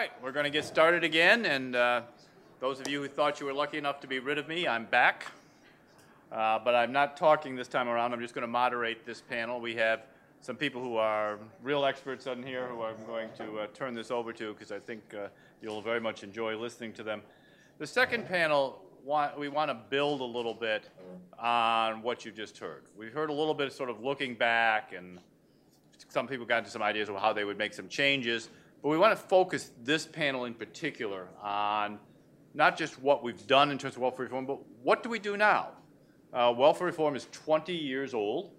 right, 0.00 0.22
we're 0.22 0.32
going 0.32 0.44
to 0.44 0.50
get 0.50 0.64
started 0.64 1.04
again, 1.04 1.44
and 1.44 1.76
uh, 1.76 2.00
those 2.58 2.80
of 2.80 2.88
you 2.88 3.02
who 3.02 3.06
thought 3.06 3.38
you 3.38 3.44
were 3.44 3.52
lucky 3.52 3.76
enough 3.76 4.00
to 4.00 4.06
be 4.06 4.18
rid 4.18 4.38
of 4.38 4.48
me, 4.48 4.66
I'm 4.66 4.86
back. 4.86 5.26
Uh, 6.32 6.58
but 6.58 6.74
I'm 6.74 6.90
not 6.90 7.18
talking 7.18 7.54
this 7.54 7.68
time 7.68 7.86
around. 7.86 8.14
I'm 8.14 8.20
just 8.20 8.32
going 8.32 8.40
to 8.40 8.48
moderate 8.48 9.04
this 9.04 9.20
panel. 9.20 9.60
We 9.60 9.74
have 9.74 10.06
some 10.40 10.56
people 10.56 10.82
who 10.82 10.96
are 10.96 11.38
real 11.62 11.84
experts 11.84 12.26
on 12.26 12.42
here 12.42 12.66
who 12.68 12.82
I'm 12.82 13.04
going 13.04 13.28
to 13.36 13.58
uh, 13.58 13.66
turn 13.74 13.92
this 13.92 14.10
over 14.10 14.32
to 14.32 14.54
because 14.54 14.72
I 14.72 14.78
think 14.78 15.02
uh, 15.12 15.26
you'll 15.60 15.82
very 15.82 16.00
much 16.00 16.22
enjoy 16.22 16.56
listening 16.56 16.94
to 16.94 17.02
them. 17.02 17.20
The 17.76 17.86
second 17.86 18.26
panel, 18.26 18.80
we 19.36 19.50
want 19.50 19.68
to 19.68 19.76
build 19.90 20.22
a 20.22 20.24
little 20.24 20.54
bit 20.54 20.88
on 21.38 22.00
what 22.00 22.24
you 22.24 22.32
just 22.32 22.56
heard. 22.56 22.84
We've 22.96 23.12
heard 23.12 23.28
a 23.28 23.34
little 23.34 23.52
bit 23.52 23.66
of 23.66 23.74
sort 23.74 23.90
of 23.90 24.02
looking 24.02 24.34
back, 24.34 24.94
and 24.96 25.18
some 26.08 26.26
people 26.26 26.46
got 26.46 26.60
into 26.60 26.70
some 26.70 26.82
ideas 26.82 27.10
of 27.10 27.16
how 27.16 27.34
they 27.34 27.44
would 27.44 27.58
make 27.58 27.74
some 27.74 27.88
changes. 27.88 28.48
But 28.82 28.88
we 28.88 28.98
want 28.98 29.18
to 29.18 29.24
focus 29.26 29.72
this 29.82 30.06
panel 30.06 30.46
in 30.46 30.54
particular 30.54 31.28
on 31.42 31.98
not 32.54 32.76
just 32.78 33.00
what 33.00 33.22
we've 33.22 33.46
done 33.46 33.70
in 33.70 33.78
terms 33.78 33.96
of 33.96 34.02
welfare 34.02 34.24
reform, 34.24 34.46
but 34.46 34.58
what 34.82 35.02
do 35.02 35.08
we 35.08 35.18
do 35.18 35.36
now? 35.36 35.68
Uh, 36.32 36.52
welfare 36.56 36.86
reform 36.86 37.14
is 37.14 37.26
20 37.32 37.74
years 37.74 38.14
old. 38.14 38.52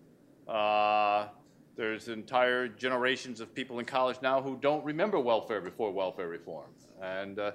Uh, 0.48 1.28
there's 1.76 2.08
entire 2.08 2.68
generations 2.68 3.40
of 3.40 3.56
people 3.56 3.80
in 3.80 3.86
college 3.86 4.18
now 4.22 4.42
who 4.42 4.58
don't 4.58 4.84
remember 4.86 5.20
welfare 5.20 5.62
before 5.62 5.92
welfare 5.92 6.28
reform. 6.28 6.70
And 7.02 7.40
uh, 7.40 7.52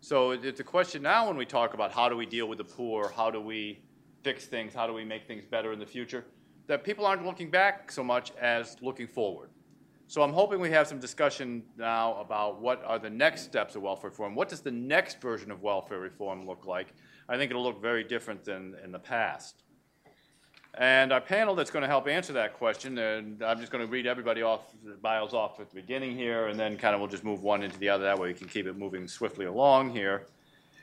so 0.00 0.32
it's 0.32 0.60
a 0.60 0.64
question 0.64 1.02
now 1.02 1.26
when 1.26 1.36
we 1.36 1.46
talk 1.46 1.72
about 1.72 1.92
how 1.92 2.08
do 2.08 2.16
we 2.16 2.26
deal 2.26 2.46
with 2.48 2.58
the 2.58 2.64
poor, 2.64 3.12
how 3.16 3.30
do 3.30 3.40
we 3.40 3.80
fix 4.22 4.44
things, 4.46 4.74
how 4.74 4.86
do 4.86 4.92
we 4.92 5.04
make 5.04 5.26
things 5.26 5.44
better 5.46 5.72
in 5.72 5.78
the 5.78 5.86
future, 5.86 6.26
that 6.66 6.84
people 6.84 7.06
aren't 7.06 7.24
looking 7.24 7.50
back 7.50 7.90
so 7.90 8.04
much 8.04 8.32
as 8.40 8.76
looking 8.82 9.06
forward. 9.06 9.50
So 10.10 10.22
I'm 10.22 10.32
hoping 10.32 10.58
we 10.58 10.72
have 10.72 10.88
some 10.88 10.98
discussion 10.98 11.62
now 11.78 12.16
about 12.16 12.60
what 12.60 12.82
are 12.84 12.98
the 12.98 13.08
next 13.08 13.42
steps 13.42 13.76
of 13.76 13.82
welfare 13.82 14.10
reform. 14.10 14.34
What 14.34 14.48
does 14.48 14.60
the 14.60 14.72
next 14.72 15.20
version 15.20 15.52
of 15.52 15.62
welfare 15.62 16.00
reform 16.00 16.48
look 16.48 16.66
like? 16.66 16.88
I 17.28 17.36
think 17.36 17.52
it'll 17.52 17.62
look 17.62 17.80
very 17.80 18.02
different 18.02 18.44
than 18.44 18.74
in 18.82 18.90
the 18.90 18.98
past. 18.98 19.62
And 20.74 21.12
our 21.12 21.20
panel 21.20 21.54
that's 21.54 21.70
going 21.70 21.82
to 21.82 21.86
help 21.86 22.08
answer 22.08 22.32
that 22.32 22.54
question, 22.54 22.98
and 22.98 23.40
I'm 23.40 23.60
just 23.60 23.70
going 23.70 23.86
to 23.86 23.88
read 23.88 24.04
everybody 24.04 24.42
off, 24.42 24.74
the 24.84 24.94
bios 24.94 25.32
off 25.32 25.60
at 25.60 25.68
the 25.70 25.76
beginning 25.76 26.16
here, 26.16 26.48
and 26.48 26.58
then 26.58 26.76
kind 26.76 26.92
of 26.92 27.00
we'll 27.00 27.08
just 27.08 27.22
move 27.22 27.44
one 27.44 27.62
into 27.62 27.78
the 27.78 27.88
other. 27.88 28.02
That 28.02 28.18
way 28.18 28.26
we 28.26 28.34
can 28.34 28.48
keep 28.48 28.66
it 28.66 28.76
moving 28.76 29.06
swiftly 29.06 29.46
along 29.46 29.90
here. 29.90 30.26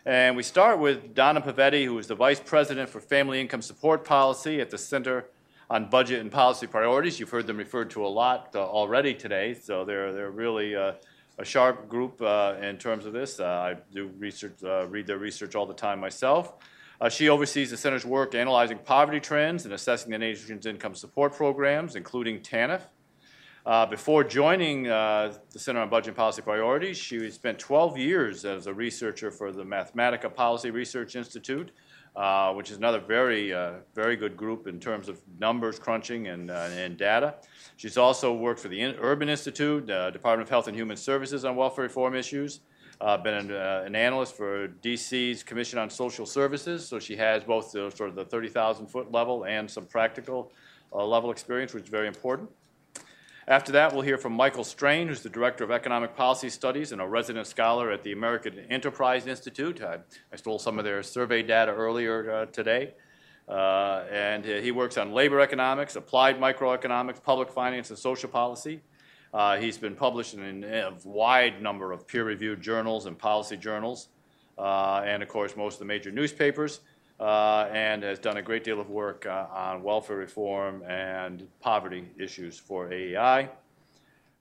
And 0.06 0.38
we 0.38 0.44
start 0.44 0.80
with 0.80 1.14
Donna 1.14 1.42
Pavetti, 1.42 1.84
who 1.84 2.00
is 2.00 2.08
the 2.08 2.16
Vice 2.16 2.40
President 2.40 2.88
for 2.88 3.02
Family 3.02 3.42
Income 3.42 3.64
Support 3.64 4.06
Policy 4.06 4.62
at 4.62 4.70
the 4.70 4.78
Center 4.78 5.26
on 5.70 5.90
budget 5.90 6.22
and 6.22 6.32
policy 6.32 6.68
priorities. 6.68 7.20
You've 7.20 7.30
heard 7.30 7.48
them 7.48 7.58
referred 7.58 7.90
to 7.92 8.06
a 8.06 8.08
lot 8.08 8.52
uh, 8.56 8.60
already 8.60 9.14
today, 9.14 9.54
so 9.54 9.84
they're, 9.84 10.14
they're 10.14 10.32
really 10.32 10.76
uh, 10.76 10.94
a 11.38 11.46
sharp 11.46 11.90
group 11.90 12.22
uh, 12.22 12.56
in 12.62 12.78
terms 12.78 13.06
of 13.06 13.14
this. 13.14 13.40
Uh, 13.40 13.46
I 13.46 13.76
do 13.94 14.10
research, 14.18 14.64
uh, 14.64 14.88
read 14.88 15.08
their 15.08 15.18
research 15.18 15.56
all 15.56 15.66
the 15.66 15.74
time 15.74 16.00
myself. 16.00 16.54
Uh, 17.00 17.10
she 17.10 17.30
oversees 17.30 17.70
the 17.70 17.78
center's 17.78 18.06
work 18.06 18.34
analyzing 18.34 18.80
poverty 18.80 19.20
trends 19.20 19.66
and 19.66 19.74
assessing 19.74 20.10
the 20.12 20.18
nation's 20.18 20.66
income 20.66 20.96
support 20.96 21.34
programs, 21.34 21.96
including 21.96 22.40
TANF. 22.40 22.82
before 23.90 24.24
joining 24.24 24.84
the 24.84 25.40
Center 25.50 25.82
on 25.82 25.90
Budget 25.90 26.08
and 26.08 26.18
Policy 26.18 26.42
Priorities, 26.42 26.98
she 26.98 27.30
spent 27.30 27.60
12 27.60 27.98
years 27.98 28.46
as 28.46 28.66
a 28.66 28.74
researcher 28.74 29.30
for 29.30 29.52
the 29.52 29.64
Mathematica 29.64 30.34
Policy 30.34 30.72
Research 30.72 31.16
Institute, 31.16 31.72
uh, 32.18 32.52
which 32.52 32.72
is 32.72 32.78
another 32.78 33.00
very, 33.00 33.54
uh, 33.54 33.74
very 33.94 34.16
good 34.16 34.36
group 34.36 34.66
in 34.66 34.80
terms 34.80 35.08
of 35.08 35.22
numbers 35.40 35.78
crunching 35.78 36.30
and, 36.30 36.50
uh, 36.50 36.68
and 36.76 36.98
data. 36.98 37.36
She's 37.76 37.96
also 37.96 38.34
worked 38.34 38.60
for 38.60 38.70
the 38.70 38.84
Urban 39.00 39.30
Institute, 39.30 39.88
uh, 39.88 40.10
Department 40.10 40.48
of 40.48 40.50
Health 40.50 40.68
and 40.68 40.76
Human 40.76 40.98
Services 40.98 41.46
on 41.46 41.56
welfare 41.56 41.84
reform 41.84 42.16
issues. 42.16 42.62
Uh, 43.00 43.18
been 43.18 43.36
an, 43.36 43.52
an, 43.52 43.96
analyst 43.96 44.36
for 44.36 44.70
DC's 44.82 45.44
Commission 45.44 45.78
on 45.78 45.92
Social 45.92 46.26
Services, 46.26 46.88
so 46.88 46.98
she 46.98 47.16
has 47.16 47.44
both 47.44 47.72
the, 47.72 47.92
sort 47.92 48.10
of 48.10 48.16
the 48.16 48.26
30,000 48.26 48.88
foot 48.88 49.12
level 49.12 49.46
and 49.46 49.70
some 49.70 49.86
practical 49.86 50.52
level 50.92 51.30
experience, 51.30 51.76
which 51.76 51.84
is 51.84 51.90
very 51.90 52.08
important. 52.08 52.50
After 53.50 53.72
that, 53.72 53.94
we'll 53.94 54.02
hear 54.02 54.18
from 54.18 54.34
Michael 54.34 54.66
Strain, 54.66 55.08
who's 55.08 55.22
the 55.22 55.30
Director 55.30 55.64
of 55.64 55.72
Economic 55.72 56.18
Policy 56.18 56.50
Studies 56.50 56.92
and 56.92 57.00
a 57.00 57.08
resident 57.08 57.48
scholar 57.48 57.90
at 57.92 58.04
the 58.04 58.12
American 58.12 58.60
Enterprise 58.70 59.26
Institute. 59.26 59.82
I, 59.82 60.00
I 60.34 60.36
stole 60.36 60.60
some 60.60 60.78
of 60.78 60.84
their 60.84 61.02
survey 61.02 61.44
data 61.44 61.72
earlier 61.72 62.30
uh, 62.30 62.46
today. 62.48 62.94
Uh, 63.48 64.04
and 64.12 64.44
he 64.44 64.72
works 64.72 64.98
on 64.98 65.14
labor 65.14 65.40
economics, 65.40 65.96
applied 65.96 66.38
microeconomics, 66.42 67.24
public 67.24 67.50
finance, 67.50 67.90
and 67.90 67.98
social 67.98 68.30
policy. 68.30 68.82
Uh, 69.34 69.56
he's 69.56 69.78
been 69.78 69.96
published 69.96 70.34
in 70.34 70.66
a 70.66 70.92
wide 71.06 71.62
number 71.62 71.94
of 71.94 72.06
peer 72.06 72.26
reviewed 72.26 72.60
journals 72.60 73.06
and 73.06 73.18
policy 73.18 73.56
journals, 73.56 74.10
uh, 74.58 75.04
and 75.06 75.24
of 75.24 75.30
course, 75.30 75.56
most 75.56 75.76
of 75.76 75.80
the 75.80 75.86
major 75.86 76.12
newspapers 76.12 76.82
uh, 77.20 77.68
and 77.72 78.04
has 78.04 78.20
done 78.20 78.38
a 78.38 78.42
great 78.42 78.64
deal 78.64 78.80
of 78.80 78.90
work 78.90 79.26
uh, 79.26 79.48
on 79.52 79.82
welfare 79.82 80.18
reform 80.18 80.84
and 80.84 81.48
poverty 81.60 82.06
issues 82.18 82.60
for 82.60 82.92
AEI. 82.92 83.50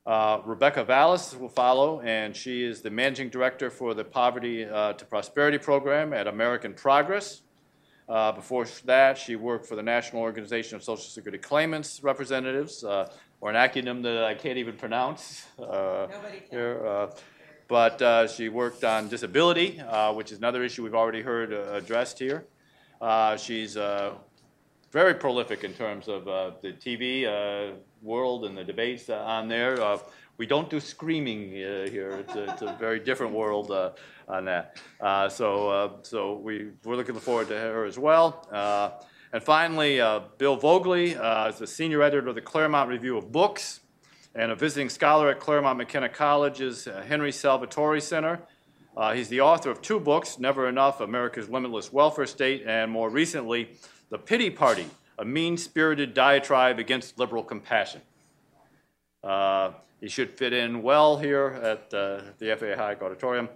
Uh, 0.04 0.40
Rebecca 0.44 0.84
Vallas 0.84 1.34
will 1.34 1.48
follow, 1.48 2.00
and 2.02 2.36
she 2.36 2.62
is 2.62 2.80
the 2.80 2.90
managing 2.90 3.28
director 3.28 3.70
for 3.70 3.92
the 3.92 4.04
Poverty 4.04 4.64
uh, 4.64 4.92
to 4.92 5.04
Prosperity 5.04 5.58
program 5.58 6.12
at 6.12 6.28
American 6.28 6.74
Progress. 6.74 7.40
Uh, 8.08 8.30
before 8.30 8.66
that, 8.84 9.18
she 9.18 9.34
worked 9.34 9.66
for 9.66 9.74
the 9.74 9.82
National 9.82 10.22
Organization 10.22 10.76
of 10.76 10.84
Social 10.84 11.02
Security 11.02 11.38
Claimants 11.38 12.04
Representatives, 12.04 12.84
uh, 12.84 13.10
or 13.40 13.50
an 13.50 13.56
acronym 13.56 14.02
that 14.04 14.22
I 14.22 14.34
can't 14.34 14.58
even 14.58 14.76
pronounce 14.76 15.46
here. 16.50 17.08
but 17.66 18.28
she 18.28 18.48
worked 18.48 18.84
on 18.84 19.08
disability, 19.08 19.82
which 20.12 20.30
is 20.30 20.38
another 20.38 20.62
issue 20.62 20.84
we've 20.84 20.94
already 20.94 21.22
heard 21.22 21.52
addressed 21.52 22.20
here. 22.20 22.46
Uh, 23.00 23.36
she's 23.36 23.76
uh, 23.76 24.14
very 24.90 25.14
prolific 25.14 25.64
in 25.64 25.72
terms 25.74 26.08
of 26.08 26.26
uh, 26.28 26.52
the 26.62 26.72
TV 26.72 27.26
uh, 27.26 27.74
world 28.02 28.44
and 28.44 28.56
the 28.56 28.64
debates 28.64 29.10
uh, 29.10 29.16
on 29.18 29.48
there. 29.48 29.80
Uh, 29.80 29.98
we 30.38 30.46
don't 30.46 30.68
do 30.68 30.80
screaming 30.80 31.50
here. 31.50 32.10
It's 32.10 32.34
a, 32.34 32.52
it's 32.52 32.62
a, 32.62 32.76
very 32.78 33.00
different 33.00 33.32
world 33.32 33.70
on 34.28 34.44
that. 34.44 34.78
so 35.32 35.98
so 36.02 36.34
we, 36.34 36.72
we're 36.84 36.96
looking 36.96 37.14
forward 37.14 37.48
to 37.48 37.58
her 37.58 37.86
as 37.86 37.98
well. 37.98 38.46
and 39.32 39.42
finally, 39.42 39.96
Bill 40.36 40.58
Voegeli 40.58 41.48
is 41.48 41.58
the 41.58 41.66
senior 41.66 42.02
editor 42.02 42.28
of 42.28 42.34
the 42.34 42.42
Claremont 42.42 42.90
Review 42.90 43.16
of 43.16 43.32
Books 43.32 43.80
and 44.34 44.52
a 44.52 44.54
visiting 44.54 44.90
scholar 44.90 45.30
at 45.30 45.40
Claremont 45.40 45.78
McKenna 45.78 46.10
College's 46.10 46.86
Henry 47.06 47.32
Salvatori 47.32 48.02
Center. 48.02 48.42
Uh, 48.96 49.12
he's 49.12 49.28
the 49.28 49.40
author 49.42 49.70
of 49.70 49.82
two 49.82 50.00
books, 50.00 50.38
Never 50.38 50.68
Enough, 50.68 51.00
America's 51.00 51.50
Limitless 51.50 51.92
Welfare 51.92 52.26
State, 52.26 52.64
and 52.66 52.90
more 52.90 53.10
recently, 53.10 53.68
The 54.08 54.16
Pity 54.16 54.48
Party, 54.48 54.86
a 55.18 55.24
mean-spirited 55.24 56.14
diatribe 56.14 56.78
against 56.78 57.18
liberal 57.18 57.42
compassion. 57.42 58.00
Uh, 59.22 59.72
he 60.00 60.08
should 60.08 60.30
fit 60.30 60.54
in 60.54 60.82
well 60.82 61.18
here 61.18 61.58
at 61.62 61.92
uh, 61.92 62.20
the 62.38 62.56
FAA 62.56 62.80
High 62.80 62.94
Auditorium. 62.94 63.48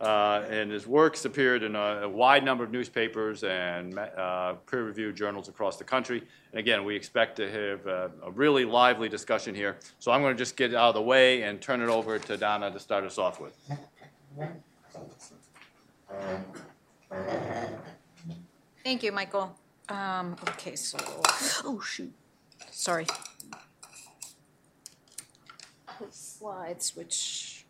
Uh, 0.00 0.46
and 0.48 0.70
his 0.70 0.86
works 0.86 1.26
appeared 1.26 1.62
in 1.62 1.76
a, 1.76 2.02
a, 2.04 2.08
wide 2.08 2.42
number 2.42 2.64
of 2.64 2.72
newspapers 2.72 3.44
and 3.44 3.98
uh, 3.98 4.54
peer-reviewed 4.68 5.14
journals 5.14 5.50
across 5.50 5.76
the 5.76 5.84
country. 5.84 6.22
And 6.52 6.58
again, 6.58 6.84
we 6.84 6.96
expect 6.96 7.36
to 7.36 7.50
have 7.50 7.86
a, 7.86 8.10
a 8.22 8.30
really 8.30 8.64
lively 8.64 9.10
discussion 9.10 9.54
here. 9.54 9.76
So 9.98 10.10
I'm 10.10 10.22
going 10.22 10.34
to 10.34 10.38
just 10.38 10.56
get 10.56 10.74
out 10.74 10.88
of 10.88 10.94
the 10.94 11.02
way 11.02 11.42
and 11.42 11.60
turn 11.60 11.82
it 11.82 11.90
over 11.90 12.18
to 12.18 12.36
Donna 12.38 12.70
to 12.70 12.80
start 12.80 13.04
us 13.04 13.18
off 13.18 13.40
with. 13.42 13.54
Thank 18.84 19.02
you, 19.02 19.12
Michael. 19.12 19.56
Um, 19.88 20.36
okay, 20.50 20.76
so, 20.76 20.98
oh, 21.64 21.80
shoot, 21.80 22.12
sorry. 22.70 23.06
Slides, 26.10 26.96
which. 26.96 27.64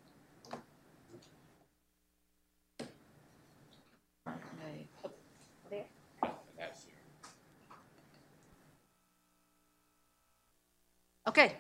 Okay, 11.27 11.53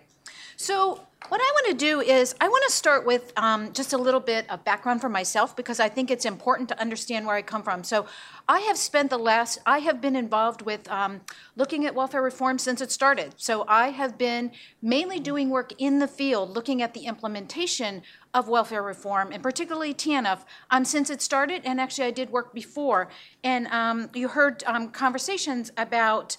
so 0.56 1.00
what 1.28 1.40
I 1.40 1.52
want 1.54 1.78
to 1.78 1.84
do 1.84 2.00
is 2.00 2.34
I 2.40 2.48
want 2.48 2.64
to 2.66 2.72
start 2.72 3.06
with 3.06 3.32
um, 3.36 3.72
just 3.72 3.92
a 3.92 3.98
little 3.98 4.20
bit 4.20 4.50
of 4.50 4.64
background 4.64 5.00
for 5.00 5.08
myself 5.08 5.54
because 5.54 5.78
I 5.78 5.88
think 5.88 6.10
it's 6.10 6.24
important 6.24 6.68
to 6.70 6.80
understand 6.80 7.26
where 7.26 7.36
I 7.36 7.42
come 7.42 7.62
from. 7.62 7.84
So 7.84 8.06
I 8.48 8.60
have 8.60 8.76
spent 8.76 9.10
the 9.10 9.18
last, 9.18 9.58
I 9.66 9.78
have 9.80 10.00
been 10.00 10.16
involved 10.16 10.62
with 10.62 10.90
um, 10.90 11.20
looking 11.56 11.86
at 11.86 11.94
welfare 11.94 12.22
reform 12.22 12.58
since 12.58 12.80
it 12.80 12.90
started. 12.90 13.34
So 13.36 13.64
I 13.68 13.90
have 13.90 14.16
been 14.18 14.50
mainly 14.82 15.20
doing 15.20 15.50
work 15.50 15.72
in 15.78 15.98
the 15.98 16.08
field, 16.08 16.50
looking 16.50 16.82
at 16.82 16.94
the 16.94 17.02
implementation 17.02 18.02
of 18.32 18.48
welfare 18.48 18.82
reform, 18.82 19.30
and 19.30 19.42
particularly 19.42 19.92
TANF, 19.92 20.40
um, 20.70 20.84
since 20.84 21.10
it 21.10 21.20
started. 21.20 21.62
And 21.64 21.80
actually, 21.80 22.06
I 22.06 22.12
did 22.12 22.30
work 22.30 22.54
before. 22.54 23.08
And 23.44 23.66
um, 23.68 24.08
you 24.14 24.28
heard 24.28 24.64
um, 24.66 24.88
conversations 24.88 25.70
about 25.76 26.36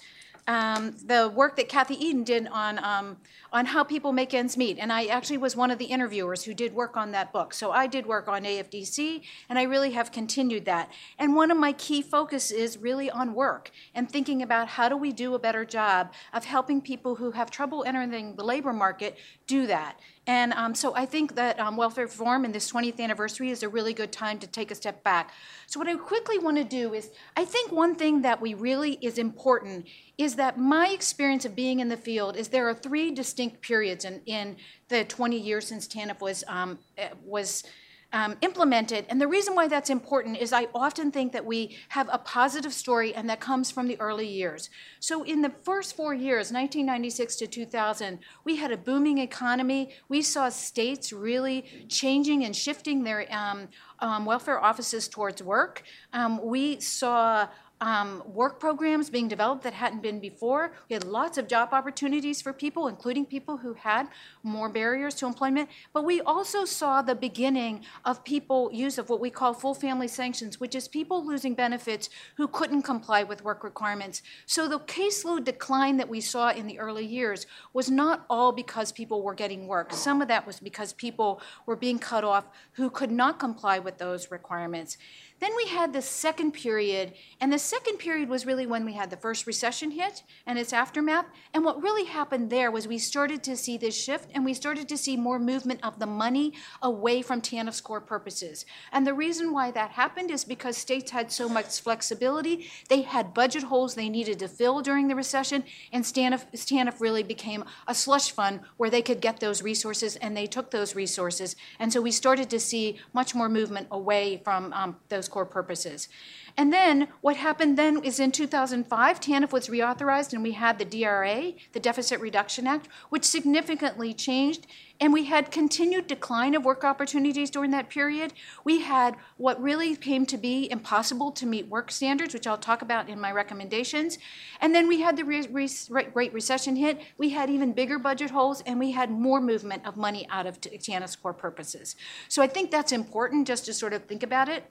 um, 0.48 0.96
the 1.04 1.32
work 1.34 1.56
that 1.56 1.68
Kathy 1.68 1.94
Edin 1.94 2.24
did 2.24 2.48
on, 2.48 3.16
on 3.52 3.66
how 3.66 3.84
people 3.84 4.12
make 4.12 4.32
ends 4.32 4.56
meet. 4.56 4.78
And 4.78 4.92
I 4.92 5.06
actually 5.06 5.38
was 5.38 5.54
one 5.54 5.70
of 5.70 5.78
the 5.78 5.86
interviewers 5.86 6.44
who 6.44 6.54
did 6.54 6.74
work 6.74 6.96
on 6.96 7.12
that 7.12 7.32
book. 7.32 7.52
So 7.52 7.70
I 7.70 7.86
did 7.86 8.06
work 8.06 8.28
on 8.28 8.44
AFDC, 8.44 9.22
and 9.48 9.58
I 9.58 9.62
really 9.62 9.90
have 9.92 10.10
continued 10.10 10.64
that. 10.64 10.90
And 11.18 11.36
one 11.36 11.50
of 11.50 11.58
my 11.58 11.72
key 11.72 12.02
focus 12.02 12.50
is 12.50 12.78
really 12.78 13.10
on 13.10 13.34
work 13.34 13.70
and 13.94 14.10
thinking 14.10 14.42
about 14.42 14.68
how 14.68 14.88
do 14.88 14.96
we 14.96 15.12
do 15.12 15.34
a 15.34 15.38
better 15.38 15.64
job 15.64 16.12
of 16.32 16.44
helping 16.44 16.80
people 16.80 17.16
who 17.16 17.32
have 17.32 17.50
trouble 17.50 17.84
entering 17.86 18.36
the 18.36 18.44
labor 18.44 18.72
market 18.72 19.18
do 19.46 19.66
that. 19.66 19.98
And 20.26 20.52
um, 20.52 20.74
so 20.74 20.94
I 20.94 21.04
think 21.04 21.34
that 21.34 21.58
um, 21.58 21.76
welfare 21.76 22.04
reform 22.04 22.44
and 22.44 22.54
this 22.54 22.70
20th 22.70 23.00
anniversary 23.00 23.50
is 23.50 23.64
a 23.64 23.68
really 23.68 23.92
good 23.92 24.12
time 24.12 24.38
to 24.38 24.46
take 24.46 24.70
a 24.70 24.74
step 24.74 25.02
back. 25.02 25.32
So 25.66 25.80
what 25.80 25.88
I 25.88 25.96
quickly 25.96 26.38
want 26.38 26.58
to 26.58 26.64
do 26.64 26.94
is, 26.94 27.10
I 27.36 27.44
think 27.44 27.72
one 27.72 27.96
thing 27.96 28.22
that 28.22 28.40
we 28.40 28.54
really 28.54 28.98
is 29.00 29.18
important 29.18 29.88
is 30.18 30.36
that 30.36 30.58
my 30.58 30.88
experience 30.88 31.44
of 31.44 31.56
being 31.56 31.80
in 31.80 31.88
the 31.88 31.96
field 31.96 32.36
is 32.36 32.48
there 32.48 32.68
are 32.68 32.74
three 32.74 33.10
distinct 33.10 33.41
periods 33.50 34.04
in, 34.04 34.20
in 34.26 34.56
the 34.88 35.04
20 35.04 35.38
years 35.38 35.66
since 35.66 35.86
TANF 35.86 36.20
was 36.20 36.44
um, 36.48 36.78
eh, 36.98 37.10
was 37.24 37.64
um, 38.12 38.36
implemented. 38.42 39.06
And 39.08 39.20
the 39.20 39.26
reason 39.26 39.54
why 39.54 39.68
that's 39.68 39.88
important 39.88 40.36
is 40.36 40.52
I 40.52 40.68
often 40.74 41.10
think 41.10 41.32
that 41.32 41.44
we 41.44 41.78
have 41.88 42.08
a 42.12 42.18
positive 42.18 42.72
story 42.72 43.14
and 43.14 43.28
that 43.30 43.40
comes 43.40 43.70
from 43.70 43.88
the 43.88 43.98
early 44.00 44.28
years. 44.28 44.68
So 45.00 45.22
in 45.22 45.40
the 45.40 45.50
first 45.64 45.96
four 45.96 46.12
years, 46.12 46.52
1996 46.52 47.36
to 47.36 47.46
2000, 47.46 48.18
we 48.44 48.56
had 48.56 48.70
a 48.70 48.76
booming 48.76 49.18
economy. 49.18 49.90
We 50.08 50.20
saw 50.20 50.50
states 50.50 51.12
really 51.12 51.86
changing 51.88 52.44
and 52.44 52.54
shifting 52.54 53.02
their 53.02 53.26
um, 53.32 53.68
um, 54.00 54.26
welfare 54.26 54.62
offices 54.62 55.08
towards 55.08 55.42
work. 55.42 55.82
Um, 56.12 56.44
we 56.44 56.80
saw 56.80 57.48
um, 57.82 58.22
work 58.32 58.60
programs 58.60 59.10
being 59.10 59.26
developed 59.26 59.64
that 59.64 59.72
hadn't 59.72 60.02
been 60.02 60.20
before. 60.20 60.72
We 60.88 60.94
had 60.94 61.02
lots 61.02 61.36
of 61.36 61.48
job 61.48 61.70
opportunities 61.72 62.40
for 62.40 62.52
people, 62.52 62.86
including 62.86 63.26
people 63.26 63.56
who 63.56 63.74
had 63.74 64.06
more 64.44 64.68
barriers 64.68 65.16
to 65.16 65.26
employment. 65.26 65.68
But 65.92 66.04
we 66.04 66.20
also 66.20 66.64
saw 66.64 67.02
the 67.02 67.16
beginning 67.16 67.84
of 68.04 68.22
people 68.22 68.70
use 68.72 68.98
of 68.98 69.10
what 69.10 69.18
we 69.18 69.30
call 69.30 69.52
full 69.52 69.74
family 69.74 70.06
sanctions, 70.06 70.60
which 70.60 70.76
is 70.76 70.86
people 70.86 71.26
losing 71.26 71.54
benefits 71.54 72.08
who 72.36 72.46
couldn't 72.46 72.82
comply 72.82 73.24
with 73.24 73.42
work 73.42 73.64
requirements. 73.64 74.22
So 74.46 74.68
the 74.68 74.78
caseload 74.78 75.42
decline 75.42 75.96
that 75.96 76.08
we 76.08 76.20
saw 76.20 76.50
in 76.50 76.68
the 76.68 76.78
early 76.78 77.04
years 77.04 77.48
was 77.72 77.90
not 77.90 78.24
all 78.30 78.52
because 78.52 78.92
people 78.92 79.22
were 79.22 79.34
getting 79.34 79.66
work. 79.66 79.92
Some 79.92 80.22
of 80.22 80.28
that 80.28 80.46
was 80.46 80.60
because 80.60 80.92
people 80.92 81.40
were 81.66 81.74
being 81.74 81.98
cut 81.98 82.22
off 82.22 82.44
who 82.74 82.90
could 82.90 83.10
not 83.10 83.40
comply 83.40 83.80
with 83.80 83.98
those 83.98 84.30
requirements. 84.30 84.98
Then 85.42 85.56
we 85.56 85.66
had 85.66 85.92
the 85.92 86.02
second 86.02 86.52
period, 86.52 87.14
and 87.40 87.52
the 87.52 87.58
second 87.58 87.96
period 87.96 88.28
was 88.28 88.46
really 88.46 88.64
when 88.64 88.84
we 88.84 88.92
had 88.92 89.10
the 89.10 89.16
first 89.16 89.44
recession 89.44 89.90
hit 89.90 90.22
and 90.46 90.56
its 90.56 90.72
aftermath. 90.72 91.26
And 91.52 91.64
what 91.64 91.82
really 91.82 92.04
happened 92.04 92.48
there 92.48 92.70
was 92.70 92.86
we 92.86 92.98
started 92.98 93.42
to 93.42 93.56
see 93.56 93.76
this 93.76 94.00
shift 94.00 94.30
and 94.34 94.44
we 94.44 94.54
started 94.54 94.88
to 94.88 94.96
see 94.96 95.16
more 95.16 95.40
movement 95.40 95.80
of 95.82 95.98
the 95.98 96.06
money 96.06 96.52
away 96.80 97.22
from 97.22 97.40
TANF's 97.40 97.80
core 97.80 98.00
purposes. 98.00 98.64
And 98.92 99.04
the 99.04 99.14
reason 99.14 99.52
why 99.52 99.72
that 99.72 99.90
happened 99.90 100.30
is 100.30 100.44
because 100.44 100.76
states 100.76 101.10
had 101.10 101.32
so 101.32 101.48
much 101.48 101.80
flexibility. 101.80 102.68
They 102.88 103.02
had 103.02 103.34
budget 103.34 103.64
holes 103.64 103.96
they 103.96 104.08
needed 104.08 104.38
to 104.38 104.46
fill 104.46 104.80
during 104.80 105.08
the 105.08 105.16
recession, 105.16 105.64
and 105.92 106.04
TANF, 106.04 106.52
TANF 106.52 107.00
really 107.00 107.24
became 107.24 107.64
a 107.88 107.96
slush 107.96 108.30
fund 108.30 108.60
where 108.76 108.90
they 108.90 109.02
could 109.02 109.20
get 109.20 109.40
those 109.40 109.60
resources, 109.60 110.14
and 110.14 110.36
they 110.36 110.46
took 110.46 110.70
those 110.70 110.94
resources. 110.94 111.56
And 111.80 111.92
so 111.92 112.00
we 112.00 112.12
started 112.12 112.48
to 112.50 112.60
see 112.60 113.00
much 113.12 113.34
more 113.34 113.48
movement 113.48 113.88
away 113.90 114.40
from 114.44 114.72
um, 114.72 114.96
those 115.08 115.31
core 115.32 115.46
purposes. 115.46 116.08
And 116.56 116.72
then 116.72 117.08
what 117.22 117.36
happened 117.36 117.78
then 117.78 118.04
is 118.04 118.20
in 118.20 118.30
2005, 118.30 119.20
TANF 119.20 119.52
was 119.52 119.68
reauthorized 119.68 120.32
and 120.32 120.42
we 120.42 120.52
had 120.52 120.78
the 120.78 120.84
DRA, 120.84 121.54
the 121.72 121.80
Deficit 121.80 122.20
Reduction 122.20 122.66
Act, 122.66 122.88
which 123.08 123.24
significantly 123.24 124.12
changed. 124.12 124.66
And 125.00 125.12
we 125.12 125.24
had 125.24 125.50
continued 125.50 126.06
decline 126.06 126.54
of 126.54 126.64
work 126.64 126.84
opportunities 126.84 127.50
during 127.50 127.70
that 127.72 127.88
period. 127.88 128.34
We 128.64 128.82
had 128.82 129.16
what 129.36 129.60
really 129.60 129.96
came 129.96 130.26
to 130.26 130.36
be 130.36 130.70
impossible 130.70 131.32
to 131.32 131.46
meet 131.46 131.66
work 131.66 131.90
standards, 131.90 132.34
which 132.34 132.46
I'll 132.46 132.58
talk 132.58 132.82
about 132.82 133.08
in 133.08 133.18
my 133.18 133.32
recommendations. 133.32 134.18
And 134.60 134.74
then 134.74 134.86
we 134.86 135.00
had 135.00 135.16
the 135.16 135.24
re- 135.24 135.48
re- 135.50 136.04
Great 136.04 136.32
Recession 136.32 136.76
hit. 136.76 137.00
We 137.18 137.30
had 137.30 137.50
even 137.50 137.72
bigger 137.72 137.98
budget 137.98 138.30
holes, 138.30 138.62
and 138.64 138.78
we 138.78 138.92
had 138.92 139.10
more 139.10 139.40
movement 139.40 139.84
of 139.86 139.96
money 139.96 140.26
out 140.30 140.46
of 140.46 140.60
TANF's 140.60 141.16
core 141.16 141.32
purposes. 141.32 141.96
So 142.28 142.42
I 142.42 142.46
think 142.46 142.70
that's 142.70 142.92
important 142.92 143.48
just 143.48 143.64
to 143.64 143.74
sort 143.74 143.94
of 143.94 144.04
think 144.04 144.22
about 144.22 144.48
it. 144.48 144.70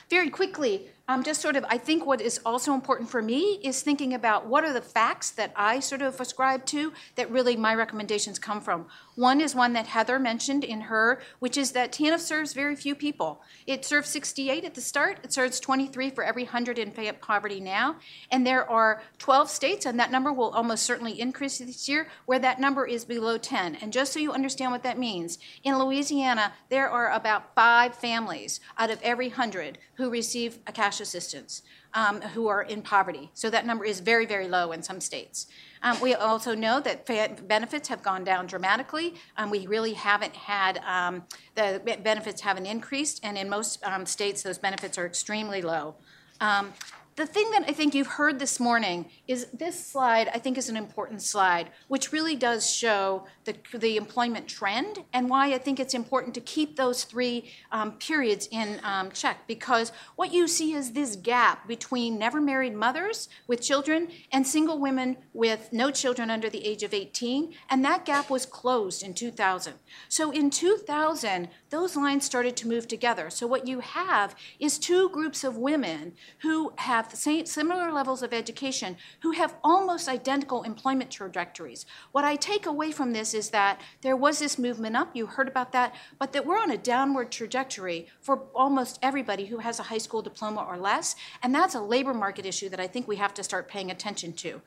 Very 0.11 0.29
quickly, 0.29 0.89
um, 1.07 1.23
just 1.23 1.41
sort 1.41 1.57
of, 1.57 1.65
I 1.67 1.77
think 1.77 2.05
what 2.05 2.21
is 2.21 2.39
also 2.45 2.73
important 2.73 3.09
for 3.09 3.21
me 3.21 3.59
is 3.63 3.81
thinking 3.81 4.13
about 4.13 4.45
what 4.45 4.63
are 4.63 4.71
the 4.71 4.81
facts 4.81 5.31
that 5.31 5.51
I 5.57 5.81
sort 5.81 6.01
of 6.01 6.19
ascribe 6.21 6.65
to 6.67 6.93
that 7.15 7.29
really 7.29 7.57
my 7.57 7.75
recommendations 7.75 8.39
come 8.39 8.61
from. 8.61 8.85
One 9.15 9.41
is 9.41 9.53
one 9.53 9.73
that 9.73 9.87
Heather 9.87 10.19
mentioned 10.19 10.63
in 10.63 10.81
her, 10.81 11.21
which 11.39 11.57
is 11.57 11.71
that 11.73 11.91
TANF 11.91 12.19
serves 12.21 12.53
very 12.53 12.77
few 12.77 12.95
people. 12.95 13.41
It 13.67 13.83
serves 13.83 14.09
68 14.09 14.63
at 14.63 14.73
the 14.73 14.79
start, 14.79 15.19
it 15.23 15.33
serves 15.33 15.59
23 15.59 16.11
for 16.11 16.23
every 16.23 16.43
100 16.43 16.79
in 16.79 16.93
poverty 17.19 17.59
now, 17.59 17.97
and 18.31 18.47
there 18.47 18.69
are 18.69 19.01
12 19.17 19.49
states, 19.49 19.85
and 19.85 19.99
that 19.99 20.11
number 20.11 20.31
will 20.31 20.51
almost 20.51 20.83
certainly 20.83 21.19
increase 21.19 21.57
this 21.57 21.89
year, 21.89 22.07
where 22.25 22.39
that 22.39 22.59
number 22.59 22.85
is 22.85 23.03
below 23.03 23.37
10. 23.37 23.75
And 23.75 23.91
just 23.91 24.13
so 24.13 24.19
you 24.19 24.31
understand 24.31 24.71
what 24.71 24.83
that 24.83 24.97
means, 24.97 25.39
in 25.63 25.77
Louisiana, 25.77 26.53
there 26.69 26.89
are 26.89 27.11
about 27.11 27.53
five 27.53 27.95
families 27.95 28.61
out 28.77 28.89
of 28.89 29.01
every 29.01 29.27
100 29.27 29.77
who 30.01 30.09
receive 30.09 30.57
a 30.65 30.71
cash 30.71 30.99
assistance 30.99 31.61
um, 31.93 32.21
who 32.33 32.47
are 32.47 32.63
in 32.63 32.81
poverty. 32.81 33.29
So 33.35 33.51
that 33.51 33.67
number 33.67 33.85
is 33.85 33.99
very, 33.99 34.25
very 34.25 34.47
low 34.47 34.71
in 34.71 34.81
some 34.81 34.99
states. 34.99 35.45
Um, 35.83 35.99
we 36.01 36.15
also 36.15 36.55
know 36.55 36.79
that 36.79 37.05
benefits 37.47 37.87
have 37.87 38.01
gone 38.01 38.23
down 38.23 38.47
dramatically. 38.47 39.13
Um, 39.37 39.51
we 39.51 39.67
really 39.67 39.93
haven't 39.93 40.35
had 40.35 40.79
um, 40.79 41.23
the 41.53 41.99
benefits 42.03 42.41
haven't 42.41 42.65
increased, 42.65 43.19
and 43.23 43.37
in 43.37 43.47
most 43.47 43.83
um, 43.83 44.07
states, 44.07 44.41
those 44.41 44.57
benefits 44.57 44.97
are 44.97 45.05
extremely 45.05 45.61
low. 45.61 45.93
Um, 46.39 46.73
the 47.15 47.27
thing 47.27 47.51
that 47.51 47.65
I 47.67 47.73
think 47.73 47.93
you've 47.93 48.07
heard 48.07 48.39
this 48.39 48.59
morning 48.59 49.05
is 49.27 49.45
this 49.53 49.85
slide, 49.85 50.29
I 50.33 50.39
think, 50.39 50.57
is 50.57 50.69
an 50.69 50.77
important 50.77 51.21
slide, 51.21 51.69
which 51.89 52.11
really 52.11 52.35
does 52.35 52.67
show 52.67 53.27
the, 53.45 53.55
the 53.73 53.97
employment 53.97 54.47
trend 54.47 55.03
and 55.13 55.29
why 55.29 55.53
I 55.53 55.57
think 55.57 55.79
it's 55.79 55.93
important 55.93 56.33
to 56.35 56.41
keep 56.41 56.75
those 56.75 57.03
three 57.03 57.51
um, 57.71 57.93
periods 57.93 58.47
in 58.51 58.79
um, 58.83 59.11
check. 59.11 59.47
Because 59.47 59.91
what 60.15 60.33
you 60.33 60.47
see 60.47 60.73
is 60.73 60.91
this 60.91 61.15
gap 61.15 61.67
between 61.67 62.17
never 62.17 62.41
married 62.41 62.75
mothers 62.75 63.29
with 63.47 63.61
children 63.61 64.09
and 64.31 64.45
single 64.45 64.79
women 64.79 65.17
with 65.33 65.69
no 65.71 65.91
children 65.91 66.29
under 66.29 66.49
the 66.49 66.65
age 66.65 66.83
of 66.83 66.93
18, 66.93 67.53
and 67.69 67.83
that 67.85 68.05
gap 68.05 68.29
was 68.29 68.45
closed 68.45 69.03
in 69.03 69.13
2000. 69.13 69.73
So 70.09 70.31
in 70.31 70.49
2000, 70.49 71.49
those 71.69 71.95
lines 71.95 72.25
started 72.25 72.55
to 72.57 72.67
move 72.67 72.87
together. 72.87 73.29
So 73.29 73.47
what 73.47 73.67
you 73.67 73.79
have 73.79 74.35
is 74.59 74.77
two 74.77 75.09
groups 75.09 75.43
of 75.43 75.57
women 75.57 76.13
who 76.39 76.73
have 76.77 77.09
the 77.09 77.17
same 77.17 77.45
similar 77.45 77.91
levels 77.91 78.21
of 78.21 78.33
education, 78.33 78.97
who 79.21 79.31
have 79.31 79.55
almost 79.63 80.07
identical 80.07 80.63
employment 80.63 81.11
trajectories. 81.11 81.85
What 82.11 82.25
I 82.25 82.35
take 82.35 82.65
away 82.65 82.91
from 82.91 83.13
this 83.13 83.30
is 83.33 83.49
that 83.49 83.81
there 84.01 84.15
was 84.15 84.39
this 84.39 84.57
movement 84.57 84.95
up, 84.95 85.15
you 85.15 85.25
heard 85.25 85.47
about 85.47 85.71
that, 85.71 85.93
but 86.19 86.33
that 86.33 86.45
we're 86.45 86.59
on 86.59 86.71
a 86.71 86.77
downward 86.77 87.31
trajectory 87.31 88.07
for 88.21 88.43
almost 88.53 88.99
everybody 89.01 89.45
who 89.45 89.57
has 89.57 89.79
a 89.79 89.83
high 89.83 89.97
school 89.97 90.21
diploma 90.21 90.65
or 90.67 90.77
less, 90.77 91.15
and 91.41 91.53
that's 91.53 91.75
a 91.75 91.81
labor 91.81 92.13
market 92.13 92.45
issue 92.45 92.69
that 92.69 92.79
I 92.79 92.87
think 92.87 93.07
we 93.07 93.17
have 93.17 93.33
to 93.35 93.43
start 93.43 93.67
paying 93.67 93.91
attention 93.91 94.33
to. 94.33 94.61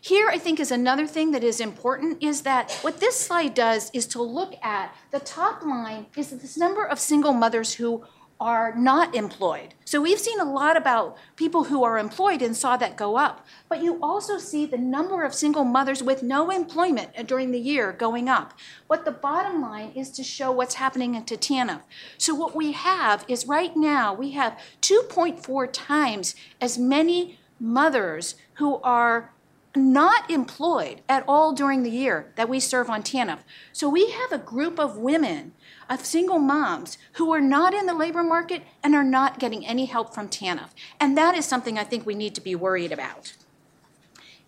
Here, 0.00 0.28
I 0.28 0.36
think, 0.36 0.60
is 0.60 0.70
another 0.70 1.06
thing 1.06 1.30
that 1.30 1.42
is 1.42 1.60
important 1.60 2.22
is 2.22 2.42
that 2.42 2.70
what 2.82 3.00
this 3.00 3.18
slide 3.18 3.54
does 3.54 3.90
is 3.94 4.06
to 4.08 4.20
look 4.20 4.54
at 4.62 4.94
the 5.10 5.18
top 5.20 5.64
line 5.64 6.06
is 6.14 6.28
this 6.28 6.58
number 6.58 6.84
of 6.84 7.00
single 7.00 7.32
mothers 7.32 7.72
who 7.72 8.04
are 8.44 8.74
not 8.76 9.14
employed. 9.14 9.72
So 9.86 10.02
we've 10.02 10.18
seen 10.18 10.38
a 10.38 10.44
lot 10.44 10.76
about 10.76 11.16
people 11.34 11.64
who 11.64 11.82
are 11.82 11.96
employed 11.96 12.42
and 12.42 12.54
saw 12.54 12.76
that 12.76 12.94
go 12.94 13.16
up. 13.16 13.46
But 13.70 13.82
you 13.82 13.98
also 14.02 14.36
see 14.36 14.66
the 14.66 14.76
number 14.76 15.24
of 15.24 15.34
single 15.34 15.64
mothers 15.64 16.02
with 16.02 16.22
no 16.22 16.50
employment 16.50 17.26
during 17.26 17.52
the 17.52 17.58
year 17.58 17.90
going 17.90 18.28
up. 18.28 18.52
But 18.86 19.06
the 19.06 19.12
bottom 19.12 19.62
line 19.62 19.92
is 19.94 20.10
to 20.10 20.22
show 20.22 20.52
what's 20.52 20.74
happening 20.74 21.14
into 21.14 21.38
TANF. 21.38 21.80
So 22.18 22.34
what 22.34 22.54
we 22.54 22.72
have 22.72 23.24
is 23.28 23.48
right 23.48 23.74
now 23.74 24.12
we 24.12 24.32
have 24.32 24.60
2.4 24.82 25.70
times 25.72 26.34
as 26.60 26.76
many 26.76 27.38
mothers 27.58 28.34
who 28.56 28.76
are 28.82 29.32
not 29.74 30.30
employed 30.30 31.00
at 31.08 31.24
all 31.26 31.52
during 31.52 31.82
the 31.82 31.90
year 31.90 32.30
that 32.36 32.48
we 32.48 32.60
serve 32.60 32.90
on 32.90 33.02
TANF. 33.02 33.38
So 33.72 33.88
we 33.88 34.10
have 34.10 34.32
a 34.32 34.38
group 34.38 34.78
of 34.78 34.98
women, 34.98 35.52
of 35.88 36.04
single 36.04 36.38
moms, 36.38 36.98
who 37.14 37.32
are 37.32 37.40
not 37.40 37.74
in 37.74 37.86
the 37.86 37.94
labor 37.94 38.22
market 38.22 38.62
and 38.82 38.94
are 38.94 39.04
not 39.04 39.38
getting 39.38 39.66
any 39.66 39.86
help 39.86 40.14
from 40.14 40.28
TANF. 40.28 40.70
And 41.00 41.16
that 41.16 41.36
is 41.36 41.46
something 41.46 41.78
I 41.78 41.84
think 41.84 42.04
we 42.04 42.14
need 42.14 42.34
to 42.34 42.40
be 42.40 42.54
worried 42.54 42.92
about. 42.92 43.34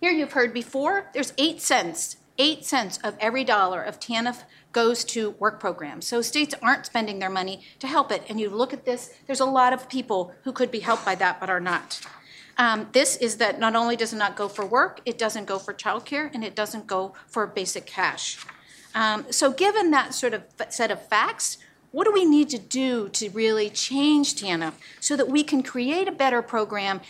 Here 0.00 0.12
you've 0.12 0.33
heard 0.33 0.52
before, 0.52 1.11
there's 1.14 1.33
eight 1.38 1.62
cents, 1.62 2.16
eight 2.38 2.64
cents 2.64 2.99
of 3.02 3.16
every 3.19 3.45
dollar 3.45 3.83
of 3.83 3.99
TANF 3.99 4.43
goes 4.73 5.05
to 5.05 5.31
work 5.31 5.59
programs. 5.59 6.07
So 6.07 6.21
states 6.21 6.55
aren't 6.61 6.85
spending 6.85 7.19
their 7.19 7.31
money 7.31 7.62
to 7.78 7.87
help 7.87 8.12
it. 8.12 8.23
And 8.28 8.38
you 8.38 8.50
look 8.50 8.75
at 8.75 8.85
this, 8.85 9.14
there's 9.26 9.40
a 9.40 9.47
lot 9.47 9.73
of 9.73 9.88
people 9.88 10.35
who 10.45 10.52
could 10.52 10.71
be 10.71 10.81
helped 10.81 11.05
by 11.05 11.14
that 11.14 11.40
but 11.40 11.49
are 11.49 11.61
not. 11.61 12.00
Um, 12.59 12.88
This 12.93 13.16
is 13.16 13.38
that 13.38 13.59
not 13.59 13.75
only 13.75 13.97
does 13.97 14.12
it 14.12 14.16
not 14.16 14.37
go 14.37 14.49
for 14.49 14.66
work, 14.66 15.00
it 15.05 15.16
doesn't 15.19 15.47
go 15.47 15.59
for 15.59 15.73
childcare, 15.73 16.31
and 16.35 16.45
it 16.45 16.55
doesn't 16.55 16.87
go 16.87 17.14
for 17.26 17.47
basic 17.47 17.87
cash. 17.87 18.38
Um, 18.97 19.26
So 19.31 19.53
given 19.53 19.91
that 19.91 20.15
sort 20.15 20.33
of 20.33 20.43
set 20.71 20.91
of 20.91 21.07
facts, 21.07 21.59
what 21.93 22.05
do 22.05 22.12
we 22.12 22.25
need 22.25 22.49
to 22.50 22.59
do 22.59 23.09
to 23.11 23.29
really 23.31 23.69
change 23.71 24.35
TANF 24.35 24.73
so 25.00 25.17
that 25.17 25.29
we 25.29 25.45
can 25.45 25.62
create 25.62 26.09
a 26.09 26.12
better 26.12 26.43
program, 26.43 27.00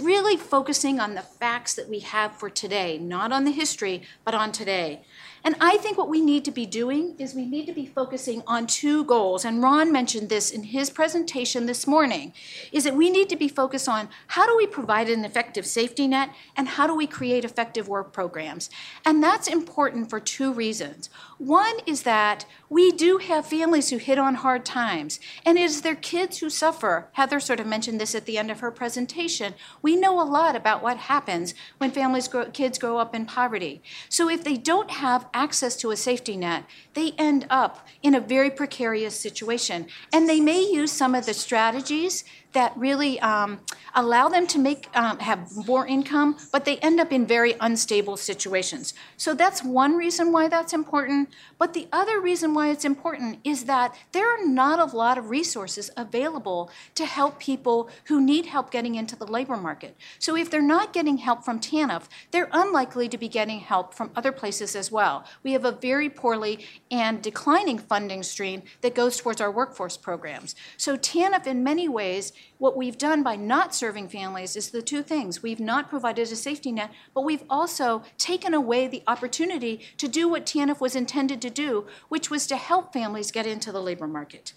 really 0.00 0.36
focusing 0.36 1.00
on 1.00 1.14
the 1.14 1.22
facts 1.22 1.74
that 1.74 1.88
we 1.88 1.98
have 1.98 2.36
for 2.36 2.48
today, 2.48 2.96
not 2.96 3.32
on 3.32 3.44
the 3.44 3.50
history, 3.50 4.02
but 4.24 4.34
on 4.34 4.52
today? 4.52 5.02
And 5.44 5.56
I 5.60 5.76
think 5.78 5.98
what 5.98 6.08
we 6.08 6.20
need 6.20 6.44
to 6.44 6.50
be 6.50 6.66
doing 6.66 7.16
is 7.18 7.34
we 7.34 7.44
need 7.44 7.66
to 7.66 7.72
be 7.72 7.86
focusing 7.86 8.42
on 8.46 8.66
two 8.66 9.04
goals. 9.04 9.44
And 9.44 9.62
Ron 9.62 9.90
mentioned 9.90 10.28
this 10.28 10.50
in 10.50 10.62
his 10.62 10.88
presentation 10.88 11.66
this 11.66 11.86
morning, 11.86 12.32
is 12.70 12.84
that 12.84 12.94
we 12.94 13.10
need 13.10 13.28
to 13.28 13.36
be 13.36 13.48
focused 13.48 13.88
on 13.88 14.08
how 14.28 14.46
do 14.46 14.56
we 14.56 14.66
provide 14.66 15.08
an 15.08 15.24
effective 15.24 15.66
safety 15.66 16.06
net 16.06 16.30
and 16.56 16.68
how 16.68 16.86
do 16.86 16.94
we 16.94 17.06
create 17.06 17.44
effective 17.44 17.88
work 17.88 18.12
programs. 18.12 18.70
And 19.04 19.22
that's 19.22 19.48
important 19.48 20.08
for 20.08 20.20
two 20.20 20.52
reasons. 20.52 21.10
One 21.38 21.74
is 21.86 22.02
that 22.02 22.44
we 22.70 22.92
do 22.92 23.18
have 23.18 23.44
families 23.44 23.90
who 23.90 23.96
hit 23.96 24.18
on 24.18 24.36
hard 24.36 24.64
times, 24.64 25.18
and 25.44 25.58
it 25.58 25.62
is 25.62 25.82
their 25.82 25.96
kids 25.96 26.38
who 26.38 26.48
suffer. 26.48 27.08
Heather 27.12 27.40
sort 27.40 27.58
of 27.58 27.66
mentioned 27.66 28.00
this 28.00 28.14
at 28.14 28.26
the 28.26 28.38
end 28.38 28.50
of 28.50 28.60
her 28.60 28.70
presentation. 28.70 29.54
We 29.82 29.96
know 29.96 30.20
a 30.20 30.24
lot 30.24 30.54
about 30.54 30.82
what 30.82 30.96
happens 30.96 31.54
when 31.78 31.90
families 31.90 32.28
grow, 32.28 32.46
kids 32.46 32.78
grow 32.78 32.98
up 32.98 33.14
in 33.14 33.26
poverty. 33.26 33.82
So 34.08 34.30
if 34.30 34.44
they 34.44 34.56
don't 34.56 34.90
have 34.92 35.26
access 35.34 35.76
to 35.76 35.90
a 35.90 35.96
safety 35.96 36.36
net, 36.36 36.64
they 36.94 37.12
end 37.18 37.46
up 37.50 37.86
in 38.02 38.14
a 38.14 38.20
very 38.20 38.50
precarious 38.50 39.18
situation. 39.18 39.86
And 40.12 40.28
they 40.28 40.40
may 40.40 40.62
use 40.62 40.92
some 40.92 41.14
of 41.14 41.26
the 41.26 41.34
strategies 41.34 42.24
that 42.52 42.76
really 42.76 43.18
um, 43.20 43.60
allow 43.94 44.28
them 44.28 44.46
to 44.46 44.58
make 44.58 44.88
um, 44.94 45.18
have 45.18 45.50
more 45.66 45.86
income, 45.86 46.36
but 46.50 46.64
they 46.64 46.76
end 46.78 47.00
up 47.00 47.12
in 47.12 47.26
very 47.26 47.54
unstable 47.60 48.16
situations. 48.16 48.94
So 49.16 49.34
that's 49.34 49.62
one 49.62 49.96
reason 49.96 50.32
why 50.32 50.48
that's 50.48 50.72
important. 50.72 51.30
But 51.58 51.74
the 51.74 51.88
other 51.92 52.20
reason 52.20 52.54
why 52.54 52.70
it's 52.70 52.84
important 52.84 53.38
is 53.44 53.64
that 53.64 53.94
there 54.12 54.28
are 54.28 54.46
not 54.46 54.78
a 54.78 54.96
lot 54.96 55.18
of 55.18 55.30
resources 55.30 55.90
available 55.96 56.70
to 56.94 57.06
help 57.06 57.38
people 57.38 57.88
who 58.04 58.20
need 58.20 58.46
help 58.46 58.70
getting 58.70 58.94
into 58.94 59.16
the 59.16 59.26
labor 59.26 59.56
market. 59.56 59.96
So 60.18 60.36
if 60.36 60.50
they're 60.50 60.62
not 60.62 60.92
getting 60.92 61.18
help 61.18 61.44
from 61.44 61.60
TANF, 61.60 62.04
they're 62.30 62.50
unlikely 62.52 63.08
to 63.08 63.18
be 63.18 63.28
getting 63.28 63.60
help 63.60 63.94
from 63.94 64.10
other 64.14 64.32
places 64.32 64.76
as 64.76 64.92
well. 64.92 65.24
We 65.42 65.52
have 65.52 65.64
a 65.64 65.72
very 65.72 66.10
poorly 66.10 66.66
and 66.92 67.22
declining 67.22 67.78
funding 67.78 68.22
stream 68.22 68.62
that 68.82 68.94
goes 68.94 69.16
towards 69.16 69.40
our 69.40 69.50
workforce 69.50 69.96
programs. 69.96 70.54
So 70.76 70.98
TANF, 70.98 71.46
in 71.46 71.64
many 71.64 71.88
ways, 71.88 72.34
what 72.58 72.76
we've 72.76 72.98
done 72.98 73.22
by 73.22 73.34
not 73.34 73.74
serving 73.74 74.10
families 74.10 74.56
is 74.56 74.70
the 74.70 74.82
two 74.82 75.02
things. 75.02 75.42
We've 75.42 75.58
not 75.58 75.88
provided 75.88 76.30
a 76.30 76.36
safety 76.36 76.70
net, 76.70 76.92
but 77.14 77.24
we've 77.24 77.44
also 77.48 78.02
taken 78.18 78.52
away 78.52 78.86
the 78.86 79.02
opportunity 79.06 79.80
to 79.96 80.06
do 80.06 80.28
what 80.28 80.44
TANF 80.44 80.80
was 80.80 80.94
intended 80.94 81.40
to 81.40 81.50
do, 81.50 81.86
which 82.10 82.30
was 82.30 82.46
to 82.48 82.56
help 82.56 82.92
families 82.92 83.32
get 83.32 83.46
into 83.46 83.72
the 83.72 83.80
labor 83.80 84.06
market. 84.06 84.52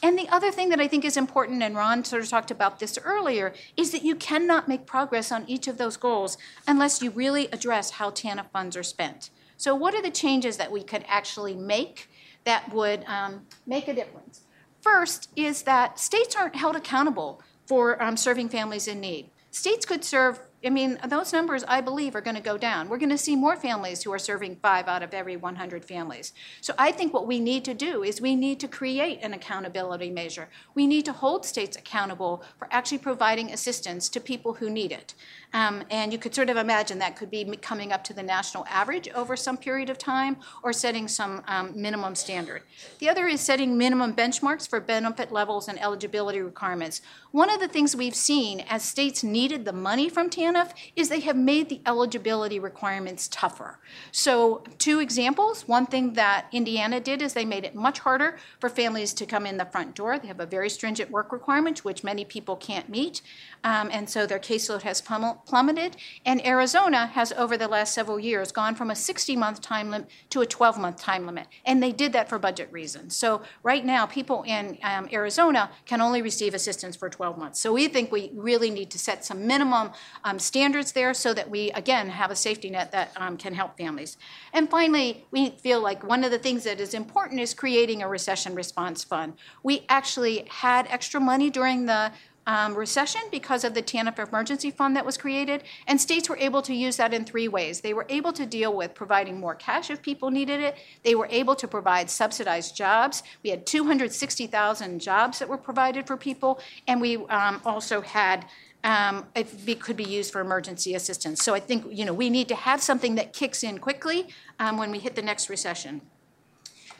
And 0.00 0.16
the 0.16 0.28
other 0.28 0.52
thing 0.52 0.68
that 0.68 0.80
I 0.80 0.86
think 0.86 1.04
is 1.04 1.16
important, 1.16 1.60
and 1.62 1.76
Ron 1.76 2.04
sort 2.04 2.22
of 2.22 2.28
talked 2.28 2.52
about 2.52 2.78
this 2.78 2.98
earlier, 3.04 3.52
is 3.76 3.90
that 3.90 4.04
you 4.04 4.14
cannot 4.14 4.68
make 4.68 4.86
progress 4.86 5.32
on 5.32 5.44
each 5.48 5.66
of 5.66 5.76
those 5.76 5.96
goals 5.96 6.38
unless 6.68 7.02
you 7.02 7.10
really 7.10 7.48
address 7.48 7.90
how 7.92 8.10
TANF 8.10 8.48
funds 8.52 8.76
are 8.76 8.84
spent. 8.84 9.30
So, 9.60 9.74
what 9.74 9.94
are 9.94 10.00
the 10.00 10.10
changes 10.10 10.56
that 10.56 10.72
we 10.72 10.82
could 10.82 11.04
actually 11.06 11.54
make 11.54 12.08
that 12.44 12.72
would 12.72 13.04
um, 13.06 13.42
make 13.66 13.88
a 13.88 13.94
difference? 13.94 14.46
First 14.80 15.28
is 15.36 15.64
that 15.64 15.98
states 16.00 16.34
aren't 16.34 16.56
held 16.56 16.76
accountable 16.76 17.42
for 17.66 18.02
um, 18.02 18.16
serving 18.16 18.48
families 18.48 18.88
in 18.88 19.00
need. 19.00 19.28
States 19.50 19.84
could 19.84 20.02
serve, 20.02 20.40
I 20.64 20.70
mean, 20.70 20.98
those 21.06 21.34
numbers, 21.34 21.62
I 21.68 21.82
believe, 21.82 22.14
are 22.14 22.22
going 22.22 22.36
to 22.36 22.42
go 22.42 22.56
down. 22.56 22.88
We're 22.88 22.96
going 22.96 23.10
to 23.10 23.18
see 23.18 23.36
more 23.36 23.54
families 23.54 24.02
who 24.02 24.12
are 24.12 24.18
serving 24.18 24.56
five 24.62 24.88
out 24.88 25.02
of 25.02 25.12
every 25.12 25.36
100 25.36 25.84
families. 25.84 26.32
So 26.62 26.72
I 26.78 26.90
think 26.90 27.12
what 27.12 27.26
we 27.26 27.38
need 27.38 27.64
to 27.66 27.74
do 27.74 28.02
is 28.02 28.18
we 28.18 28.36
need 28.36 28.60
to 28.60 28.68
create 28.68 29.18
an 29.22 29.34
accountability 29.34 30.08
measure. 30.08 30.48
We 30.74 30.86
need 30.86 31.04
to 31.04 31.12
hold 31.12 31.44
states 31.44 31.76
accountable 31.76 32.42
for 32.58 32.66
actually 32.70 32.98
providing 32.98 33.52
assistance 33.52 34.08
to 34.08 34.20
people 34.20 34.54
who 34.54 34.70
need 34.70 34.90
it. 34.90 35.14
Um, 35.52 35.82
and 35.90 36.12
you 36.12 36.18
could 36.18 36.34
sort 36.34 36.50
of 36.50 36.56
imagine 36.56 36.98
that 36.98 37.16
could 37.16 37.30
be 37.30 37.44
coming 37.56 37.92
up 37.92 38.04
to 38.04 38.14
the 38.14 38.22
national 38.22 38.64
average 38.68 39.08
over 39.08 39.36
some 39.36 39.56
period 39.56 39.90
of 39.90 39.98
time 39.98 40.36
or 40.62 40.72
setting 40.72 41.08
some 41.08 41.42
um, 41.48 41.72
minimum 41.74 42.14
standard. 42.14 42.62
The 42.98 43.08
other 43.08 43.26
is 43.26 43.40
setting 43.40 43.76
minimum 43.76 44.14
benchmarks 44.14 44.68
for 44.68 44.80
benefit 44.80 45.32
levels 45.32 45.68
and 45.68 45.80
eligibility 45.80 46.40
requirements. 46.40 47.00
One 47.32 47.50
of 47.50 47.60
the 47.60 47.68
things 47.68 47.94
we've 47.94 48.14
seen 48.14 48.60
as 48.68 48.82
states 48.82 49.22
needed 49.22 49.64
the 49.64 49.72
money 49.72 50.08
from 50.08 50.30
TANF 50.30 50.72
is 50.96 51.08
they 51.08 51.20
have 51.20 51.36
made 51.36 51.68
the 51.68 51.80
eligibility 51.86 52.58
requirements 52.58 53.28
tougher. 53.28 53.78
So, 54.10 54.64
two 54.78 54.98
examples. 54.98 55.66
One 55.68 55.86
thing 55.86 56.14
that 56.14 56.46
Indiana 56.52 57.00
did 57.00 57.22
is 57.22 57.32
they 57.32 57.44
made 57.44 57.64
it 57.64 57.74
much 57.74 58.00
harder 58.00 58.38
for 58.58 58.68
families 58.68 59.12
to 59.14 59.26
come 59.26 59.46
in 59.46 59.58
the 59.58 59.64
front 59.64 59.94
door. 59.94 60.18
They 60.18 60.28
have 60.28 60.40
a 60.40 60.46
very 60.46 60.68
stringent 60.68 61.10
work 61.10 61.32
requirement, 61.32 61.84
which 61.84 62.02
many 62.02 62.24
people 62.24 62.56
can't 62.56 62.88
meet. 62.88 63.22
Um, 63.62 63.90
and 63.92 64.08
so 64.08 64.26
their 64.26 64.38
caseload 64.38 64.82
has 64.82 65.00
plummeted. 65.46 65.96
And 66.24 66.44
Arizona 66.46 67.06
has, 67.08 67.32
over 67.32 67.56
the 67.56 67.68
last 67.68 67.94
several 67.94 68.18
years, 68.18 68.52
gone 68.52 68.74
from 68.74 68.90
a 68.90 68.96
60 68.96 69.36
month 69.36 69.60
time 69.60 69.90
limit 69.90 70.08
to 70.30 70.40
a 70.40 70.46
12 70.46 70.78
month 70.78 70.96
time 70.98 71.26
limit. 71.26 71.46
And 71.64 71.82
they 71.82 71.92
did 71.92 72.12
that 72.12 72.28
for 72.28 72.38
budget 72.38 72.70
reasons. 72.72 73.16
So 73.16 73.42
right 73.62 73.84
now, 73.84 74.06
people 74.06 74.42
in 74.46 74.78
um, 74.82 75.08
Arizona 75.12 75.70
can 75.86 76.00
only 76.00 76.22
receive 76.22 76.54
assistance 76.54 76.96
for 76.96 77.08
12 77.08 77.38
months. 77.38 77.60
So 77.60 77.72
we 77.72 77.88
think 77.88 78.12
we 78.12 78.30
really 78.34 78.70
need 78.70 78.90
to 78.90 78.98
set 78.98 79.24
some 79.24 79.46
minimum 79.46 79.90
um, 80.24 80.38
standards 80.38 80.92
there 80.92 81.14
so 81.14 81.34
that 81.34 81.50
we, 81.50 81.70
again, 81.72 82.08
have 82.08 82.30
a 82.30 82.36
safety 82.36 82.70
net 82.70 82.92
that 82.92 83.12
um, 83.16 83.36
can 83.36 83.54
help 83.54 83.76
families. 83.76 84.16
And 84.52 84.68
finally, 84.68 85.26
we 85.30 85.50
feel 85.50 85.80
like 85.80 86.02
one 86.04 86.24
of 86.24 86.30
the 86.30 86.38
things 86.38 86.64
that 86.64 86.80
is 86.80 86.94
important 86.94 87.40
is 87.40 87.54
creating 87.54 88.02
a 88.02 88.08
recession 88.08 88.54
response 88.54 89.04
fund. 89.04 89.34
We 89.62 89.84
actually 89.88 90.46
had 90.48 90.86
extra 90.88 91.20
money 91.20 91.50
during 91.50 91.86
the 91.86 92.12
um, 92.46 92.74
recession 92.74 93.20
because 93.30 93.64
of 93.64 93.74
the 93.74 93.82
TANF 93.82 94.18
emergency 94.28 94.70
fund 94.70 94.96
that 94.96 95.04
was 95.04 95.16
created, 95.16 95.62
and 95.86 96.00
states 96.00 96.28
were 96.28 96.38
able 96.38 96.62
to 96.62 96.74
use 96.74 96.96
that 96.96 97.14
in 97.14 97.24
three 97.24 97.48
ways. 97.48 97.80
They 97.80 97.94
were 97.94 98.06
able 98.08 98.32
to 98.32 98.46
deal 98.46 98.74
with 98.74 98.94
providing 98.94 99.38
more 99.38 99.54
cash 99.54 99.90
if 99.90 100.02
people 100.02 100.30
needed 100.30 100.60
it. 100.60 100.76
They 101.04 101.14
were 101.14 101.28
able 101.30 101.54
to 101.56 101.68
provide 101.68 102.10
subsidized 102.10 102.76
jobs. 102.76 103.22
We 103.42 103.50
had 103.50 103.66
260,000 103.66 105.00
jobs 105.00 105.38
that 105.38 105.48
were 105.48 105.58
provided 105.58 106.06
for 106.06 106.16
people, 106.16 106.60
and 106.86 107.00
we 107.00 107.16
um, 107.28 107.60
also 107.64 108.00
had 108.00 108.46
um, 108.82 109.26
it 109.34 109.80
could 109.80 109.96
be 109.96 110.04
used 110.04 110.32
for 110.32 110.40
emergency 110.40 110.94
assistance. 110.94 111.42
So 111.42 111.54
I 111.54 111.60
think 111.60 111.84
you 111.90 112.04
know 112.04 112.14
we 112.14 112.30
need 112.30 112.48
to 112.48 112.54
have 112.54 112.82
something 112.82 113.14
that 113.16 113.32
kicks 113.32 113.62
in 113.62 113.78
quickly 113.78 114.28
um, 114.58 114.78
when 114.78 114.90
we 114.90 114.98
hit 114.98 115.14
the 115.14 115.22
next 115.22 115.50
recession. 115.50 116.00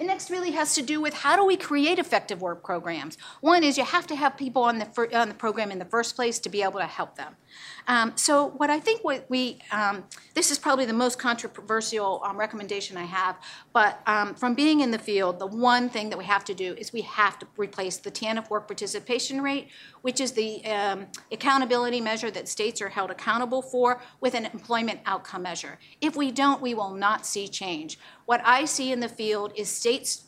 The 0.01 0.07
next 0.07 0.31
really 0.31 0.53
has 0.53 0.75
to 0.77 0.83
do 0.83 0.99
with 0.99 1.13
how 1.13 1.37
do 1.37 1.45
we 1.45 1.59
create 1.59 1.99
effective 1.99 2.41
work 2.41 2.65
programs. 2.65 3.19
One 3.43 3.63
is 3.63 3.77
you 3.77 3.85
have 3.85 4.07
to 4.07 4.17
have 4.17 4.35
people 4.35 4.63
on 4.63 4.79
the, 4.79 4.87
on 5.15 5.29
the 5.29 5.35
program 5.35 5.71
in 5.71 5.79
the 5.79 5.85
first 5.85 6.17
place 6.17 6.39
to 6.39 6.49
be 6.49 6.63
able 6.63 6.81
to 6.81 6.87
help 6.87 7.17
them. 7.17 7.37
Um, 7.91 8.13
so 8.15 8.51
what 8.51 8.71
I 8.71 8.79
think 8.79 9.03
what 9.03 9.27
we, 9.29 9.59
um, 9.73 10.05
this 10.35 10.53
is 10.53 10.61
probably 10.61 10.85
the 10.85 10.93
most 10.93 11.19
controversial 11.19 12.23
um, 12.25 12.37
recommendation 12.37 12.97
I 12.97 13.03
have, 13.03 13.37
but 13.73 14.01
um, 14.07 14.37
from 14.37 14.55
being 14.55 14.79
in 14.79 14.93
the 14.93 14.99
field, 14.99 15.41
the 15.41 15.49
one 15.49 15.89
thing 15.89 16.09
that 16.11 16.17
we 16.17 16.25
have 16.25 16.45
to 16.45 16.55
do 16.55 16.75
is 16.75 16.93
we 16.93 17.01
have 17.01 17.37
to 17.41 17.49
replace 17.57 17.97
the 17.97 18.13
TANF 18.13 18.49
work 18.49 18.69
participation 18.69 19.43
rate, 19.43 19.71
which 20.03 20.21
is 20.21 20.31
the 20.31 20.65
um, 20.67 21.09
accountability 21.33 22.01
measure 22.01 22.31
that 22.31 22.47
states 22.47 22.81
are 22.81 22.91
held 22.91 23.11
accountable 23.11 23.61
for, 23.61 24.01
with 24.21 24.35
an 24.35 24.47
employment 24.47 25.01
outcome 25.05 25.43
measure. 25.43 25.77
If 26.01 26.15
we 26.15 26.31
don't, 26.31 26.63
we 26.63 26.75
will 26.75 26.95
not 26.95 27.27
see 27.27 27.49
change. 27.49 27.99
What 28.27 28.41
I 28.45 28.67
see 28.67 28.93
in 28.93 29.01
the 29.01 29.09
field 29.09 29.53
is 29.57 29.69
states 29.69 30.23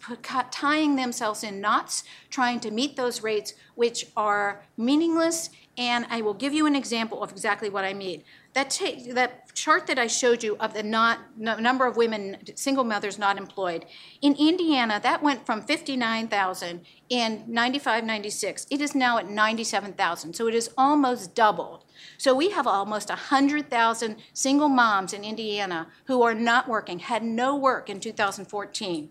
tying 0.51 0.97
themselves 0.97 1.45
in 1.45 1.61
knots, 1.61 2.03
trying 2.29 2.59
to 2.59 2.73
meet 2.73 2.97
those 2.97 3.23
rates, 3.23 3.55
which 3.77 4.07
are 4.17 4.65
meaningless 4.77 5.51
and 5.79 6.05
I 6.11 6.21
will 6.21 6.35
give 6.35 6.53
you 6.53 6.67
an 6.67 6.77
example 6.77 7.23
of 7.23 7.33
exactly 7.33 7.71
what 7.71 7.85
I 7.85 7.95
mean. 7.95 8.23
That, 8.53 8.79
that 9.13 9.55
chart 9.55 9.87
that 9.87 9.99
I 9.99 10.07
showed 10.07 10.43
you 10.43 10.57
of 10.59 10.75
the 10.75 10.83
not, 10.83 11.21
no, 11.39 11.57
number 11.59 11.87
of 11.87 11.97
women, 11.97 12.37
single 12.55 12.85
mothers 12.85 13.19
not 13.19 13.39
employed, 13.39 13.87
in 14.21 14.35
Indiana, 14.35 15.01
that 15.03 15.23
went 15.23 15.47
from 15.47 15.63
59,000 15.63 16.85
in 17.09 17.45
95 17.47 18.05
96. 18.05 18.67
It 18.71 18.83
is 18.83 18.95
now 18.95 19.17
at 19.17 19.31
97,000. 19.31 20.35
So 20.35 20.47
it 20.47 20.55
is 20.55 20.71
almost 20.77 21.35
doubled. 21.35 21.85
So 22.19 22.35
we 22.35 22.51
have 22.51 22.67
almost 22.67 23.09
100,000 23.09 24.17
single 24.35 24.69
moms 24.69 25.15
in 25.15 25.25
Indiana 25.25 25.87
who 26.05 26.23
are 26.23 26.35
not 26.35 26.69
working, 26.69 26.99
had 26.99 27.23
no 27.23 27.57
work 27.57 27.89
in 27.89 27.99
2014. 27.99 29.09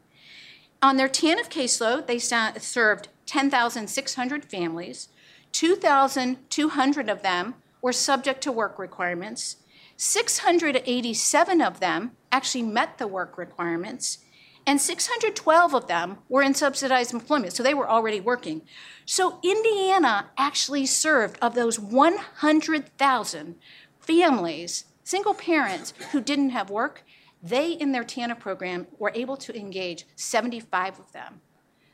On 0.83 0.97
their 0.97 1.09
TANF 1.09 1.49
caseload, 1.49 2.07
they 2.07 2.19
served 2.19 3.07
10,600 3.25 4.45
families. 4.45 5.09
2,200 5.51 7.09
of 7.09 7.21
them 7.21 7.55
were 7.81 7.93
subject 7.93 8.41
to 8.41 8.51
work 8.51 8.77
requirements. 8.79 9.57
687 9.97 11.61
of 11.61 11.79
them 11.79 12.11
actually 12.31 12.63
met 12.63 12.97
the 12.97 13.07
work 13.07 13.37
requirements. 13.37 14.19
and 14.65 14.79
612 14.79 15.73
of 15.73 15.87
them 15.87 16.17
were 16.29 16.43
in 16.43 16.53
subsidized 16.53 17.13
employment, 17.13 17.53
so 17.53 17.63
they 17.63 17.73
were 17.73 17.89
already 17.89 18.19
working. 18.19 18.61
So 19.05 19.39
Indiana 19.43 20.29
actually 20.37 20.85
served, 20.85 21.37
of 21.41 21.55
those 21.55 21.79
100,000 21.79 23.55
families, 23.99 24.85
single 25.03 25.33
parents 25.33 25.93
who 26.11 26.21
didn't 26.21 26.51
have 26.51 26.69
work, 26.69 27.03
they 27.41 27.71
in 27.71 27.91
their 27.91 28.03
TANF 28.03 28.39
program 28.39 28.85
were 28.99 29.11
able 29.15 29.35
to 29.37 29.57
engage 29.57 30.05
75 30.15 30.99
of 30.99 31.11
them. 31.11 31.41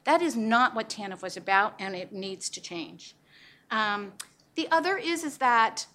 That 0.04 0.22
is 0.22 0.36
not 0.36 0.76
what 0.76 0.90
TANF 0.90 1.22
was 1.22 1.38
about, 1.38 1.74
and 1.80 1.96
it 1.96 2.12
needs 2.12 2.50
to 2.50 2.62
change. 2.62 3.16
Um, 3.71 4.13
the 4.55 4.67
other 4.71 4.97
is, 4.97 5.24
is 5.24 5.38
that 5.38 5.86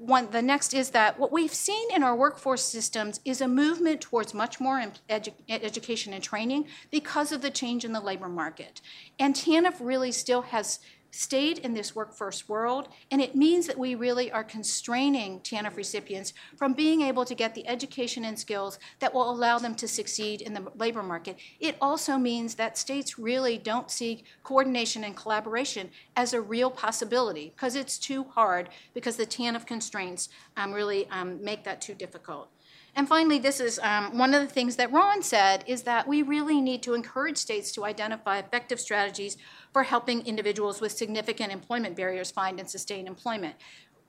one, 0.00 0.30
the 0.30 0.40
next 0.40 0.72
is 0.72 0.90
that 0.90 1.18
what 1.18 1.30
we've 1.30 1.52
seen 1.52 1.90
in 1.94 2.02
our 2.02 2.16
workforce 2.16 2.64
systems 2.64 3.20
is 3.26 3.42
a 3.42 3.48
movement 3.48 4.00
towards 4.00 4.32
much 4.32 4.58
more 4.58 4.82
edu- 5.10 5.32
education 5.48 6.14
and 6.14 6.24
training 6.24 6.66
because 6.90 7.32
of 7.32 7.42
the 7.42 7.50
change 7.50 7.84
in 7.84 7.92
the 7.92 8.00
labor 8.00 8.28
market. 8.28 8.80
And 9.18 9.34
TANF 9.34 9.74
really 9.78 10.10
still 10.10 10.40
has 10.40 10.80
stayed 11.10 11.58
in 11.58 11.74
this 11.74 11.94
workforce 11.94 12.48
world, 12.48 12.88
and 13.10 13.20
it 13.20 13.34
means 13.34 13.66
that 13.66 13.78
we 13.78 13.94
really 13.94 14.30
are 14.30 14.44
constraining 14.44 15.40
TANF 15.40 15.76
recipients 15.76 16.32
from 16.56 16.72
being 16.72 17.02
able 17.02 17.24
to 17.24 17.34
get 17.34 17.54
the 17.54 17.66
education 17.66 18.24
and 18.24 18.38
skills 18.38 18.78
that 18.98 19.12
will 19.12 19.30
allow 19.30 19.58
them 19.58 19.74
to 19.76 19.88
succeed 19.88 20.40
in 20.40 20.54
the 20.54 20.66
labor 20.76 21.02
market. 21.02 21.36
It 21.58 21.76
also 21.80 22.16
means 22.18 22.54
that 22.54 22.78
states 22.78 23.18
really 23.18 23.58
don't 23.58 23.90
see 23.90 24.24
coordination 24.42 25.04
and 25.04 25.16
collaboration 25.16 25.90
as 26.16 26.32
a 26.32 26.40
real 26.40 26.70
possibility 26.70 27.52
because 27.54 27.74
it's 27.74 27.98
too 27.98 28.24
hard 28.24 28.68
because 28.94 29.16
the 29.16 29.26
TANF 29.26 29.66
constraints 29.66 30.28
um, 30.56 30.72
really 30.72 31.08
um, 31.10 31.42
make 31.42 31.64
that 31.64 31.80
too 31.80 31.94
difficult. 31.94 32.50
And 32.96 33.08
finally, 33.08 33.38
this 33.38 33.60
is 33.60 33.78
um, 33.82 34.18
one 34.18 34.34
of 34.34 34.42
the 34.42 34.52
things 34.52 34.76
that 34.76 34.92
Ron 34.92 35.22
said 35.22 35.64
is 35.66 35.82
that 35.82 36.08
we 36.08 36.22
really 36.22 36.60
need 36.60 36.82
to 36.82 36.94
encourage 36.94 37.38
states 37.38 37.72
to 37.72 37.84
identify 37.84 38.38
effective 38.38 38.80
strategies 38.80 39.36
for 39.72 39.84
helping 39.84 40.26
individuals 40.26 40.80
with 40.80 40.92
significant 40.92 41.52
employment 41.52 41.96
barriers 41.96 42.30
find 42.30 42.58
and 42.58 42.68
sustain 42.68 43.06
employment. 43.06 43.54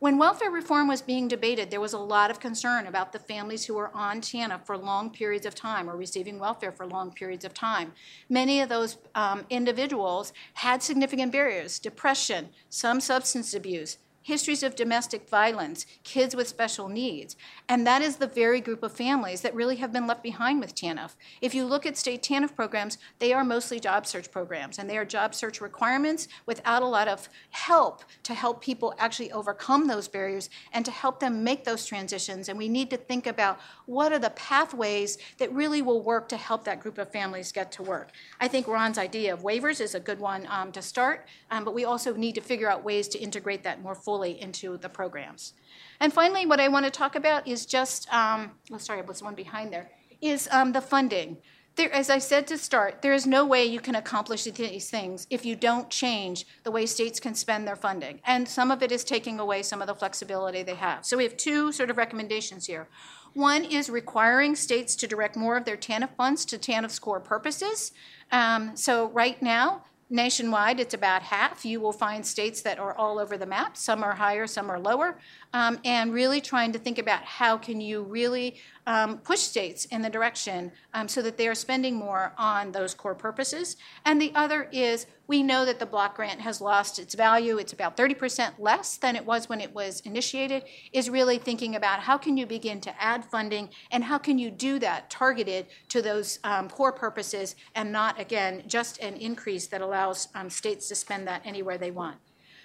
When 0.02 0.18
welfare 0.18 0.50
reform 0.50 0.88
was 0.88 1.04
being 1.04 1.28
debated, 1.28 1.70
there 1.70 1.80
was 1.80 1.94
a 1.94 2.00
lot 2.00 2.32
of 2.32 2.40
concern 2.40 2.88
about 2.88 3.12
the 3.12 3.20
families 3.20 3.66
who 3.66 3.76
were 3.76 3.96
on 3.96 4.20
TANF 4.20 4.66
for 4.66 4.76
long 4.76 5.12
periods 5.12 5.46
of 5.46 5.54
time 5.54 5.88
or 5.88 5.96
receiving 5.96 6.40
welfare 6.40 6.72
for 6.72 6.88
long 6.88 7.12
periods 7.12 7.46
of 7.46 7.54
time. 7.54 7.94
Many 8.28 8.62
of 8.62 8.70
those 8.70 8.98
um, 9.14 9.46
individuals 9.52 10.34
had 10.54 10.82
significant 10.82 11.32
barriers 11.32 11.78
depression, 11.78 12.50
some 12.68 13.00
substance 13.00 13.54
abuse, 13.54 14.00
histories 14.22 14.64
of 14.64 14.76
domestic 14.76 15.28
violence, 15.30 15.86
kids 16.04 16.36
with 16.36 16.48
special 16.48 16.88
needs. 16.88 17.36
And 17.68 17.86
that 17.88 18.02
is 18.02 18.18
the 18.18 18.28
very 18.28 18.62
group 18.62 18.84
of 18.84 18.92
families 18.92 19.42
that 19.42 19.56
really 19.56 19.78
have 19.78 19.92
been 19.92 20.08
left 20.08 20.24
behind 20.24 20.60
with 20.60 20.76
TANF. 20.76 21.16
If 21.42 21.56
you 21.56 21.66
look 21.66 21.86
at 21.86 21.98
state 21.98 22.22
TANF 22.22 22.56
programs, 22.56 22.98
they 23.20 23.34
are 23.34 23.44
mostly 23.44 23.80
job 23.80 24.06
search 24.06 24.32
programs, 24.32 24.78
and 24.78 24.90
they 24.90 24.98
are 24.98 25.06
job 25.06 25.34
search 25.34 25.60
requirements 25.60 26.28
without 26.46 26.84
a 26.84 26.88
lot 26.88 27.08
of 27.08 27.30
help 27.50 28.04
to 28.24 28.34
help 28.34 28.62
people 28.62 28.94
actually 29.00 29.32
overcome 29.32 29.88
those 29.88 30.08
barriers 30.08 30.50
and 30.74 30.86
to 30.86 30.92
help 30.92 31.20
them 31.20 31.44
make 31.44 31.64
those 31.64 31.86
transitions. 31.86 32.50
And 32.50 32.58
we 32.58 32.70
need 32.70 32.90
to 32.92 32.98
think 32.98 33.28
about 33.28 33.60
what 33.86 34.14
are 34.14 34.20
the 34.20 34.30
pathways 34.32 35.18
that 35.38 35.52
really 35.54 35.82
will 35.82 36.02
work 36.02 36.30
to 36.30 36.38
help 36.38 36.64
that 36.66 36.80
group 36.80 36.98
of 36.98 37.12
families 37.12 37.52
get 37.52 37.72
to 37.74 37.84
work. 37.84 38.12
I 38.40 38.48
think 38.48 38.68
Ron's 38.68 38.98
idea 38.98 39.34
of 39.34 39.42
waivers 39.42 39.82
is 39.82 39.96
a 39.96 40.00
good 40.00 40.20
one 40.20 40.46
um, 40.50 40.72
to 40.74 40.82
start, 40.82 41.28
um, 41.50 41.64
but 41.64 41.74
we 41.74 41.86
also 41.86 42.14
need 42.14 42.36
to 42.36 42.42
figure 42.42 42.70
out 42.70 42.84
ways 42.84 43.08
to 43.10 43.20
integrate 43.20 43.64
that 43.64 43.82
more 43.82 43.96
fully 43.96 44.11
fully 44.12 44.42
into 44.42 44.76
the 44.78 44.90
programs. 44.90 45.54
And 46.02 46.12
finally, 46.12 46.46
what 46.46 46.60
I 46.60 46.68
want 46.68 46.84
to 46.86 46.92
talk 46.92 47.16
about 47.16 47.48
is 47.48 47.66
just, 47.66 48.14
um, 48.14 48.52
oh, 48.70 48.78
sorry, 48.78 49.02
what's 49.04 49.24
one 49.24 49.36
behind 49.36 49.72
there, 49.72 49.90
is 50.20 50.50
um, 50.52 50.74
the 50.74 50.82
funding. 50.82 51.38
There, 51.78 51.94
as 51.94 52.10
I 52.10 52.20
said 52.20 52.46
to 52.48 52.58
start, 52.58 53.02
there 53.02 53.14
is 53.14 53.26
no 53.26 53.46
way 53.46 53.64
you 53.66 53.80
can 53.80 53.96
accomplish 53.96 54.44
these 54.44 54.90
things 54.90 55.28
if 55.30 55.46
you 55.46 55.56
don't 55.56 55.90
change 55.90 56.46
the 56.66 56.72
way 56.72 56.86
states 56.86 57.22
can 57.22 57.36
spend 57.36 57.66
their 57.66 57.78
funding. 57.78 58.20
And 58.26 58.50
some 58.50 58.70
of 58.70 58.84
it 58.84 58.92
is 58.92 59.06
taking 59.06 59.40
away 59.40 59.64
some 59.64 59.82
of 59.82 59.88
the 59.88 59.96
flexibility 59.96 60.62
they 60.62 60.76
have. 60.76 61.06
So 61.06 61.16
we 61.16 61.24
have 61.24 61.38
two 61.38 61.72
sort 61.72 61.90
of 61.90 61.96
recommendations 61.96 62.66
here. 62.66 62.90
One 63.34 63.64
is 63.64 63.90
requiring 63.90 64.58
states 64.58 64.94
to 64.98 65.08
direct 65.08 65.38
more 65.38 65.56
of 65.56 65.64
their 65.64 65.78
TANF 65.78 66.10
funds 66.18 66.44
to 66.46 66.58
TANF's 66.58 67.00
core 67.00 67.22
purposes. 67.22 67.94
Um, 68.30 68.76
so 68.76 69.08
right 69.12 69.42
now, 69.42 69.86
Nationwide, 70.12 70.82
it's 70.82 70.94
about 70.94 71.22
half. 71.24 71.64
You 71.64 71.80
will 71.80 71.94
find 71.94 72.26
states 72.26 72.62
that 72.64 72.80
are 72.80 72.94
all 72.94 73.18
over 73.18 73.38
the 73.38 73.46
map. 73.46 73.78
Some 73.78 74.04
are 74.04 74.14
higher, 74.14 74.46
some 74.46 74.70
are 74.70 74.78
lower. 74.78 75.18
Um, 75.54 75.80
and 75.84 76.14
really 76.14 76.40
trying 76.40 76.72
to 76.72 76.80
think 76.80 76.98
about 76.98 77.24
how 77.24 77.58
can 77.58 77.82
you 77.82 78.04
really 78.04 78.56
um, 78.88 79.18
push 79.20 79.40
states 79.40 79.86
in 79.86 80.02
the 80.02 80.10
direction 80.10 80.72
um, 80.94 81.08
so 81.08 81.22
that 81.22 81.38
they 81.38 81.48
are 81.48 81.56
spending 81.56 81.96
more 81.96 82.34
on 82.38 82.72
those 82.72 82.94
core 82.94 83.16
purposes. 83.16 83.78
And 84.06 84.22
the 84.22 84.32
other 84.34 84.68
is 84.72 85.08
we 85.28 85.44
know 85.44 85.66
that 85.66 85.80
the 85.80 85.86
block 85.86 86.16
grant 86.16 86.42
has 86.42 86.60
lost 86.60 87.00
its 87.00 87.16
value. 87.16 87.58
It's 87.58 87.74
about 87.74 87.96
30% 87.96 88.54
less 88.60 88.98
than 88.98 89.16
it 89.16 89.26
was 89.26 89.48
when 89.48 89.62
it 89.62 89.74
was 89.74 90.02
initiated, 90.02 90.64
is 90.92 91.10
really 91.10 91.38
thinking 91.38 91.76
about 91.76 92.02
how 92.02 92.18
can 92.18 92.36
you 92.38 92.46
begin 92.46 92.82
to 92.82 93.02
add 93.02 93.24
funding 93.24 93.70
and 93.92 94.04
how 94.04 94.18
can 94.18 94.38
you 94.38 94.52
do 94.52 94.80
that 94.80 95.10
targeted 95.10 95.68
to 95.90 96.02
those 96.02 96.40
um, 96.44 96.70
core 96.70 96.92
purposes 96.92 97.56
and 97.76 97.92
not, 97.92 98.20
again, 98.20 98.64
just 98.68 99.00
an 99.00 99.16
increase 99.16 99.68
that 99.68 99.82
allows 99.82 100.28
um, 100.36 100.50
states 100.50 100.88
to 100.90 100.96
spend 100.96 101.28
that 101.28 101.42
anywhere 101.46 101.78
they 101.78 101.92
want. 101.92 102.18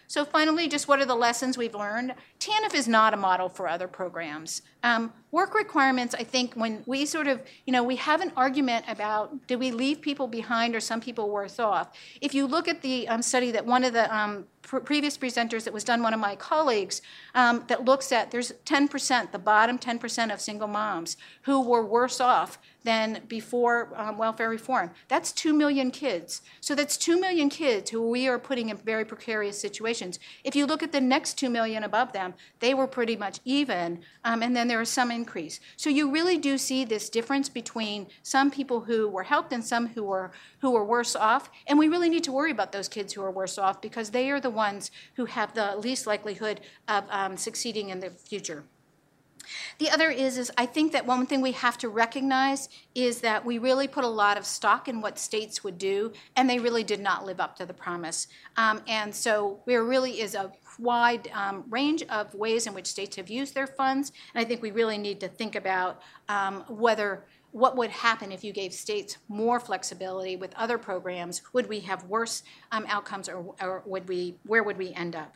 So 0.09 0.25
finally, 0.25 0.69
just 0.69 0.87
what 0.87 1.01
are 1.01 1.05
the 1.05 1.17
lessons 1.17 1.59
we've 1.59 1.75
learned? 1.75 2.15
TANF 2.39 2.75
is 2.75 2.87
not 2.87 3.13
a 3.13 3.17
model 3.17 3.49
for 3.49 3.69
other 3.69 3.89
programs. 3.89 4.63
Um, 4.83 5.13
work 5.33 5.55
requirements, 5.55 6.15
I 6.15 6.23
think, 6.23 6.55
when 6.55 6.85
we 6.87 7.07
sort 7.07 7.27
of, 7.27 7.43
you 7.65 7.73
know, 7.73 7.83
we 7.83 7.97
have 7.97 8.21
an 8.21 8.33
argument 8.37 8.85
about 8.89 9.47
do 9.49 9.59
we 9.59 9.73
leave 9.73 10.01
people 10.01 10.29
behind 10.29 10.77
or 10.77 10.81
some 10.81 11.01
people 11.01 11.29
worse 11.31 11.59
off. 11.59 11.91
If 12.21 12.35
you 12.35 12.47
look 12.47 12.69
at 12.69 12.83
the 12.83 13.09
um, 13.09 13.21
study 13.21 13.51
that 13.51 13.67
one 13.67 13.83
of 13.83 13.93
the 13.93 14.15
um, 14.17 14.47
pr- 14.63 14.79
previous 14.79 15.19
presenters 15.19 15.65
that 15.65 15.73
was 15.73 15.83
done, 15.83 16.03
one 16.03 16.15
of 16.15 16.21
my 16.21 16.37
colleagues, 16.37 17.03
um, 17.35 17.65
that 17.67 17.85
looks 17.85 18.13
at 18.13 18.31
there's 18.31 18.53
10%, 18.65 19.33
the 19.33 19.39
bottom 19.39 19.79
10% 19.79 20.33
of 20.33 20.41
single 20.41 20.69
moms 20.69 21.17
who 21.43 21.61
were 21.61 21.85
worse 21.85 22.21
off 22.21 22.59
than 22.87 23.21
before 23.27 23.93
um, 23.97 24.17
welfare 24.17 24.49
reform. 24.49 24.93
That's 25.09 25.33
2 25.33 25.53
million 25.53 25.91
kids. 25.91 26.41
So 26.61 26.73
that's 26.77 26.97
2 26.97 27.21
million 27.21 27.49
kids 27.49 27.91
who 27.91 28.09
we 28.09 28.29
are 28.29 28.39
putting 28.39 28.69
in 28.69 28.77
very 28.77 29.05
precarious 29.05 29.61
situations. 29.61 30.21
If 30.45 30.55
you 30.55 30.67
look 30.67 30.85
at 30.85 30.93
the 30.93 31.01
next 31.01 31.35
2 31.35 31.51
million 31.51 31.83
above 31.83 32.13
them, 32.13 32.35
they 32.61 32.75
were 32.75 32.87
pretty 32.87 33.17
much 33.17 33.41
even, 33.45 34.03
um, 34.25 34.41
and 34.41 34.55
then 34.55 34.69
there 34.69 34.79
was 34.79 34.89
some 34.89 35.11
increase. 35.11 35.59
So 35.77 35.91
you 35.91 36.13
really 36.13 36.39
do 36.39 36.57
see 36.57 36.85
this 36.85 37.11
difference 37.11 37.49
between 37.49 38.07
some 38.23 38.53
people 38.53 38.83
who 38.83 39.09
were 39.09 39.25
helped 39.25 39.53
and 39.53 39.65
some 39.65 39.89
who 39.89 40.05
were 40.05 40.31
who 40.61 40.71
were 40.71 40.85
worse 40.85 41.17
off. 41.17 41.51
And 41.67 41.81
we 41.81 41.89
really 41.89 42.09
need 42.09 42.25
to 42.25 42.33
worry 42.33 42.53
about 42.53 42.71
those 42.71 42.89
kids 42.89 43.13
who 43.13 43.23
are 43.23 43.33
worse 43.33 43.59
off 43.59 43.83
because 43.83 44.11
they 44.11 44.31
are 44.31 44.41
the 44.41 44.49
ones 44.49 44.93
who 45.17 45.25
have 45.25 45.55
the 45.55 45.77
least 45.77 46.07
likelihood 46.07 46.61
of 46.87 47.05
um, 47.11 47.37
succeeding 47.37 47.89
in 47.89 47.99
the 47.99 48.11
future. 48.11 48.63
The 49.79 49.91
other 49.91 50.11
is, 50.11 50.39
is 50.39 50.51
I 50.57 50.67
think 50.67 50.93
that 50.93 51.07
one 51.07 51.27
thing 51.27 51.41
we 51.41 51.53
have 51.53 51.79
to 51.79 51.89
recognize 51.89 52.69
is 52.95 53.21
that 53.21 53.45
we 53.45 53.59
really 53.59 53.89
put 53.89 54.05
a 54.05 54.09
lot 54.09 54.39
of 54.39 54.47
stock 54.47 54.89
in 54.89 55.01
what 55.01 55.19
states 55.19 55.63
would 55.65 55.79
do, 55.79 56.13
and 56.37 56.49
they 56.49 56.59
really 56.59 56.85
did 56.85 57.01
not 57.01 57.25
live 57.25 57.41
up 57.41 57.57
to 57.57 57.67
the 57.67 57.75
promise. 57.75 58.29
Um, 58.57 58.83
and 58.89 59.15
so 59.15 59.61
there 59.67 59.85
really 59.85 60.21
is 60.21 60.35
a 60.35 60.53
wide 60.79 61.31
um, 61.33 61.65
range 61.71 62.03
of 62.05 62.35
ways 62.35 62.67
in 62.67 62.75
which 62.75 62.87
states 62.87 63.17
have 63.17 63.31
used 63.31 63.55
their 63.55 63.67
funds, 63.67 64.13
and 64.35 64.45
I 64.45 64.49
think 64.49 64.63
we 64.63 64.71
really 64.71 64.99
need 64.99 65.21
to 65.21 65.29
think 65.29 65.55
about 65.55 66.03
um, 66.29 66.65
whether 66.69 67.25
what 67.57 67.75
would 67.75 67.89
happen 67.89 68.33
if 68.33 68.45
you 68.45 68.53
gave 68.53 68.71
states 68.75 69.17
more 69.29 69.59
flexibility 69.59 70.37
with 70.37 70.53
other 70.57 70.77
programs? 70.77 71.41
Would 71.55 71.71
we 71.71 71.81
have 71.81 72.05
worse 72.05 72.43
um, 72.71 72.85
outcomes, 72.87 73.31
or, 73.31 73.55
or 73.63 73.83
would 73.87 74.09
we? 74.09 74.37
Where 74.45 74.63
would 74.63 74.77
we 74.77 74.93
end 74.93 75.17
up? 75.17 75.33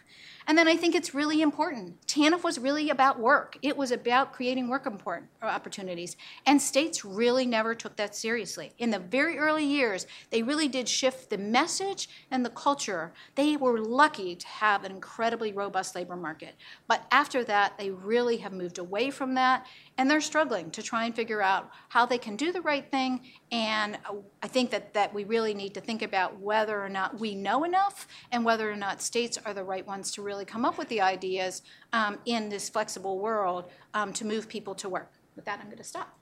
And 0.47 0.57
then 0.57 0.69
I 0.69 0.77
think 0.77 0.95
it's 0.95 1.15
really 1.15 1.43
important. 1.43 2.07
TANF 2.07 2.43
was 2.43 2.59
really 2.59 2.91
about 2.91 3.19
work. 3.19 3.59
It 3.63 3.77
was 3.77 3.91
about 3.91 4.33
creating 4.33 4.69
work 4.69 4.87
uh, 4.87 5.21
opportunities. 5.43 6.17
And 6.47 6.61
states 6.61 7.05
really 7.05 7.47
never 7.47 7.75
took 7.75 7.97
that 7.97 8.15
seriously. 8.15 8.73
In 8.79 8.91
the 8.91 8.99
very 8.99 9.39
early 9.39 9.65
years, 9.65 10.07
they 10.31 10.43
really 10.43 10.69
did 10.69 10.89
shift 10.89 11.31
the 11.31 11.39
message 11.39 12.09
and 12.31 12.45
the 12.45 12.51
culture. 12.51 13.13
They 13.35 13.57
were 13.57 13.81
lucky 13.81 14.35
to 14.37 14.47
have 14.47 14.85
an 14.85 14.93
incredibly 14.93 15.53
robust 15.53 15.95
labor 15.95 16.17
market. 16.17 16.57
But 16.89 17.07
after 17.11 17.45
that, 17.45 17.79
they 17.79 17.91
really 17.91 18.39
have 18.39 18.53
moved 18.53 18.79
away 18.79 19.11
from 19.11 19.35
that 19.35 19.67
and 20.01 20.11
they're 20.11 20.23
struggling 20.23 20.71
to 20.71 20.83
try 20.83 21.05
and 21.05 21.15
figure 21.15 21.43
out 21.43 21.71
how 21.91 22.07
they 22.07 22.17
can 22.17 22.35
do 22.35 22.53
the 22.53 22.63
right 22.63 22.91
thing. 22.91 23.21
And 23.53 23.99
I 24.43 24.49
think 24.49 24.71
that, 24.71 24.95
that 24.95 25.13
we 25.13 25.25
really 25.25 25.53
need 25.53 25.75
to 25.75 25.81
think 25.83 26.01
about 26.01 26.39
whether 26.41 26.81
or 26.83 26.89
not 26.89 27.21
we 27.21 27.35
know 27.35 27.65
enough 27.65 28.09
and 28.33 28.43
whether 28.43 28.71
or 28.71 28.77
not 28.77 29.03
states 29.03 29.39
are 29.45 29.53
the 29.53 29.63
right 29.63 29.87
ones 29.87 30.11
to 30.13 30.23
really 30.23 30.30
come 30.45 30.65
up 30.65 30.79
with 30.79 30.89
the 30.89 31.01
ideas 31.01 31.63
um, 31.93 32.19
in 32.25 32.49
this 32.49 32.69
flexible 32.69 33.19
world 33.19 33.71
um, 33.95 34.13
to 34.15 34.25
move 34.25 34.49
people 34.49 34.75
to 34.77 34.89
work. 34.89 35.13
With 35.37 35.45
that, 35.45 35.61
I'm 35.61 35.67
going 35.67 35.79
to 35.79 35.85
stop. 35.85 36.17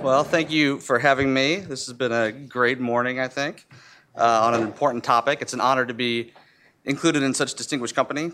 Well, 0.00 0.24
thank 0.24 0.50
you 0.50 0.78
for 0.80 0.98
having 0.98 1.32
me. 1.32 1.56
This 1.56 1.86
has 1.86 1.96
been 1.96 2.12
a 2.12 2.32
great 2.32 2.80
morning, 2.80 3.20
I 3.20 3.28
think 3.28 3.66
uh, 4.16 4.42
on 4.42 4.54
an 4.54 4.62
important 4.62 5.04
topic. 5.04 5.40
It's 5.42 5.52
an 5.52 5.60
honor 5.60 5.86
to 5.86 5.94
be 5.94 6.32
included 6.84 7.22
in 7.22 7.34
such 7.34 7.54
distinguished 7.54 7.94
company. 7.94 8.32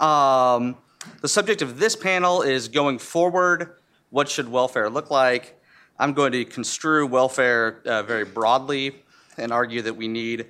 Um, 0.00 0.76
the 1.20 1.28
subject 1.28 1.62
of 1.62 1.78
this 1.78 1.94
panel 1.94 2.42
is 2.42 2.68
going 2.68 2.98
forward, 2.98 3.76
what 4.10 4.28
should 4.28 4.48
welfare 4.48 4.88
look 4.88 5.10
like? 5.10 5.60
I'm 5.98 6.12
going 6.12 6.32
to 6.32 6.44
construe 6.44 7.06
welfare 7.06 7.80
uh, 7.84 8.02
very 8.02 8.24
broadly 8.24 9.02
and 9.38 9.52
argue 9.52 9.82
that 9.82 9.94
we 9.94 10.08
need 10.08 10.46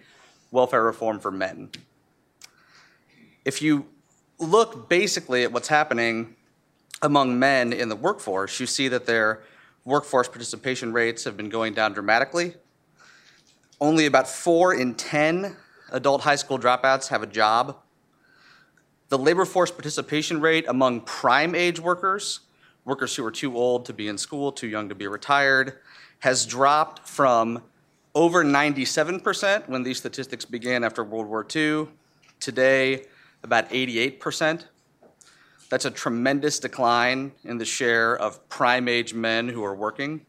welfare 0.50 0.82
reform 0.82 1.20
for 1.20 1.30
men. 1.30 1.70
If 3.44 3.62
you 3.62 3.86
look 4.38 4.88
basically 4.88 5.44
at 5.44 5.52
what's 5.52 5.68
happening 5.68 6.34
among 7.02 7.38
men 7.38 7.72
in 7.72 7.88
the 7.88 7.96
workforce, 7.96 8.58
you 8.58 8.66
see 8.66 8.88
that 8.88 9.06
their 9.06 9.42
workforce 9.84 10.28
participation 10.28 10.92
rates 10.92 11.24
have 11.24 11.36
been 11.36 11.48
going 11.48 11.74
down 11.74 11.92
dramatically. 11.92 12.54
Only 13.80 14.06
about 14.06 14.28
four 14.28 14.74
in 14.74 14.94
10 14.94 15.56
adult 15.92 16.22
high 16.22 16.36
school 16.36 16.58
dropouts 16.58 17.08
have 17.08 17.22
a 17.22 17.26
job. 17.26 17.76
The 19.08 19.18
labor 19.18 19.44
force 19.44 19.70
participation 19.70 20.40
rate 20.40 20.64
among 20.66 21.02
prime 21.02 21.54
age 21.54 21.78
workers, 21.78 22.40
workers 22.86 23.14
who 23.14 23.26
are 23.26 23.30
too 23.30 23.54
old 23.54 23.84
to 23.84 23.92
be 23.92 24.08
in 24.08 24.16
school, 24.16 24.50
too 24.50 24.68
young 24.68 24.88
to 24.88 24.94
be 24.94 25.06
retired, 25.06 25.74
has 26.20 26.46
dropped 26.46 27.06
from 27.06 27.62
over 28.14 28.42
97% 28.42 29.68
when 29.68 29.82
these 29.82 29.98
statistics 29.98 30.46
began 30.46 30.82
after 30.82 31.04
World 31.04 31.26
War 31.26 31.46
II, 31.54 31.88
today, 32.40 33.04
about 33.42 33.68
88%. 33.68 34.64
That's 35.68 35.84
a 35.84 35.90
tremendous 35.90 36.58
decline 36.58 37.32
in 37.44 37.58
the 37.58 37.64
share 37.64 38.16
of 38.16 38.48
prime 38.48 38.88
age 38.88 39.12
men 39.12 39.48
who 39.48 39.64
are 39.64 39.74
working. 39.74 40.24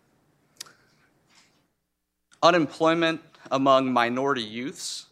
Unemployment 2.41 3.21
among 3.51 3.93
minority 3.93 4.41
youths 4.41 5.05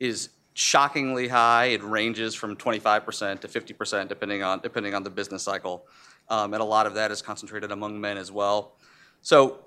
is 0.00 0.30
shockingly 0.54 1.28
high. 1.28 1.66
It 1.66 1.82
ranges 1.82 2.34
from 2.34 2.56
25% 2.56 3.40
to 3.40 3.48
50%, 3.48 4.08
depending 4.08 4.42
on, 4.42 4.60
depending 4.60 4.94
on 4.94 5.02
the 5.02 5.10
business 5.10 5.42
cycle. 5.42 5.86
Um, 6.30 6.54
and 6.54 6.62
a 6.62 6.64
lot 6.64 6.86
of 6.86 6.94
that 6.94 7.10
is 7.10 7.20
concentrated 7.20 7.72
among 7.72 8.00
men 8.00 8.16
as 8.16 8.30
well. 8.30 8.76
So 9.20 9.66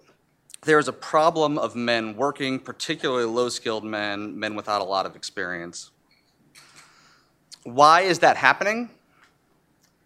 there 0.63 0.79
is 0.79 0.87
a 0.87 0.93
problem 0.93 1.57
of 1.57 1.75
men 1.75 2.15
working, 2.15 2.57
particularly 2.57 3.25
low 3.25 3.49
skilled 3.49 3.83
men, 3.83 4.39
men 4.39 4.55
without 4.55 4.81
a 4.81 4.85
lot 4.85 5.05
of 5.05 5.15
experience. 5.15 5.91
Why 7.63 8.01
is 8.01 8.19
that 8.19 8.37
happening? 8.37 8.89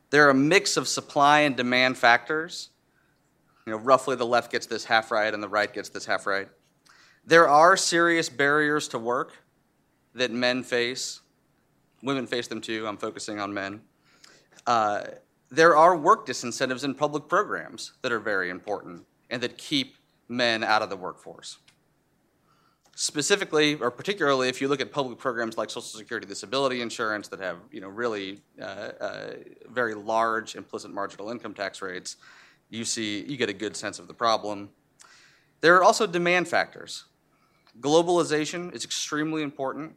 There 0.09 0.25
are 0.25 0.31
a 0.31 0.35
mix 0.35 0.77
of 0.77 0.87
supply 0.87 1.41
and 1.41 1.55
demand 1.55 1.97
factors. 1.97 2.69
You 3.65 3.73
know, 3.73 3.79
roughly 3.79 4.15
the 4.15 4.25
left 4.25 4.51
gets 4.51 4.65
this 4.65 4.85
half 4.85 5.11
right 5.11 5.33
and 5.33 5.43
the 5.43 5.49
right 5.49 5.71
gets 5.71 5.89
this 5.89 6.05
half 6.05 6.25
right. 6.25 6.47
There 7.25 7.47
are 7.47 7.75
serious 7.75 8.29
barriers 8.29 8.87
to 8.89 8.99
work 8.99 9.33
that 10.15 10.31
men 10.31 10.63
face. 10.63 11.19
Women 12.01 12.25
face 12.25 12.47
them 12.47 12.61
too. 12.61 12.87
I'm 12.87 12.97
focusing 12.97 13.39
on 13.39 13.53
men. 13.53 13.81
Uh, 14.65 15.01
there 15.49 15.75
are 15.75 15.95
work 15.95 16.27
disincentives 16.27 16.83
in 16.83 16.93
public 16.93 17.27
programs 17.27 17.93
that 18.01 18.11
are 18.11 18.19
very 18.19 18.49
important 18.49 19.05
and 19.29 19.41
that 19.41 19.57
keep 19.57 19.95
men 20.27 20.63
out 20.63 20.81
of 20.81 20.89
the 20.89 20.97
workforce. 20.97 21.57
Specifically, 22.95 23.75
or 23.75 23.91
particularly, 23.91 24.49
if 24.49 24.59
you 24.59 24.67
look 24.67 24.81
at 24.81 24.91
public 24.91 25.19
programs 25.19 25.55
like 25.55 25.69
Social 25.69 25.83
Security 25.83 26.27
disability 26.27 26.81
insurance 26.81 27.27
that 27.27 27.39
have, 27.39 27.57
you 27.71 27.79
know, 27.79 27.89
really 27.89 28.41
uh, 28.59 28.63
uh, 28.99 29.33
very 29.69 29.93
large 29.93 30.55
implicit 30.55 30.91
marginal 30.91 31.29
income 31.29 31.53
tax 31.53 31.81
rates, 31.81 32.17
you 32.69 32.83
see, 32.83 33.23
you 33.23 33.37
get 33.37 33.49
a 33.49 33.53
good 33.53 33.77
sense 33.77 33.99
of 33.99 34.07
the 34.07 34.13
problem. 34.13 34.69
There 35.61 35.75
are 35.75 35.83
also 35.83 36.07
demand 36.07 36.47
factors. 36.47 37.05
Globalization 37.79 38.73
is 38.73 38.83
extremely 38.83 39.43
important 39.43 39.95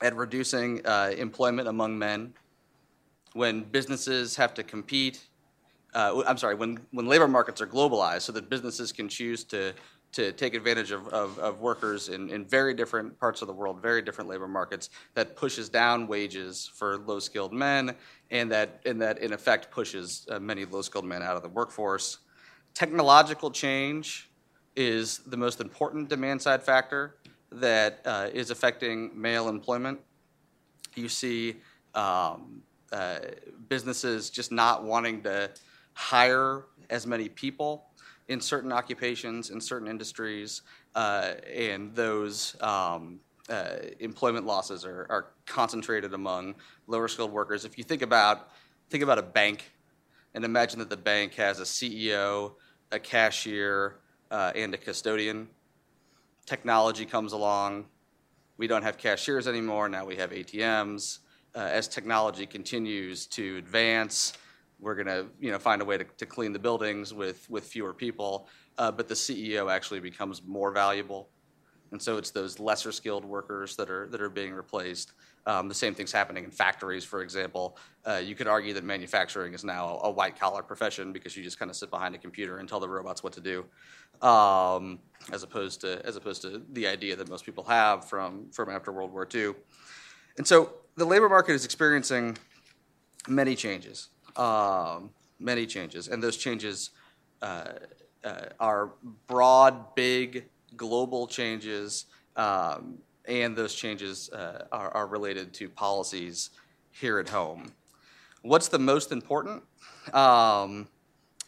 at 0.00 0.14
reducing 0.14 0.84
uh, 0.86 1.12
employment 1.16 1.68
among 1.68 1.98
men. 1.98 2.34
When 3.34 3.64
businesses 3.64 4.36
have 4.36 4.54
to 4.54 4.62
compete, 4.62 5.20
uh, 5.92 6.22
I'm 6.26 6.38
sorry, 6.38 6.54
when, 6.54 6.78
when 6.92 7.06
labor 7.06 7.28
markets 7.28 7.60
are 7.60 7.66
globalized 7.66 8.22
so 8.22 8.32
that 8.32 8.48
businesses 8.48 8.92
can 8.92 9.08
choose 9.08 9.42
to, 9.44 9.74
to 10.12 10.30
take 10.32 10.54
advantage 10.54 10.92
of, 10.92 11.08
of, 11.08 11.38
of 11.40 11.60
workers 11.60 12.08
in, 12.08 12.30
in 12.30 12.44
very 12.44 12.74
different 12.74 13.18
parts 13.18 13.42
of 13.42 13.48
the 13.48 13.52
world, 13.52 13.82
very 13.82 14.02
different 14.02 14.30
labor 14.30 14.46
markets, 14.46 14.90
that 15.14 15.34
pushes 15.34 15.68
down 15.68 16.06
wages 16.06 16.70
for 16.74 16.98
low 16.98 17.18
skilled 17.18 17.52
men 17.52 17.96
and 18.30 18.50
that, 18.52 18.80
and 18.86 19.02
that 19.02 19.18
in 19.18 19.32
effect 19.32 19.70
pushes 19.72 20.26
uh, 20.30 20.38
many 20.38 20.64
low 20.64 20.82
skilled 20.82 21.04
men 21.04 21.20
out 21.20 21.36
of 21.36 21.42
the 21.42 21.48
workforce. 21.48 22.18
Technological 22.72 23.50
change 23.50 24.30
is 24.76 25.18
the 25.26 25.36
most 25.36 25.60
important 25.60 26.08
demand 26.08 26.40
side 26.40 26.62
factor 26.62 27.16
that 27.50 28.00
uh, 28.04 28.28
is 28.32 28.50
affecting 28.50 29.10
male 29.20 29.48
employment. 29.48 30.00
You 30.94 31.08
see 31.08 31.56
um, 31.94 32.62
uh, 32.92 33.18
businesses 33.68 34.30
just 34.30 34.52
not 34.52 34.84
wanting 34.84 35.22
to 35.22 35.50
hire 35.94 36.64
as 36.90 37.06
many 37.06 37.28
people 37.28 37.86
in 38.28 38.40
certain 38.40 38.72
occupations, 38.72 39.50
in 39.50 39.60
certain 39.60 39.88
industries, 39.88 40.62
uh, 40.94 41.34
and 41.52 41.94
those 41.94 42.56
um, 42.60 43.20
uh, 43.48 43.76
employment 44.00 44.46
losses 44.46 44.84
are, 44.84 45.06
are 45.10 45.26
concentrated 45.46 46.14
among 46.14 46.54
lower 46.86 47.08
skilled 47.08 47.32
workers. 47.32 47.64
If 47.64 47.76
you 47.76 47.84
think 47.84 48.02
about 48.02 48.50
think 48.90 49.02
about 49.02 49.18
a 49.18 49.22
bank, 49.22 49.72
and 50.34 50.44
imagine 50.44 50.78
that 50.78 50.90
the 50.90 50.96
bank 50.96 51.34
has 51.34 51.58
a 51.58 51.64
CEO, 51.64 52.52
a 52.92 52.98
cashier, 52.98 53.96
uh, 54.30 54.52
and 54.54 54.74
a 54.74 54.76
custodian. 54.76 55.48
Technology 56.46 57.06
comes 57.06 57.32
along. 57.32 57.86
We 58.56 58.66
don't 58.66 58.82
have 58.82 58.98
cashiers 58.98 59.48
anymore. 59.48 59.88
Now 59.88 60.04
we 60.04 60.16
have 60.16 60.30
ATMs. 60.30 61.20
Uh, 61.54 61.60
as 61.60 61.86
technology 61.86 62.46
continues 62.46 63.26
to 63.26 63.56
advance, 63.56 64.32
we're 64.80 64.94
going 64.94 65.06
to 65.06 65.26
you 65.40 65.52
know, 65.52 65.58
find 65.58 65.80
a 65.80 65.84
way 65.84 65.96
to, 65.96 66.04
to 66.04 66.26
clean 66.26 66.52
the 66.52 66.58
buildings 66.58 67.14
with, 67.14 67.48
with 67.48 67.64
fewer 67.64 67.94
people. 67.94 68.48
Uh, 68.76 68.90
but 68.90 69.08
the 69.08 69.14
CEO 69.14 69.72
actually 69.72 70.00
becomes 70.00 70.42
more 70.44 70.72
valuable. 70.72 71.28
And 71.92 72.02
so 72.02 72.16
it's 72.16 72.30
those 72.30 72.58
lesser 72.58 72.90
skilled 72.90 73.24
workers 73.24 73.76
that 73.76 73.88
are, 73.88 74.08
that 74.08 74.20
are 74.20 74.28
being 74.28 74.52
replaced. 74.52 75.12
Um, 75.46 75.68
the 75.68 75.74
same 75.74 75.94
thing's 75.94 76.10
happening 76.10 76.42
in 76.42 76.50
factories, 76.50 77.04
for 77.04 77.22
example. 77.22 77.76
Uh, 78.04 78.16
you 78.16 78.34
could 78.34 78.48
argue 78.48 78.72
that 78.74 78.82
manufacturing 78.82 79.54
is 79.54 79.62
now 79.62 80.00
a 80.02 80.10
white 80.10 80.38
collar 80.38 80.62
profession 80.62 81.12
because 81.12 81.36
you 81.36 81.44
just 81.44 81.58
kind 81.58 81.70
of 81.70 81.76
sit 81.76 81.90
behind 81.90 82.14
a 82.14 82.18
computer 82.18 82.58
and 82.58 82.68
tell 82.68 82.80
the 82.80 82.88
robots 82.88 83.22
what 83.22 83.32
to 83.34 83.40
do, 83.40 83.64
um, 84.26 84.98
as 85.32 85.42
opposed 85.42 85.82
to 85.82 86.04
as 86.04 86.16
opposed 86.16 86.42
to 86.42 86.62
the 86.72 86.86
idea 86.86 87.14
that 87.14 87.28
most 87.28 87.44
people 87.44 87.62
have 87.64 88.08
from 88.08 88.50
from 88.50 88.70
after 88.70 88.90
World 88.90 89.12
War 89.12 89.28
II. 89.32 89.52
And 90.36 90.46
so 90.46 90.74
the 90.96 91.04
labor 91.04 91.28
market 91.28 91.52
is 91.52 91.64
experiencing 91.64 92.36
many 93.28 93.54
changes, 93.54 94.08
um, 94.36 95.10
many 95.38 95.66
changes, 95.66 96.08
and 96.08 96.22
those 96.22 96.36
changes 96.36 96.90
uh, 97.42 97.64
uh, 98.24 98.46
are 98.58 98.92
broad, 99.26 99.94
big, 99.94 100.44
global 100.76 101.26
changes. 101.26 102.06
Um, 102.36 102.98
and 103.26 103.56
those 103.56 103.74
changes 103.74 104.30
uh, 104.30 104.66
are, 104.72 104.90
are, 104.90 105.06
related 105.06 105.54
to 105.54 105.68
policies 105.68 106.50
here 106.90 107.18
at 107.18 107.28
home. 107.28 107.72
What's 108.42 108.68
the 108.68 108.78
most 108.78 109.12
important? 109.12 109.62
Um, 110.12 110.88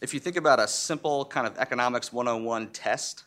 if 0.01 0.13
you 0.13 0.19
think 0.19 0.35
about 0.35 0.59
a 0.59 0.67
simple 0.67 1.25
kind 1.25 1.45
of 1.45 1.57
economics 1.57 2.11
101 2.11 2.69
test, 2.69 3.25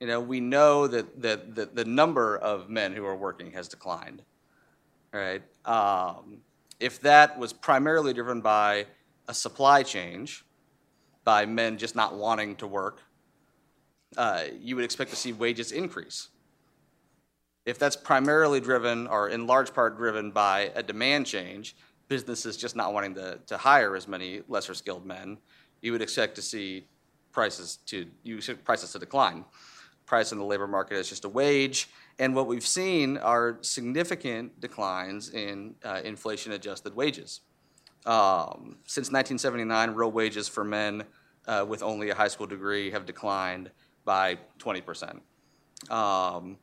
you 0.00 0.06
know, 0.06 0.20
we 0.20 0.40
know 0.40 0.86
that, 0.86 1.20
that, 1.22 1.54
that 1.54 1.74
the 1.74 1.84
number 1.84 2.36
of 2.36 2.68
men 2.68 2.92
who 2.92 3.04
are 3.04 3.16
working 3.16 3.52
has 3.52 3.68
declined, 3.68 4.22
right? 5.14 5.42
Um, 5.64 6.38
if 6.80 7.00
that 7.00 7.38
was 7.38 7.52
primarily 7.52 8.12
driven 8.12 8.40
by 8.40 8.86
a 9.28 9.34
supply 9.34 9.82
change, 9.82 10.44
by 11.24 11.46
men 11.46 11.78
just 11.78 11.96
not 11.96 12.16
wanting 12.16 12.56
to 12.56 12.66
work, 12.66 13.00
uh, 14.16 14.44
you 14.60 14.76
would 14.76 14.84
expect 14.84 15.10
to 15.10 15.16
see 15.16 15.32
wages 15.32 15.72
increase 15.72 16.28
if 17.66 17.78
that's 17.78 17.96
primarily 17.96 18.60
driven 18.60 19.06
or 19.06 19.28
in 19.28 19.46
large 19.46 19.72
part 19.72 19.96
driven 19.96 20.30
by 20.30 20.70
a 20.74 20.82
demand 20.82 21.26
change, 21.26 21.76
businesses 22.08 22.56
just 22.56 22.76
not 22.76 22.92
wanting 22.92 23.14
to, 23.14 23.38
to 23.46 23.56
hire 23.56 23.96
as 23.96 24.06
many 24.06 24.42
lesser 24.48 24.74
skilled 24.74 25.06
men, 25.06 25.38
you 25.80 25.92
would 25.92 26.02
expect 26.02 26.34
to 26.34 26.42
see 26.42 26.86
prices 27.32 27.78
to 27.86 28.06
you 28.22 28.40
prices 28.64 28.92
to 28.92 28.98
decline. 28.98 29.44
Price 30.06 30.32
in 30.32 30.38
the 30.38 30.44
labor 30.44 30.66
market 30.66 30.96
is 30.98 31.08
just 31.08 31.24
a 31.24 31.28
wage, 31.28 31.88
and 32.18 32.34
what 32.34 32.46
we've 32.46 32.66
seen 32.66 33.16
are 33.18 33.58
significant 33.60 34.60
declines 34.60 35.30
in 35.30 35.74
uh, 35.84 36.00
inflation 36.04 36.52
adjusted 36.52 36.94
wages. 36.94 37.40
Um, 38.06 38.76
since 38.86 39.10
1979, 39.10 39.90
real 39.92 40.12
wages 40.12 40.46
for 40.46 40.64
men 40.64 41.04
uh, 41.46 41.64
with 41.66 41.82
only 41.82 42.10
a 42.10 42.14
high 42.14 42.28
school 42.28 42.46
degree 42.46 42.90
have 42.90 43.06
declined 43.06 43.70
by 44.04 44.38
20 44.58 44.80
percent. 44.80 45.22
Um, 45.90 46.58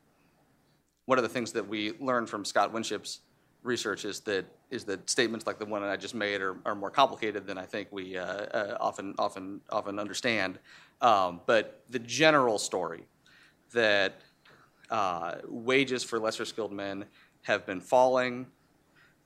one 1.06 1.18
of 1.18 1.22
the 1.22 1.28
things 1.28 1.52
that 1.52 1.66
we 1.66 1.92
learned 1.98 2.28
from 2.28 2.44
Scott 2.44 2.72
Winship's 2.72 3.20
research 3.62 4.04
is 4.04 4.20
that 4.20 4.46
is 4.70 4.84
that 4.84 5.08
statements 5.08 5.46
like 5.46 5.58
the 5.58 5.66
one 5.66 5.82
I 5.82 5.96
just 5.96 6.14
made 6.14 6.40
are, 6.40 6.56
are 6.64 6.74
more 6.74 6.90
complicated 6.90 7.46
than 7.46 7.58
I 7.58 7.66
think 7.66 7.88
we 7.90 8.16
uh, 8.16 8.24
uh, 8.24 8.76
often 8.80 9.14
often 9.18 9.60
often 9.70 9.98
understand. 9.98 10.58
Um, 11.00 11.40
but 11.46 11.84
the 11.90 11.98
general 11.98 12.58
story 12.58 13.04
that 13.72 14.20
uh, 14.92 15.36
wages 15.48 16.04
for 16.04 16.20
lesser 16.20 16.44
skilled 16.44 16.70
men 16.70 17.06
have 17.42 17.64
been 17.66 17.80
falling, 17.80 18.46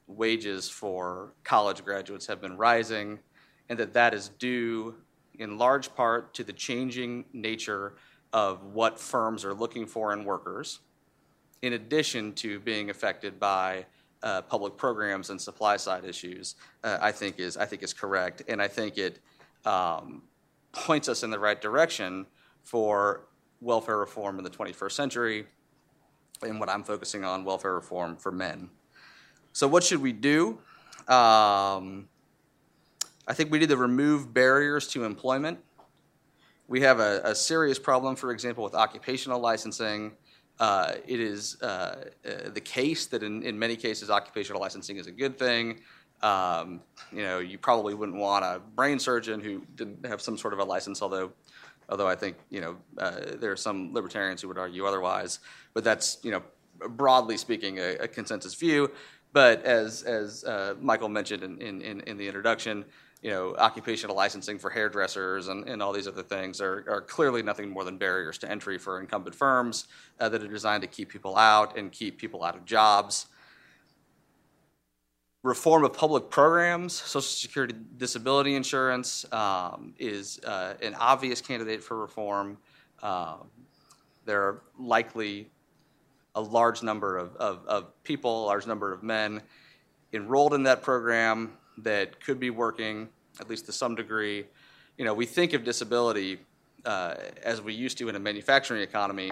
wages 0.06 0.70
for 0.70 1.32
college 1.42 1.84
graduates 1.84 2.26
have 2.26 2.40
been 2.40 2.56
rising, 2.56 3.18
and 3.68 3.78
that 3.78 3.92
that 3.92 4.14
is 4.14 4.28
due 4.38 4.94
in 5.38 5.58
large 5.58 5.92
part 5.94 6.32
to 6.34 6.44
the 6.44 6.52
changing 6.52 7.24
nature 7.32 7.94
of 8.32 8.62
what 8.64 8.98
firms 8.98 9.44
are 9.44 9.52
looking 9.52 9.86
for 9.86 10.12
in 10.12 10.24
workers, 10.24 10.78
in 11.62 11.72
addition 11.72 12.32
to 12.32 12.60
being 12.60 12.88
affected 12.88 13.40
by 13.40 13.84
uh, 14.22 14.42
public 14.42 14.76
programs 14.76 15.30
and 15.30 15.40
supply 15.40 15.76
side 15.76 16.04
issues, 16.04 16.54
uh, 16.84 16.98
I 17.00 17.10
think 17.10 17.40
is 17.40 17.56
I 17.56 17.66
think 17.66 17.82
is 17.82 17.92
correct, 17.92 18.42
and 18.46 18.62
I 18.62 18.68
think 18.68 18.98
it 18.98 19.18
um, 19.64 20.22
points 20.72 21.08
us 21.08 21.24
in 21.24 21.30
the 21.30 21.38
right 21.40 21.60
direction 21.60 22.24
for 22.62 23.26
welfare 23.60 23.98
reform 23.98 24.38
in 24.38 24.44
the 24.44 24.50
21st 24.50 24.92
century, 24.92 25.46
and 26.42 26.60
what 26.60 26.68
I'm 26.68 26.84
focusing 26.84 27.24
on, 27.24 27.44
welfare 27.44 27.74
reform 27.74 28.16
for 28.16 28.32
men. 28.32 28.70
So, 29.52 29.66
what 29.66 29.82
should 29.82 30.02
we 30.02 30.12
do? 30.12 30.58
Um, 31.08 32.08
I 33.28 33.32
think 33.32 33.50
we 33.50 33.58
need 33.58 33.70
to 33.70 33.76
remove 33.76 34.32
barriers 34.32 34.86
to 34.88 35.04
employment. 35.04 35.58
We 36.68 36.80
have 36.82 37.00
a, 37.00 37.20
a 37.24 37.34
serious 37.34 37.78
problem, 37.78 38.16
for 38.16 38.32
example, 38.32 38.64
with 38.64 38.74
occupational 38.74 39.40
licensing. 39.40 40.12
Uh, 40.58 40.94
it 41.06 41.20
is 41.20 41.60
uh, 41.62 41.66
uh, 41.66 42.50
the 42.52 42.60
case 42.60 43.06
that 43.06 43.22
in, 43.22 43.42
in 43.42 43.58
many 43.58 43.76
cases 43.76 44.10
occupational 44.10 44.60
licensing 44.60 44.96
is 44.96 45.06
a 45.06 45.12
good 45.12 45.38
thing. 45.38 45.80
Um, 46.22 46.80
you 47.12 47.22
know, 47.22 47.40
you 47.40 47.58
probably 47.58 47.94
wouldn't 47.94 48.16
want 48.16 48.44
a 48.44 48.60
brain 48.74 48.98
surgeon 48.98 49.40
who 49.40 49.62
didn't 49.74 50.06
have 50.06 50.20
some 50.20 50.38
sort 50.38 50.54
of 50.54 50.60
a 50.60 50.64
license, 50.64 51.02
although 51.02 51.32
although 51.88 52.08
I 52.08 52.16
think 52.16 52.36
you 52.50 52.60
know 52.60 52.76
uh, 52.98 53.20
there 53.36 53.52
are 53.52 53.56
some 53.56 53.92
libertarians 53.92 54.42
who 54.42 54.48
would 54.48 54.58
argue 54.58 54.84
otherwise. 54.84 55.40
But 55.74 55.84
that's 55.84 56.18
you 56.22 56.30
know 56.30 56.42
broadly 56.88 57.36
speaking 57.36 57.78
a, 57.78 57.96
a 57.96 58.08
consensus 58.08 58.54
view. 58.54 58.90
But 59.32 59.64
as 59.64 60.02
as 60.02 60.44
uh, 60.44 60.74
Michael 60.80 61.08
mentioned 61.08 61.42
in, 61.42 61.60
in, 61.60 62.00
in 62.00 62.16
the 62.16 62.26
introduction, 62.26 62.84
you 63.22 63.30
know 63.30 63.54
occupational 63.56 64.14
licensing 64.14 64.58
for 64.58 64.70
hairdressers 64.70 65.48
and, 65.48 65.68
and 65.68 65.82
all 65.82 65.92
these 65.92 66.06
other 66.06 66.22
things 66.22 66.60
are, 66.60 66.84
are 66.88 67.00
clearly 67.00 67.42
nothing 67.42 67.70
more 67.70 67.84
than 67.84 67.98
barriers 67.98 68.38
to 68.38 68.50
entry 68.50 68.78
for 68.78 69.00
incumbent 69.00 69.34
firms 69.34 69.86
uh, 70.20 70.28
that 70.28 70.42
are 70.42 70.48
designed 70.48 70.82
to 70.82 70.86
keep 70.86 71.08
people 71.08 71.36
out 71.36 71.76
and 71.76 71.92
keep 71.92 72.18
people 72.18 72.44
out 72.44 72.54
of 72.54 72.64
jobs 72.64 73.26
reform 75.46 75.84
of 75.84 75.92
public 75.92 76.28
programs, 76.28 76.92
Social 76.92 77.20
Security 77.22 77.74
disability 77.96 78.56
insurance 78.56 79.24
um, 79.32 79.94
is 79.96 80.40
uh, 80.40 80.74
an 80.82 80.96
obvious 80.96 81.40
candidate 81.40 81.84
for 81.84 81.96
reform. 81.96 82.58
Um, 83.00 83.46
there 84.24 84.42
are 84.42 84.62
likely 84.76 85.48
a 86.34 86.40
large 86.40 86.82
number 86.82 87.16
of, 87.16 87.36
of, 87.36 87.64
of, 87.68 88.02
people, 88.02 88.44
a 88.44 88.46
large 88.46 88.66
number 88.66 88.92
of 88.92 89.04
men 89.04 89.40
enrolled 90.12 90.52
in 90.52 90.64
that 90.64 90.82
program 90.82 91.52
that 91.78 92.20
could 92.20 92.40
be 92.40 92.50
working, 92.50 93.08
at 93.38 93.48
least 93.48 93.66
to 93.66 93.72
some 93.72 93.94
degree. 93.94 94.44
You 94.98 95.04
know, 95.04 95.14
we 95.14 95.26
think 95.26 95.52
of 95.52 95.62
disability 95.62 96.40
uh, 96.84 97.14
as 97.42 97.62
we 97.62 97.72
used 97.72 97.98
to 97.98 98.08
in 98.08 98.16
a 98.16 98.20
manufacturing 98.20 98.82
economy 98.82 99.30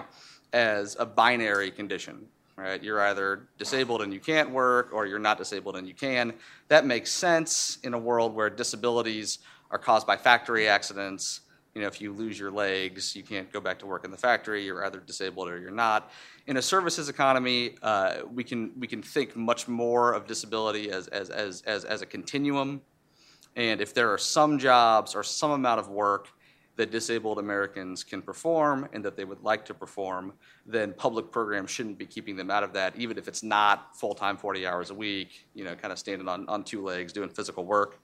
as 0.53 0.95
a 0.97 1.05
binary 1.05 1.71
condition 1.71 2.27
right? 2.57 2.81
You're 2.81 3.01
either 3.01 3.47
disabled 3.57 4.01
and 4.01 4.13
you 4.13 4.19
can't 4.19 4.49
work, 4.51 4.89
or 4.93 5.05
you're 5.05 5.19
not 5.19 5.37
disabled 5.37 5.75
and 5.75 5.87
you 5.87 5.93
can. 5.93 6.33
That 6.69 6.85
makes 6.85 7.11
sense 7.11 7.79
in 7.83 7.93
a 7.93 7.97
world 7.97 8.33
where 8.33 8.49
disabilities 8.49 9.39
are 9.71 9.77
caused 9.77 10.07
by 10.07 10.17
factory 10.17 10.67
accidents. 10.67 11.41
You 11.73 11.81
know, 11.81 11.87
if 11.87 11.99
you 11.99 12.13
lose 12.13 12.39
your 12.39 12.51
legs, 12.51 13.15
you 13.15 13.23
can't 13.23 13.51
go 13.51 13.59
back 13.59 13.79
to 13.79 13.85
work 13.85 14.05
in 14.05 14.11
the 14.11 14.17
factory. 14.17 14.63
You're 14.63 14.85
either 14.85 14.99
disabled 14.99 15.49
or 15.49 15.59
you're 15.59 15.71
not. 15.71 16.09
In 16.47 16.55
a 16.55 16.61
services 16.61 17.09
economy, 17.09 17.75
uh, 17.81 18.19
we 18.31 18.45
can 18.45 18.71
we 18.79 18.87
can 18.87 19.01
think 19.01 19.35
much 19.35 19.67
more 19.67 20.13
of 20.13 20.25
disability 20.25 20.89
as 20.89 21.07
as 21.07 21.29
as 21.29 21.61
as, 21.63 21.83
as 21.83 22.01
a 22.01 22.05
continuum. 22.05 22.81
And 23.57 23.81
if 23.81 23.93
there 23.93 24.11
are 24.13 24.17
some 24.17 24.57
jobs 24.57 25.15
or 25.15 25.23
some 25.23 25.51
amount 25.51 25.79
of 25.79 25.89
work 25.89 26.29
that 26.75 26.91
disabled 26.91 27.39
Americans 27.39 28.03
can 28.03 28.21
perform 28.21 28.87
and 28.93 29.03
that 29.05 29.15
they 29.15 29.23
would 29.23 29.41
like 29.41 29.65
to 29.65 29.73
perform, 29.73 30.33
then 30.65 30.93
public 30.93 31.31
programs 31.31 31.71
shouldn't 31.71 31.97
be 31.97 32.05
keeping 32.05 32.35
them 32.35 32.51
out 32.51 32.63
of 32.63 32.73
that, 32.73 32.95
even 32.97 33.17
if 33.17 33.27
it's 33.27 33.43
not 33.43 33.95
full 33.97 34.13
time, 34.13 34.37
40 34.37 34.67
hours 34.67 34.89
a 34.89 34.93
week, 34.93 35.47
you 35.53 35.63
know, 35.63 35.75
kind 35.75 35.91
of 35.91 35.99
standing 35.99 36.27
on, 36.27 36.47
on 36.49 36.63
two 36.63 36.83
legs 36.83 37.13
doing 37.13 37.29
physical 37.29 37.65
work. 37.65 37.99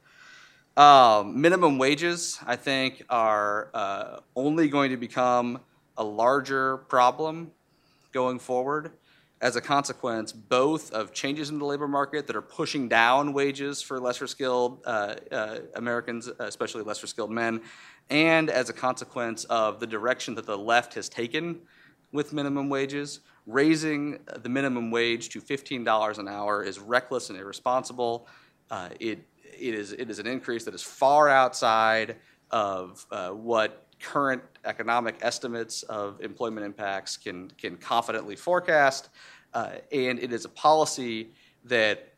Um, 0.78 1.42
minimum 1.42 1.78
wages, 1.78 2.40
I 2.46 2.56
think, 2.56 3.04
are 3.10 3.70
uh, 3.74 4.20
only 4.36 4.70
going 4.70 4.92
to 4.92 4.98
become 4.98 5.60
a 5.98 6.04
larger 6.04 6.78
problem 6.78 7.52
going 8.14 8.40
forward 8.40 8.92
as 9.42 9.56
a 9.56 9.62
consequence 9.62 10.32
both 10.32 10.92
of 10.94 11.14
changes 11.14 11.50
in 11.50 11.58
the 11.58 11.66
labor 11.66 11.88
market 11.88 12.28
that 12.28 12.36
are 12.36 12.42
pushing 12.42 12.88
down 12.88 13.34
wages 13.34 13.82
for 13.82 14.00
lesser 14.00 14.28
skilled 14.28 14.82
uh, 14.86 15.16
uh, 15.32 15.60
Americans, 15.76 16.28
especially 16.40 16.84
lesser 16.84 17.08
skilled 17.08 17.32
men, 17.32 17.62
and 18.12 18.50
as 18.50 18.70
a 18.70 18.74
consequence 18.74 19.46
of 19.46 19.80
the 19.80 19.88
direction 19.88 20.36
that 20.36 20.46
the 20.46 20.58
left 20.58 20.94
has 20.94 21.10
taken 21.10 21.62
with 22.12 22.34
minimum 22.34 22.70
wages. 22.70 23.22
Raising 23.48 24.20
the 24.44 24.50
minimum 24.50 24.92
wage 24.92 25.30
to 25.30 25.42
$15 25.42 26.18
an 26.20 26.28
hour 26.28 26.64
is 26.64 26.78
reckless 26.78 27.30
and 27.30 27.40
irresponsible. 27.40 28.28
Uh, 28.70 28.90
it, 29.00 29.20
it, 29.44 29.74
is, 29.74 29.94
it 29.94 30.10
is 30.10 30.20
an 30.20 30.28
increase 30.28 30.66
that 30.66 30.76
is 30.76 30.84
far 30.84 31.30
outside 31.30 32.18
of 32.52 33.06
uh, 33.12 33.30
what 33.30 33.88
current 34.00 34.44
economic 34.66 35.16
estimates 35.22 35.84
of 35.84 36.20
employment 36.22 36.66
impacts 36.66 37.16
can, 37.16 37.50
can 37.58 37.78
confidently 37.78 38.36
forecast. 38.36 39.10
Uh, 39.54 39.72
and 39.92 40.20
it 40.20 40.34
is 40.34 40.46
a 40.46 40.50
policy 40.50 41.30
that 41.64 42.14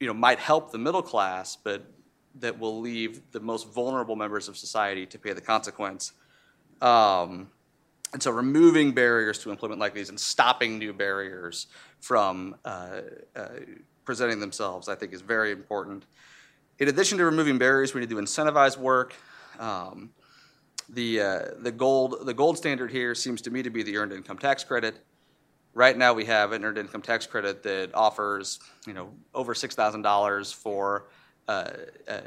you 0.00 0.06
know, 0.06 0.14
might 0.14 0.38
help 0.38 0.72
the 0.72 0.78
middle 0.78 1.02
class, 1.02 1.56
but 1.56 1.84
that 2.40 2.58
will 2.58 2.80
leave 2.80 3.20
the 3.32 3.40
most 3.40 3.72
vulnerable 3.72 4.16
members 4.16 4.48
of 4.48 4.56
society 4.56 5.06
to 5.06 5.18
pay 5.18 5.32
the 5.32 5.40
consequence. 5.40 6.12
Um, 6.80 7.50
and 8.12 8.22
so, 8.22 8.30
removing 8.30 8.92
barriers 8.92 9.38
to 9.40 9.50
employment 9.50 9.80
like 9.80 9.94
these 9.94 10.08
and 10.08 10.18
stopping 10.18 10.78
new 10.78 10.92
barriers 10.92 11.66
from 12.00 12.56
uh, 12.64 13.00
uh, 13.34 13.48
presenting 14.04 14.40
themselves, 14.40 14.88
I 14.88 14.94
think, 14.94 15.12
is 15.12 15.20
very 15.20 15.50
important. 15.50 16.04
In 16.78 16.88
addition 16.88 17.18
to 17.18 17.24
removing 17.24 17.58
barriers, 17.58 17.94
we 17.94 18.00
need 18.00 18.10
to 18.10 18.16
incentivize 18.16 18.76
work. 18.76 19.14
Um, 19.58 20.10
the, 20.88 21.20
uh, 21.20 21.40
the, 21.60 21.72
gold, 21.72 22.26
the 22.26 22.34
gold 22.34 22.58
standard 22.58 22.90
here 22.90 23.14
seems 23.14 23.40
to 23.42 23.50
me 23.50 23.62
to 23.62 23.70
be 23.70 23.82
the 23.82 23.96
earned 23.96 24.12
income 24.12 24.38
tax 24.38 24.62
credit. 24.64 24.96
Right 25.72 25.96
now, 25.96 26.12
we 26.12 26.24
have 26.26 26.52
an 26.52 26.64
earned 26.64 26.78
income 26.78 27.02
tax 27.02 27.26
credit 27.26 27.62
that 27.64 27.94
offers, 27.94 28.60
you 28.86 28.92
know, 28.92 29.10
over 29.34 29.54
six 29.54 29.74
thousand 29.74 30.02
dollars 30.02 30.52
for 30.52 31.08
uh, 31.48 31.70
uh, 32.08 32.20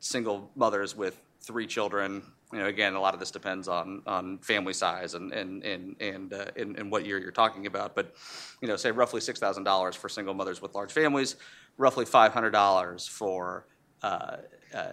single 0.00 0.50
mothers 0.54 0.96
with 0.96 1.20
three 1.40 1.66
children. 1.66 2.22
You 2.52 2.58
know, 2.60 2.66
again, 2.66 2.94
a 2.94 3.00
lot 3.00 3.14
of 3.14 3.20
this 3.20 3.30
depends 3.30 3.68
on 3.68 4.02
on 4.06 4.38
family 4.38 4.72
size 4.72 5.14
and 5.14 5.32
and 5.32 5.64
and 5.64 5.96
and, 6.00 6.32
uh, 6.32 6.84
what 6.84 7.06
year 7.06 7.18
you're 7.18 7.32
talking 7.32 7.66
about. 7.66 7.94
But 7.94 8.14
you 8.60 8.68
know, 8.68 8.76
say 8.76 8.90
roughly 8.90 9.20
six 9.20 9.38
thousand 9.38 9.64
dollars 9.64 9.96
for 9.96 10.08
single 10.08 10.34
mothers 10.34 10.60
with 10.60 10.74
large 10.74 10.92
families, 10.92 11.36
roughly 11.78 12.04
five 12.04 12.32
hundred 12.32 12.50
dollars 12.50 13.06
for 13.06 13.66
uh, 14.02 14.36
uh, 14.74 14.88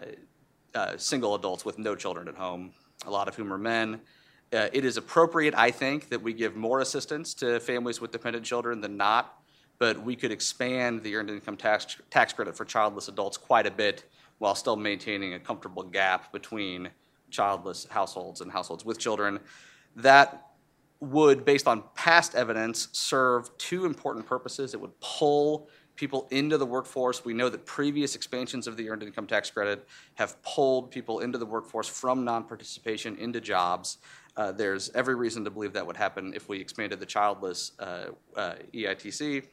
uh, 0.75 0.97
single 0.97 1.35
adults 1.35 1.65
with 1.65 1.79
no 1.79 1.95
children 1.95 2.27
at 2.27 2.35
home, 2.35 2.71
a 3.05 3.11
lot 3.11 3.27
of 3.27 3.35
whom 3.35 3.51
are 3.51 3.57
men. 3.57 3.99
it 4.51 4.85
is 4.85 4.97
appropriate, 4.97 5.55
I 5.55 5.71
think, 5.71 6.09
that 6.09 6.21
we 6.21 6.33
give 6.33 6.55
more 6.55 6.79
assistance 6.79 7.33
to 7.35 7.59
families 7.59 7.99
with 7.99 8.11
dependent 8.11 8.45
children 8.45 8.81
than 8.81 8.97
not 8.97 9.38
but 9.79 10.01
we 10.03 10.15
could 10.15 10.31
expand 10.31 11.01
the 11.03 11.15
earned 11.15 11.29
income 11.29 11.57
tax, 11.57 11.97
tax 12.09 12.33
credit 12.33 12.55
for 12.55 12.65
childless 12.65 13.07
adults 13.07 13.37
quite 13.37 13.65
a 13.65 13.71
bit 13.71 14.03
while 14.37 14.55
still 14.55 14.75
maintaining 14.75 15.33
a 15.33 15.39
comfortable 15.39 15.83
gap 15.83 16.31
between 16.31 16.89
childless 17.31 17.87
households 17.89 18.41
and 18.41 18.51
households 18.51 18.85
with 18.85 18.97
children. 18.99 19.39
That 19.95 20.47
would, 20.99 21.45
based 21.45 21.67
on 21.67 21.83
past 21.95 22.35
evidence, 22.35 22.89
serve 22.91 23.57
two 23.57 23.85
important 23.85 24.25
purposes. 24.25 24.73
It 24.73 24.81
would 24.81 24.99
pull 24.99 25.69
people 25.95 26.27
into 26.31 26.57
the 26.57 26.65
workforce. 26.65 27.23
We 27.23 27.33
know 27.33 27.49
that 27.49 27.65
previous 27.65 28.15
expansions 28.15 28.67
of 28.67 28.77
the 28.77 28.89
earned 28.89 29.03
income 29.03 29.27
tax 29.27 29.49
credit 29.49 29.85
have 30.15 30.41
pulled 30.43 30.91
people 30.91 31.19
into 31.19 31.37
the 31.37 31.45
workforce 31.45 31.87
from 31.87 32.23
non 32.23 32.43
participation 32.45 33.17
into 33.17 33.41
jobs. 33.41 33.97
Uh, 34.39 34.53
there's 34.53 34.89
every 34.95 35.15
reason 35.15 35.43
to 35.43 35.51
believe 35.51 35.73
that 35.73 35.85
would 35.85 35.97
happen 35.97 36.31
if 36.33 36.47
we 36.47 36.61
expanded 36.61 36.97
the 36.97 37.05
childless 37.05 37.73
uh, 37.77 38.05
uh, 38.37 38.53
EITC. 38.73 39.43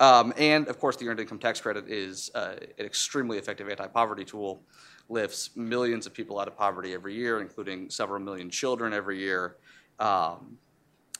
Um, 0.00 0.34
and 0.36 0.66
of 0.66 0.80
course, 0.80 0.96
the 0.96 1.06
Earned 1.06 1.20
Income 1.20 1.38
Tax 1.38 1.60
Credit 1.60 1.88
is 1.88 2.32
uh, 2.34 2.56
an 2.76 2.84
extremely 2.84 3.38
effective 3.38 3.68
anti 3.68 3.86
poverty 3.86 4.24
tool, 4.24 4.64
lifts 5.08 5.50
millions 5.54 6.08
of 6.08 6.12
people 6.12 6.40
out 6.40 6.48
of 6.48 6.56
poverty 6.56 6.92
every 6.92 7.14
year, 7.14 7.40
including 7.40 7.88
several 7.88 8.18
million 8.18 8.50
children 8.50 8.92
every 8.92 9.20
year. 9.20 9.58
Um, 10.00 10.58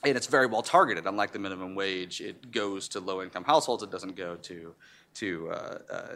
and 0.02 0.16
it's 0.16 0.26
very 0.26 0.46
well 0.46 0.62
targeted. 0.62 1.06
Unlike 1.06 1.30
the 1.30 1.38
minimum 1.38 1.76
wage, 1.76 2.20
it 2.20 2.50
goes 2.50 2.88
to 2.88 2.98
low 2.98 3.22
income 3.22 3.44
households, 3.44 3.84
it 3.84 3.90
doesn't 3.92 4.16
go 4.16 4.34
to, 4.34 4.74
to 5.14 5.50
uh, 5.52 5.78
uh, 5.92 6.06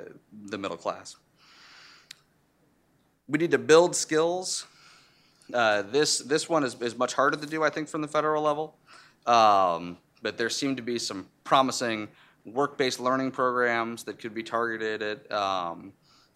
the 0.46 0.58
middle 0.58 0.76
class. 0.76 1.14
We 3.28 3.38
need 3.38 3.52
to 3.52 3.58
build 3.58 3.94
skills 3.94 4.66
uh, 5.54 5.82
this 5.82 6.18
this 6.18 6.48
one 6.48 6.64
is, 6.64 6.80
is 6.80 6.96
much 6.96 7.14
harder 7.14 7.36
to 7.36 7.46
do, 7.46 7.62
I 7.62 7.70
think, 7.70 7.88
from 7.88 8.02
the 8.02 8.08
federal 8.08 8.42
level. 8.42 8.76
Um, 9.26 9.98
but 10.22 10.36
there 10.36 10.50
seem 10.50 10.76
to 10.76 10.82
be 10.82 10.98
some 10.98 11.26
promising 11.44 12.08
work-based 12.44 13.00
learning 13.00 13.30
programs 13.30 14.04
that 14.04 14.18
could 14.18 14.34
be 14.34 14.42
targeted 14.42 15.02
at 15.02 15.32
um, 15.32 15.92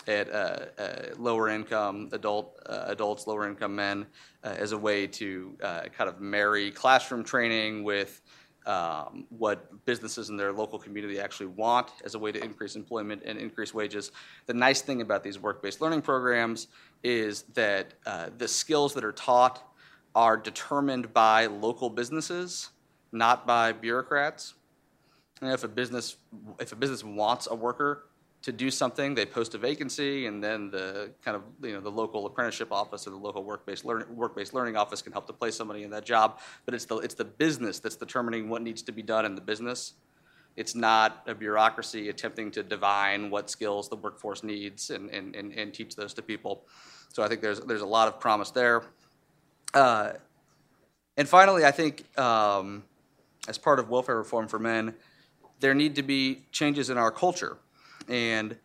at 0.06 0.30
uh, 0.30 0.66
uh, 0.78 0.96
lower 1.18 1.48
income 1.48 2.08
adult 2.12 2.58
uh, 2.66 2.84
adults, 2.86 3.26
lower 3.26 3.48
income 3.48 3.74
men, 3.74 4.06
uh, 4.42 4.54
as 4.58 4.72
a 4.72 4.78
way 4.78 5.06
to 5.06 5.56
kind 5.60 6.08
of 6.08 6.20
marry 6.20 6.70
classroom 6.70 7.24
training 7.24 7.84
with 7.84 8.20
um, 8.66 9.26
what 9.28 9.84
businesses 9.84 10.30
in 10.30 10.36
their 10.36 10.52
local 10.52 10.78
community 10.78 11.20
actually 11.20 11.46
want 11.46 11.90
as 12.04 12.14
a 12.14 12.18
way 12.18 12.32
to 12.32 12.42
increase 12.42 12.76
employment 12.76 13.22
and 13.24 13.38
increase 13.38 13.74
wages. 13.74 14.10
The 14.46 14.54
nice 14.54 14.80
thing 14.80 15.02
about 15.02 15.22
these 15.22 15.38
work-based 15.38 15.80
learning 15.80 16.02
programs 16.02 16.68
is 17.04 17.42
that 17.54 17.94
uh, 18.06 18.30
the 18.36 18.48
skills 18.48 18.94
that 18.94 19.04
are 19.04 19.12
taught 19.12 19.62
are 20.14 20.36
determined 20.36 21.12
by 21.12 21.46
local 21.46 21.90
businesses, 21.90 22.70
not 23.12 23.46
by 23.46 23.72
bureaucrats. 23.72 24.54
And 25.40 25.52
if 25.52 25.62
a 25.62 25.68
business 25.68 26.16
if 26.58 26.72
a 26.72 26.76
business 26.76 27.04
wants 27.04 27.46
a 27.50 27.54
worker 27.54 28.06
to 28.42 28.52
do 28.52 28.70
something, 28.70 29.14
they 29.14 29.24
post 29.26 29.54
a 29.54 29.58
vacancy, 29.58 30.26
and 30.26 30.42
then 30.42 30.70
the 30.70 31.10
kind 31.22 31.36
of 31.36 31.42
you 31.62 31.74
know 31.74 31.80
the 31.80 31.90
local 31.90 32.26
apprenticeship 32.26 32.72
office 32.72 33.06
or 33.06 33.10
the 33.10 33.16
local 33.16 33.42
work-based 33.42 33.84
learning 33.84 34.14
work-based 34.14 34.54
learning 34.54 34.76
office 34.76 35.02
can 35.02 35.12
help 35.12 35.26
to 35.26 35.32
place 35.32 35.56
somebody 35.56 35.82
in 35.82 35.90
that 35.90 36.04
job. 36.04 36.40
But 36.64 36.74
it's 36.74 36.84
the 36.84 36.98
it's 36.98 37.14
the 37.14 37.24
business 37.24 37.78
that's 37.80 37.96
determining 37.96 38.48
what 38.48 38.62
needs 38.62 38.82
to 38.82 38.92
be 38.92 39.02
done 39.02 39.24
in 39.24 39.34
the 39.34 39.40
business. 39.40 39.94
It's 40.56 40.74
not 40.74 41.22
a 41.26 41.34
bureaucracy 41.34 42.08
attempting 42.08 42.50
to 42.52 42.62
divine 42.62 43.30
what 43.30 43.50
skills 43.50 43.88
the 43.88 43.96
workforce 43.96 44.44
needs 44.44 44.90
and, 44.90 45.10
and, 45.10 45.34
and, 45.34 45.52
and 45.52 45.74
teach 45.74 45.96
those 45.96 46.14
to 46.14 46.22
people. 46.22 46.64
So 47.12 47.22
I 47.22 47.28
think 47.28 47.40
there's 47.40 47.60
there's 47.60 47.82
a 47.82 47.86
lot 47.86 48.08
of 48.08 48.20
promise 48.20 48.50
there. 48.50 48.82
Uh, 49.72 50.12
and 51.16 51.28
finally, 51.28 51.64
I 51.64 51.70
think 51.70 52.04
um, 52.18 52.84
as 53.48 53.58
part 53.58 53.78
of 53.78 53.88
welfare 53.88 54.16
reform 54.16 54.48
for 54.48 54.58
men, 54.58 54.94
there 55.60 55.74
need 55.74 55.94
to 55.96 56.02
be 56.02 56.42
changes 56.50 56.90
in 56.90 56.98
our 56.98 57.10
culture. 57.10 57.56
And 58.08 58.56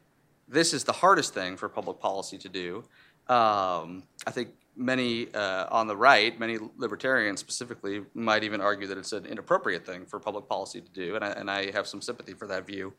this 0.48 0.74
is 0.74 0.84
the 0.84 0.94
hardest 0.94 1.34
thing 1.34 1.58
for 1.58 1.70
public 1.70 2.00
policy 2.00 2.38
to 2.40 2.50
do. 2.50 2.84
Um, 3.28 4.04
I 4.26 4.32
think 4.32 4.50
many 4.80 5.32
uh, 5.34 5.68
on 5.70 5.88
the 5.88 5.96
right, 5.96 6.40
many 6.40 6.58
libertarians 6.78 7.40
specifically, 7.40 8.02
might 8.14 8.44
even 8.44 8.62
argue 8.62 8.88
that 8.88 8.98
it's 8.98 9.12
an 9.12 9.26
inappropriate 9.26 9.86
thing 9.86 10.06
for 10.06 10.20
public 10.20 10.48
policy 10.48 10.82
to 10.82 10.92
do, 10.92 11.16
and 11.16 11.24
I, 11.24 11.30
and 11.32 11.52
I 11.52 11.72
have 11.72 11.86
some 11.86 12.02
sympathy 12.02 12.34
for 12.34 12.48
that 12.48 12.66
view. 12.66 12.94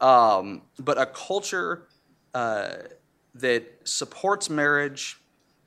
Um, 0.00 0.62
but 0.78 1.00
a 1.00 1.06
culture 1.06 1.88
uh, 2.34 2.70
that 3.34 3.64
supports 3.84 4.50
marriage, 4.50 5.20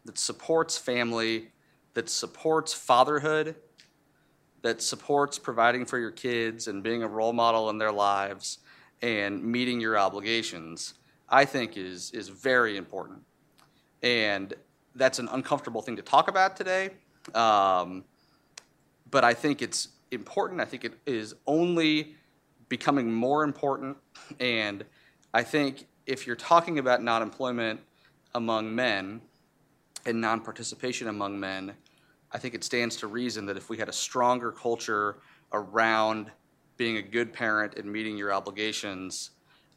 that 0.06 0.18
supports 0.18 0.78
family, 0.78 1.52
that 1.94 2.10
supports 2.10 2.74
fatherhood, 2.74 3.56
that 4.64 4.82
supports 4.82 5.40
providing 5.40 5.86
for 5.86 5.98
your 5.98 6.12
kids 6.12 6.68
and 6.68 6.84
being 6.84 7.04
a 7.04 7.08
role 7.08 7.34
model 7.34 7.70
in 7.70 7.78
their 7.78 7.92
lives 7.92 8.60
and 9.02 9.44
meeting 9.44 9.80
your 9.80 9.98
obligations, 9.98 10.96
I 11.30 11.46
think 11.46 11.78
is 11.78 12.12
is 12.12 12.30
very 12.30 12.78
important. 12.78 13.24
And 14.02 14.54
that's 14.96 15.20
an 15.20 15.28
uncomfortable 15.32 15.82
thing 15.82 15.96
to 15.96 16.02
talk 16.02 16.28
about 16.28 16.56
today. 16.56 16.92
Um, 17.34 18.04
but 19.10 19.24
I 19.24 19.34
think 19.34 19.62
it's 19.62 19.90
important. 20.12 20.62
I 20.62 20.66
think 20.66 20.86
it 20.86 20.94
is 21.06 21.36
only 21.48 22.16
becoming 22.70 23.12
more 23.12 23.44
important. 23.44 23.98
And 24.40 24.84
I 25.34 25.44
think 25.44 25.86
if 26.06 26.28
you're 26.28 26.36
talking 26.36 26.80
about 26.80 27.04
non 27.04 27.22
employment 27.22 27.80
among 28.36 28.74
men 28.74 29.22
and 30.06 30.20
non 30.20 30.42
participation 30.42 31.08
among 31.08 31.40
men, 31.40 31.74
I 32.32 32.38
think 32.38 32.56
it 32.56 32.64
stands 32.64 32.96
to 32.98 33.08
reason 33.08 33.46
that 33.46 33.58
if 33.58 33.70
we 33.70 33.78
had 33.78 33.90
a 33.90 33.94
stronger 33.94 34.52
culture 34.52 35.18
around 35.52 36.32
being 36.78 36.98
a 36.98 37.02
good 37.02 37.32
parent 37.32 37.76
and 37.76 37.92
meeting 37.92 38.18
your 38.18 38.34
obligations 38.34 39.32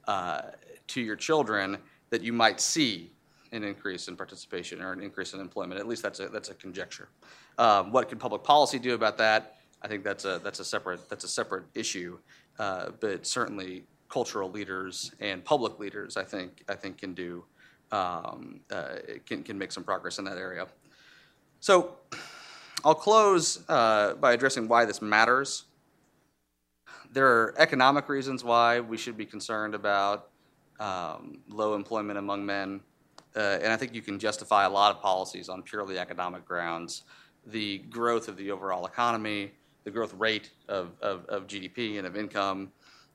uh, 0.09 0.41
to 0.87 1.01
your 1.01 1.17
children, 1.17 1.77
that 2.11 2.23
you 2.23 2.33
might 2.33 2.61
see 2.61 3.13
an 3.53 3.65
increase 3.65 4.09
in 4.09 4.17
participation 4.17 4.83
or 4.83 4.93
an 4.93 5.01
increase 5.01 5.35
in 5.35 5.41
employment. 5.41 5.81
At 5.81 5.87
least 5.87 6.03
that's 6.03 6.21
a, 6.21 6.29
that's 6.29 6.51
a 6.51 6.55
conjecture. 6.55 7.09
Um, 7.59 7.93
what 7.93 8.09
can 8.09 8.19
public 8.19 8.43
policy 8.43 8.79
do 8.79 8.95
about 8.95 9.19
that? 9.19 9.57
I 9.83 9.89
think 9.89 10.05
that's 10.05 10.25
a, 10.25 10.41
that's 10.43 10.61
a, 10.61 10.65
separate, 10.65 11.09
that's 11.09 11.25
a 11.25 11.29
separate 11.29 11.65
issue. 11.75 12.19
Uh, 12.59 12.91
but 13.01 13.27
certainly 13.27 13.85
cultural 14.09 14.51
leaders 14.51 15.13
and 15.21 15.45
public 15.45 15.79
leaders, 15.79 16.17
I 16.17 16.25
think, 16.25 16.63
I 16.69 16.75
think 16.75 16.99
can 16.99 17.15
do, 17.15 17.45
um, 17.93 18.61
uh, 18.71 18.97
can, 19.27 19.43
can 19.43 19.59
make 19.59 19.73
some 19.73 19.85
progress 19.85 20.19
in 20.19 20.25
that 20.25 20.39
area. 20.39 20.67
So 21.61 21.97
I'll 22.85 22.95
close 22.95 23.65
uh, 23.69 24.15
by 24.15 24.33
addressing 24.33 24.69
why 24.69 24.85
this 24.85 25.03
matters. 25.03 25.65
There 27.13 27.27
are 27.27 27.55
economic 27.59 28.09
reasons 28.09 28.45
why 28.45 28.81
we 28.81 28.97
should 28.97 29.17
be 29.17 29.27
concerned 29.27 29.75
about 29.75 30.29
um, 30.79 31.39
low 31.49 31.75
employment 31.75 32.19
among 32.19 32.45
men. 32.45 32.81
Uh, 33.37 33.59
and 33.63 33.73
I 33.73 33.77
think 33.77 33.95
you 33.95 34.03
can 34.03 34.19
justify 34.19 34.65
a 34.65 34.71
lot 34.71 34.95
of 34.95 35.03
policies 35.03 35.49
on 35.49 35.63
purely 35.63 35.99
economic 35.99 36.47
grounds. 36.47 37.03
The 37.47 37.79
growth 37.79 38.29
of 38.29 38.37
the 38.37 38.51
overall 38.51 38.87
economy, 38.87 39.53
the 39.85 39.91
growth 39.91 40.15
rate 40.15 40.51
of, 40.69 40.93
of, 41.03 41.27
of 41.27 41.47
GDP 41.47 41.99
and 41.99 42.07
of 42.07 42.17
income 42.17 42.73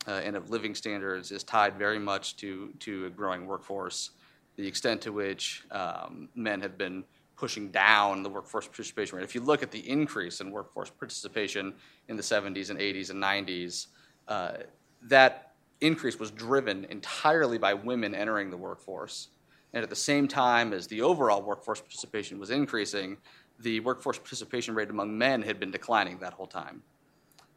uh, 0.07 0.21
and 0.23 0.35
of 0.35 0.49
living 0.49 0.75
standards 0.75 1.31
is 1.31 1.43
tied 1.43 1.77
very 1.77 1.99
much 1.99 2.37
to, 2.37 2.71
to 2.79 3.07
a 3.07 3.09
growing 3.09 3.45
workforce. 3.45 4.11
The 4.57 4.67
extent 4.67 5.01
to 5.01 5.11
which 5.11 5.63
um, 5.71 6.29
men 6.35 6.61
have 6.61 6.77
been 6.77 7.03
pushing 7.35 7.71
down 7.71 8.21
the 8.21 8.29
workforce 8.29 8.67
participation 8.67 9.17
rate. 9.17 9.23
If 9.23 9.33
you 9.33 9.41
look 9.41 9.63
at 9.63 9.71
the 9.71 9.79
increase 9.89 10.41
in 10.41 10.51
workforce 10.51 10.91
participation 10.91 11.73
in 12.07 12.15
the 12.15 12.21
70s 12.21 12.69
and 12.69 12.79
80s 12.79 13.09
and 13.09 13.21
90s, 13.21 13.87
uh, 14.27 14.57
that 15.03 15.53
increase 15.81 16.19
was 16.19 16.29
driven 16.29 16.85
entirely 16.85 17.57
by 17.57 17.73
women 17.73 18.13
entering 18.13 18.51
the 18.51 18.57
workforce. 18.57 19.29
And 19.73 19.83
at 19.83 19.89
the 19.89 19.95
same 19.95 20.27
time 20.27 20.73
as 20.73 20.87
the 20.87 21.01
overall 21.01 21.41
workforce 21.41 21.79
participation 21.79 22.39
was 22.39 22.49
increasing, 22.49 23.17
the 23.59 23.79
workforce 23.79 24.17
participation 24.17 24.75
rate 24.75 24.89
among 24.89 25.17
men 25.17 25.41
had 25.41 25.59
been 25.59 25.71
declining 25.71 26.19
that 26.19 26.33
whole 26.33 26.47
time. 26.47 26.81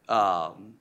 Um, 0.08 0.74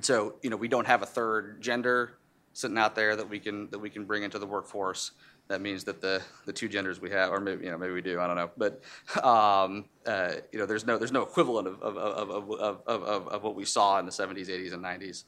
so, 0.00 0.36
you 0.42 0.50
know, 0.50 0.56
we 0.56 0.68
don't 0.68 0.86
have 0.86 1.02
a 1.02 1.06
third 1.06 1.60
gender 1.60 2.18
sitting 2.56 2.78
out 2.78 2.94
there 2.94 3.14
that 3.16 3.28
we 3.28 3.38
can 3.38 3.68
that 3.70 3.78
we 3.78 3.90
can 3.90 4.04
bring 4.04 4.22
into 4.22 4.38
the 4.38 4.46
workforce. 4.46 5.12
That 5.48 5.60
means 5.60 5.84
that 5.84 6.00
the, 6.00 6.22
the 6.44 6.52
two 6.52 6.68
genders 6.68 7.00
we 7.00 7.10
have, 7.10 7.30
or 7.30 7.38
maybe 7.38 7.66
you 7.66 7.70
know 7.70 7.78
maybe 7.78 7.92
we 7.92 8.00
do, 8.00 8.18
I 8.18 8.26
don't 8.26 8.36
know, 8.36 8.50
but 8.56 8.82
um, 9.22 9.84
uh, 10.06 10.32
you 10.50 10.58
know 10.58 10.66
there's 10.66 10.86
no 10.86 10.96
there's 10.98 11.12
no 11.12 11.22
equivalent 11.22 11.68
of 11.68 11.80
of, 11.82 11.96
of, 11.96 12.30
of, 12.30 12.50
of, 12.86 13.02
of, 13.02 13.28
of 13.28 13.42
what 13.42 13.54
we 13.54 13.64
saw 13.64 13.98
in 13.98 14.06
the 14.06 14.12
70s, 14.12 14.48
80s, 14.48 14.72
and 14.72 14.82
90s, 14.82 15.24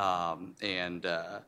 um, 0.00 0.54
and 0.60 1.06
uh, 1.06 1.38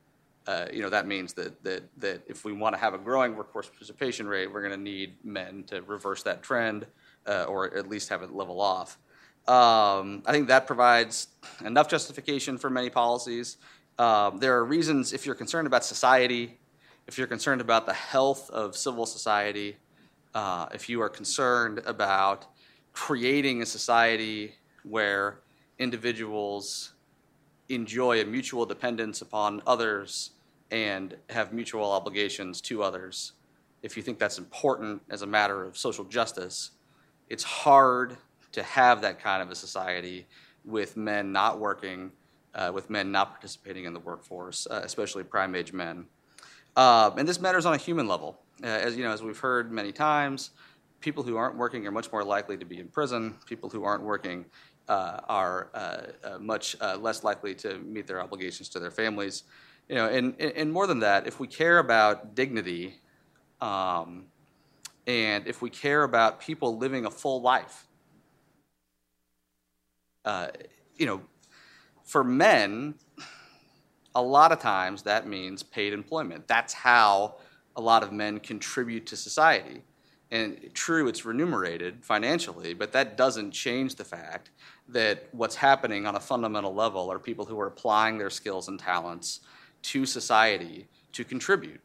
uh, 0.48 0.66
you 0.72 0.82
know 0.82 0.90
that 0.90 1.06
means 1.06 1.32
that 1.34 1.62
that 1.62 1.82
that 1.96 2.22
if 2.26 2.44
we 2.44 2.52
want 2.52 2.74
to 2.74 2.80
have 2.80 2.94
a 2.94 2.98
growing 2.98 3.37
workforce 3.37 3.68
participation 3.68 4.26
rate, 4.26 4.52
we're 4.52 4.62
going 4.66 4.72
to 4.72 4.82
need 4.82 5.14
men 5.22 5.62
to 5.64 5.82
reverse 5.82 6.22
that 6.24 6.42
trend, 6.42 6.87
uh, 7.26 7.44
or 7.44 7.72
at 7.76 7.88
least 7.88 8.08
have 8.08 8.22
it 8.22 8.32
level 8.32 8.61
off. 8.61 8.98
Um, 9.46 10.22
I 10.26 10.32
think 10.32 10.48
that 10.48 10.66
provides 10.66 11.28
enough 11.64 11.88
justification 11.88 12.58
for 12.58 12.68
many 12.68 12.90
policies. 12.90 13.58
Um, 13.98 14.38
there 14.38 14.56
are 14.56 14.64
reasons 14.64 15.12
if 15.12 15.24
you're 15.24 15.34
concerned 15.34 15.66
about 15.66 15.84
society 15.84 16.58
if 17.08 17.16
you're 17.16 17.26
concerned 17.26 17.62
about 17.62 17.87
the 17.87 17.94
health 17.94 18.50
of 18.50 18.76
civil 18.76 19.06
society, 19.06 19.78
uh, 20.34 20.66
if 20.74 20.90
you 20.90 21.00
are 21.00 21.08
concerned 21.08 21.80
about 21.87 22.44
creating 22.92 23.62
a 23.62 23.66
society 23.66 24.52
where 24.82 25.40
individuals 25.78 26.92
enjoy 27.70 28.20
a 28.20 28.26
mutual 28.26 28.66
dependence 28.66 29.22
upon 29.22 29.62
others 29.66 30.32
and 30.70 31.16
have 31.31 31.52
mutual 31.52 31.90
obligations 31.90 32.61
to 32.62 32.83
others, 32.83 33.33
if 33.83 33.96
you 33.96 34.02
think 34.02 34.18
that's 34.18 34.38
important 34.38 35.02
as 35.11 35.22
a 35.22 35.26
matter 35.26 35.64
of 35.64 35.76
social 35.76 36.04
justice, 36.04 36.72
it's 37.28 37.44
hard 37.44 38.16
to 38.52 38.62
have 38.62 39.00
that 39.02 39.20
kind 39.20 39.42
of 39.42 39.50
a 39.50 39.54
society 39.54 40.26
with 40.64 40.96
men 40.96 41.33
not 41.33 41.59
working, 41.59 42.11
uh, 42.54 42.70
with 42.74 42.90
men 42.90 43.12
not 43.12 43.31
participating 43.31 43.85
in 43.85 43.92
the 43.92 44.00
workforce, 44.00 44.66
uh, 44.70 44.81
especially 44.85 45.22
prime 45.22 45.54
age 45.54 45.72
men. 45.72 46.07
Uh, 46.76 47.11
and 47.16 47.26
this 47.26 47.40
matters 47.40 47.66
on 47.66 47.74
a 47.74 47.76
human 47.76 48.07
level. 48.07 48.38
Uh, 48.62 48.66
as 48.66 48.96
you 48.96 49.04
know, 49.04 49.12
as 49.12 49.22
we've 49.22 49.38
heard 49.38 49.70
many 49.72 49.92
times, 49.92 50.50
people 51.00 51.22
who 51.22 51.37
aren't 51.37 51.57
working 51.57 51.87
are 51.87 51.90
much 51.90 52.11
more 52.12 52.24
likely 52.24 52.57
to 52.57 52.64
be 52.64 52.81
in 52.81 52.88
prison. 52.88 53.37
People 53.46 53.68
who 53.68 53.85
aren't 53.85 54.02
working 54.02 54.44
uh, 54.88 55.20
are 55.28 55.68
uh, 55.74 56.38
much 56.40 56.76
less 56.98 57.22
likely 57.22 57.54
to 57.54 57.78
meet 57.78 58.07
their 58.07 58.20
obligations 58.20 58.69
to 58.71 58.81
their 58.81 58.90
families. 58.90 59.44
You 59.88 59.94
know, 59.94 60.08
and, 60.08 60.38
and 60.40 60.72
more 60.72 60.86
than 60.86 61.00
that, 61.00 61.26
if 61.26 61.40
we 61.40 61.46
care 61.46 61.78
about 61.78 62.34
dignity, 62.34 63.00
um, 63.60 64.26
and 65.06 65.46
if 65.46 65.62
we 65.62 65.70
care 65.70 66.02
about 66.02 66.40
people 66.40 66.76
living 66.76 67.06
a 67.06 67.10
full 67.10 67.40
life, 67.40 67.86
you 70.96 71.06
know, 71.06 71.22
for 72.04 72.24
men, 72.24 72.94
a 74.14 74.22
lot 74.22 74.52
of 74.52 74.58
times 74.58 75.02
that 75.02 75.26
means 75.26 75.62
paid 75.62 75.92
employment. 75.92 76.46
That's 76.48 76.74
how 76.74 77.36
a 77.76 77.80
lot 77.80 78.02
of 78.02 78.12
men 78.12 78.40
contribute 78.40 79.06
to 79.06 79.16
society. 79.16 79.82
And 80.30 80.70
true, 80.74 81.08
it's 81.08 81.24
remunerated 81.24 82.04
financially, 82.04 82.74
but 82.74 82.92
that 82.92 83.16
doesn't 83.16 83.52
change 83.52 83.94
the 83.94 84.04
fact 84.04 84.50
that 84.88 85.28
what's 85.32 85.56
happening 85.56 86.06
on 86.06 86.16
a 86.16 86.20
fundamental 86.20 86.74
level 86.74 87.10
are 87.10 87.18
people 87.18 87.46
who 87.46 87.58
are 87.58 87.66
applying 87.66 88.18
their 88.18 88.28
skills 88.28 88.68
and 88.68 88.78
talents 88.78 89.40
to 89.83 90.06
society 90.06 90.88
to 91.12 91.24
contribute. 91.24 91.81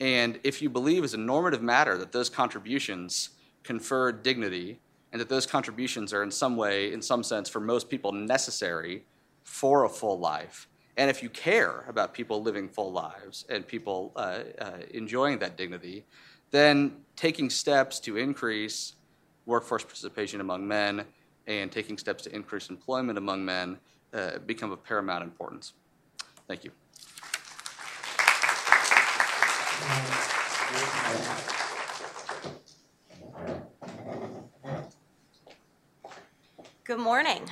And 0.00 0.40
if 0.44 0.62
you 0.62 0.70
believe 0.70 1.04
as 1.04 1.14
a 1.14 1.18
normative 1.18 1.62
matter 1.62 1.98
that 1.98 2.12
those 2.12 2.30
contributions 2.30 3.30
confer 3.62 4.12
dignity 4.12 4.80
and 5.12 5.20
that 5.20 5.28
those 5.28 5.46
contributions 5.46 6.12
are 6.12 6.22
in 6.22 6.30
some 6.30 6.56
way, 6.56 6.92
in 6.92 7.02
some 7.02 7.22
sense, 7.22 7.48
for 7.48 7.60
most 7.60 7.90
people 7.90 8.12
necessary 8.12 9.04
for 9.44 9.84
a 9.84 9.88
full 9.88 10.18
life, 10.18 10.68
and 10.96 11.08
if 11.08 11.22
you 11.22 11.30
care 11.30 11.84
about 11.88 12.12
people 12.12 12.42
living 12.42 12.68
full 12.68 12.92
lives 12.92 13.46
and 13.48 13.66
people 13.66 14.12
uh, 14.16 14.40
uh, 14.58 14.72
enjoying 14.92 15.38
that 15.38 15.56
dignity, 15.56 16.04
then 16.50 16.96
taking 17.16 17.48
steps 17.48 18.00
to 18.00 18.16
increase 18.16 18.94
workforce 19.46 19.82
participation 19.82 20.40
among 20.40 20.66
men 20.66 21.04
and 21.46 21.72
taking 21.72 21.96
steps 21.96 22.24
to 22.24 22.34
increase 22.34 22.68
employment 22.68 23.18
among 23.18 23.44
men 23.44 23.78
uh, 24.12 24.38
become 24.46 24.72
of 24.72 24.84
paramount 24.84 25.24
importance. 25.24 25.72
Thank 26.46 26.64
you. 26.64 26.70
Good 36.84 36.98
morning. 36.98 37.48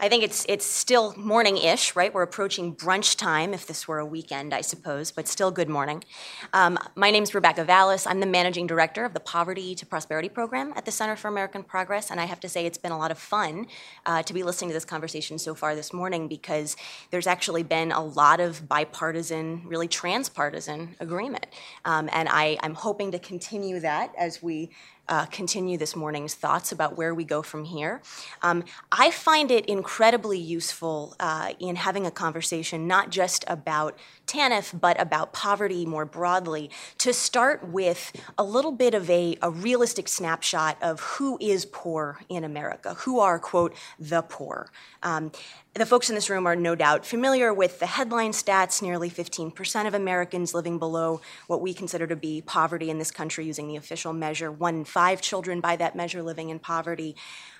I 0.00 0.08
think 0.08 0.24
it's 0.24 0.44
it's 0.48 0.66
still 0.66 1.14
morning-ish, 1.16 1.96
right? 1.96 2.12
We're 2.12 2.22
approaching 2.22 2.74
brunch 2.74 3.16
time, 3.16 3.54
if 3.54 3.66
this 3.66 3.88
were 3.88 3.98
a 3.98 4.06
weekend, 4.06 4.52
I 4.52 4.60
suppose, 4.60 5.10
but 5.10 5.28
still 5.28 5.50
good 5.50 5.68
morning. 5.68 6.04
Um, 6.52 6.78
my 6.94 7.10
name 7.10 7.22
is 7.22 7.34
Rebecca 7.34 7.64
Vallas. 7.64 8.06
I'm 8.06 8.20
the 8.20 8.26
managing 8.26 8.66
director 8.66 9.04
of 9.04 9.14
the 9.14 9.20
Poverty 9.20 9.74
to 9.74 9.86
Prosperity 9.86 10.28
program 10.28 10.72
at 10.76 10.84
the 10.84 10.90
Center 10.90 11.16
for 11.16 11.28
American 11.28 11.62
Progress, 11.62 12.10
and 12.10 12.20
I 12.20 12.24
have 12.24 12.40
to 12.40 12.48
say 12.48 12.66
it's 12.66 12.78
been 12.78 12.92
a 12.92 12.98
lot 12.98 13.10
of 13.10 13.18
fun 13.18 13.66
uh, 14.04 14.22
to 14.24 14.34
be 14.34 14.42
listening 14.42 14.70
to 14.70 14.74
this 14.74 14.84
conversation 14.84 15.38
so 15.38 15.54
far 15.54 15.74
this 15.74 15.92
morning 15.92 16.28
because 16.28 16.76
there's 17.10 17.26
actually 17.26 17.62
been 17.62 17.92
a 17.92 18.04
lot 18.04 18.40
of 18.40 18.68
bipartisan, 18.68 19.62
really 19.66 19.88
transpartisan 19.88 20.96
agreement, 21.00 21.46
um, 21.84 22.08
and 22.12 22.28
I, 22.28 22.58
I'm 22.62 22.74
hoping 22.74 23.12
to 23.12 23.18
continue 23.18 23.80
that 23.80 24.12
as 24.18 24.42
we 24.42 24.70
uh, 25.08 25.26
continue 25.26 25.78
this 25.78 25.94
morning's 25.94 26.34
thoughts 26.34 26.72
about 26.72 26.96
where 26.96 27.14
we 27.14 27.24
go 27.24 27.42
from 27.42 27.64
here. 27.64 28.02
Um, 28.42 28.64
I 28.90 29.10
find 29.10 29.50
it 29.50 29.66
incredibly 29.66 30.38
useful 30.38 31.14
uh, 31.20 31.52
in 31.58 31.76
having 31.76 32.06
a 32.06 32.10
conversation 32.10 32.86
not 32.86 33.10
just 33.10 33.44
about 33.46 33.98
TANF, 34.26 34.78
but 34.80 35.00
about 35.00 35.32
poverty 35.32 35.86
more 35.86 36.04
broadly, 36.04 36.70
to 36.98 37.12
start 37.12 37.68
with 37.68 38.12
a 38.36 38.44
little 38.44 38.72
bit 38.72 38.94
of 38.94 39.08
a, 39.08 39.36
a 39.42 39.50
realistic 39.50 40.08
snapshot 40.08 40.76
of 40.82 41.00
who 41.00 41.38
is 41.40 41.64
poor 41.66 42.20
in 42.28 42.44
America, 42.44 42.94
who 42.94 43.20
are, 43.20 43.38
quote, 43.38 43.74
the 43.98 44.22
poor. 44.22 44.70
Um, 45.02 45.30
the 45.76 45.84
folks 45.84 46.08
in 46.08 46.14
this 46.14 46.30
room 46.30 46.46
are 46.46 46.56
no 46.56 46.74
doubt 46.74 47.04
familiar 47.04 47.52
with 47.52 47.78
the 47.80 47.86
headline 47.86 48.30
stats 48.30 48.80
nearly 48.80 49.10
15% 49.10 49.86
of 49.86 49.92
Americans 49.92 50.54
living 50.54 50.78
below 50.78 51.20
what 51.48 51.60
we 51.60 51.74
consider 51.74 52.06
to 52.06 52.16
be 52.16 52.40
poverty 52.40 52.88
in 52.88 52.98
this 52.98 53.10
country 53.10 53.44
using 53.44 53.68
the 53.68 53.76
official 53.76 54.14
measure, 54.14 54.50
one 54.50 54.76
in 54.76 54.84
five 54.86 55.20
children 55.20 55.60
by 55.60 55.76
that 55.76 55.94
measure 55.94 56.22
living 56.22 56.48
in 56.48 56.58
poverty. 56.58 57.14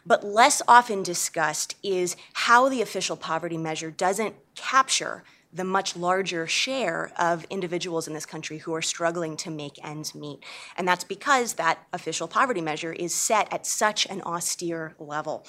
But 0.06 0.24
less 0.24 0.62
often 0.66 1.02
discussed 1.02 1.76
is 1.82 2.16
how 2.32 2.70
the 2.70 2.80
official 2.80 3.16
poverty 3.16 3.58
measure 3.58 3.90
doesn't 3.90 4.34
capture 4.54 5.22
the 5.52 5.64
much 5.64 5.94
larger 5.94 6.46
share 6.46 7.12
of 7.18 7.44
individuals 7.50 8.08
in 8.08 8.14
this 8.14 8.26
country 8.26 8.58
who 8.58 8.74
are 8.74 8.82
struggling 8.82 9.36
to 9.38 9.50
make 9.50 9.84
ends 9.84 10.14
meet. 10.14 10.42
And 10.76 10.88
that's 10.88 11.04
because 11.04 11.54
that 11.54 11.86
official 11.92 12.28
poverty 12.28 12.62
measure 12.62 12.92
is 12.92 13.14
set 13.14 13.52
at 13.52 13.66
such 13.66 14.06
an 14.06 14.22
austere 14.22 14.94
level. 14.98 15.46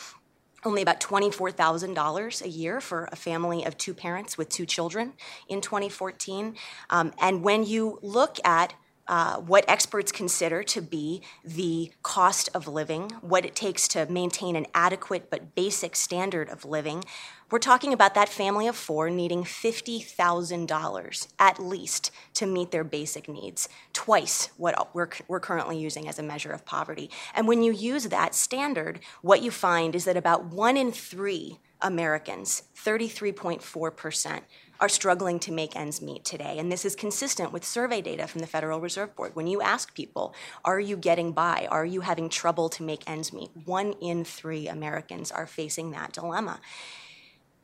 Only 0.68 0.82
about 0.82 1.00
$24,000 1.00 2.42
a 2.42 2.50
year 2.50 2.82
for 2.82 3.08
a 3.10 3.16
family 3.16 3.64
of 3.64 3.78
two 3.78 3.94
parents 3.94 4.38
with 4.38 4.50
two 4.50 4.66
children 4.66 5.14
in 5.48 5.62
2014. 5.62 6.58
Um, 6.90 7.14
and 7.22 7.42
when 7.42 7.64
you 7.64 8.00
look 8.02 8.38
at 8.44 8.74
uh, 9.08 9.38
what 9.38 9.64
experts 9.70 10.12
consider 10.12 10.64
to 10.64 10.82
be 10.82 11.22
the 11.46 11.94
cost 12.04 12.50
of 12.54 12.68
living, 12.68 13.12
what 13.22 13.46
it 13.46 13.56
takes 13.56 13.88
to 13.88 14.08
maintain 14.08 14.58
an 14.58 14.66
adequate 14.74 15.30
but 15.30 15.56
basic 15.56 15.96
standard 15.96 16.50
of 16.50 16.66
living. 16.66 17.06
We're 17.50 17.60
talking 17.60 17.94
about 17.94 18.14
that 18.16 18.28
family 18.28 18.68
of 18.68 18.76
four 18.76 19.10
needing 19.10 19.46
$50,000 19.46 21.28
at 21.40 21.60
least 21.60 22.12
to 22.34 22.46
meet 22.46 22.72
their 22.72 22.84
basic 22.84 23.30
needs, 23.30 23.70
twice 23.94 24.50
what 24.58 24.94
we're, 24.94 25.08
we're 25.30 25.40
currently 25.40 25.80
using 25.80 26.10
as 26.10 26.20
a 26.20 26.24
measure 26.24 26.52
of 26.52 26.66
poverty. 26.66 27.10
And 27.34 27.48
when 27.48 27.64
you 27.64 27.72
use 27.72 28.10
that 28.10 28.36
standard, 28.36 29.00
what 29.22 29.42
you 29.42 29.50
find 29.50 29.96
is 29.96 30.04
that 30.04 30.18
about 30.18 30.48
one 30.48 30.76
in 30.76 30.92
three 30.92 31.60
Americans, 31.82 32.64
33.4%, 32.84 34.42
are 34.82 34.90
struggling 34.90 35.40
to 35.40 35.52
make 35.54 35.74
ends 35.74 36.02
meet 36.02 36.26
today. 36.26 36.60
And 36.60 36.70
this 36.70 36.84
is 36.84 36.98
consistent 36.98 37.54
with 37.54 37.64
survey 37.64 38.02
data 38.02 38.28
from 38.28 38.42
the 38.42 38.48
Federal 38.48 38.82
Reserve 38.82 39.16
Board. 39.16 39.36
When 39.36 39.48
you 39.48 39.62
ask 39.62 39.94
people, 39.94 40.36
are 40.66 40.82
you 40.82 40.98
getting 40.98 41.32
by? 41.32 41.66
Are 41.72 41.86
you 41.86 42.02
having 42.02 42.28
trouble 42.28 42.68
to 42.70 42.84
make 42.84 43.10
ends 43.10 43.32
meet? 43.32 43.52
One 43.64 43.94
in 44.02 44.26
three 44.26 44.68
Americans 44.68 45.32
are 45.32 45.48
facing 45.48 45.92
that 45.92 46.12
dilemma. 46.12 46.60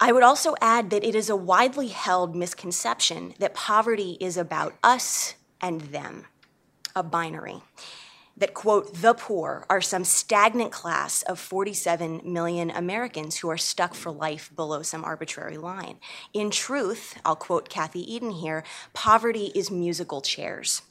I 0.04 0.12
would 0.12 0.22
also 0.22 0.54
add 0.60 0.90
that 0.90 1.06
it 1.06 1.16
is 1.16 1.30
a 1.30 1.36
widely 1.38 1.88
held 1.88 2.36
misconception 2.36 3.36
that 3.40 3.54
poverty 3.54 4.18
is 4.20 4.36
about 4.36 4.74
us 4.84 5.36
and 5.62 5.80
them, 5.80 6.26
a 6.94 7.02
binary 7.02 7.62
that, 8.36 8.54
quote, 8.54 8.96
the 8.96 9.14
poor 9.14 9.66
are 9.70 9.80
some 9.80 10.04
stagnant 10.04 10.74
class 10.74 11.22
of 11.22 11.40
47 11.40 12.20
million 12.26 12.70
Americans 12.70 13.38
who 13.38 13.50
are 13.50 13.58
stuck 13.58 13.94
for 13.94 14.12
life 14.12 14.52
below 14.54 14.82
some 14.82 15.06
arbitrary 15.06 15.56
line. 15.56 16.00
In 16.34 16.52
truth, 16.52 17.18
I'll 17.24 17.38
quote 17.38 17.70
Kathy 17.70 18.14
Edin 18.14 18.32
here 18.32 18.66
poverty 18.92 19.54
is 19.56 19.72
musical 19.72 20.20
chairs 20.20 20.82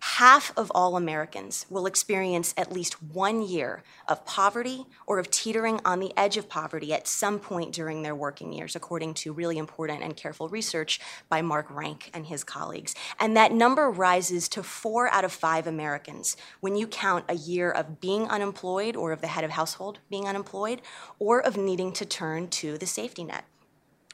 half 0.00 0.52
of 0.56 0.72
all 0.74 0.96
Americans 0.96 1.66
will 1.68 1.86
experience 1.86 2.54
at 2.56 2.72
least 2.72 3.02
one 3.02 3.42
year 3.42 3.82
of 4.08 4.24
poverty 4.24 4.86
or 5.06 5.18
of 5.18 5.30
teetering 5.30 5.80
on 5.84 6.00
the 6.00 6.12
edge 6.16 6.36
of 6.36 6.48
poverty 6.48 6.92
at 6.92 7.06
some 7.06 7.38
point 7.38 7.72
during 7.72 8.02
their 8.02 8.14
working 8.14 8.52
years, 8.52 8.74
according 8.74 9.12
to 9.12 9.32
really 9.32 9.58
important 9.58 10.02
and 10.02 10.16
careful 10.16 10.48
research 10.48 11.00
by 11.28 11.42
Mark 11.42 11.66
Rank 11.70 12.10
and 12.14 12.26
his 12.26 12.44
colleagues. 12.44 12.94
And 13.18 13.36
that 13.36 13.52
number 13.52 13.90
rises 13.90 14.48
to 14.50 14.62
four 14.62 15.08
out 15.08 15.24
of 15.24 15.32
five 15.32 15.66
Americans 15.66 16.36
when 16.60 16.76
you 16.76 16.86
count 16.86 17.24
a 17.28 17.34
year 17.34 17.70
of 17.70 18.00
being 18.00 18.26
unemployed 18.28 18.96
or 18.96 19.12
of 19.12 19.20
the 19.20 19.26
head 19.26 19.44
of 19.44 19.50
household 19.50 19.98
being 20.08 20.26
unemployed 20.26 20.80
or 21.18 21.40
of 21.40 21.56
needing 21.56 21.92
to 21.92 22.06
turn 22.06 22.48
to 22.48 22.78
the 22.78 22.86
safety 22.86 23.24
net. 23.24 23.44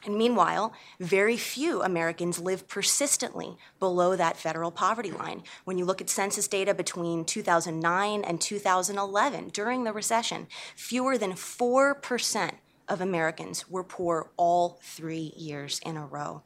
And 0.06 0.16
meanwhile, 0.16 0.72
very 1.00 1.36
few 1.36 1.82
Americans 1.82 2.38
live 2.38 2.68
persistently 2.68 3.58
below 3.80 4.14
that 4.14 4.36
federal 4.36 4.70
poverty 4.70 5.10
line. 5.10 5.42
When 5.64 5.78
you 5.78 5.84
look 5.84 6.00
at 6.00 6.08
census 6.08 6.46
data 6.46 6.72
between 6.72 7.24
2009 7.24 8.22
and 8.22 8.40
2011, 8.40 9.48
during 9.48 9.82
the 9.82 9.92
recession, 9.92 10.46
fewer 10.76 11.18
than 11.18 11.32
4% 11.32 12.52
of 12.88 13.00
Americans 13.00 13.68
were 13.68 13.82
poor 13.82 14.30
all 14.36 14.78
three 14.80 15.32
years 15.36 15.80
in 15.84 15.96
a 15.96 16.06
row. 16.06 16.42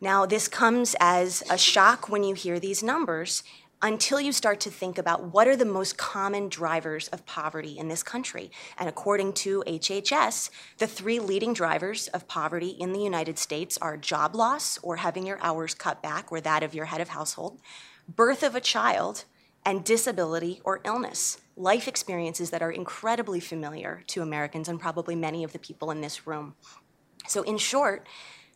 Now, 0.00 0.26
this 0.26 0.46
comes 0.46 0.94
as 1.00 1.42
a 1.50 1.58
shock 1.58 2.08
when 2.08 2.22
you 2.22 2.34
hear 2.34 2.60
these 2.60 2.82
numbers, 2.82 3.42
until 3.82 4.20
you 4.20 4.32
start 4.32 4.60
to 4.60 4.70
think 4.70 4.98
about 4.98 5.32
what 5.34 5.46
are 5.46 5.56
the 5.56 5.64
most 5.64 5.98
common 5.98 6.48
drivers 6.48 7.08
of 7.08 7.26
poverty 7.26 7.78
in 7.78 7.88
this 7.88 8.02
country. 8.02 8.50
And 8.78 8.88
according 8.88 9.34
to 9.34 9.62
HHS, 9.66 10.50
the 10.78 10.86
three 10.86 11.18
leading 11.18 11.52
drivers 11.52 12.08
of 12.08 12.26
poverty 12.26 12.68
in 12.68 12.92
the 12.92 13.02
United 13.02 13.38
States 13.38 13.76
are 13.78 13.96
job 13.96 14.34
loss 14.34 14.78
or 14.82 14.96
having 14.96 15.26
your 15.26 15.38
hours 15.42 15.74
cut 15.74 16.02
back 16.02 16.32
or 16.32 16.40
that 16.40 16.62
of 16.62 16.74
your 16.74 16.86
head 16.86 17.00
of 17.00 17.10
household, 17.10 17.60
birth 18.08 18.42
of 18.42 18.54
a 18.54 18.60
child, 18.60 19.24
and 19.64 19.84
disability 19.84 20.60
or 20.64 20.80
illness. 20.84 21.38
Life 21.56 21.88
experiences 21.88 22.50
that 22.50 22.62
are 22.62 22.70
incredibly 22.70 23.40
familiar 23.40 24.04
to 24.06 24.22
Americans 24.22 24.68
and 24.68 24.80
probably 24.80 25.16
many 25.16 25.42
of 25.42 25.52
the 25.52 25.58
people 25.58 25.90
in 25.90 26.00
this 26.00 26.26
room. 26.26 26.54
So, 27.26 27.42
in 27.42 27.58
short, 27.58 28.06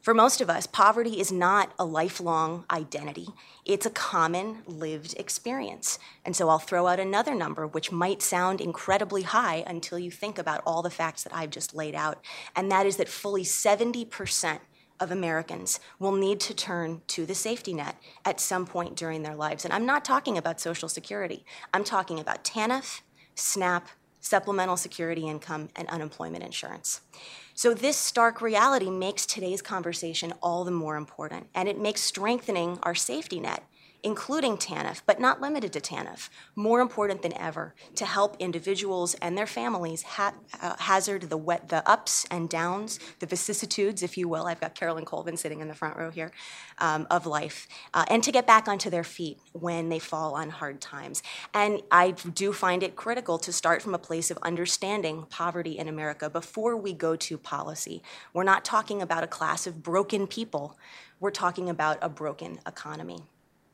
for 0.00 0.14
most 0.14 0.40
of 0.40 0.48
us, 0.48 0.66
poverty 0.66 1.20
is 1.20 1.30
not 1.30 1.72
a 1.78 1.84
lifelong 1.84 2.64
identity. 2.70 3.28
It's 3.66 3.84
a 3.84 3.90
common 3.90 4.62
lived 4.66 5.14
experience. 5.18 5.98
And 6.24 6.34
so 6.34 6.48
I'll 6.48 6.58
throw 6.58 6.86
out 6.86 6.98
another 6.98 7.34
number, 7.34 7.66
which 7.66 7.92
might 7.92 8.22
sound 8.22 8.62
incredibly 8.62 9.22
high 9.22 9.62
until 9.66 9.98
you 9.98 10.10
think 10.10 10.38
about 10.38 10.62
all 10.64 10.80
the 10.80 10.90
facts 10.90 11.24
that 11.24 11.34
I've 11.34 11.50
just 11.50 11.74
laid 11.74 11.94
out. 11.94 12.24
And 12.56 12.72
that 12.72 12.86
is 12.86 12.96
that 12.96 13.08
fully 13.08 13.44
70% 13.44 14.60
of 15.00 15.10
Americans 15.10 15.80
will 15.98 16.12
need 16.12 16.40
to 16.40 16.54
turn 16.54 17.02
to 17.08 17.26
the 17.26 17.34
safety 17.34 17.74
net 17.74 17.96
at 18.24 18.40
some 18.40 18.66
point 18.66 18.96
during 18.96 19.22
their 19.22 19.34
lives. 19.34 19.64
And 19.64 19.72
I'm 19.72 19.86
not 19.86 20.04
talking 20.04 20.38
about 20.38 20.60
Social 20.60 20.88
Security, 20.88 21.44
I'm 21.74 21.84
talking 21.84 22.18
about 22.18 22.44
TANF, 22.44 23.00
SNAP, 23.34 23.88
supplemental 24.20 24.76
security 24.76 25.28
income, 25.28 25.68
and 25.76 25.88
unemployment 25.88 26.44
insurance. 26.44 27.00
So, 27.54 27.74
this 27.74 27.96
stark 27.96 28.40
reality 28.40 28.90
makes 28.90 29.26
today's 29.26 29.62
conversation 29.62 30.32
all 30.42 30.64
the 30.64 30.70
more 30.70 30.96
important, 30.96 31.48
and 31.54 31.68
it 31.68 31.78
makes 31.78 32.00
strengthening 32.00 32.78
our 32.82 32.94
safety 32.94 33.40
net 33.40 33.62
including 34.02 34.56
TANF, 34.56 35.02
but 35.06 35.20
not 35.20 35.40
limited 35.40 35.72
to 35.72 35.80
TANF, 35.80 36.28
more 36.54 36.80
important 36.80 37.22
than 37.22 37.36
ever 37.36 37.74
to 37.94 38.04
help 38.04 38.36
individuals 38.38 39.14
and 39.14 39.36
their 39.36 39.46
families 39.46 40.02
ha- 40.02 40.34
uh, 40.60 40.76
hazard 40.78 41.22
the, 41.22 41.36
wet, 41.36 41.68
the 41.68 41.88
ups 41.88 42.26
and 42.30 42.48
downs, 42.48 42.98
the 43.18 43.26
vicissitudes, 43.26 44.02
if 44.02 44.16
you 44.16 44.28
will. 44.28 44.46
I've 44.46 44.60
got 44.60 44.74
Carolyn 44.74 45.04
Colvin 45.04 45.36
sitting 45.36 45.60
in 45.60 45.68
the 45.68 45.74
front 45.74 45.96
row 45.96 46.10
here 46.10 46.32
um, 46.78 47.06
of 47.10 47.26
life, 47.26 47.68
uh, 47.94 48.04
and 48.08 48.22
to 48.24 48.32
get 48.32 48.46
back 48.46 48.68
onto 48.68 48.90
their 48.90 49.04
feet 49.04 49.38
when 49.52 49.88
they 49.88 49.98
fall 49.98 50.34
on 50.34 50.50
hard 50.50 50.80
times. 50.80 51.22
And 51.52 51.82
I 51.90 52.12
do 52.12 52.52
find 52.52 52.82
it 52.82 52.96
critical 52.96 53.38
to 53.38 53.52
start 53.52 53.82
from 53.82 53.94
a 53.94 53.98
place 53.98 54.30
of 54.30 54.38
understanding 54.42 55.26
poverty 55.28 55.78
in 55.78 55.88
America 55.88 56.30
before 56.30 56.76
we 56.76 56.92
go 56.92 57.16
to 57.16 57.38
policy. 57.38 58.02
We're 58.32 58.44
not 58.44 58.64
talking 58.64 59.02
about 59.02 59.24
a 59.24 59.26
class 59.26 59.66
of 59.66 59.82
broken 59.82 60.26
people, 60.26 60.78
we're 61.18 61.30
talking 61.30 61.68
about 61.68 61.98
a 62.00 62.08
broken 62.08 62.60
economy. 62.66 63.24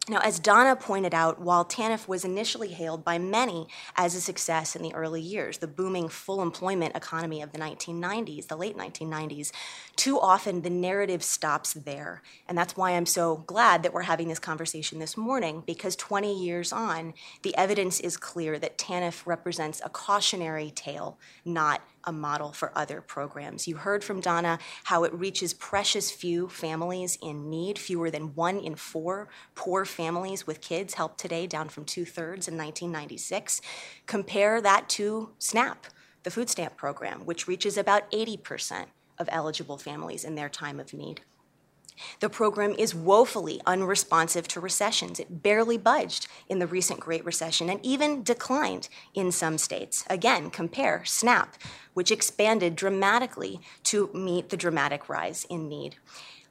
Now, 0.09 0.21
as 0.21 0.39
Donna 0.39 0.77
pointed 0.77 1.15
out, 1.15 1.41
while 1.41 1.65
TANF 1.65 2.07
was 2.07 2.25
initially 2.25 2.69
hailed 2.69 3.05
by 3.05 3.19
many 3.19 3.67
as 3.97 4.15
a 4.15 4.21
success 4.21 4.77
in 4.77 4.83
the 4.83 4.95
early 4.95 5.21
years, 5.21 5.59
the 5.59 5.67
booming 5.67 6.09
full 6.09 6.41
employment 6.41 6.95
economy 6.95 7.43
of 7.43 7.51
the 7.51 7.59
1990s, 7.59 8.47
the 8.47 8.57
late 8.57 8.77
1990s, 8.77 9.51
too 9.97 10.21
often 10.21 10.63
the 10.63 10.71
narrative 10.71 11.25
stops 11.25 11.73
there. 11.73 12.23
And 12.49 12.57
that's 12.57 12.77
why 12.77 12.93
I'm 12.93 13.05
so 13.05 13.39
glad 13.49 13.83
that 13.83 13.93
we're 13.93 14.03
having 14.03 14.29
this 14.29 14.39
conversation 14.39 15.01
this 15.01 15.17
morning, 15.17 15.65
because 15.67 15.97
20 15.97 16.41
years 16.41 16.73
on, 16.73 17.13
the 17.43 17.57
evidence 17.57 17.99
is 17.99 18.17
clear 18.17 18.61
that 18.61 18.79
TANF 18.79 19.27
represents 19.27 19.83
a 19.85 19.89
cautionary 19.89 20.71
tale, 20.71 21.19
not 21.45 21.83
a 22.07 22.13
model 22.13 22.53
for 22.53 22.73
other 22.75 23.01
programs. 23.01 23.67
You 23.67 23.77
heard 23.77 24.05
from 24.05 24.21
Donna 24.21 24.59
how 24.85 25.05
it 25.05 25.13
reaches 25.13 25.53
precious 25.53 26.11
few 26.11 26.49
families 26.49 27.19
in 27.21 27.51
need, 27.51 27.79
fewer 27.79 28.11
than 28.11 28.35
one 28.35 28.59
in 28.59 28.77
four 28.77 29.29
poor 29.55 29.85
families 29.85 30.47
with 30.47 30.61
kids 30.61 30.95
helped 30.95 31.19
today, 31.19 31.47
down 31.47 31.69
from 31.69 31.85
two 31.85 32.05
thirds 32.05 32.49
in 32.49 32.57
1996. 32.57 33.61
Compare 34.07 34.61
that 34.61 34.89
to 34.91 35.31
SNAP, 35.39 35.87
the 36.23 36.31
food 36.31 36.49
stamp 36.49 36.77
program, 36.77 37.27
which 37.27 37.49
reaches 37.49 37.77
about 37.77 38.11
80% 38.13 38.87
of 39.19 39.29
eligible 39.33 39.79
families 39.79 40.25
in 40.25 40.35
their 40.35 40.49
time 40.49 40.79
of 40.79 40.93
need. 40.93 41.23
The 42.21 42.29
program 42.29 42.75
is 42.79 42.95
woefully 42.95 43.61
unresponsive 43.67 44.49
to 44.49 44.61
recessions. 44.61 45.21
It 45.21 45.43
barely 45.43 45.79
budged 45.79 46.29
in 46.49 46.59
the 46.59 46.67
recent 46.67 47.01
Great 47.01 47.25
Recession 47.25 47.71
and 47.71 47.81
even 47.85 48.23
declined 48.23 48.89
in 49.15 49.33
some 49.33 49.59
states. 49.59 50.05
Again, 50.09 50.51
compare 50.51 51.05
SNAP, 51.05 51.57
which 51.95 52.11
expanded 52.11 52.77
dramatically 52.77 53.61
to 53.85 54.11
meet 54.13 54.51
the 54.51 54.57
dramatic 54.57 55.09
rise 55.09 55.47
in 55.49 55.69
need. 55.69 55.97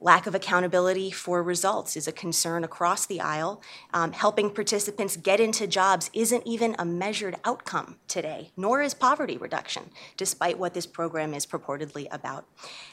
Lack 0.06 0.28
of 0.28 0.36
accountability 0.36 1.10
for 1.10 1.42
results 1.42 1.96
is 1.96 2.06
a 2.06 2.12
concern 2.12 2.62
across 2.62 3.06
the 3.06 3.20
aisle. 3.20 3.60
Um, 3.92 4.12
helping 4.12 4.50
participants 4.50 5.16
get 5.16 5.40
into 5.40 5.66
jobs 5.66 6.10
isn't 6.12 6.46
even 6.46 6.76
a 6.78 6.84
measured 6.84 7.34
outcome 7.44 7.96
today, 8.06 8.52
nor 8.56 8.82
is 8.82 8.94
poverty 8.94 9.36
reduction, 9.36 9.90
despite 10.16 10.60
what 10.60 10.74
this 10.74 10.86
program 10.86 11.34
is 11.34 11.44
purportedly 11.44 12.06
about. 12.12 12.46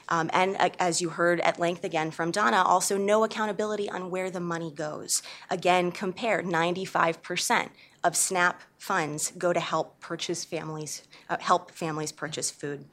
Um, 0.09 0.31
and 0.33 0.55
uh, 0.57 0.71
as 0.79 1.01
you 1.01 1.09
heard 1.09 1.39
at 1.41 1.59
length 1.59 1.83
again 1.83 2.09
from 2.09 2.31
Donna, 2.31 2.63
also 2.63 2.97
no 2.97 3.23
accountability 3.23 3.87
on 3.87 4.09
where 4.09 4.31
the 4.31 4.39
money 4.39 4.71
goes. 4.71 5.21
Again, 5.51 5.91
compare 5.91 6.41
95% 6.41 7.69
of 8.03 8.17
SNAP 8.17 8.59
funds 8.79 9.33
go 9.37 9.53
to 9.53 9.59
help 9.59 9.99
purchase 9.99 10.43
families, 10.43 11.03
uh, 11.29 11.37
help 11.39 11.69
families 11.69 12.11
purchase 12.11 12.49
food. 12.49 12.85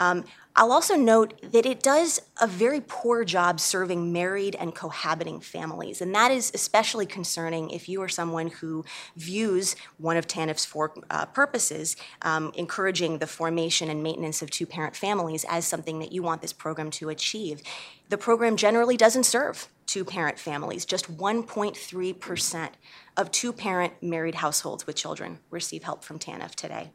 Um, 0.00 0.24
I'll 0.56 0.72
also 0.72 0.96
note 0.96 1.40
that 1.52 1.64
it 1.64 1.82
does 1.82 2.20
a 2.40 2.46
very 2.46 2.80
poor 2.80 3.22
job 3.24 3.60
serving 3.60 4.12
married 4.12 4.56
and 4.58 4.74
cohabiting 4.74 5.40
families, 5.40 6.00
and 6.00 6.12
that 6.14 6.32
is 6.32 6.50
especially 6.54 7.06
concerning 7.06 7.70
if 7.70 7.88
you 7.88 8.02
are 8.02 8.08
someone 8.08 8.48
who 8.48 8.84
views 9.16 9.76
one 9.98 10.16
of 10.16 10.26
TANF's 10.26 10.64
four 10.64 10.92
uh, 11.10 11.26
purposes, 11.26 11.96
um, 12.22 12.50
encouraging 12.56 13.18
the 13.18 13.26
formation 13.28 13.88
and 13.88 14.02
maintenance 14.02 14.42
of 14.42 14.50
two 14.50 14.66
parent 14.66 14.96
families, 14.96 15.44
as 15.48 15.66
something 15.66 16.00
that 16.00 16.12
you 16.12 16.22
want 16.22 16.42
this 16.42 16.52
program 16.52 16.90
to 16.92 17.10
achieve. 17.10 17.62
The 18.08 18.18
program 18.18 18.56
generally 18.56 18.96
doesn't 18.96 19.24
serve 19.24 19.68
two 19.86 20.04
parent 20.04 20.38
families. 20.38 20.84
Just 20.84 21.16
1.3% 21.16 22.70
of 23.16 23.30
two 23.30 23.52
parent 23.52 23.92
married 24.02 24.36
households 24.36 24.86
with 24.86 24.96
children 24.96 25.38
receive 25.50 25.82
help 25.82 26.02
from 26.02 26.18
TANF 26.18 26.54
today. 26.54 26.90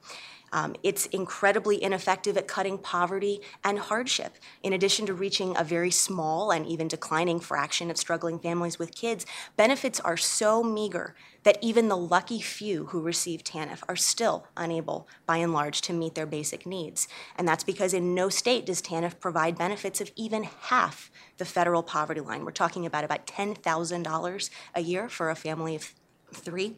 Um, 0.51 0.75
it's 0.83 1.05
incredibly 1.07 1.81
ineffective 1.81 2.37
at 2.37 2.47
cutting 2.47 2.77
poverty 2.77 3.41
and 3.63 3.79
hardship. 3.79 4.35
In 4.63 4.73
addition 4.73 5.05
to 5.07 5.13
reaching 5.13 5.55
a 5.57 5.63
very 5.63 5.91
small 5.91 6.51
and 6.51 6.65
even 6.65 6.87
declining 6.87 7.39
fraction 7.39 7.91
of 7.91 7.97
struggling 7.97 8.39
families 8.39 8.79
with 8.79 8.95
kids, 8.95 9.25
benefits 9.57 9.99
are 9.99 10.17
so 10.17 10.63
meager 10.63 11.15
that 11.43 11.57
even 11.61 11.87
the 11.87 11.97
lucky 11.97 12.41
few 12.41 12.87
who 12.87 13.01
receive 13.01 13.43
TANF 13.43 13.83
are 13.87 13.95
still 13.95 14.47
unable, 14.57 15.07
by 15.25 15.37
and 15.37 15.53
large, 15.53 15.81
to 15.81 15.93
meet 15.93 16.15
their 16.15 16.25
basic 16.25 16.65
needs. 16.65 17.07
And 17.37 17.47
that's 17.47 17.63
because 17.63 17.93
in 17.93 18.15
no 18.15 18.29
state 18.29 18.65
does 18.65 18.81
TANF 18.81 19.19
provide 19.19 19.57
benefits 19.57 20.01
of 20.01 20.11
even 20.15 20.43
half 20.43 21.11
the 21.37 21.45
federal 21.45 21.83
poverty 21.83 22.21
line. 22.21 22.45
We're 22.45 22.51
talking 22.51 22.85
about 22.85 23.03
about 23.03 23.27
$10,000 23.27 24.49
a 24.73 24.81
year 24.81 25.07
for 25.07 25.29
a 25.29 25.35
family 25.35 25.75
of 25.75 25.93
three. 26.33 26.77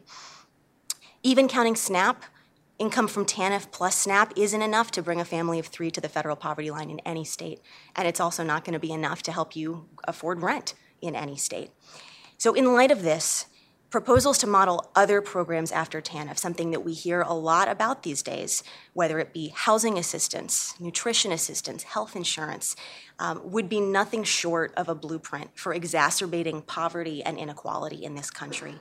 Even 1.22 1.48
counting 1.48 1.74
SNAP, 1.74 2.24
Income 2.78 3.08
from 3.08 3.24
TANF 3.24 3.72
plus 3.72 3.96
SNAP 3.96 4.34
isn't 4.36 4.62
enough 4.62 4.92
to 4.92 5.02
bring 5.02 5.20
a 5.20 5.24
family 5.24 5.58
of 5.58 5.66
three 5.66 5.90
to 5.90 6.00
the 6.00 6.08
federal 6.08 6.36
poverty 6.36 6.70
line 6.70 6.90
in 6.90 7.00
any 7.00 7.24
state. 7.24 7.60
And 7.96 8.06
it's 8.06 8.20
also 8.20 8.44
not 8.44 8.64
going 8.64 8.74
to 8.74 8.78
be 8.78 8.92
enough 8.92 9.20
to 9.24 9.32
help 9.32 9.56
you 9.56 9.88
afford 10.04 10.42
rent 10.42 10.74
in 11.02 11.16
any 11.16 11.36
state. 11.36 11.72
So, 12.36 12.54
in 12.54 12.72
light 12.72 12.92
of 12.92 13.02
this, 13.02 13.46
proposals 13.90 14.38
to 14.38 14.46
model 14.46 14.92
other 14.94 15.20
programs 15.20 15.72
after 15.72 16.00
TANF, 16.00 16.38
something 16.38 16.70
that 16.70 16.84
we 16.84 16.92
hear 16.92 17.22
a 17.22 17.32
lot 17.32 17.68
about 17.68 18.04
these 18.04 18.22
days, 18.22 18.62
whether 18.92 19.18
it 19.18 19.32
be 19.32 19.48
housing 19.48 19.98
assistance, 19.98 20.78
nutrition 20.78 21.32
assistance, 21.32 21.82
health 21.82 22.14
insurance, 22.14 22.76
um, 23.18 23.40
would 23.50 23.68
be 23.68 23.80
nothing 23.80 24.22
short 24.22 24.72
of 24.76 24.88
a 24.88 24.94
blueprint 24.94 25.50
for 25.58 25.74
exacerbating 25.74 26.62
poverty 26.62 27.24
and 27.24 27.38
inequality 27.38 28.04
in 28.04 28.14
this 28.14 28.30
country. 28.30 28.74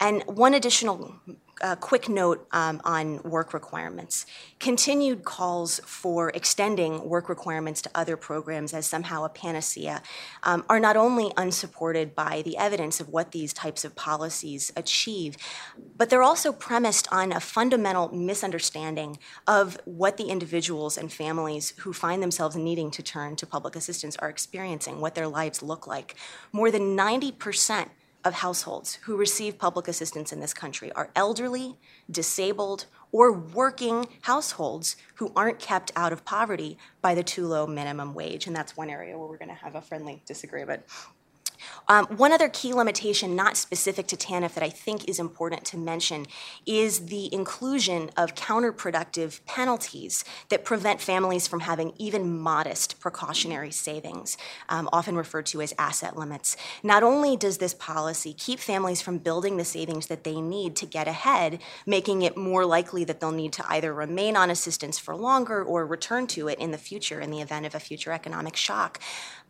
And 0.00 0.22
one 0.24 0.54
additional 0.54 1.20
uh, 1.60 1.76
quick 1.76 2.08
note 2.08 2.46
um, 2.52 2.80
on 2.84 3.22
work 3.22 3.54
requirements. 3.54 4.26
Continued 4.60 5.24
calls 5.24 5.80
for 5.84 6.30
extending 6.30 7.08
work 7.08 7.28
requirements 7.28 7.80
to 7.82 7.90
other 7.94 8.16
programs 8.16 8.74
as 8.74 8.86
somehow 8.86 9.24
a 9.24 9.28
panacea 9.28 10.02
um, 10.42 10.64
are 10.68 10.80
not 10.80 10.96
only 10.96 11.32
unsupported 11.36 12.14
by 12.14 12.42
the 12.42 12.56
evidence 12.56 13.00
of 13.00 13.08
what 13.08 13.32
these 13.32 13.52
types 13.52 13.84
of 13.84 13.94
policies 13.94 14.72
achieve, 14.76 15.36
but 15.96 16.10
they're 16.10 16.22
also 16.22 16.52
premised 16.52 17.08
on 17.10 17.32
a 17.32 17.40
fundamental 17.40 18.14
misunderstanding 18.14 19.18
of 19.46 19.78
what 19.84 20.16
the 20.16 20.24
individuals 20.24 20.98
and 20.98 21.12
families 21.12 21.72
who 21.78 21.92
find 21.92 22.22
themselves 22.22 22.56
needing 22.56 22.90
to 22.90 23.02
turn 23.02 23.36
to 23.36 23.46
public 23.46 23.76
assistance 23.76 24.16
are 24.16 24.28
experiencing, 24.28 25.00
what 25.00 25.14
their 25.14 25.28
lives 25.28 25.62
look 25.62 25.86
like. 25.86 26.16
More 26.52 26.70
than 26.70 26.94
90 26.94 27.32
percent 27.32 27.90
of 28.26 28.34
households 28.34 28.96
who 29.02 29.16
receive 29.16 29.56
public 29.56 29.86
assistance 29.86 30.32
in 30.32 30.40
this 30.40 30.52
country 30.52 30.90
are 30.92 31.10
elderly, 31.14 31.78
disabled, 32.10 32.86
or 33.12 33.32
working 33.32 34.06
households 34.22 34.96
who 35.14 35.32
aren't 35.36 35.60
kept 35.60 35.92
out 35.94 36.12
of 36.12 36.24
poverty 36.24 36.76
by 37.00 37.14
the 37.14 37.22
too 37.22 37.46
low 37.46 37.68
minimum 37.68 38.14
wage. 38.14 38.48
And 38.48 38.56
that's 38.56 38.76
one 38.76 38.90
area 38.90 39.16
where 39.16 39.28
we're 39.28 39.38
going 39.38 39.48
to 39.48 39.54
have 39.54 39.76
a 39.76 39.80
friendly 39.80 40.22
disagreement. 40.26 40.82
Um, 41.88 42.06
one 42.06 42.32
other 42.32 42.48
key 42.48 42.72
limitation, 42.72 43.36
not 43.36 43.56
specific 43.56 44.06
to 44.08 44.16
TANF, 44.16 44.54
that 44.54 44.64
I 44.64 44.70
think 44.70 45.08
is 45.08 45.18
important 45.20 45.64
to 45.66 45.78
mention 45.78 46.26
is 46.66 47.06
the 47.06 47.32
inclusion 47.32 48.10
of 48.16 48.34
counterproductive 48.34 49.44
penalties 49.46 50.24
that 50.48 50.64
prevent 50.64 51.00
families 51.00 51.46
from 51.46 51.60
having 51.60 51.92
even 51.98 52.38
modest 52.38 52.98
precautionary 53.00 53.70
savings, 53.70 54.36
um, 54.68 54.88
often 54.92 55.16
referred 55.16 55.46
to 55.46 55.62
as 55.62 55.74
asset 55.78 56.16
limits. 56.16 56.56
Not 56.82 57.02
only 57.02 57.36
does 57.36 57.58
this 57.58 57.74
policy 57.74 58.32
keep 58.32 58.58
families 58.58 59.00
from 59.00 59.18
building 59.18 59.56
the 59.56 59.64
savings 59.64 60.06
that 60.08 60.24
they 60.24 60.40
need 60.40 60.76
to 60.76 60.86
get 60.86 61.06
ahead, 61.06 61.60
making 61.86 62.22
it 62.22 62.36
more 62.36 62.64
likely 62.64 63.04
that 63.04 63.20
they'll 63.20 63.30
need 63.32 63.52
to 63.54 63.64
either 63.70 63.94
remain 63.94 64.36
on 64.36 64.50
assistance 64.50 64.98
for 64.98 65.14
longer 65.14 65.62
or 65.62 65.86
return 65.86 66.26
to 66.26 66.48
it 66.48 66.58
in 66.58 66.70
the 66.70 66.78
future 66.78 67.20
in 67.20 67.30
the 67.30 67.40
event 67.40 67.66
of 67.66 67.74
a 67.74 67.80
future 67.80 68.12
economic 68.12 68.56
shock, 68.56 69.00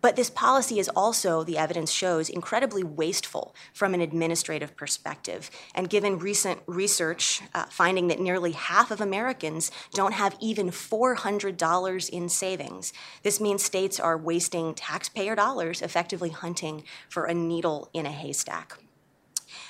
but 0.06 0.14
this 0.14 0.30
policy 0.30 0.78
is 0.78 0.88
also, 0.90 1.42
the 1.42 1.58
evidence 1.58 1.90
shows, 1.90 2.28
incredibly 2.28 2.84
wasteful 2.84 3.56
from 3.74 3.92
an 3.92 4.00
administrative 4.00 4.76
perspective. 4.76 5.50
And 5.74 5.90
given 5.90 6.20
recent 6.20 6.60
research 6.66 7.42
uh, 7.52 7.64
finding 7.70 8.06
that 8.06 8.20
nearly 8.20 8.52
half 8.52 8.92
of 8.92 9.00
Americans 9.00 9.72
don't 9.94 10.12
have 10.12 10.36
even 10.40 10.70
$400 10.70 12.08
in 12.08 12.28
savings, 12.28 12.92
this 13.24 13.40
means 13.40 13.64
states 13.64 13.98
are 13.98 14.16
wasting 14.16 14.74
taxpayer 14.74 15.34
dollars 15.34 15.82
effectively 15.82 16.30
hunting 16.30 16.84
for 17.08 17.24
a 17.24 17.34
needle 17.34 17.90
in 17.92 18.06
a 18.06 18.12
haystack. 18.12 18.78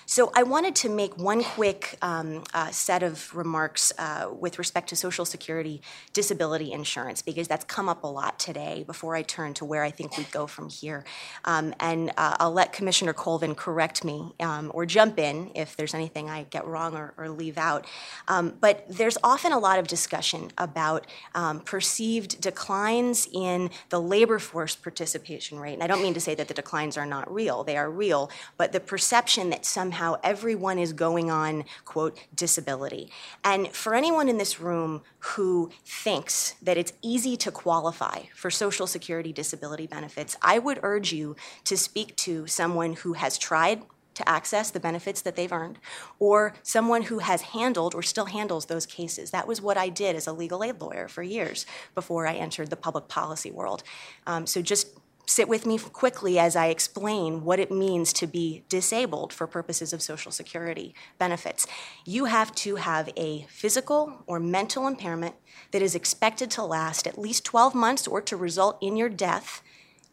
So 0.09 0.31
I 0.37 0.45
wanted 0.45 0.77
to 0.77 0.89
make 0.89 1.19
one 1.19 1.43
quick 1.43 1.99
um, 2.01 2.45
uh, 2.55 2.71
set 2.71 3.03
of 3.03 3.35
remarks 3.35 3.93
uh, 3.99 4.29
with 4.31 4.57
respect 4.57 4.89
to 4.91 4.97
Social 4.97 5.25
Security 5.25 5.83
disability 6.13 6.71
insurance 6.71 7.23
because 7.23 7.49
that's 7.49 7.65
come 7.65 7.89
up 7.89 8.05
a 8.05 8.07
lot 8.07 8.39
today. 8.39 8.85
Before 8.87 9.17
I 9.17 9.23
turn 9.23 9.53
to 9.55 9.65
where 9.65 9.83
I 9.83 9.91
think 9.91 10.17
we 10.17 10.23
go 10.31 10.47
from 10.47 10.69
here, 10.69 11.05
um, 11.45 11.75
and 11.81 12.11
uh, 12.17 12.37
I'll 12.39 12.53
let 12.53 12.73
Commissioner 12.73 13.15
Colvin 13.15 13.57
correct 13.57 14.05
me 14.05 14.33
um, 14.39 14.71
or 14.73 14.87
jump 14.87 15.19
in 15.19 15.51
if 15.57 15.77
there's 15.77 15.93
anything 15.93 16.31
I 16.31 16.45
get 16.45 16.65
wrong 16.69 16.95
or, 16.95 17.13
or 17.19 17.29
leave 17.29 17.59
out. 17.59 17.85
Um, 18.29 18.55
but 18.61 18.85
there's 18.89 19.19
often 19.25 19.51
a 19.51 19.59
lot 19.59 19.81
of 19.81 19.89
discussion 19.89 20.53
about 20.57 21.09
um, 21.35 21.59
perceived 21.59 22.41
declines 22.41 23.29
in 23.33 23.71
the 23.89 24.01
labor 24.01 24.39
force 24.39 24.77
participation 24.77 25.59
rate, 25.59 25.75
and 25.75 25.83
I 25.83 25.89
don't 25.89 26.01
mean 26.01 26.15
to 26.15 26.21
say 26.21 26.37
that 26.37 26.47
the 26.47 26.55
declines 26.55 26.97
are 26.97 27.07
not 27.07 27.29
real; 27.33 27.65
they 27.65 27.77
are 27.77 27.91
real. 27.91 28.31
But 28.57 28.71
the 28.71 28.79
perception 28.79 29.51
that 29.51 29.65
somehow 29.65 29.96
everyone 30.23 30.79
is 30.79 30.93
going 30.93 31.31
on, 31.31 31.65
quote, 31.85 32.19
disability. 32.35 33.11
And 33.43 33.69
for 33.73 33.95
anyone 33.95 34.29
in 34.29 34.39
this 34.39 34.61
room 34.61 35.03
who 35.19 35.71
thinks 35.85 36.55
that 36.63 36.77
it's 36.77 36.93
easy 37.03 37.37
to 37.39 37.51
qualify 37.51 38.25
for 38.35 38.51
Social 38.51 38.87
Security 38.87 39.33
disability 39.33 39.87
benefits, 39.87 40.37
I 40.43 40.59
would 40.59 40.81
urge 40.83 41.13
you 41.13 41.37
to 41.65 41.77
speak 41.77 42.15
to 42.17 42.47
someone 42.47 42.93
who 42.95 43.15
has 43.15 43.39
tried 43.39 43.83
to 44.15 44.29
access 44.29 44.71
the 44.71 44.81
benefits 44.81 45.21
that 45.21 45.37
they've 45.37 45.53
earned, 45.53 45.79
or 46.19 46.55
someone 46.63 47.03
who 47.03 47.19
has 47.19 47.43
handled 47.43 47.95
or 47.95 48.03
still 48.03 48.25
handles 48.25 48.65
those 48.65 48.87
cases. 48.87 49.31
That 49.31 49.47
was 49.47 49.61
what 49.61 49.77
I 49.77 49.91
did 49.91 50.17
as 50.17 50.27
a 50.27 50.33
legal 50.33 50.65
aid 50.65 50.81
lawyer 50.81 51.07
for 51.07 51.23
years 51.23 51.67
before 51.95 52.27
I 52.27 52.35
entered 52.35 52.71
the 52.71 52.77
public 52.77 53.09
policy 53.09 53.51
world. 53.51 53.83
Um, 54.27 54.47
so 54.47 54.63
just 54.63 54.89
sit 55.27 55.49
with 55.49 55.67
me 55.67 55.77
quickly 55.79 56.39
as 56.39 56.55
I 56.55 56.67
explain 56.67 57.45
what 57.45 57.59
it 57.59 57.71
means 57.71 58.13
to 58.15 58.27
be 58.27 58.63
disabled 58.69 59.33
for 59.33 59.47
purposes 59.47 59.93
of 59.93 60.01
Social 60.01 60.31
Security 60.31 60.95
benefits. 61.19 61.67
You 62.05 62.27
have 62.27 62.55
to 62.57 62.77
have 62.77 63.11
a 63.17 63.47
physical 63.49 64.23
or 64.27 64.39
mental 64.39 64.87
impairment 64.87 65.35
that 65.73 65.83
is 65.83 65.95
expected 65.95 66.51
to 66.53 66.63
last 66.63 67.07
at 67.07 67.19
least 67.19 67.45
12 67.45 67.75
months 67.75 68.07
or 68.07 68.21
to 68.23 68.37
result 68.37 68.79
in 68.81 68.97
your 68.97 69.09
death. 69.09 69.63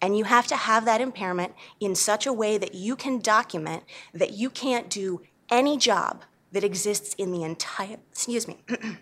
And 0.02 0.18
you 0.18 0.26
have 0.26 0.48
to 0.48 0.56
have 0.56 0.84
that 0.86 1.00
impairment 1.00 1.54
in 1.80 1.96
such 1.96 2.26
a 2.26 2.34
way 2.34 2.58
that 2.58 2.76
you 2.76 2.96
can 2.96 3.20
document 3.20 3.84
that 4.14 4.34
you 4.34 4.50
can't 4.50 4.90
do 4.90 5.22
any 5.50 5.78
job 5.78 6.24
that 6.52 6.64
exists 6.64 7.14
in 7.16 7.32
the 7.32 7.44
entire, 7.44 7.98
excuse 8.12 8.48
me, 8.48 8.58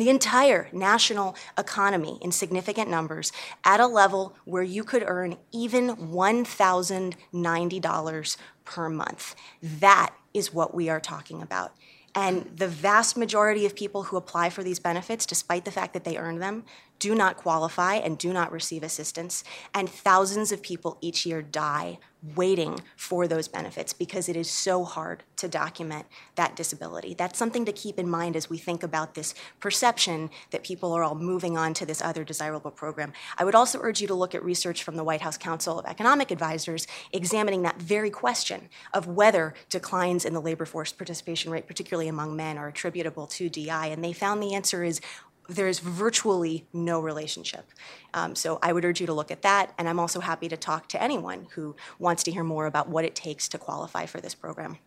the 0.00 0.10
entire 0.10 0.68
national 0.72 1.36
economy 1.58 2.18
in 2.20 2.30
significant 2.32 2.90
numbers 2.90 3.32
at 3.64 3.80
a 3.80 3.86
level 3.86 4.36
where 4.44 4.62
you 4.62 4.84
could 4.84 5.02
earn 5.06 5.36
even 5.52 5.96
$1,090 5.96 8.36
per 8.64 8.88
month. 8.88 9.34
That 9.62 10.14
is 10.34 10.52
what 10.52 10.74
we 10.74 10.88
are 10.88 11.00
talking 11.00 11.42
about. 11.42 11.72
And 12.14 12.50
the 12.56 12.68
vast 12.68 13.16
majority 13.18 13.66
of 13.66 13.76
people 13.76 14.04
who 14.04 14.16
apply 14.16 14.48
for 14.48 14.62
these 14.62 14.78
benefits, 14.78 15.26
despite 15.26 15.66
the 15.66 15.70
fact 15.70 15.92
that 15.92 16.04
they 16.04 16.16
earn 16.16 16.38
them, 16.38 16.64
do 16.98 17.14
not 17.14 17.36
qualify 17.36 17.94
and 17.94 18.18
do 18.18 18.32
not 18.32 18.52
receive 18.52 18.82
assistance. 18.82 19.44
And 19.74 19.88
thousands 19.88 20.52
of 20.52 20.62
people 20.62 20.98
each 21.00 21.26
year 21.26 21.42
die 21.42 21.98
waiting 22.34 22.80
for 22.96 23.28
those 23.28 23.46
benefits 23.46 23.92
because 23.92 24.28
it 24.28 24.36
is 24.36 24.50
so 24.50 24.84
hard 24.84 25.22
to 25.36 25.46
document 25.46 26.06
that 26.34 26.56
disability. 26.56 27.14
That's 27.14 27.38
something 27.38 27.64
to 27.66 27.72
keep 27.72 27.98
in 27.98 28.08
mind 28.08 28.34
as 28.34 28.50
we 28.50 28.58
think 28.58 28.82
about 28.82 29.14
this 29.14 29.34
perception 29.60 30.30
that 30.50 30.64
people 30.64 30.92
are 30.92 31.04
all 31.04 31.14
moving 31.14 31.56
on 31.56 31.74
to 31.74 31.86
this 31.86 32.02
other 32.02 32.24
desirable 32.24 32.70
program. 32.70 33.12
I 33.38 33.44
would 33.44 33.54
also 33.54 33.78
urge 33.82 34.00
you 34.00 34.08
to 34.08 34.14
look 34.14 34.34
at 34.34 34.42
research 34.42 34.82
from 34.82 34.96
the 34.96 35.04
White 35.04 35.20
House 35.20 35.36
Council 35.36 35.78
of 35.78 35.86
Economic 35.86 36.30
Advisors 36.30 36.86
examining 37.12 37.62
that 37.62 37.80
very 37.80 38.10
question 38.10 38.68
of 38.92 39.06
whether 39.06 39.54
declines 39.68 40.24
in 40.24 40.34
the 40.34 40.40
labor 40.40 40.64
force 40.64 40.92
participation 40.92 41.52
rate, 41.52 41.66
particularly 41.66 42.08
among 42.08 42.34
men, 42.34 42.58
are 42.58 42.68
attributable 42.68 43.26
to 43.28 43.48
DI. 43.48 43.86
And 43.86 44.02
they 44.02 44.12
found 44.12 44.42
the 44.42 44.54
answer 44.54 44.82
is 44.82 45.00
there 45.48 45.68
is 45.68 45.78
virtually 45.78 46.66
no 46.72 47.00
relationship. 47.00 47.66
Um, 48.14 48.34
so 48.34 48.58
I 48.62 48.72
would 48.72 48.84
urge 48.84 49.00
you 49.00 49.06
to 49.06 49.14
look 49.14 49.30
at 49.30 49.42
that, 49.42 49.72
and 49.78 49.88
I'm 49.88 50.00
also 50.00 50.20
happy 50.20 50.48
to 50.48 50.56
talk 50.56 50.88
to 50.88 51.02
anyone 51.02 51.46
who 51.52 51.76
wants 51.98 52.22
to 52.24 52.30
hear 52.30 52.44
more 52.44 52.66
about 52.66 52.88
what 52.88 53.04
it 53.04 53.14
takes 53.14 53.48
to 53.48 53.58
qualify 53.58 54.06
for 54.06 54.20
this 54.20 54.34
program. 54.34 54.78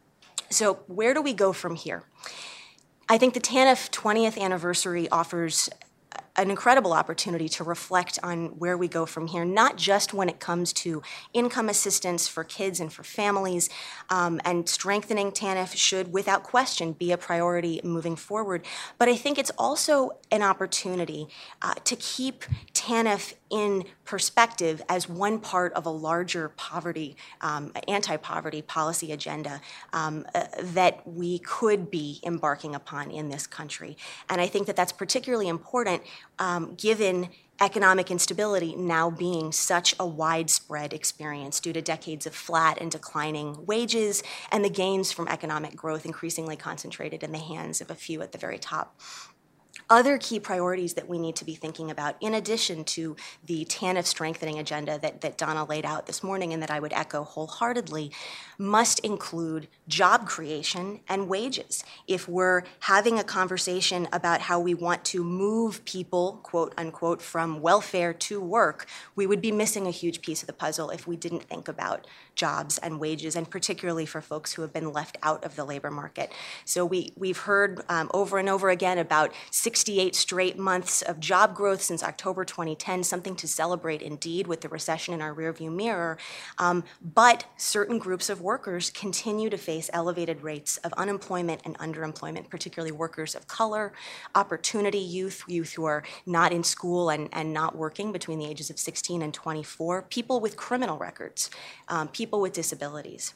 So, 0.49 0.79
where 0.87 1.13
do 1.13 1.21
we 1.21 1.33
go 1.33 1.53
from 1.53 1.75
here? 1.75 2.03
I 3.07 3.17
think 3.17 3.33
the 3.33 3.39
TANF 3.39 3.89
20th 3.91 4.39
anniversary 4.39 5.07
offers 5.09 5.69
an 6.39 6.49
incredible 6.49 6.93
opportunity 6.93 7.49
to 7.49 7.63
reflect 7.63 8.17
on 8.23 8.47
where 8.57 8.77
we 8.77 8.87
go 8.87 9.05
from 9.05 9.27
here, 9.27 9.43
not 9.43 9.75
just 9.75 10.13
when 10.13 10.29
it 10.29 10.39
comes 10.39 10.71
to 10.71 11.01
income 11.33 11.67
assistance 11.67 12.27
for 12.27 12.43
kids 12.43 12.79
and 12.79 12.91
for 12.91 13.03
families, 13.03 13.69
um, 14.09 14.39
and 14.45 14.69
strengthening 14.69 15.31
TANF 15.31 15.75
should, 15.75 16.13
without 16.13 16.43
question, 16.43 16.93
be 16.93 17.11
a 17.11 17.17
priority 17.17 17.81
moving 17.83 18.15
forward. 18.15 18.65
But 18.97 19.09
I 19.09 19.15
think 19.15 19.37
it's 19.37 19.51
also 19.57 20.11
an 20.31 20.41
opportunity 20.41 21.27
uh, 21.61 21.73
to 21.83 21.95
keep 21.97 22.45
TANF 22.73 23.33
in 23.49 23.83
perspective 24.05 24.81
as 24.89 25.09
one 25.09 25.39
part 25.39 25.73
of 25.73 25.85
a 25.85 25.89
larger 25.89 26.49
poverty, 26.49 27.15
um, 27.41 27.71
anti 27.87 28.17
poverty 28.17 28.61
policy 28.61 29.11
agenda 29.11 29.61
um, 29.93 30.25
uh, 30.35 30.45
that 30.61 31.07
we 31.07 31.39
could 31.39 31.89
be 31.89 32.19
embarking 32.23 32.75
upon 32.75 33.11
in 33.11 33.29
this 33.29 33.47
country. 33.47 33.97
And 34.29 34.39
I 34.39 34.47
think 34.47 34.67
that 34.67 34.75
that's 34.75 34.91
particularly 34.91 35.47
important 35.47 36.03
um, 36.37 36.75
given 36.75 37.29
economic 37.61 38.09
instability 38.09 38.75
now 38.75 39.09
being 39.09 39.51
such 39.51 39.93
a 39.99 40.07
widespread 40.07 40.93
experience 40.93 41.59
due 41.59 41.73
to 41.73 41.81
decades 41.81 42.25
of 42.25 42.33
flat 42.33 42.77
and 42.79 42.89
declining 42.91 43.65
wages 43.65 44.23
and 44.51 44.63
the 44.63 44.69
gains 44.69 45.11
from 45.11 45.27
economic 45.27 45.75
growth 45.75 46.05
increasingly 46.05 46.55
concentrated 46.55 47.21
in 47.21 47.31
the 47.31 47.39
hands 47.39 47.81
of 47.81 47.91
a 47.91 47.95
few 47.95 48.21
at 48.21 48.31
the 48.31 48.37
very 48.37 48.57
top 48.57 48.99
other 49.89 50.17
key 50.17 50.39
priorities 50.39 50.93
that 50.95 51.07
we 51.07 51.17
need 51.17 51.35
to 51.37 51.45
be 51.45 51.55
thinking 51.55 51.91
about, 51.91 52.15
in 52.21 52.33
addition 52.33 52.83
to 52.83 53.15
the 53.45 53.65
TANF 53.65 54.05
strengthening 54.05 54.59
agenda 54.59 54.99
that, 54.99 55.21
that 55.21 55.37
Donna 55.37 55.65
laid 55.65 55.85
out 55.85 56.05
this 56.05 56.23
morning 56.23 56.53
and 56.53 56.61
that 56.61 56.71
I 56.71 56.79
would 56.79 56.93
echo 56.93 57.23
wholeheartedly, 57.23 58.11
must 58.57 58.99
include 58.99 59.67
job 59.87 60.27
creation 60.27 60.99
and 61.07 61.29
wages. 61.29 61.83
If 62.07 62.27
we're 62.27 62.63
having 62.81 63.17
a 63.17 63.23
conversation 63.23 64.07
about 64.11 64.41
how 64.41 64.59
we 64.59 64.73
want 64.73 65.05
to 65.05 65.23
move 65.23 65.83
people, 65.85 66.39
quote 66.43 66.73
unquote, 66.77 67.21
from 67.21 67.61
welfare 67.61 68.13
to 68.13 68.41
work, 68.41 68.85
we 69.15 69.25
would 69.25 69.41
be 69.41 69.51
missing 69.51 69.87
a 69.87 69.91
huge 69.91 70.21
piece 70.21 70.41
of 70.41 70.47
the 70.47 70.53
puzzle 70.53 70.89
if 70.89 71.07
we 71.07 71.15
didn't 71.15 71.43
think 71.43 71.67
about 71.67 72.05
jobs 72.35 72.77
and 72.77 72.99
wages, 72.99 73.35
and 73.35 73.49
particularly 73.49 74.05
for 74.05 74.21
folks 74.21 74.53
who 74.53 74.61
have 74.61 74.73
been 74.73 74.93
left 74.93 75.17
out 75.23 75.43
of 75.43 75.55
the 75.55 75.65
labor 75.65 75.91
market. 75.91 76.31
So 76.65 76.85
we, 76.85 77.11
we've 77.17 77.37
heard 77.37 77.81
um, 77.89 78.09
over 78.13 78.37
and 78.37 78.49
over 78.49 78.69
again 78.69 78.97
about 78.97 79.33
68 79.69 80.15
straight 80.15 80.57
months 80.57 81.01
of 81.01 81.19
job 81.19 81.53
growth 81.53 81.81
since 81.81 82.01
October 82.01 82.45
2010, 82.45 83.03
something 83.03 83.35
to 83.35 83.47
celebrate 83.47 84.01
indeed 84.01 84.47
with 84.47 84.61
the 84.61 84.69
recession 84.69 85.13
in 85.13 85.21
our 85.21 85.35
rearview 85.35 85.71
mirror. 85.71 86.17
Um, 86.57 86.83
but 87.01 87.45
certain 87.57 87.99
groups 87.99 88.29
of 88.29 88.41
workers 88.41 88.89
continue 88.89 89.49
to 89.49 89.57
face 89.57 89.89
elevated 89.93 90.41
rates 90.41 90.77
of 90.77 90.93
unemployment 90.93 91.61
and 91.65 91.77
underemployment, 91.77 92.49
particularly 92.49 92.91
workers 92.91 93.35
of 93.35 93.47
color, 93.47 93.93
opportunity 94.33 94.97
youth, 94.97 95.43
youth 95.47 95.73
who 95.73 95.85
are 95.85 96.03
not 96.25 96.51
in 96.51 96.63
school 96.63 97.09
and, 97.09 97.29
and 97.31 97.53
not 97.53 97.75
working 97.75 98.11
between 98.11 98.39
the 98.39 98.47
ages 98.47 98.69
of 98.69 98.79
16 98.79 99.21
and 99.21 99.33
24, 99.33 100.03
people 100.03 100.39
with 100.39 100.55
criminal 100.55 100.97
records, 100.97 101.51
um, 101.89 102.07
people 102.07 102.29
people 102.29 102.41
with 102.41 102.53
disabilities. 102.53 103.33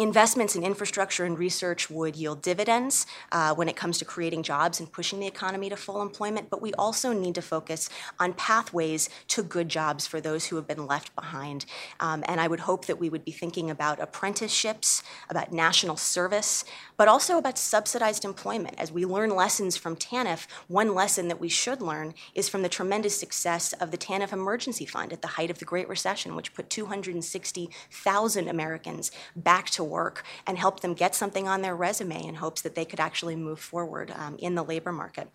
Investments 0.00 0.56
in 0.56 0.62
infrastructure 0.62 1.26
and 1.26 1.38
research 1.38 1.90
would 1.90 2.16
yield 2.16 2.40
dividends 2.40 3.06
uh, 3.32 3.54
when 3.54 3.68
it 3.68 3.76
comes 3.76 3.98
to 3.98 4.06
creating 4.06 4.42
jobs 4.42 4.80
and 4.80 4.90
pushing 4.90 5.20
the 5.20 5.26
economy 5.26 5.68
to 5.68 5.76
full 5.76 6.00
employment, 6.00 6.48
but 6.48 6.62
we 6.62 6.72
also 6.72 7.12
need 7.12 7.34
to 7.34 7.42
focus 7.42 7.90
on 8.18 8.32
pathways 8.32 9.10
to 9.28 9.42
good 9.42 9.68
jobs 9.68 10.06
for 10.06 10.18
those 10.18 10.46
who 10.46 10.56
have 10.56 10.66
been 10.66 10.86
left 10.86 11.14
behind. 11.14 11.66
Um, 12.00 12.24
and 12.26 12.40
I 12.40 12.48
would 12.48 12.60
hope 12.60 12.86
that 12.86 12.98
we 12.98 13.10
would 13.10 13.26
be 13.26 13.30
thinking 13.30 13.68
about 13.68 14.00
apprenticeships, 14.00 15.02
about 15.28 15.52
national 15.52 15.98
service, 15.98 16.64
but 16.96 17.06
also 17.06 17.36
about 17.36 17.58
subsidized 17.58 18.24
employment. 18.24 18.76
As 18.78 18.90
we 18.90 19.04
learn 19.04 19.36
lessons 19.36 19.76
from 19.76 19.96
TANF, 19.96 20.46
one 20.68 20.94
lesson 20.94 21.28
that 21.28 21.40
we 21.40 21.50
should 21.50 21.82
learn 21.82 22.14
is 22.34 22.48
from 22.48 22.62
the 22.62 22.70
tremendous 22.70 23.20
success 23.20 23.74
of 23.74 23.90
the 23.90 23.98
TANF 23.98 24.32
Emergency 24.32 24.86
Fund 24.86 25.12
at 25.12 25.20
the 25.20 25.28
height 25.28 25.50
of 25.50 25.58
the 25.58 25.66
Great 25.66 25.90
Recession, 25.90 26.36
which 26.36 26.54
put 26.54 26.70
260,000 26.70 28.48
Americans 28.48 29.12
back 29.36 29.68
to 29.68 29.89
work 29.90 30.24
and 30.46 30.56
help 30.56 30.80
them 30.80 30.94
get 30.94 31.14
something 31.14 31.46
on 31.46 31.60
their 31.60 31.76
resume 31.76 32.24
in 32.26 32.36
hopes 32.36 32.62
that 32.62 32.74
they 32.74 32.84
could 32.86 33.00
actually 33.00 33.36
move 33.36 33.60
forward 33.60 34.12
um, 34.16 34.36
in 34.38 34.54
the 34.54 34.64
labor 34.64 34.92
market 34.92 35.28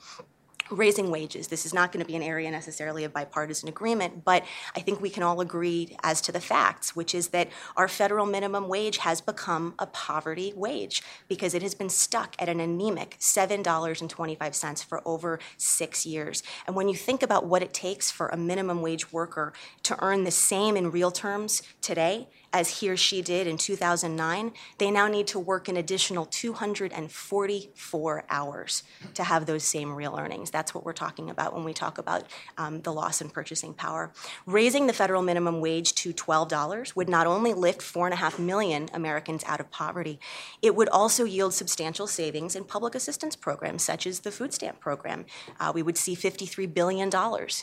raising 0.71 1.11
wages. 1.11 1.47
This 1.47 1.65
is 1.65 1.73
not 1.73 1.91
going 1.91 2.03
to 2.03 2.07
be 2.07 2.15
an 2.15 2.23
area 2.23 2.49
necessarily 2.49 3.03
of 3.03 3.13
bipartisan 3.13 3.69
agreement, 3.69 4.23
but 4.23 4.43
I 4.75 4.79
think 4.79 5.01
we 5.01 5.09
can 5.09 5.23
all 5.23 5.41
agree 5.41 5.95
as 6.03 6.21
to 6.21 6.31
the 6.31 6.39
facts, 6.39 6.95
which 6.95 7.13
is 7.13 7.29
that 7.29 7.49
our 7.77 7.87
federal 7.87 8.25
minimum 8.25 8.67
wage 8.67 8.97
has 8.97 9.21
become 9.21 9.75
a 9.77 9.85
poverty 9.87 10.53
wage 10.55 11.03
because 11.27 11.53
it 11.53 11.61
has 11.61 11.75
been 11.75 11.89
stuck 11.89 12.35
at 12.39 12.49
an 12.49 12.59
anemic 12.59 13.17
$7.25 13.19 14.83
for 14.83 15.01
over 15.05 15.39
six 15.57 16.05
years. 16.05 16.41
And 16.65 16.75
when 16.75 16.89
you 16.89 16.95
think 16.95 17.21
about 17.21 17.45
what 17.45 17.61
it 17.61 17.73
takes 17.73 18.09
for 18.09 18.27
a 18.29 18.37
minimum 18.37 18.81
wage 18.81 19.11
worker 19.11 19.53
to 19.83 19.95
earn 20.03 20.23
the 20.23 20.31
same 20.31 20.75
in 20.75 20.91
real 20.91 21.11
terms 21.11 21.61
today 21.81 22.27
as 22.55 22.79
he 22.79 22.89
or 22.89 22.95
she 22.95 23.21
did 23.21 23.47
in 23.47 23.57
2009, 23.57 24.53
they 24.77 24.89
now 24.89 25.09
need 25.09 25.27
to 25.27 25.37
work 25.37 25.67
an 25.67 25.75
additional 25.75 26.25
244 26.25 28.23
hours 28.29 28.83
to 29.13 29.25
have 29.25 29.45
those 29.45 29.65
same 29.65 29.93
real 29.93 30.15
earnings. 30.17 30.51
That's 30.51 30.73
what 30.73 30.85
we're 30.85 30.93
talking 30.93 31.29
about 31.29 31.53
when 31.53 31.65
we 31.65 31.73
talk 31.73 31.97
about 31.97 32.23
um, 32.57 32.81
the 32.81 32.93
loss 32.93 33.19
in 33.19 33.29
purchasing 33.29 33.73
power. 33.73 34.13
Raising 34.45 34.87
the 34.87 34.93
federal 34.93 35.21
minimum 35.21 35.59
wage 35.59 35.95
to 35.95 36.13
$12 36.13 36.95
would 36.95 37.09
not 37.09 37.27
only 37.27 37.53
lift 37.53 37.81
4.5 37.81 38.39
million 38.39 38.87
Americans 38.93 39.43
out 39.45 39.59
of 39.59 39.69
poverty, 39.69 40.17
it 40.61 40.77
would 40.77 40.87
also 40.87 41.25
yield 41.25 41.53
substantial 41.53 42.07
savings 42.07 42.55
in 42.55 42.63
public 42.63 42.95
assistance 42.95 43.35
programs 43.35 43.83
such 43.83 44.07
as 44.07 44.21
the 44.21 44.31
food 44.31 44.53
stamp 44.53 44.79
program. 44.79 45.25
Uh, 45.59 45.73
we 45.75 45.83
would 45.83 45.97
see 45.97 46.15
$53 46.15 46.73
billion 46.73 47.11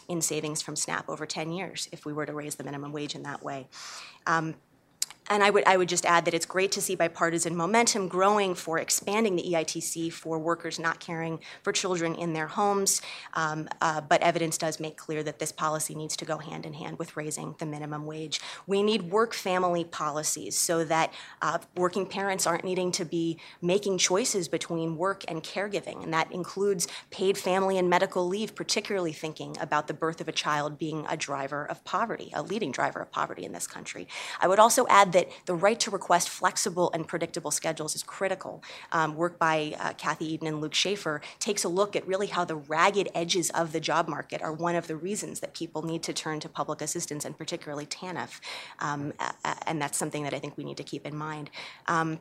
in 0.09 0.21
savings 0.21 0.61
from 0.61 0.77
SNAP 0.77 1.09
over 1.09 1.25
10 1.25 1.51
years 1.51 1.89
if 1.93 2.05
we 2.05 2.13
were 2.13 2.27
to 2.27 2.35
raise 2.35 2.57
the 2.57 2.65
minimum 2.65 2.93
wage 2.93 3.15
in 3.15 3.23
that 3.23 3.43
way. 3.43 3.69
Um, 4.27 4.55
and 5.31 5.43
I 5.43 5.51
would, 5.51 5.65
I 5.67 5.77
would 5.77 5.89
just 5.89 6.05
add 6.05 6.25
that 6.25 6.35
it's 6.35 6.47
great 6.47 6.73
to 6.73 6.81
see 6.81 6.95
bipartisan 6.95 7.57
momentum 7.57 8.09
growing 8.09 8.55
for 8.55 8.79
expanding 8.79 9.37
the 9.37 9.43
EITC 9.43 10.13
for 10.13 10.39
workers 10.39 10.79
not 10.79 11.01
caring 11.01 11.39
for 11.63 11.73
children 11.73 12.15
in 12.15 12.33
their 12.33 12.49
homes. 12.49 13.01
Um, 13.35 13.69
uh, 13.81 14.01
but 14.01 14.21
evidence 14.23 14.59
does 14.59 14.81
make 14.81 14.97
clear 14.97 15.23
that 15.23 15.39
this 15.39 15.53
policy 15.53 15.95
needs 15.95 16.17
to 16.17 16.25
go 16.25 16.39
hand 16.39 16.67
in 16.67 16.75
hand 16.75 16.99
with 16.99 17.17
raising 17.17 17.55
the 17.59 17.67
minimum 17.67 18.05
wage. 18.05 18.41
We 18.67 18.83
need 18.83 19.11
work 19.11 19.33
family 19.33 19.85
policies 19.85 20.59
so 20.59 20.85
that 20.85 21.13
uh, 21.41 21.59
working 21.77 22.07
parents 22.07 22.47
aren't 22.47 22.65
needing 22.65 22.91
to 22.93 23.05
be 23.05 23.39
making 23.61 23.99
choices 23.99 24.49
between 24.49 24.97
work 24.97 25.25
and 25.29 25.43
caregiving. 25.43 26.03
And 26.03 26.13
that 26.13 26.33
includes 26.33 26.89
paid 27.11 27.39
family 27.39 27.79
and 27.79 27.89
medical 27.89 28.27
leave, 28.27 28.55
particularly 28.55 29.13
thinking 29.13 29.57
about 29.61 29.87
the 29.87 29.95
birth 29.95 30.21
of 30.21 30.29
a 30.29 30.33
child 30.33 30.79
being 30.79 31.07
a 31.09 31.17
driver 31.17 31.65
of 31.65 31.85
poverty, 31.85 32.31
a 32.35 32.43
leading 32.43 32.73
driver 32.73 33.01
of 33.01 33.13
poverty 33.13 33.45
in 33.45 33.53
this 33.53 33.67
country. 33.67 34.09
I 34.41 34.49
would 34.49 34.59
also 34.59 34.87
add 34.89 35.12
that 35.13 35.29
the 35.47 35.55
right 35.55 35.79
to 35.81 35.91
request 35.91 36.29
flexible 36.29 36.91
and 36.95 37.07
predictable 37.07 37.51
schedules 37.51 37.95
is 37.95 38.03
critical. 38.03 38.63
Um, 38.93 39.15
work 39.15 39.39
by 39.39 39.75
uh, 39.79 39.93
Kathy 39.95 40.35
Edin 40.35 40.49
and 40.49 40.61
Luke 40.61 40.73
Shaefer 40.73 41.21
takes 41.39 41.65
a 41.65 41.69
look 41.69 41.97
at 41.97 42.07
really 42.07 42.29
how 42.29 42.45
the 42.45 42.57
ragged 42.57 43.09
edges 43.15 43.51
of 43.51 43.73
the 43.73 43.81
job 43.81 44.09
market 44.09 44.43
are 44.43 44.53
one 44.53 44.77
of 44.77 44.87
the 44.87 44.97
reasons 44.97 45.41
that 45.41 45.55
people 45.55 45.83
need 45.83 46.03
to 46.05 46.13
turn 46.13 46.41
to 46.41 46.49
public 46.49 46.81
assistance 46.81 47.25
and 47.25 47.37
particularly 47.37 47.87
TANF. 47.87 48.41
Um, 48.81 49.13
and 49.67 49.81
that's 49.81 49.99
something 49.99 50.23
that 50.25 50.35
I 50.35 50.39
think 50.39 50.57
we 50.57 50.65
need 50.65 50.77
to 50.77 50.85
keep 50.85 51.07
in 51.07 51.17
mind. 51.17 51.51
Um, 51.87 52.21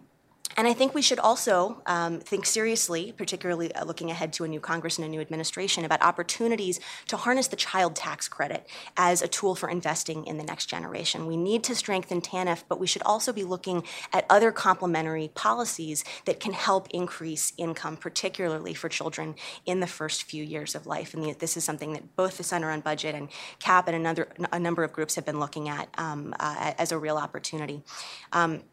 and 0.58 0.68
I 0.68 0.74
think 0.74 0.94
we 0.94 1.02
should 1.02 1.20
also 1.20 1.82
um, 1.86 2.20
think 2.20 2.46
seriously, 2.46 3.14
particularly 3.16 3.74
uh, 3.74 3.86
looking 3.86 4.12
ahead 4.12 4.34
to 4.34 4.44
a 4.44 4.48
new 4.48 4.60
Congress 4.60 4.98
and 4.98 5.06
a 5.06 5.10
new 5.10 5.22
administration, 5.22 5.86
about 5.86 6.02
opportunities 6.02 6.80
to 7.08 7.18
harness 7.18 7.48
the 7.48 7.56
child 7.56 7.96
tax 7.96 8.28
credit 8.28 8.68
as 8.98 9.22
a 9.22 9.28
tool 9.28 9.56
for 9.56 9.70
investing 9.70 10.26
in 10.26 10.38
the 10.38 10.44
next 10.44 10.66
generation. 10.68 11.28
We 11.28 11.38
need 11.38 11.64
to 11.66 11.76
strengthen 11.76 12.22
TANF, 12.22 12.64
but 12.68 12.80
we 12.80 12.88
should 12.88 13.04
also 13.04 13.34
be 13.34 13.44
looking 13.44 13.84
at 14.14 14.26
other 14.30 14.52
complementary 14.52 15.30
policies 15.34 16.04
that 16.26 16.40
can 16.40 16.54
help 16.54 16.88
increase 16.92 17.54
income, 17.58 17.98
particularly 17.98 18.74
for 18.74 18.90
children 18.90 19.36
in 19.66 19.80
the 19.80 19.88
first 19.88 20.24
few 20.24 20.44
years 20.44 20.76
of 20.76 20.86
life. 20.86 21.14
And 21.14 21.24
this 21.40 21.58
is 21.58 21.64
something 21.64 21.94
that 21.94 22.16
both 22.16 22.38
the 22.38 22.44
Center 22.44 22.70
on 22.72 22.82
Budget 22.82 23.16
and 23.16 23.30
CAP 23.60 23.88
and 23.88 23.96
another, 23.96 24.28
a 24.52 24.60
number 24.60 24.84
of 24.84 24.94
groups 24.94 25.16
have 25.16 25.26
been 25.26 25.40
looking 25.40 25.70
at 25.70 25.88
um, 25.98 26.34
uh, 26.40 26.74
as 26.78 26.92
a 26.92 26.98
real 26.98 27.18
opportunity. 27.18 27.84
Um, 28.32 28.64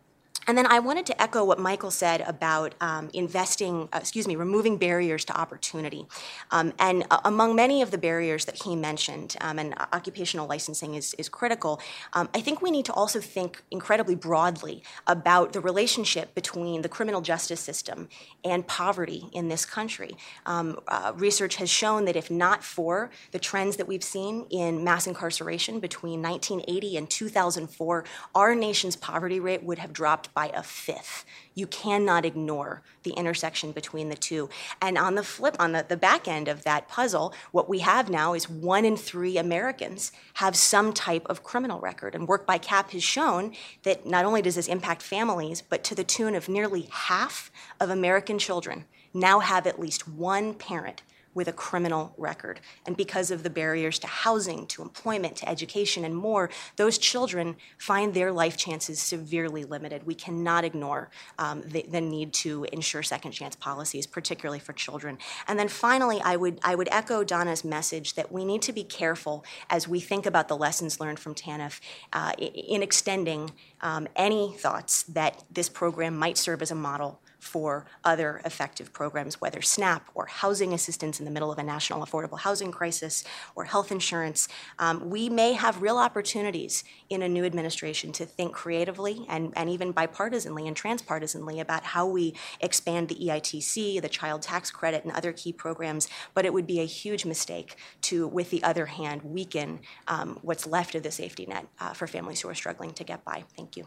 and 0.49 0.57
then 0.57 0.67
I 0.67 0.79
wanted 0.79 1.05
to 1.07 1.23
echo 1.23 1.45
what 1.45 1.59
Michael 1.59 1.91
said 1.91 2.23
about 2.23 2.75
um, 2.81 3.11
investing, 3.13 3.87
uh, 3.93 3.99
excuse 3.99 4.27
me, 4.27 4.35
removing 4.35 4.79
barriers 4.79 5.27
to 5.27 5.39
opportunity. 5.39 6.07
Um, 6.51 6.73
and 6.79 7.05
uh, 7.11 7.21
among 7.27 7.55
many 7.55 7.83
of 7.83 7.91
the 7.91 7.99
barriers 7.99 8.47
that 8.47 8.63
he 8.63 8.75
mentioned, 8.75 9.37
um, 9.43 9.59
and 9.59 9.75
occupational 9.93 10.47
licensing 10.47 10.95
is, 10.95 11.13
is 11.19 11.29
critical, 11.29 11.83
um, 12.15 12.31
I 12.35 12.41
think 12.41 12.63
we 12.63 12.71
need 12.71 12.87
to 12.87 12.95
also 12.95 13.21
think 13.21 13.63
incredibly 13.71 14.15
broadly 14.15 14.83
about 15.07 15.53
the 15.53 15.61
relationship 15.61 16.35
between 16.35 16.81
the 16.81 16.89
criminal 16.89 17.21
justice 17.21 17.61
system 17.61 18.09
and 18.43 18.67
poverty 18.67 19.29
in 19.33 19.49
this 19.49 19.67
country. 19.67 20.17
Um, 20.47 20.79
uh, 20.89 21.13
research 21.15 21.57
has 21.57 21.69
shown 21.69 22.07
that 22.07 22.17
if 22.17 22.31
not 22.31 22.65
for 22.65 23.11
the 23.33 23.39
trends 23.39 23.77
that 23.77 23.87
we've 23.87 24.03
seen 24.03 24.47
in 24.49 24.83
mass 24.83 25.07
incarceration 25.07 25.79
between 25.79 26.23
1980 26.23 26.97
and 26.97 27.11
2004, 27.11 28.05
our 28.35 28.55
nation's 28.55 28.97
poverty 28.97 29.41
rate 29.41 29.63
would 29.63 29.79
have 29.79 29.93
dropped 29.93 30.35
by 30.39 30.53
a 30.55 30.63
fifth. 30.63 31.25
You 31.57 31.67
cannot 31.67 32.25
ignore 32.25 32.83
the 33.03 33.11
intersection 33.11 33.73
between 33.73 34.09
the 34.09 34.15
two. 34.15 34.49
And 34.81 34.97
on 34.97 35.17
the 35.17 35.25
flip, 35.25 35.57
on 35.59 35.73
the, 35.73 35.85
the 35.89 35.97
back 35.97 36.29
end 36.29 36.47
of 36.47 36.63
that 36.63 36.87
puzzle, 36.87 37.35
what 37.51 37.69
we 37.69 37.81
have 37.81 38.09
now 38.09 38.35
is 38.35 38.49
one 38.49 38.85
in 38.85 38.97
three 38.97 39.37
Americans 39.37 40.13
have 40.35 40.55
some 40.55 40.93
type 40.93 41.27
of 41.27 41.43
criminal 41.43 41.81
record. 41.81 42.15
And 42.15 42.29
work 42.29 42.47
by 42.47 42.57
CAP 42.57 42.93
has 42.93 43.03
shown 43.03 43.53
that 43.83 44.07
not 44.07 44.25
only 44.25 44.41
does 44.41 44.55
this 44.55 44.69
impact 44.69 45.03
families, 45.03 45.61
but 45.61 45.83
to 45.83 45.97
the 45.97 46.05
tune 46.05 46.37
of 46.37 46.49
nearly 46.49 46.83
half 46.93 47.51
of 47.81 47.91
American 47.91 48.39
children 48.39 48.85
now 49.13 49.41
have 49.41 49.67
at 49.67 49.81
least 49.81 50.07
one 50.07 50.55
parent 50.55 51.03
with 51.39 51.47
a 51.47 51.53
criminal 51.53 52.13
record. 52.19 52.59
And 52.85 52.97
because 52.97 53.31
of 53.31 53.45
the 53.45 53.49
barriers 53.49 53.97
to 54.01 54.09
housing, 54.09 54.67
to 54.67 54.83
employment, 54.83 55.37
to 55.37 55.49
education, 55.49 56.05
and 56.05 56.17
more, 56.17 56.51
those 56.75 56.99
children 56.99 57.55
find 57.79 58.13
their 58.13 58.33
life 58.33 58.57
chances 58.57 58.99
severely 58.99 59.63
limited. 59.63 60.05
We 60.05 60.17
cannot 60.17 60.65
ignore 60.65 61.11
um, 61.39 61.63
the, 61.65 61.87
the 61.89 62.01
need 62.01 62.33
to 62.45 62.67
ensure 62.73 63.05
second 63.05 63.31
chance 63.31 63.55
policies, 63.55 64.05
particularly 64.05 64.59
for 64.59 64.73
children. 64.73 65.17
And 65.47 65.61
then 65.61 65.69
finally, 65.69 66.21
I 66.25 66.35
would, 66.35 66.59
I 66.65 66.75
would 66.75 66.89
echo 66.91 67.23
Donna's 67.23 67.65
message 67.65 68.15
that 68.15 68.33
we 68.33 68.45
need 68.45 68.63
to 68.63 68.73
be 68.73 68.83
careful 68.83 69.45
as 69.71 69.87
we 69.87 70.01
think 70.01 70.27
about 70.27 70.49
the 70.49 70.57
lessons 70.57 70.99
learned 70.99 71.21
from 71.21 71.37
TANF 71.37 71.79
uh, 72.13 72.33
in 72.39 72.83
extending 72.83 73.53
um, 73.81 74.09
any 74.17 74.57
thoughts 74.59 75.05
that 75.05 75.45
this 75.53 75.69
program 75.69 76.17
might 76.19 76.37
serve 76.37 76.63
as 76.63 76.73
a 76.73 76.75
model 76.75 77.21
for 77.39 77.87
other 78.05 78.41
effective 78.45 78.93
programs, 78.93 79.41
whether 79.41 79.63
SNAP 79.63 80.09
or 80.15 80.27
housing 80.27 80.73
assistance 80.73 81.19
in 81.19 81.25
the 81.25 81.31
middle 81.31 81.53
of 81.53 81.59
a 81.59 81.63
national 81.63 82.05
affordable 82.05 82.39
housing 82.39 82.73
crisis 82.73 83.25
or 83.55 83.65
health 83.65 83.93
insurance. 83.93 84.49
Um, 84.79 85.09
we 85.09 85.29
may 85.29 85.53
have 85.53 85.83
real 85.83 85.99
opportunities 85.99 86.85
in 87.09 87.23
a 87.23 87.29
new 87.29 87.45
administration 87.45 88.13
to 88.13 88.27
think 88.27 88.53
creatively 88.53 89.25
and, 89.29 89.53
and 89.57 89.71
even 89.71 89.93
bipartisanly 89.93 90.67
and 90.67 90.77
transpartisanly 90.77 91.61
about 91.61 91.85
how 91.85 92.07
we 92.07 92.35
expand 92.61 93.09
the 93.09 93.15
EITC, 93.15 94.01
the 94.03 94.09
child 94.09 94.43
tax 94.43 94.71
credit, 94.71 95.05
and 95.05 95.13
other 95.13 95.33
key 95.33 95.53
programs. 95.53 96.09
But 96.35 96.45
it 96.45 96.53
would 96.53 96.67
be 96.67 96.81
a 96.81 96.87
huge 96.87 97.25
mistake 97.25 97.77
to, 98.03 98.27
with 98.27 98.51
the 98.51 98.63
other 98.63 98.87
hand, 98.87 99.23
weaken 99.23 99.81
um, 100.07 100.39
what's 100.43 100.67
left 100.67 100.95
of 100.95 101.03
the 101.03 101.11
safety 101.11 101.47
net 101.47 101.67
uh, 101.81 101.93
for 101.93 102.07
families 102.07 102.41
who 102.41 102.49
are 102.49 102.55
struggling 102.55 102.93
to 102.93 103.05
get 103.05 103.25
by. 103.25 103.45
Thank 103.57 103.77
you. 103.77 103.87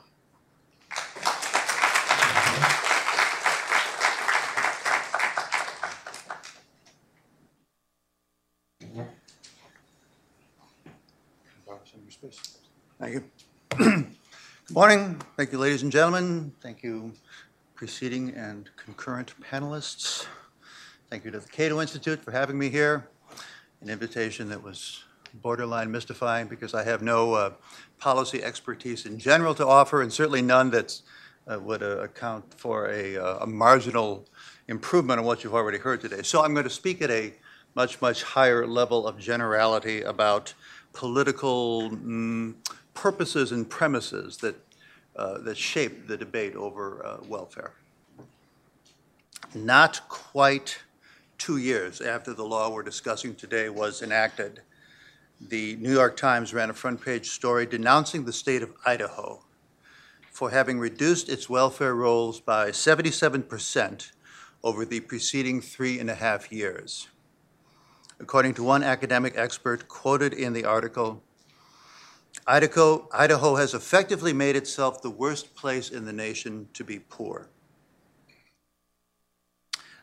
Thank 12.99 13.13
you. 13.13 13.23
Good 13.75 14.05
morning. 14.71 15.19
Thank 15.37 15.51
you, 15.51 15.57
ladies 15.57 15.81
and 15.81 15.91
gentlemen. 15.91 16.53
Thank 16.61 16.83
you, 16.83 17.13
preceding 17.73 18.35
and 18.35 18.69
concurrent 18.75 19.33
panelists. 19.41 20.27
Thank 21.09 21.25
you 21.25 21.31
to 21.31 21.39
the 21.39 21.47
Cato 21.49 21.81
Institute 21.81 22.23
for 22.23 22.29
having 22.29 22.59
me 22.59 22.69
here. 22.69 23.07
An 23.81 23.89
invitation 23.89 24.49
that 24.49 24.61
was 24.61 25.03
borderline 25.33 25.89
mystifying 25.89 26.47
because 26.47 26.75
I 26.75 26.83
have 26.83 27.01
no 27.01 27.33
uh, 27.33 27.53
policy 27.97 28.43
expertise 28.43 29.07
in 29.07 29.17
general 29.17 29.55
to 29.55 29.65
offer, 29.65 30.03
and 30.03 30.13
certainly 30.13 30.43
none 30.43 30.69
that 30.69 31.01
would 31.47 31.81
uh, 31.81 32.01
account 32.01 32.53
for 32.55 32.87
a 32.91 33.17
uh, 33.17 33.37
a 33.39 33.47
marginal 33.47 34.27
improvement 34.67 35.19
on 35.19 35.25
what 35.25 35.43
you've 35.43 35.55
already 35.55 35.79
heard 35.79 36.01
today. 36.01 36.21
So 36.21 36.43
I'm 36.43 36.53
going 36.53 36.65
to 36.65 36.69
speak 36.69 37.01
at 37.01 37.09
a 37.09 37.33
much, 37.73 37.99
much 37.99 38.21
higher 38.21 38.67
level 38.67 39.07
of 39.07 39.17
generality 39.17 40.03
about 40.03 40.53
political 40.93 41.89
mm, 41.89 42.53
purposes 42.93 43.51
and 43.51 43.69
premises 43.69 44.37
that, 44.37 44.55
uh, 45.15 45.39
that 45.39 45.57
shape 45.57 46.07
the 46.07 46.17
debate 46.17 46.55
over 46.55 47.05
uh, 47.05 47.17
welfare. 47.27 47.73
Not 49.53 50.07
quite 50.07 50.79
two 51.37 51.57
years 51.57 52.01
after 52.01 52.33
the 52.33 52.45
law 52.45 52.69
we're 52.69 52.83
discussing 52.83 53.35
today 53.35 53.69
was 53.69 54.01
enacted, 54.01 54.61
the 55.39 55.75
New 55.77 55.91
York 55.91 56.15
Times 56.15 56.53
ran 56.53 56.69
a 56.69 56.73
front 56.73 57.01
page 57.01 57.29
story 57.29 57.65
denouncing 57.65 58.25
the 58.25 58.33
state 58.33 58.61
of 58.61 58.73
Idaho 58.85 59.43
for 60.29 60.51
having 60.51 60.79
reduced 60.79 61.29
its 61.29 61.49
welfare 61.49 61.95
rolls 61.95 62.39
by 62.39 62.69
77% 62.69 64.11
over 64.63 64.85
the 64.85 64.99
preceding 64.99 65.61
three 65.61 65.99
and 65.99 66.09
a 66.09 66.15
half 66.15 66.51
years. 66.51 67.07
According 68.21 68.53
to 68.53 68.63
one 68.63 68.83
academic 68.83 69.33
expert 69.35 69.87
quoted 69.89 70.33
in 70.33 70.53
the 70.53 70.63
article, 70.63 71.21
Idaho, 72.47 73.09
Idaho 73.11 73.55
has 73.55 73.73
effectively 73.73 74.31
made 74.31 74.55
itself 74.55 75.01
the 75.01 75.09
worst 75.09 75.55
place 75.55 75.89
in 75.89 76.05
the 76.05 76.13
nation 76.13 76.69
to 76.73 76.83
be 76.83 76.99
poor. 76.99 77.49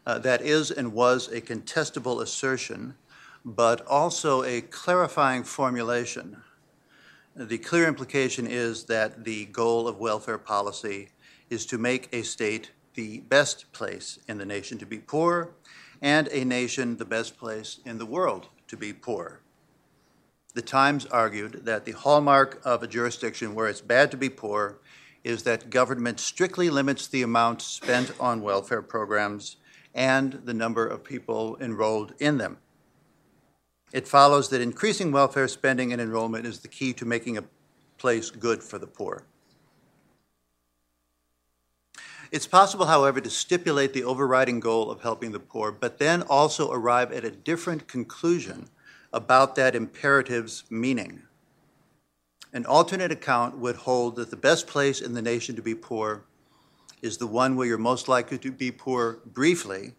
Uh, 0.05 0.19
that 0.19 0.43
is 0.43 0.71
and 0.71 0.93
was 0.93 1.29
a 1.29 1.41
contestable 1.41 2.21
assertion, 2.21 2.95
but 3.45 3.87
also 3.87 4.43
a 4.43 4.61
clarifying 4.61 5.45
formulation 5.45 6.43
the 7.39 7.59
clear 7.59 7.87
implication 7.87 8.49
is 8.49 8.85
that 8.85 9.23
the 9.23 9.45
goal 9.47 9.87
of 9.87 9.99
welfare 9.99 10.39
policy 10.39 11.11
is 11.51 11.65
to 11.67 11.79
make 11.79 12.09
a 12.13 12.23
state 12.23 12.73
the 12.95 13.21
best 13.21 13.71
place 13.73 14.19
in 14.27 14.39
the 14.39 14.45
nation 14.45 14.77
to 14.79 14.87
be 14.87 14.99
poor 14.99 15.53
and 16.01 16.29
a 16.29 16.45
nation 16.45 16.97
the 16.97 17.05
best 17.05 17.39
place 17.39 17.81
in 17.85 17.99
the 17.99 18.07
world 18.07 18.49
to 18.69 18.77
be 18.77 18.93
poor. 18.93 19.41
The 20.55 20.63
Times 20.63 21.07
argued 21.07 21.65
that 21.65 21.85
the 21.85 21.93
hallmark 21.93 22.61
of 22.65 22.83
a 22.83 22.89
jurisdiction 22.89 23.55
where 23.55 23.69
it's 23.69 23.81
bad 23.81 24.11
to 24.11 24.17
be 24.17 24.29
poor 24.29 24.79
is 25.25 25.43
that 25.43 25.71
government 25.71 26.21
strictly 26.21 26.71
limits 26.71 27.07
the 27.07 27.23
amount 27.23 27.61
spent 27.63 28.13
on 28.19 28.43
welfare 28.43 28.83
programs 28.83 29.57
and 29.95 30.33
the 30.45 30.55
number 30.55 30.87
of 30.87 31.05
people 31.05 31.57
enrolled 31.61 32.15
in 32.19 32.39
them. 32.39 32.59
It 33.93 34.07
follows 34.07 34.49
that 34.51 34.61
increasing 34.61 35.13
welfare 35.13 35.49
spending 35.49 35.93
and 35.93 36.01
enrollment 36.01 36.47
is 36.47 36.61
the 36.61 36.69
key 36.69 36.93
to 36.95 37.05
making 37.05 37.39
a 37.39 37.45
place 37.97 38.31
good 38.31 38.63
for 38.63 38.79
the 38.79 38.87
poor. 38.87 39.25
It's 42.31 42.47
possible, 42.47 42.87
however, 42.87 43.21
to 43.21 43.31
stipulate 43.31 43.95
the 43.95 44.05
overriding 44.05 44.61
goal 44.61 44.91
of 44.91 45.01
helping 45.01 45.33
the 45.33 45.41
poor, 45.41 45.73
but 45.73 45.99
then 45.99 46.23
also 46.23 46.71
arrive 46.71 47.11
at 47.11 47.25
a 47.25 47.31
different 47.31 47.89
conclusion 47.89 48.69
about 49.13 49.55
that 49.55 49.75
imperative's 49.75 50.65
meaning. 50.69 51.23
An 52.53 52.67
alternate 52.67 53.13
account 53.13 53.59
would 53.59 53.77
hold 53.77 54.17
that 54.17 54.31
the 54.31 54.37
best 54.37 54.67
place 54.67 55.01
in 55.01 55.15
the 55.15 55.23
nation 55.23 55.57
to 55.57 55.63
be 55.63 55.75
poor 55.75 56.25
is 57.01 57.17
the 57.17 57.27
one 57.27 57.57
where 57.57 57.67
you're 57.67 57.79
most 57.79 58.09
likely 58.09 58.39
to 58.39 58.51
be 58.51 58.71
poor 58.71 59.21
briefly, 59.25 59.95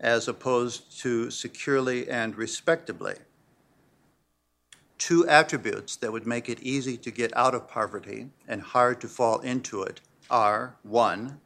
as 0.00 0.26
opposed 0.26 0.98
to 1.00 1.30
securely 1.30 2.08
and 2.08 2.36
respectably. 2.36 3.14
Two 4.98 5.26
attributes 5.28 5.96
that 5.96 6.12
would 6.12 6.26
make 6.26 6.48
it 6.48 6.60
easy 6.62 6.96
to 6.96 7.10
get 7.10 7.36
out 7.36 7.54
of 7.54 7.68
poverty 7.68 8.30
and 8.48 8.62
hard 8.62 9.00
to 9.00 9.08
fall 9.08 9.38
into 9.40 9.82
it 9.82 10.00
are 10.30 10.76
one, 10.82 11.40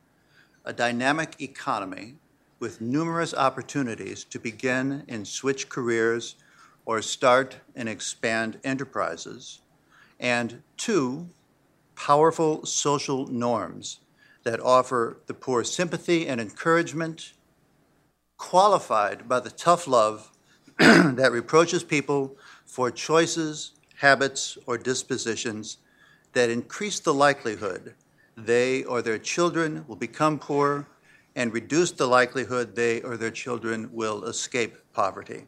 a 0.65 0.73
dynamic 0.73 1.41
economy 1.41 2.17
with 2.59 2.81
numerous 2.81 3.35
opportunities 3.35 4.25
to 4.25 4.39
begin 4.39 5.05
and 5.09 5.29
switch 5.29 5.69
careers 5.69 6.37
or 6.87 7.03
start 7.03 7.57
and 7.75 7.89
expand 7.89 8.59
enterprises, 8.65 9.61
and 10.19 10.63
two, 10.77 11.29
powerful 11.95 12.65
social 12.65 13.27
norms 13.27 14.01
that 14.45 14.61
offer 14.61 15.19
the 15.27 15.35
poor 15.35 15.65
sympathy 15.65 16.27
and 16.27 16.41
encouragement, 16.41 17.33
qualified 18.37 19.29
by 19.29 19.41
the 19.41 19.51
tough 19.51 19.87
love 19.87 20.31
that 20.79 21.31
reproaches 21.33 21.83
people 21.85 22.37
for 22.67 22.91
choices, 22.91 23.73
habits, 23.97 24.59
or 24.67 24.77
dispositions 24.77 25.79
that 26.33 26.51
increase 26.51 27.01
the 27.01 27.15
likelihood 27.15 27.95
they 28.37 28.85
or 28.85 29.03
their 29.03 29.19
children 29.19 29.85
will 29.87 29.97
become 29.97 30.39
poor 30.39 30.87
and 31.37 31.53
reduce 31.53 31.91
the 31.91 32.07
likelihood 32.07 32.75
they 32.75 33.01
or 33.03 33.17
their 33.17 33.31
children 33.31 33.91
will 33.93 34.25
escape 34.25 34.77
poverty. 34.93 35.47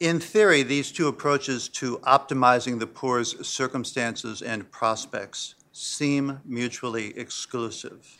In 0.00 0.20
theory, 0.20 0.62
these 0.62 0.92
two 0.92 1.08
approaches 1.08 1.68
to 1.70 1.98
optimizing 1.98 2.78
the 2.78 2.86
poor's 2.86 3.46
circumstances 3.46 4.42
and 4.42 4.70
prospects 4.70 5.56
seem 5.72 6.40
mutually 6.44 7.16
exclusive. 7.18 8.16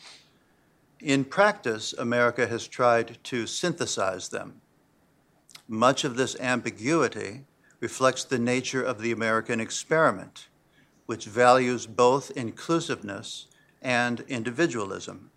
In 1.01 1.25
practice, 1.25 1.93
America 1.93 2.49
has 2.49 2.67
tried 2.67 3.19
to 3.25 3.47
synthesize 3.47 4.29
them. 4.29 4.61
Much 5.69 6.03
of 6.03 6.17
this 6.17 6.39
ambiguity 6.41 7.45
reflects 7.79 8.25
the 8.25 8.39
nature 8.39 8.83
of 8.83 9.01
the 9.01 9.13
American 9.13 9.61
experiment, 9.61 10.49
which 11.09 11.25
values 11.25 11.87
both 11.87 12.31
inclusiveness 12.33 13.47
and 13.81 14.21
individualism. 14.29 15.31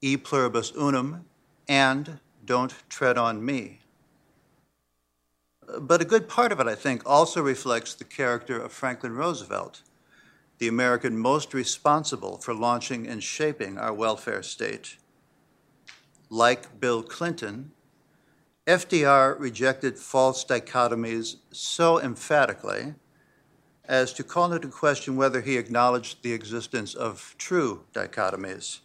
E 0.00 0.16
pluribus 0.16 0.70
unum 0.76 1.24
and 1.68 2.20
don't 2.44 2.72
tread 2.88 3.18
on 3.18 3.44
me. 3.44 3.80
But 5.80 6.00
a 6.00 6.04
good 6.04 6.28
part 6.28 6.52
of 6.52 6.60
it, 6.60 6.68
I 6.68 6.76
think, 6.76 7.02
also 7.04 7.42
reflects 7.42 7.94
the 7.94 8.04
character 8.04 8.60
of 8.60 8.70
Franklin 8.70 9.16
Roosevelt, 9.16 9.82
the 10.58 10.68
American 10.68 11.18
most 11.18 11.52
responsible 11.52 12.38
for 12.38 12.54
launching 12.54 13.08
and 13.08 13.24
shaping 13.24 13.76
our 13.76 13.92
welfare 13.92 14.44
state. 14.44 14.98
Like 16.28 16.78
Bill 16.78 17.02
Clinton, 17.02 17.72
FDR 18.68 19.36
rejected 19.36 19.98
false 19.98 20.44
dichotomies 20.44 21.38
so 21.50 22.00
emphatically 22.00 22.94
as 23.90 24.12
to 24.12 24.22
call 24.22 24.52
into 24.52 24.68
question 24.68 25.16
whether 25.16 25.40
he 25.40 25.58
acknowledged 25.58 26.22
the 26.22 26.32
existence 26.32 26.94
of 26.94 27.34
true 27.38 27.82
dichotomies. 27.92 28.78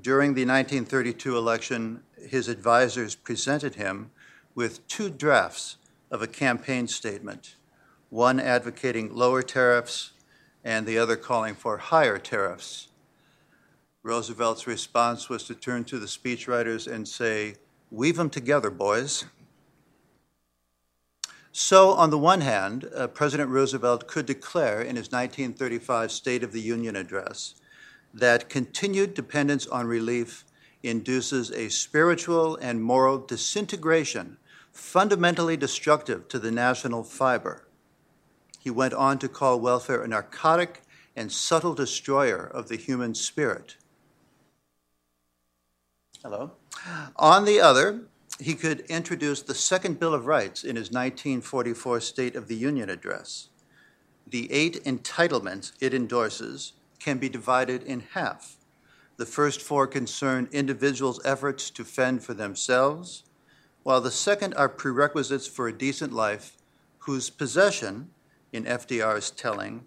During 0.00 0.34
the 0.34 0.46
1932 0.46 1.36
election, 1.36 2.04
his 2.28 2.46
advisors 2.46 3.16
presented 3.16 3.74
him 3.74 4.12
with 4.54 4.86
two 4.86 5.10
drafts 5.10 5.78
of 6.12 6.22
a 6.22 6.28
campaign 6.28 6.86
statement, 6.86 7.56
one 8.08 8.38
advocating 8.38 9.12
lower 9.12 9.42
tariffs 9.42 10.12
and 10.62 10.86
the 10.86 10.96
other 10.96 11.16
calling 11.16 11.56
for 11.56 11.78
higher 11.78 12.18
tariffs. 12.18 12.86
Roosevelt's 14.04 14.68
response 14.68 15.28
was 15.28 15.42
to 15.48 15.56
turn 15.56 15.82
to 15.86 15.98
the 15.98 16.06
speechwriters 16.06 16.86
and 16.86 17.08
say, 17.08 17.56
Weave 17.90 18.16
them 18.16 18.30
together, 18.30 18.70
boys. 18.70 19.24
So, 21.52 21.90
on 21.90 22.10
the 22.10 22.18
one 22.18 22.42
hand, 22.42 22.88
uh, 22.94 23.08
President 23.08 23.50
Roosevelt 23.50 24.06
could 24.06 24.24
declare 24.24 24.80
in 24.80 24.94
his 24.94 25.10
1935 25.10 26.12
State 26.12 26.44
of 26.44 26.52
the 26.52 26.60
Union 26.60 26.94
address 26.94 27.56
that 28.14 28.48
continued 28.48 29.14
dependence 29.14 29.66
on 29.66 29.86
relief 29.86 30.44
induces 30.82 31.50
a 31.50 31.68
spiritual 31.68 32.56
and 32.56 32.82
moral 32.82 33.18
disintegration 33.18 34.36
fundamentally 34.72 35.56
destructive 35.56 36.28
to 36.28 36.38
the 36.38 36.52
national 36.52 37.02
fiber. 37.02 37.66
He 38.60 38.70
went 38.70 38.94
on 38.94 39.18
to 39.18 39.28
call 39.28 39.60
welfare 39.60 40.02
a 40.02 40.08
narcotic 40.08 40.82
and 41.16 41.32
subtle 41.32 41.74
destroyer 41.74 42.44
of 42.44 42.68
the 42.68 42.76
human 42.76 43.14
spirit. 43.14 43.76
Hello. 46.22 46.52
On 47.16 47.44
the 47.44 47.60
other, 47.60 48.02
he 48.40 48.54
could 48.54 48.80
introduce 48.88 49.42
the 49.42 49.54
Second 49.54 50.00
Bill 50.00 50.14
of 50.14 50.26
Rights 50.26 50.64
in 50.64 50.76
his 50.76 50.90
1944 50.90 52.00
State 52.00 52.36
of 52.36 52.48
the 52.48 52.56
Union 52.56 52.88
address. 52.88 53.48
The 54.26 54.50
eight 54.52 54.84
entitlements 54.84 55.72
it 55.80 55.92
endorses 55.92 56.72
can 56.98 57.18
be 57.18 57.28
divided 57.28 57.82
in 57.82 58.00
half. 58.12 58.56
The 59.16 59.26
first 59.26 59.60
four 59.60 59.86
concern 59.86 60.48
individuals' 60.52 61.20
efforts 61.24 61.70
to 61.70 61.84
fend 61.84 62.22
for 62.22 62.34
themselves, 62.34 63.24
while 63.82 64.00
the 64.00 64.10
second 64.10 64.54
are 64.54 64.68
prerequisites 64.68 65.46
for 65.46 65.68
a 65.68 65.76
decent 65.76 66.12
life 66.12 66.56
whose 67.00 67.30
possession, 67.30 68.10
in 68.52 68.64
FDR's 68.64 69.30
telling, 69.30 69.84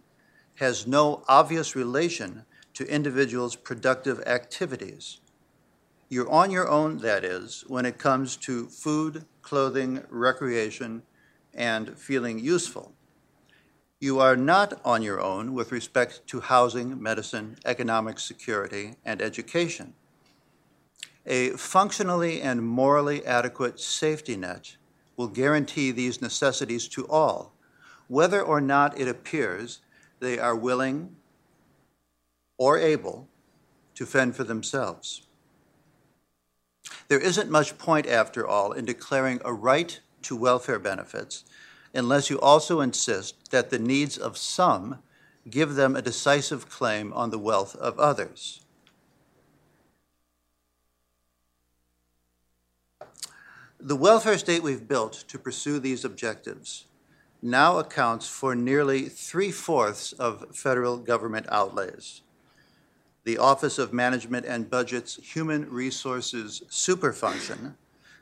has 0.56 0.86
no 0.86 1.24
obvious 1.28 1.76
relation 1.76 2.45
to 2.74 2.88
individuals' 2.88 3.56
productive 3.56 4.20
activities. 4.22 5.20
You're 6.14 6.30
on 6.30 6.51
your 6.51 6.70
own, 6.70 6.99
that 6.99 7.26
is, 7.26 7.64
when 7.68 7.88
it 7.88 7.97
comes 7.97 8.38
to 8.45 8.68
food, 8.68 9.26
clothing, 9.41 10.03
recreation, 10.11 11.01
and 11.55 11.97
feeling 11.97 12.38
useful. 12.38 12.93
You 13.99 14.20
are 14.20 14.36
not 14.36 14.80
on 14.86 15.01
your 15.01 15.20
own 15.20 15.55
with 15.55 15.72
respect 15.72 16.22
to 16.28 16.39
housing, 16.39 17.01
medicine, 17.01 17.57
economic 17.66 18.20
security, 18.20 18.93
and 19.03 19.24
education. 19.24 19.95
A 21.26 21.49
functionally 21.57 22.43
and 22.43 22.61
morally 22.61 23.26
adequate 23.26 23.80
safety 23.80 24.38
net 24.38 24.78
will 25.18 25.30
guarantee 25.30 25.89
these 25.89 26.22
necessities 26.22 26.88
to 26.89 27.07
all, 27.07 27.55
whether 28.07 28.39
or 28.39 28.61
not 28.61 28.99
it 28.99 29.07
appears 29.07 29.80
they 30.20 30.38
are 30.38 30.55
willing 30.55 31.16
or 32.59 32.78
able 32.78 33.28
to 33.95 34.05
fend 34.05 34.36
for 34.36 34.43
themselves. 34.43 35.26
There 37.08 37.20
isn't 37.20 37.50
much 37.50 37.78
point, 37.78 38.08
after 38.08 38.48
all, 38.48 38.72
in 38.72 38.86
declaring 38.86 39.42
a 39.46 39.54
right 39.54 40.00
to 40.24 40.36
welfare 40.36 40.80
benefits 40.80 41.44
unless 41.94 42.30
you 42.30 42.40
also 42.40 42.82
insist 42.82 43.52
that 43.52 43.70
the 43.70 43.80
needs 43.80 44.18
of 44.18 44.38
some 44.38 45.00
give 45.50 45.76
them 45.76 45.96
a 45.96 46.02
decisive 46.02 46.70
claim 46.70 47.14
on 47.14 47.30
the 47.30 47.38
wealth 47.38 47.76
of 47.76 48.00
others. 48.00 48.62
The 53.80 53.96
welfare 53.96 54.38
state 54.38 54.64
we've 54.64 54.88
built 54.88 55.26
to 55.28 55.38
pursue 55.38 55.78
these 55.78 56.06
objectives 56.06 56.86
now 57.42 57.78
accounts 57.78 58.28
for 58.28 58.56
nearly 58.56 59.10
three 59.10 59.52
fourths 59.52 60.14
of 60.14 60.56
federal 60.56 60.98
government 60.98 61.46
outlays. 61.50 62.22
The 63.26 63.38
Office 63.38 63.80
of 63.80 63.93
Management 63.93 64.45
and 64.45 64.69
Budget's 64.69 65.15
Human 65.15 65.69
Resources 65.69 66.61
Superfunction 66.69 67.76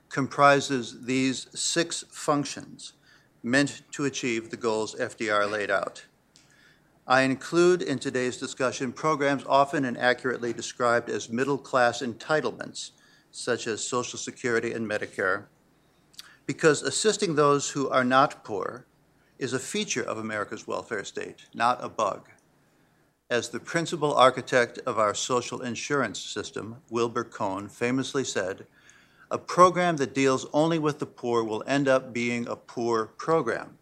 comprises 0.10 1.06
these 1.06 1.48
six 1.60 2.04
functions 2.12 2.94
meant 3.42 3.82
to 3.94 4.06
achieve 4.06 4.52
the 4.52 4.58
goals 4.58 4.94
FDR 4.94 5.50
laid 5.50 5.72
out. 5.72 6.06
I 7.08 7.22
include 7.22 7.82
in 7.82 7.98
today's 7.98 8.38
discussion 8.38 8.94
programs 8.94 9.44
often 9.48 9.86
and 9.86 9.98
accurately 9.98 10.54
described 10.54 11.10
as 11.10 11.30
middle-class 11.30 12.04
entitlements, 12.04 12.92
such 13.32 13.66
as 13.66 13.84
Social 13.84 14.20
Security 14.20 14.72
and 14.72 14.88
Medicare, 14.88 15.46
because 16.46 16.84
assisting 16.84 17.34
those 17.34 17.72
who 17.72 17.90
are 17.90 18.04
not 18.04 18.44
poor 18.44 18.86
is 19.40 19.54
a 19.54 19.60
feature 19.60 20.04
of 20.04 20.20
America's 20.20 20.68
welfare 20.68 21.04
state, 21.04 21.48
not 21.56 21.84
a 21.84 21.90
bug. 21.90 22.30
As 23.32 23.48
the 23.48 23.62
principal 23.62 24.14
architect 24.14 24.78
of 24.86 25.00
our 25.00 25.16
social 25.16 25.62
insurance 25.62 26.20
system, 26.20 26.76
Wilbur 26.90 27.24
Cohen, 27.24 27.70
famously 27.70 28.26
said, 28.26 28.68
a 29.32 29.38
program 29.38 29.96
that 29.96 30.14
deals 30.14 30.48
only 30.52 30.78
with 30.78 31.00
the 31.00 31.06
poor 31.06 31.42
will 31.42 31.64
end 31.66 31.88
up 31.88 32.12
being 32.12 32.46
a 32.46 32.58
poor 32.58 33.06
program. 33.06 33.78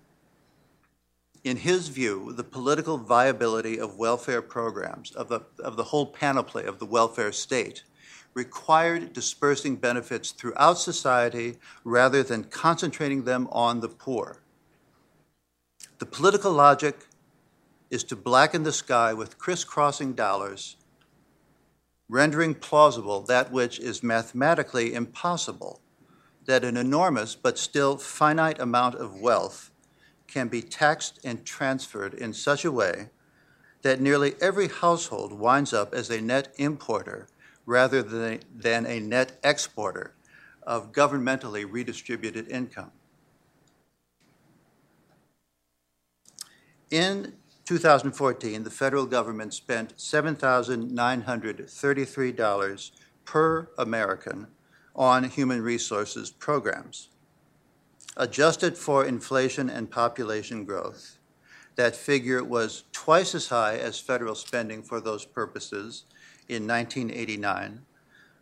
In 1.43 1.57
his 1.57 1.87
view, 1.87 2.31
the 2.31 2.43
political 2.43 2.99
viability 2.99 3.79
of 3.79 3.97
welfare 3.97 4.43
programs, 4.43 5.13
of 5.13 5.29
the, 5.29 5.41
of 5.57 5.77
the 5.77 5.85
whole 5.85 6.05
panoply 6.05 6.65
of 6.65 6.77
the 6.77 6.85
welfare 6.85 7.31
state, 7.31 7.81
required 8.35 9.13
dispersing 9.13 9.77
benefits 9.77 10.29
throughout 10.29 10.77
society 10.77 11.57
rather 11.83 12.21
than 12.21 12.43
concentrating 12.43 13.23
them 13.23 13.47
on 13.51 13.79
the 13.79 13.89
poor. 13.89 14.43
The 15.97 16.05
political 16.05 16.51
logic 16.51 17.07
is 17.89 18.03
to 18.05 18.15
blacken 18.15 18.63
the 18.63 18.71
sky 18.71 19.13
with 19.13 19.37
crisscrossing 19.37 20.13
dollars, 20.13 20.77
rendering 22.07 22.55
plausible 22.55 23.21
that 23.21 23.51
which 23.51 23.79
is 23.79 24.03
mathematically 24.03 24.93
impossible, 24.93 25.81
that 26.45 26.63
an 26.63 26.77
enormous 26.77 27.35
but 27.35 27.57
still 27.57 27.97
finite 27.97 28.59
amount 28.59 28.95
of 28.95 29.19
wealth 29.19 29.71
can 30.27 30.47
be 30.47 30.61
taxed 30.61 31.19
and 31.23 31.45
transferred 31.45 32.13
in 32.13 32.33
such 32.33 32.63
a 32.63 32.71
way 32.71 33.09
that 33.81 33.99
nearly 33.99 34.35
every 34.41 34.67
household 34.67 35.33
winds 35.33 35.73
up 35.73 35.93
as 35.93 36.09
a 36.09 36.21
net 36.21 36.53
importer 36.57 37.27
rather 37.65 38.01
than, 38.03 38.39
than 38.53 38.85
a 38.85 38.99
net 38.99 39.39
exporter 39.43 40.13
of 40.63 40.91
governmentally 40.91 41.65
redistributed 41.69 42.47
income. 42.47 42.91
In 46.91 47.33
2014, 47.69 48.63
the 48.63 48.69
federal 48.71 49.05
government 49.05 49.53
spent 49.53 49.95
$7,933 49.95 52.91
per 53.25 53.69
American 53.77 54.47
on 54.95 55.25
human 55.25 55.61
resources 55.61 56.31
programs. 56.31 57.09
Adjusted 58.17 58.75
for 58.75 59.05
inflation 59.05 59.69
and 59.69 59.91
population 59.91 60.65
growth, 60.65 61.19
that 61.75 61.95
figure 61.95 62.43
was 62.43 62.85
twice 62.91 63.35
as 63.35 63.49
high 63.49 63.77
as 63.77 63.99
federal 63.99 64.33
spending 64.33 64.81
for 64.81 64.99
those 64.99 65.23
purposes 65.23 66.05
in 66.47 66.65
1989, 66.65 67.81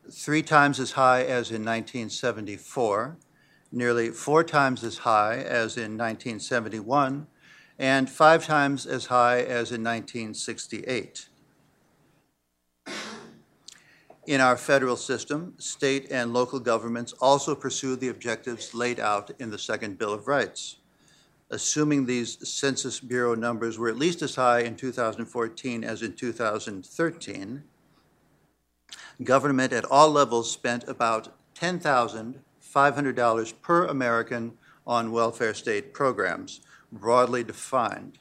three 0.09 0.41
times 0.41 0.80
as 0.80 0.93
high 0.93 1.23
as 1.23 1.51
in 1.51 1.65
1974, 1.65 3.17
nearly 3.73 4.09
four 4.09 4.45
times 4.45 4.86
as 4.86 4.99
high 4.99 5.36
as 5.36 5.75
in 5.75 5.97
1971, 5.97 7.28
and 7.80 8.09
five 8.09 8.45
times 8.45 8.86
as 8.86 9.05
high 9.05 9.39
as 9.39 9.71
in 9.71 9.84
1968. 9.84 11.28
In 14.25 14.41
our 14.41 14.57
federal 14.57 14.97
system, 14.97 15.53
state 15.57 16.11
and 16.11 16.34
local 16.34 16.59
governments 16.59 17.13
also 17.21 17.55
pursue 17.55 17.95
the 17.95 18.09
objectives 18.09 18.73
laid 18.73 18.99
out 18.99 19.32
in 19.39 19.51
the 19.51 19.57
Second 19.57 19.97
Bill 19.97 20.11
of 20.11 20.28
Rights. 20.28 20.75
Assuming 21.49 22.05
these 22.05 22.45
Census 22.45 22.99
Bureau 22.99 23.36
numbers 23.36 23.80
were 23.80 23.88
at 23.88 23.95
least 23.95 24.21
as 24.21 24.36
high 24.36 24.59
in 24.59 24.75
2014 24.75 25.86
as 25.86 26.01
in 26.01 26.11
2013, 26.11 27.63
government 29.23 29.71
at 29.71 29.86
all 29.86 30.11
levels 30.11 30.51
spent 30.51 30.84
about 30.89 31.30
$10,500 31.55 33.53
per 33.61 33.86
American 33.86 34.57
on 34.86 35.13
welfare 35.13 35.53
state 35.53 35.93
programs, 35.93 36.59
broadly 36.92 37.44
defined, 37.44 38.18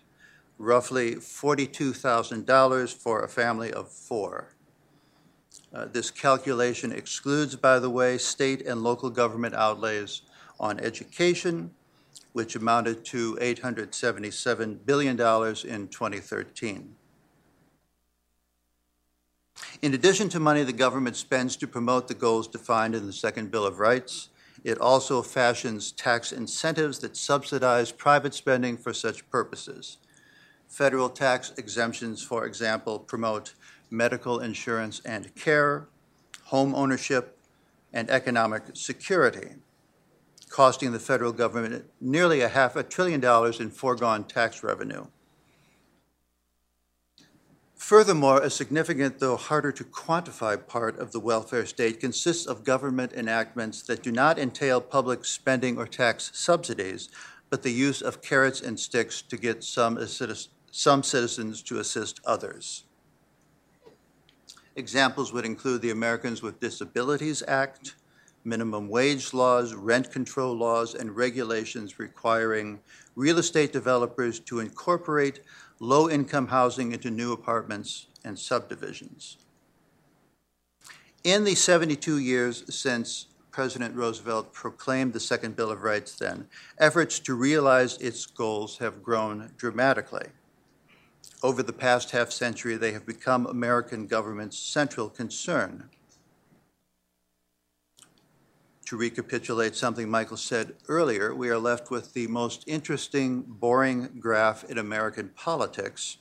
roughly 0.58 1.16
$42,000 1.16 2.94
for 2.94 3.22
a 3.22 3.28
family 3.28 3.72
of 3.72 3.88
four. 3.88 4.54
Uh, 5.74 5.86
this 5.86 6.10
calculation 6.10 6.92
excludes, 6.92 7.56
by 7.56 7.78
the 7.78 7.90
way, 7.90 8.16
state 8.18 8.66
and 8.66 8.82
local 8.82 9.10
government 9.10 9.54
outlays 9.54 10.22
on 10.58 10.80
education, 10.80 11.70
which 12.32 12.56
amounted 12.56 13.04
to 13.04 13.34
$877 13.36 14.78
billion 14.86 15.12
in 15.12 15.88
2013. 15.88 16.94
In 19.82 19.94
addition 19.94 20.28
to 20.30 20.40
money 20.40 20.62
the 20.62 20.72
government 20.72 21.16
spends 21.16 21.56
to 21.56 21.66
promote 21.66 22.08
the 22.08 22.14
goals 22.14 22.48
defined 22.48 22.94
in 22.94 23.06
the 23.06 23.12
Second 23.12 23.50
Bill 23.50 23.66
of 23.66 23.78
Rights, 23.78 24.28
it 24.66 24.80
also 24.80 25.22
fashions 25.22 25.92
tax 25.92 26.32
incentives 26.32 26.98
that 26.98 27.16
subsidize 27.16 27.92
private 27.92 28.34
spending 28.34 28.76
for 28.76 28.92
such 28.92 29.30
purposes. 29.30 29.98
Federal 30.66 31.08
tax 31.08 31.52
exemptions, 31.56 32.20
for 32.20 32.44
example, 32.44 32.98
promote 32.98 33.54
medical 33.90 34.40
insurance 34.40 35.00
and 35.04 35.32
care, 35.36 35.86
home 36.46 36.74
ownership, 36.74 37.38
and 37.92 38.10
economic 38.10 38.64
security, 38.72 39.50
costing 40.48 40.90
the 40.90 40.98
federal 40.98 41.32
government 41.32 41.84
nearly 42.00 42.40
a 42.40 42.48
half 42.48 42.74
a 42.74 42.82
trillion 42.82 43.20
dollars 43.20 43.60
in 43.60 43.70
foregone 43.70 44.24
tax 44.24 44.64
revenue. 44.64 45.06
Furthermore, 47.86 48.42
a 48.42 48.50
significant, 48.50 49.20
though 49.20 49.36
harder 49.36 49.70
to 49.70 49.84
quantify 49.84 50.56
part 50.66 50.98
of 50.98 51.12
the 51.12 51.20
welfare 51.20 51.64
state 51.64 52.00
consists 52.00 52.44
of 52.44 52.64
government 52.64 53.12
enactments 53.12 53.80
that 53.82 54.02
do 54.02 54.10
not 54.10 54.40
entail 54.40 54.80
public 54.80 55.24
spending 55.24 55.78
or 55.78 55.86
tax 55.86 56.32
subsidies, 56.34 57.08
but 57.48 57.62
the 57.62 57.70
use 57.70 58.02
of 58.02 58.20
carrots 58.20 58.60
and 58.60 58.80
sticks 58.80 59.22
to 59.22 59.36
get 59.36 59.62
some, 59.62 60.04
some 60.72 61.04
citizens 61.04 61.62
to 61.62 61.78
assist 61.78 62.18
others. 62.24 62.86
Examples 64.74 65.32
would 65.32 65.44
include 65.44 65.80
the 65.80 65.92
Americans 65.92 66.42
with 66.42 66.58
Disabilities 66.58 67.44
Act, 67.46 67.94
minimum 68.42 68.88
wage 68.88 69.32
laws, 69.32 69.74
rent 69.74 70.10
control 70.10 70.56
laws, 70.56 70.96
and 70.96 71.14
regulations 71.14 72.00
requiring 72.00 72.80
real 73.14 73.38
estate 73.38 73.72
developers 73.72 74.40
to 74.40 74.58
incorporate 74.58 75.42
low 75.78 76.08
income 76.08 76.48
housing 76.48 76.92
into 76.92 77.10
new 77.10 77.32
apartments 77.32 78.06
and 78.24 78.38
subdivisions. 78.38 79.36
In 81.24 81.44
the 81.44 81.54
72 81.54 82.18
years 82.18 82.62
since 82.74 83.26
President 83.50 83.94
Roosevelt 83.96 84.52
proclaimed 84.52 85.12
the 85.12 85.20
Second 85.20 85.56
Bill 85.56 85.70
of 85.70 85.82
Rights, 85.82 86.14
then, 86.16 86.46
efforts 86.78 87.18
to 87.20 87.34
realize 87.34 87.96
its 87.98 88.26
goals 88.26 88.78
have 88.78 89.02
grown 89.02 89.50
dramatically. 89.56 90.26
Over 91.42 91.62
the 91.62 91.72
past 91.72 92.10
half 92.10 92.30
century, 92.30 92.76
they 92.76 92.92
have 92.92 93.06
become 93.06 93.46
American 93.46 94.06
government's 94.06 94.58
central 94.58 95.08
concern 95.08 95.88
to 98.86 98.96
recapitulate 98.96 99.74
something 99.74 100.08
Michael 100.08 100.36
said 100.36 100.74
earlier, 100.88 101.34
we 101.34 101.50
are 101.50 101.58
left 101.58 101.90
with 101.90 102.14
the 102.14 102.28
most 102.28 102.62
interesting, 102.68 103.42
boring 103.42 104.08
graph 104.20 104.62
in 104.64 104.78
American 104.78 105.28
politics, 105.30 106.18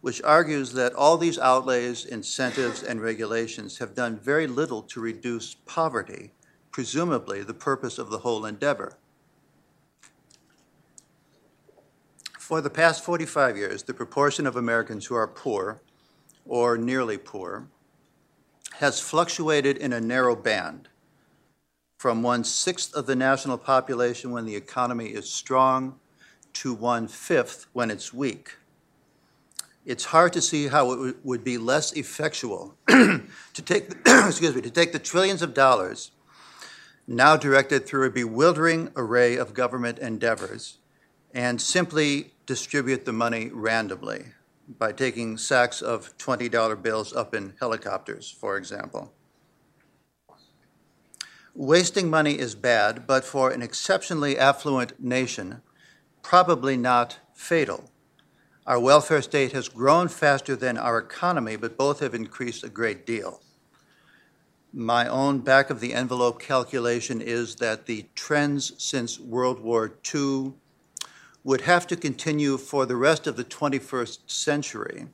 which 0.00 0.22
argues 0.22 0.72
that 0.74 0.94
all 0.94 1.18
these 1.18 1.38
outlays, 1.38 2.04
incentives, 2.04 2.84
and 2.84 3.00
regulations 3.00 3.78
have 3.78 3.94
done 3.94 4.16
very 4.16 4.46
little 4.46 4.82
to 4.82 5.00
reduce 5.00 5.54
poverty, 5.66 6.30
presumably 6.70 7.42
the 7.42 7.54
purpose 7.54 7.98
of 7.98 8.08
the 8.08 8.18
whole 8.18 8.46
endeavor. 8.46 8.96
For 12.38 12.60
the 12.60 12.70
past 12.70 13.02
45 13.02 13.56
years, 13.56 13.82
the 13.82 13.94
proportion 13.94 14.46
of 14.46 14.54
Americans 14.54 15.06
who 15.06 15.16
are 15.16 15.26
poor 15.26 15.80
or 16.44 16.78
nearly 16.78 17.18
poor 17.18 17.66
has 18.74 19.00
fluctuated 19.00 19.76
in 19.78 19.92
a 19.92 20.00
narrow 20.00 20.36
band 20.36 20.88
from 22.04 22.22
one 22.22 22.44
sixth 22.44 22.94
of 22.94 23.06
the 23.06 23.16
national 23.16 23.56
population 23.56 24.30
when 24.30 24.44
the 24.44 24.54
economy 24.54 25.06
is 25.06 25.26
strong 25.26 25.98
to 26.52 26.74
one 26.74 27.08
fifth 27.08 27.64
when 27.72 27.90
it's 27.90 28.12
weak. 28.12 28.58
It's 29.86 30.04
hard 30.04 30.34
to 30.34 30.42
see 30.42 30.68
how 30.68 30.92
it 30.92 31.16
would 31.24 31.42
be 31.42 31.56
less 31.56 31.92
effectual 31.92 32.74
to 32.88 33.22
take, 33.54 33.88
excuse 34.06 34.54
me, 34.54 34.60
to 34.60 34.70
take 34.70 34.92
the 34.92 34.98
trillions 34.98 35.40
of 35.40 35.54
dollars 35.54 36.10
now 37.08 37.38
directed 37.38 37.86
through 37.86 38.06
a 38.06 38.10
bewildering 38.10 38.90
array 38.96 39.36
of 39.36 39.54
government 39.54 39.98
endeavors 39.98 40.76
and 41.32 41.58
simply 41.58 42.34
distribute 42.44 43.06
the 43.06 43.14
money 43.14 43.48
randomly 43.50 44.26
by 44.78 44.92
taking 44.92 45.38
sacks 45.38 45.80
of 45.80 46.14
$20 46.18 46.82
bills 46.82 47.14
up 47.14 47.34
in 47.34 47.54
helicopters, 47.60 48.30
for 48.30 48.58
example. 48.58 49.10
Wasting 51.56 52.10
money 52.10 52.36
is 52.36 52.56
bad, 52.56 53.06
but 53.06 53.24
for 53.24 53.52
an 53.52 53.62
exceptionally 53.62 54.36
affluent 54.36 55.00
nation, 55.00 55.62
probably 56.20 56.76
not 56.76 57.20
fatal. 57.32 57.92
Our 58.66 58.80
welfare 58.80 59.22
state 59.22 59.52
has 59.52 59.68
grown 59.68 60.08
faster 60.08 60.56
than 60.56 60.76
our 60.76 60.98
economy, 60.98 61.54
but 61.54 61.78
both 61.78 62.00
have 62.00 62.12
increased 62.12 62.64
a 62.64 62.68
great 62.68 63.06
deal. 63.06 63.40
My 64.72 65.06
own 65.06 65.38
back 65.38 65.70
of 65.70 65.78
the 65.78 65.94
envelope 65.94 66.40
calculation 66.40 67.20
is 67.20 67.54
that 67.56 67.86
the 67.86 68.06
trends 68.16 68.72
since 68.76 69.20
World 69.20 69.60
War 69.60 69.94
II 70.12 70.54
would 71.44 71.60
have 71.60 71.86
to 71.86 71.96
continue 71.96 72.58
for 72.58 72.84
the 72.84 72.96
rest 72.96 73.28
of 73.28 73.36
the 73.36 73.44
21st 73.44 74.28
century 74.28 75.06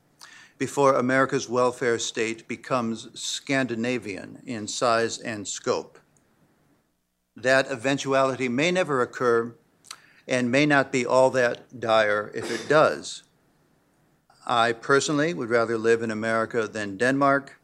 before 0.57 0.95
America's 0.95 1.47
welfare 1.47 1.99
state 1.99 2.47
becomes 2.47 3.09
Scandinavian 3.13 4.41
in 4.43 4.67
size 4.67 5.19
and 5.19 5.47
scope. 5.47 5.99
That 7.35 7.71
eventuality 7.71 8.49
may 8.49 8.71
never 8.71 9.01
occur 9.01 9.55
and 10.27 10.51
may 10.51 10.65
not 10.65 10.91
be 10.91 11.05
all 11.05 11.29
that 11.31 11.79
dire 11.79 12.31
if 12.33 12.51
it 12.51 12.67
does. 12.67 13.23
I 14.45 14.73
personally 14.73 15.33
would 15.33 15.49
rather 15.49 15.77
live 15.77 16.01
in 16.01 16.11
America 16.11 16.67
than 16.67 16.97
Denmark, 16.97 17.59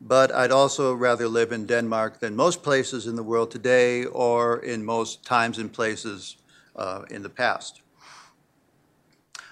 but 0.00 0.32
I'd 0.32 0.50
also 0.50 0.94
rather 0.94 1.28
live 1.28 1.52
in 1.52 1.66
Denmark 1.66 2.20
than 2.20 2.34
most 2.34 2.62
places 2.62 3.06
in 3.06 3.16
the 3.16 3.22
world 3.22 3.50
today 3.50 4.04
or 4.04 4.58
in 4.58 4.84
most 4.84 5.24
times 5.24 5.58
and 5.58 5.72
places 5.72 6.36
uh, 6.74 7.02
in 7.10 7.22
the 7.22 7.30
past. 7.30 7.82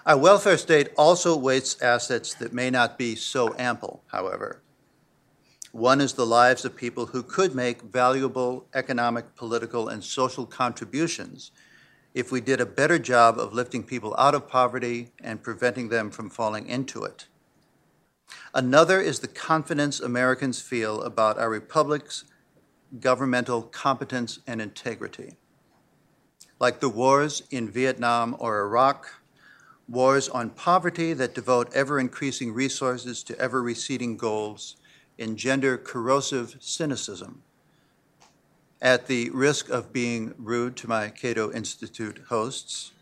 Our 0.06 0.18
welfare 0.18 0.58
state 0.58 0.88
also 0.98 1.36
wastes 1.36 1.80
assets 1.80 2.34
that 2.34 2.52
may 2.52 2.70
not 2.70 2.98
be 2.98 3.14
so 3.14 3.54
ample, 3.58 4.02
however. 4.08 4.63
One 5.74 6.00
is 6.00 6.12
the 6.12 6.24
lives 6.24 6.64
of 6.64 6.76
people 6.76 7.06
who 7.06 7.24
could 7.24 7.52
make 7.52 7.82
valuable 7.82 8.68
economic, 8.74 9.34
political, 9.34 9.88
and 9.88 10.04
social 10.04 10.46
contributions 10.46 11.50
if 12.14 12.30
we 12.30 12.40
did 12.40 12.60
a 12.60 12.64
better 12.64 12.96
job 12.96 13.40
of 13.40 13.52
lifting 13.52 13.82
people 13.82 14.14
out 14.16 14.36
of 14.36 14.46
poverty 14.46 15.10
and 15.20 15.42
preventing 15.42 15.88
them 15.88 16.12
from 16.12 16.30
falling 16.30 16.68
into 16.68 17.02
it. 17.02 17.26
Another 18.54 19.00
is 19.00 19.18
the 19.18 19.26
confidence 19.26 19.98
Americans 19.98 20.60
feel 20.60 21.02
about 21.02 21.38
our 21.40 21.50
republic's 21.50 22.22
governmental 23.00 23.62
competence 23.62 24.38
and 24.46 24.62
integrity. 24.62 25.38
Like 26.60 26.78
the 26.78 26.88
wars 26.88 27.42
in 27.50 27.68
Vietnam 27.68 28.36
or 28.38 28.60
Iraq, 28.60 29.12
wars 29.88 30.28
on 30.28 30.50
poverty 30.50 31.14
that 31.14 31.34
devote 31.34 31.74
ever 31.74 31.98
increasing 31.98 32.54
resources 32.54 33.24
to 33.24 33.36
ever 33.40 33.60
receding 33.60 34.16
goals 34.16 34.76
engender 35.18 35.76
corrosive 35.76 36.56
cynicism. 36.60 37.42
At 38.82 39.06
the 39.06 39.30
risk 39.30 39.70
of 39.70 39.92
being 39.92 40.34
rude 40.36 40.76
to 40.76 40.88
my 40.88 41.08
Cato 41.08 41.52
Institute 41.52 42.20
hosts, 42.28 42.92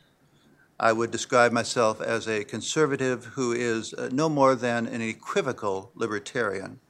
I 0.78 0.92
would 0.92 1.10
describe 1.10 1.52
myself 1.52 2.00
as 2.00 2.26
a 2.26 2.44
conservative 2.44 3.24
who 3.24 3.52
is 3.52 3.94
uh, 3.94 4.08
no 4.12 4.28
more 4.28 4.54
than 4.54 4.86
an 4.86 5.00
equivocal 5.00 5.92
libertarian. 5.94 6.80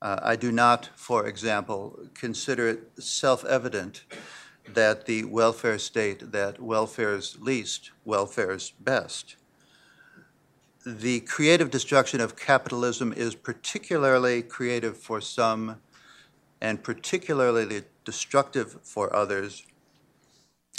Uh, 0.00 0.18
I 0.22 0.36
do 0.36 0.50
not, 0.50 0.90
for 0.96 1.26
example, 1.26 1.98
consider 2.14 2.68
it 2.68 3.02
self 3.02 3.44
evident 3.44 4.04
that 4.68 5.06
the 5.06 5.24
welfare 5.24 5.78
state 5.78 6.32
that 6.32 6.60
welfare's 6.60 7.36
least, 7.40 7.90
welfare's 8.04 8.70
best. 8.70 9.36
The 10.84 11.20
creative 11.20 11.70
destruction 11.70 12.20
of 12.20 12.36
capitalism 12.36 13.12
is 13.12 13.34
particularly 13.34 14.42
creative 14.42 14.96
for 14.96 15.20
some 15.20 15.80
and 16.60 16.82
particularly 16.82 17.82
destructive 18.04 18.78
for 18.82 19.14
others, 19.14 19.64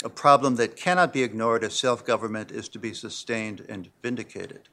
a 0.02 0.08
problem 0.08 0.56
that 0.56 0.76
cannot 0.76 1.12
be 1.12 1.22
ignored 1.22 1.64
if 1.64 1.72
self 1.72 2.04
government 2.04 2.50
is 2.50 2.68
to 2.70 2.78
be 2.78 2.92
sustained 2.92 3.64
and 3.68 3.90
vindicated. 4.02 4.68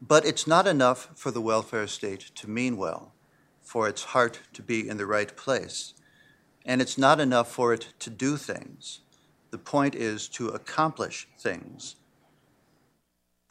But 0.00 0.24
it's 0.24 0.46
not 0.46 0.66
enough 0.66 1.10
for 1.14 1.30
the 1.30 1.40
welfare 1.40 1.86
state 1.86 2.30
to 2.36 2.50
mean 2.50 2.76
well, 2.76 3.12
for 3.62 3.88
its 3.88 4.04
heart 4.04 4.40
to 4.52 4.62
be 4.62 4.88
in 4.88 4.96
the 4.96 5.06
right 5.06 5.36
place 5.36 5.94
and 6.64 6.80
it's 6.80 6.98
not 6.98 7.20
enough 7.20 7.50
for 7.50 7.72
it 7.72 7.88
to 8.00 8.10
do 8.10 8.36
things. 8.36 9.00
The 9.50 9.58
point 9.58 9.94
is 9.94 10.28
to 10.28 10.48
accomplish 10.48 11.28
things. 11.38 11.96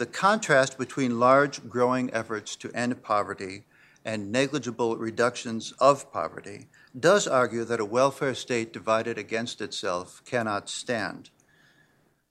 The 0.02 0.08
contrast 0.08 0.80
between 0.80 1.20
large 1.20 1.70
growing 1.70 2.12
efforts 2.12 2.56
to 2.56 2.72
end 2.72 3.04
poverty 3.04 3.66
and 4.04 4.32
negligible 4.32 4.98
reductions 4.98 5.74
of 5.80 6.12
poverty 6.12 6.70
does 7.00 7.28
argue 7.28 7.64
that 7.66 7.80
a 7.80 7.86
welfare 7.86 8.34
state 8.34 8.74
divided 8.74 9.20
against 9.20 9.62
itself 9.62 10.24
cannot 10.26 10.70
stand. 10.70 11.30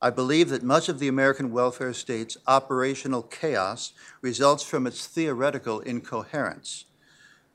I 0.03 0.11
believe 0.11 0.49
that 0.49 0.65
much 0.65 0.89
of 0.89 0.99
the 0.99 1.07
American 1.07 1.53
welfare 1.53 1.93
state's 1.93 2.37
operational 2.49 3.23
chaos 3.23 3.93
results 4.21 4.65
from 4.65 4.85
its 4.85 5.07
theoretical 5.07 5.79
incoherence 5.79 6.87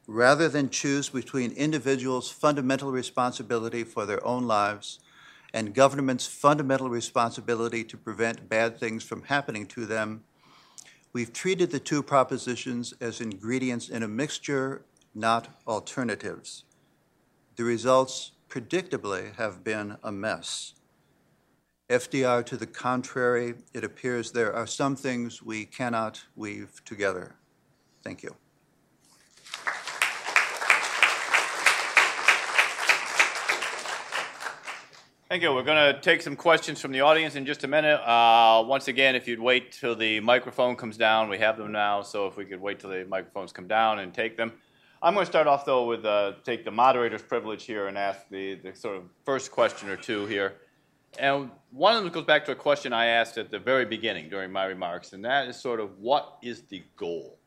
rather 0.07 0.47
than 0.47 0.70
choose 0.70 1.09
between 1.09 1.51
individuals' 1.51 2.32
fundamental 2.32 2.93
responsibility 2.93 3.84
for 3.84 4.05
their 4.05 4.26
own 4.26 4.47
lives 4.47 4.99
and 5.56 5.74
government's 5.74 6.28
fundamental 6.28 6.89
responsibility 6.89 7.82
to 7.86 7.95
prevent 7.95 8.49
bad 8.49 8.78
things 8.78 9.06
from 9.06 9.24
happening 9.24 9.66
to 9.66 9.86
them, 9.86 10.22
we've 11.14 11.32
treated 11.32 11.72
the 11.72 11.80
two 11.80 12.03
propositions 12.03 12.93
as 12.99 13.22
ingredients 13.22 13.88
in 13.88 14.03
a 14.03 14.08
mixture, 14.08 14.84
not 15.16 15.47
alternatives. 15.66 16.66
The 17.56 17.64
results, 17.64 18.34
predictably, 18.49 19.34
have 19.38 19.64
been 19.64 19.95
a 20.03 20.12
mess. 20.12 20.74
FDR 21.89 22.45
to 22.47 22.58
the 22.58 22.68
contrary, 22.68 23.53
it 23.74 23.86
appears 23.86 24.32
there 24.32 24.53
are 24.53 24.68
some 24.68 24.97
things 24.97 25.41
we 25.41 25.64
cannot 25.64 26.26
weave 26.36 26.82
together. 26.84 27.38
Thank 28.03 28.24
you. 28.24 28.36
Thank 35.28 35.41
you. 35.41 35.51
We're 35.55 35.63
going 35.63 35.91
to 35.91 35.99
take 36.01 36.21
some 36.21 36.36
questions 36.36 36.80
from 36.80 36.91
the 36.91 37.01
audience 37.01 37.34
in 37.34 37.47
just 37.47 37.63
a 37.63 37.67
minute. 37.67 37.99
Uh, 37.99 38.63
once 38.67 38.88
again, 38.88 39.15
if 39.15 39.28
you'd 39.28 39.39
wait 39.39 39.71
till 39.71 39.95
the 39.95 40.19
microphone 40.19 40.76
comes 40.76 40.97
down, 40.97 41.30
we 41.30 41.39
have 41.39 41.57
them 41.57 41.71
now. 41.71 42.03
So 42.03 42.28
if 42.28 42.38
we 42.38 42.45
could 42.45 42.61
wait 42.61 42.80
till 42.80 42.91
the 42.91 43.05
microphones 43.09 43.51
come 43.51 43.67
down 43.67 43.97
and 43.97 44.13
take 44.13 44.38
them. 44.38 44.53
I'm 45.01 45.15
going 45.15 45.26
to 45.26 45.32
start 45.32 45.47
off 45.47 45.65
though 45.65 45.88
with 45.88 46.05
uh, 46.05 46.34
take 46.43 46.63
the 46.63 46.69
moderator's 46.69 47.23
privilege 47.23 47.63
here 47.63 47.88
and 47.88 47.97
ask 47.97 48.19
the, 48.30 48.53
the 48.53 48.76
sort 48.76 48.97
of 48.97 49.05
first 49.26 49.51
question 49.51 49.89
or 49.89 49.95
two 49.95 50.28
here. 50.28 50.57
And 51.17 51.49
one 51.71 51.95
of 51.95 52.03
them 52.03 52.13
goes 52.13 52.26
back 52.26 52.45
to 52.45 52.51
a 52.51 52.55
question 52.55 52.93
I 52.93 53.07
asked 53.07 53.39
at 53.39 53.49
the 53.49 53.57
very 53.57 53.86
beginning 53.86 54.30
during 54.30 54.51
my 54.51 54.65
remarks, 54.65 55.13
and 55.13 55.26
that 55.26 55.47
is 55.47 55.59
sort 55.59 55.80
of 55.80 55.97
what 55.97 56.38
is 56.43 56.61
the 56.65 56.84
goal 56.97 57.39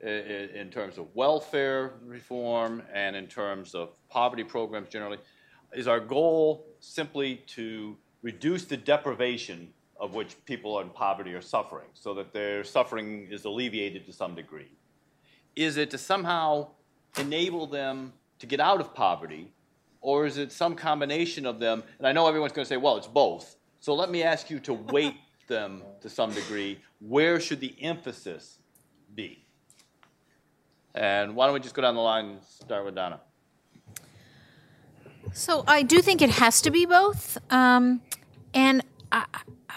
in, 0.00 0.08
in 0.08 0.70
terms 0.70 0.98
of 0.98 1.08
welfare 1.16 1.94
reform 2.04 2.80
and 2.94 3.16
in 3.16 3.26
terms 3.26 3.74
of 3.74 3.96
poverty 4.08 4.44
programs 4.44 4.88
generally? 4.88 5.18
Is 5.74 5.88
our 5.88 5.98
goal 5.98 6.67
simply 6.80 7.36
to 7.48 7.96
reduce 8.22 8.64
the 8.64 8.76
deprivation 8.76 9.72
of 10.00 10.14
which 10.14 10.36
people 10.44 10.80
in 10.80 10.90
poverty 10.90 11.32
are 11.34 11.42
suffering 11.42 11.88
so 11.94 12.14
that 12.14 12.32
their 12.32 12.62
suffering 12.64 13.28
is 13.30 13.44
alleviated 13.44 14.06
to 14.06 14.12
some 14.12 14.34
degree? 14.34 14.70
Is 15.56 15.76
it 15.76 15.90
to 15.90 15.98
somehow 15.98 16.68
enable 17.18 17.66
them 17.66 18.12
to 18.38 18.46
get 18.46 18.60
out 18.60 18.80
of 18.80 18.94
poverty, 18.94 19.50
or 20.00 20.26
is 20.26 20.38
it 20.38 20.52
some 20.52 20.76
combination 20.76 21.44
of 21.46 21.58
them? 21.58 21.82
And 21.98 22.06
I 22.06 22.12
know 22.12 22.28
everyone's 22.28 22.52
going 22.52 22.64
to 22.64 22.68
say, 22.68 22.76
well, 22.76 22.96
it's 22.96 23.08
both. 23.08 23.56
So 23.80 23.94
let 23.94 24.10
me 24.10 24.22
ask 24.22 24.50
you 24.50 24.60
to 24.60 24.74
weight 24.74 25.16
them 25.48 25.82
to 26.00 26.08
some 26.08 26.32
degree. 26.32 26.78
Where 27.00 27.40
should 27.40 27.60
the 27.60 27.74
emphasis 27.80 28.58
be? 29.14 29.44
And 30.94 31.34
why 31.34 31.46
don't 31.46 31.54
we 31.54 31.60
just 31.60 31.74
go 31.74 31.82
down 31.82 31.94
the 31.94 32.00
line 32.00 32.26
and 32.26 32.42
start 32.42 32.84
with 32.84 32.94
Donna? 32.94 33.20
So 35.32 35.64
I 35.66 35.82
do 35.82 36.00
think 36.00 36.22
it 36.22 36.30
has 36.30 36.60
to 36.62 36.70
be 36.70 36.86
both. 36.86 37.38
Um, 37.52 38.00
and 38.54 38.82
I, 39.12 39.24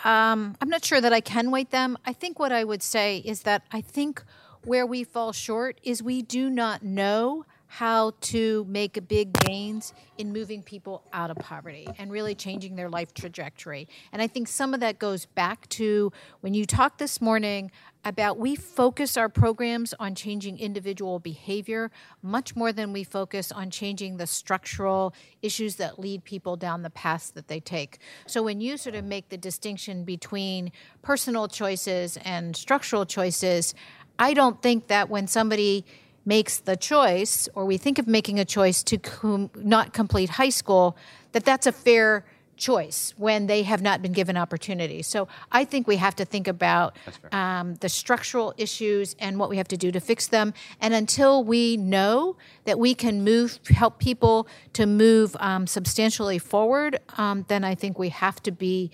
um, 0.04 0.56
I'm 0.62 0.70
not 0.70 0.84
sure 0.84 1.02
that 1.02 1.14
I 1.14 1.22
can 1.22 1.52
weight 1.52 1.72
them. 1.72 1.98
I 2.06 2.14
think 2.14 2.40
what 2.40 2.52
I 2.52 2.64
would 2.64 2.82
say 2.82 3.18
is 3.18 3.44
that 3.44 3.64
I 3.72 3.82
think 3.82 4.24
where 4.64 4.86
we 4.86 5.04
fall 5.04 5.32
short 5.32 5.80
is 5.84 6.02
we 6.04 6.22
do 6.22 6.50
not 6.50 6.84
know 6.84 7.46
how 7.74 8.12
to 8.20 8.66
make 8.68 9.08
big 9.08 9.32
gains 9.32 9.94
in 10.18 10.34
moving 10.34 10.62
people 10.62 11.02
out 11.14 11.32
of 11.32 11.38
poverty 11.38 11.88
and 11.98 12.12
really 12.12 12.36
changing 12.36 12.76
their 12.76 12.90
life 12.90 13.14
trajectory. 13.14 13.88
And 14.12 14.22
I 14.22 14.28
think 14.28 14.50
some 14.50 14.74
of 14.74 14.82
that 14.82 15.00
goes 15.00 15.26
back 15.26 15.70
to 15.70 16.12
when 16.42 16.54
you 16.54 16.66
talked 16.66 17.00
this 17.00 17.22
morning 17.22 17.72
about 18.04 18.38
we 18.38 18.58
focus 18.58 19.16
our 19.16 19.30
programs 19.30 19.94
on 20.02 20.16
changing 20.16 20.60
individual 20.60 21.18
behavior 21.18 21.92
much 22.22 22.58
more 22.58 22.74
than 22.74 22.92
we 22.92 23.06
focus 23.06 23.54
on 23.54 23.70
changing 23.70 24.18
the 24.18 24.28
structural 24.28 25.14
issues 25.42 25.78
that 25.78 25.98
lead 25.98 26.26
people 26.26 26.58
down 26.58 26.82
the 26.82 26.90
paths 26.90 27.32
that 27.32 27.48
they 27.48 27.62
take. 27.62 28.00
So 28.28 28.44
when 28.44 28.60
you 28.60 28.76
sort 28.76 28.96
of 28.96 29.06
make 29.06 29.30
the 29.30 29.38
distinction 29.38 30.04
between 30.04 30.74
personal 31.02 31.48
choices 31.48 32.18
and 32.26 32.54
structural 32.54 33.06
choices, 33.06 33.74
I 34.20 34.34
don't 34.34 34.62
think 34.62 34.88
that 34.88 35.10
when 35.10 35.26
somebody 35.28 35.86
makes 36.26 36.58
the 36.60 36.76
choice 36.76 37.50
or 37.56 37.66
we 37.66 37.78
think 37.78 37.98
of 37.98 38.08
making 38.08 38.40
a 38.40 38.46
choice 38.46 38.84
to 38.84 38.98
com- 38.98 39.50
not 39.56 39.94
complete 39.94 40.32
high 40.32 40.50
school 40.50 40.96
that 41.32 41.46
that's 41.46 41.66
a 41.66 41.72
fair 41.72 42.26
choice 42.62 43.14
when 43.18 43.48
they 43.48 43.64
have 43.64 43.82
not 43.82 44.02
been 44.02 44.12
given 44.12 44.38
opportunity. 44.38 45.02
So 45.02 45.28
I 45.52 45.66
think 45.66 45.88
we 45.88 45.96
have 45.98 46.16
to 46.18 46.26
think 46.26 46.48
about 46.48 46.96
um, 47.32 47.74
the 47.76 47.90
structural 47.90 48.54
issues 48.56 49.16
and 49.20 49.40
what 49.40 49.50
we 49.50 49.58
have 49.58 49.68
to 49.70 49.78
do 49.78 49.92
to 49.92 50.00
fix 50.00 50.28
them. 50.28 50.54
And 50.80 50.94
until 50.94 51.44
we 51.44 51.76
know 51.76 52.38
that 52.66 52.78
we 52.78 52.94
can 52.94 53.24
move, 53.24 53.60
help 53.68 54.00
people 54.00 54.48
to 54.74 54.86
move 54.86 55.36
um, 55.40 55.66
substantially 55.66 56.38
forward, 56.38 57.00
um, 57.18 57.46
then 57.48 57.64
I 57.64 57.74
think 57.74 57.98
we 57.98 58.10
have 58.10 58.42
to 58.44 58.52
be 58.52 58.92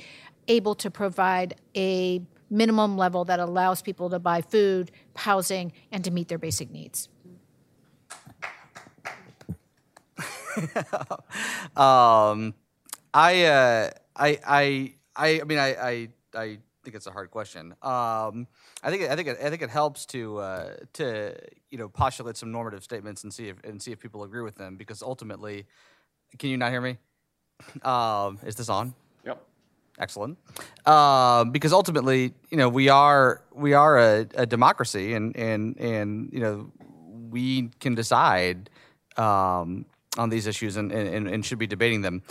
able 0.47 0.73
to 0.75 0.89
provide 0.89 1.55
a 1.75 2.21
minimum 2.49 2.97
level 2.97 3.25
that 3.25 3.39
allows 3.39 3.81
people 3.81 4.09
to 4.09 4.19
buy 4.19 4.41
food, 4.41 4.91
housing, 5.15 5.73
and 5.91 6.05
to 6.05 6.11
meet 6.11 6.29
their 6.29 6.37
basic 6.37 6.71
needs. 6.71 7.09
Um, 11.75 12.53
I, 13.13 13.45
uh, 13.45 13.89
I, 14.15 14.39
I, 14.47 14.93
I, 15.15 15.41
I 15.41 15.43
mean, 15.43 15.59
I, 15.59 15.67
I, 15.75 16.09
I 16.33 16.57
think 16.83 16.95
it's 16.95 17.07
a 17.07 17.11
hard 17.11 17.29
question. 17.29 17.73
Um, 17.81 18.47
I 18.81 18.89
think, 18.89 19.03
I 19.03 19.15
think, 19.15 19.27
it, 19.27 19.37
I 19.43 19.49
think 19.49 19.61
it 19.61 19.69
helps 19.69 20.05
to, 20.07 20.37
uh, 20.37 20.73
to, 20.93 21.35
you 21.69 21.77
know, 21.77 21.89
postulate 21.89 22.37
some 22.37 22.51
normative 22.51 22.83
statements 22.83 23.23
and 23.23 23.33
see 23.33 23.49
if, 23.49 23.63
and 23.63 23.81
see 23.81 23.91
if 23.91 23.99
people 23.99 24.23
agree 24.23 24.41
with 24.41 24.55
them. 24.55 24.75
Because 24.75 25.01
ultimately, 25.01 25.65
can 26.37 26.49
you 26.49 26.57
not 26.57 26.71
hear 26.71 26.81
me? 26.81 26.97
Um, 27.83 28.37
is 28.45 28.55
this 28.55 28.69
on? 28.69 28.93
Yep. 29.25 29.43
Excellent. 29.99 30.37
Um, 30.85 31.51
because 31.51 31.73
ultimately, 31.73 32.33
you 32.51 32.57
know, 32.57 32.69
we 32.69 32.89
are 32.89 33.41
we 33.51 33.73
are 33.73 33.97
a, 33.97 34.27
a 34.35 34.45
democracy, 34.45 35.13
and 35.15 35.35
and 35.35 35.75
and 35.79 36.29
you 36.31 36.39
know, 36.39 36.71
we 37.31 37.69
can 37.79 37.95
decide 37.95 38.69
um, 39.17 39.87
on 40.17 40.29
these 40.29 40.47
issues 40.47 40.77
and, 40.77 40.91
and, 40.91 41.27
and 41.27 41.45
should 41.45 41.59
be 41.59 41.67
debating 41.67 42.01
them. 42.01 42.23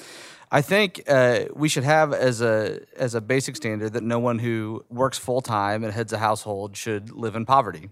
I 0.51 0.63
think 0.63 1.03
uh, 1.09 1.47
we 1.55 1.69
should 1.69 1.85
have 1.85 2.13
as 2.13 2.41
a 2.41 2.81
as 2.97 3.15
a 3.15 3.21
basic 3.21 3.57
standard 3.57 3.93
that 3.95 4.05
no 4.05 4.19
one 4.19 4.39
who 4.39 4.85
works 4.89 5.19
full 5.19 5.41
time 5.41 5.83
and 5.83 5.93
heads 5.93 6.13
a 6.13 6.19
household 6.19 6.77
should 6.77 7.11
live 7.11 7.35
in 7.35 7.45
poverty. 7.45 7.91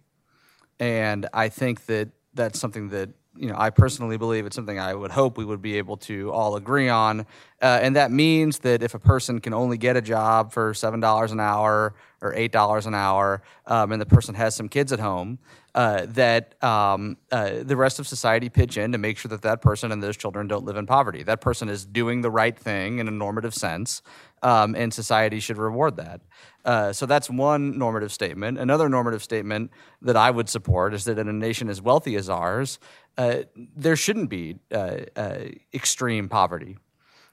And 0.79 1.27
I 1.33 1.49
think 1.49 1.87
that 1.87 2.11
that's 2.33 2.59
something 2.61 2.91
that 2.91 3.11
you 3.36 3.48
know 3.48 3.56
I 3.56 3.70
personally 3.70 4.16
believe 4.16 4.47
it's 4.47 4.56
something 4.56 4.78
I 4.78 4.94
would 4.94 5.11
hope 5.11 5.36
we 5.36 5.44
would 5.44 5.62
be 5.62 5.78
able 5.78 5.97
to 5.98 6.31
all 6.32 6.56
agree 6.56 6.89
on. 6.89 7.27
Uh, 7.62 7.78
and 7.82 7.97
that 7.97 8.11
means 8.11 8.59
that 8.61 8.82
if 8.82 8.94
a 8.94 8.98
person 8.98 9.40
can 9.40 9.55
only 9.55 9.78
get 9.78 9.97
a 9.97 10.02
job 10.02 10.52
for 10.52 10.74
seven 10.74 11.01
dollars 11.01 11.32
an 11.32 11.40
hour 11.40 11.94
or 12.20 12.35
eight 12.35 12.52
dollars 12.52 12.86
an 12.86 12.94
hour, 12.94 13.43
um, 13.66 13.93
and 13.93 14.01
the 14.01 14.06
person 14.06 14.35
has 14.35 14.55
some 14.55 14.69
kids 14.69 14.93
at 14.93 15.01
home, 15.01 15.39
uh, 15.74 16.06
that 16.06 16.62
um, 16.62 17.16
uh, 17.32 17.62
the 17.62 17.77
rest 17.77 17.98
of 17.98 18.06
society 18.06 18.48
pitch 18.48 18.77
in 18.77 18.93
to 18.93 18.98
make 18.98 19.19
sure 19.19 19.28
that 19.28 19.43
that 19.43 19.61
person 19.61 19.90
and 19.90 20.02
those 20.02 20.16
children 20.16 20.47
don't 20.47 20.65
live 20.65 20.77
in 20.77 20.86
poverty. 20.86 21.23
That 21.23 21.40
person 21.40 21.69
is 21.69 21.85
doing 21.85 22.20
the 22.20 22.31
right 22.31 22.56
thing 22.56 22.98
in 22.98 23.09
a 23.09 23.11
normative 23.11 23.55
sense, 23.55 24.02
um, 24.45 24.77
and 24.77 24.93
society 24.93 25.41
should 25.41 25.59
reward 25.59 25.97
that. 25.97 26.21
Uh, 26.65 26.93
so 26.93 27.07
that's 27.07 27.29
one 27.29 27.79
normative 27.79 28.12
statement. 28.12 28.59
Another 28.59 28.89
normative 28.89 29.23
statement 29.23 29.71
that 30.03 30.16
I 30.16 30.31
would 30.31 30.49
support 30.49 30.95
is 30.95 31.05
that 31.05 31.19
in 31.19 31.29
a 31.29 31.33
nation 31.33 31.69
as 31.69 31.81
wealthy 31.83 32.15
as 32.16 32.29
ours, 32.29 32.79
uh, 33.16 33.39
there 33.75 33.97
shouldn't 33.97 34.29
be 34.29 34.59
uh, 34.71 34.99
uh, 35.16 35.39
extreme 35.73 36.29
poverty. 36.29 36.77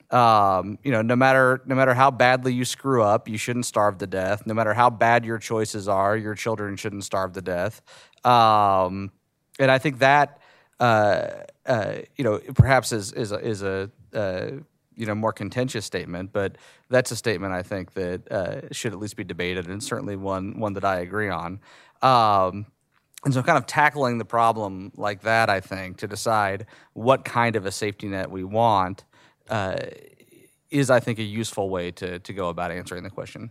Um, 0.10 0.78
you 0.84 0.92
know, 0.92 1.02
no 1.02 1.16
matter 1.16 1.62
no 1.66 1.76
matter 1.76 1.94
how 1.94 2.12
badly 2.12 2.54
you 2.54 2.66
screw 2.66 3.02
up, 3.02 3.30
you 3.30 3.38
shouldn't 3.38 3.66
starve 3.66 3.98
to 4.00 4.08
death. 4.08 4.46
No 4.46 4.54
matter 4.54 4.74
how 4.74 4.90
bad 4.90 5.24
your 5.24 5.38
choices 5.38 5.88
are, 5.88 6.18
your 6.18 6.36
children 6.36 6.76
shouldn't 6.76 7.06
starve 7.06 7.34
to 7.34 7.42
death. 7.42 7.82
Um, 8.26 9.12
and 9.58 9.72
I 9.72 9.78
think 9.78 10.00
that 10.00 10.42
uh, 10.82 11.28
uh, 11.66 11.96
you 12.18 12.26
know 12.26 12.40
perhaps 12.56 12.92
is 12.92 13.14
is 13.14 13.32
a, 13.32 13.40
is 13.40 13.64
a 13.64 13.90
you 15.02 15.08
know 15.08 15.16
more 15.16 15.34
contentious 15.34 15.84
statement, 15.84 16.32
but 16.32 16.60
that's 16.88 17.10
a 17.10 17.16
statement 17.16 17.54
I 17.54 17.64
think 17.64 17.96
that 17.96 18.32
uh, 18.32 18.72
should 18.72 18.94
at 18.94 19.00
least 19.00 19.16
be 19.16 19.24
debated, 19.24 19.68
and 19.68 19.84
certainly 19.84 20.16
one 20.16 20.60
one 20.60 20.74
that 20.74 20.86
I 20.86 21.00
agree 21.00 21.28
on. 21.28 21.60
Um, 22.04 22.68
and 23.26 23.34
so, 23.34 23.42
kind 23.42 23.58
of 23.58 23.66
tackling 23.66 24.20
the 24.20 24.26
problem 24.26 24.92
like 24.96 25.22
that, 25.22 25.50
I 25.50 25.60
think, 25.60 25.98
to 25.98 26.08
decide 26.08 26.68
what 26.94 27.26
kind 27.26 27.56
of 27.56 27.66
a 27.66 27.72
safety 27.72 28.08
net 28.10 28.30
we 28.30 28.44
want 28.44 29.04
uh, 29.50 29.78
is, 30.70 30.92
I 30.92 31.00
think, 31.00 31.18
a 31.18 31.24
useful 31.24 31.72
way 31.72 31.90
to, 31.94 32.20
to 32.20 32.34
go 32.34 32.50
about 32.50 32.70
answering 32.70 33.02
the 33.02 33.10
question. 33.10 33.50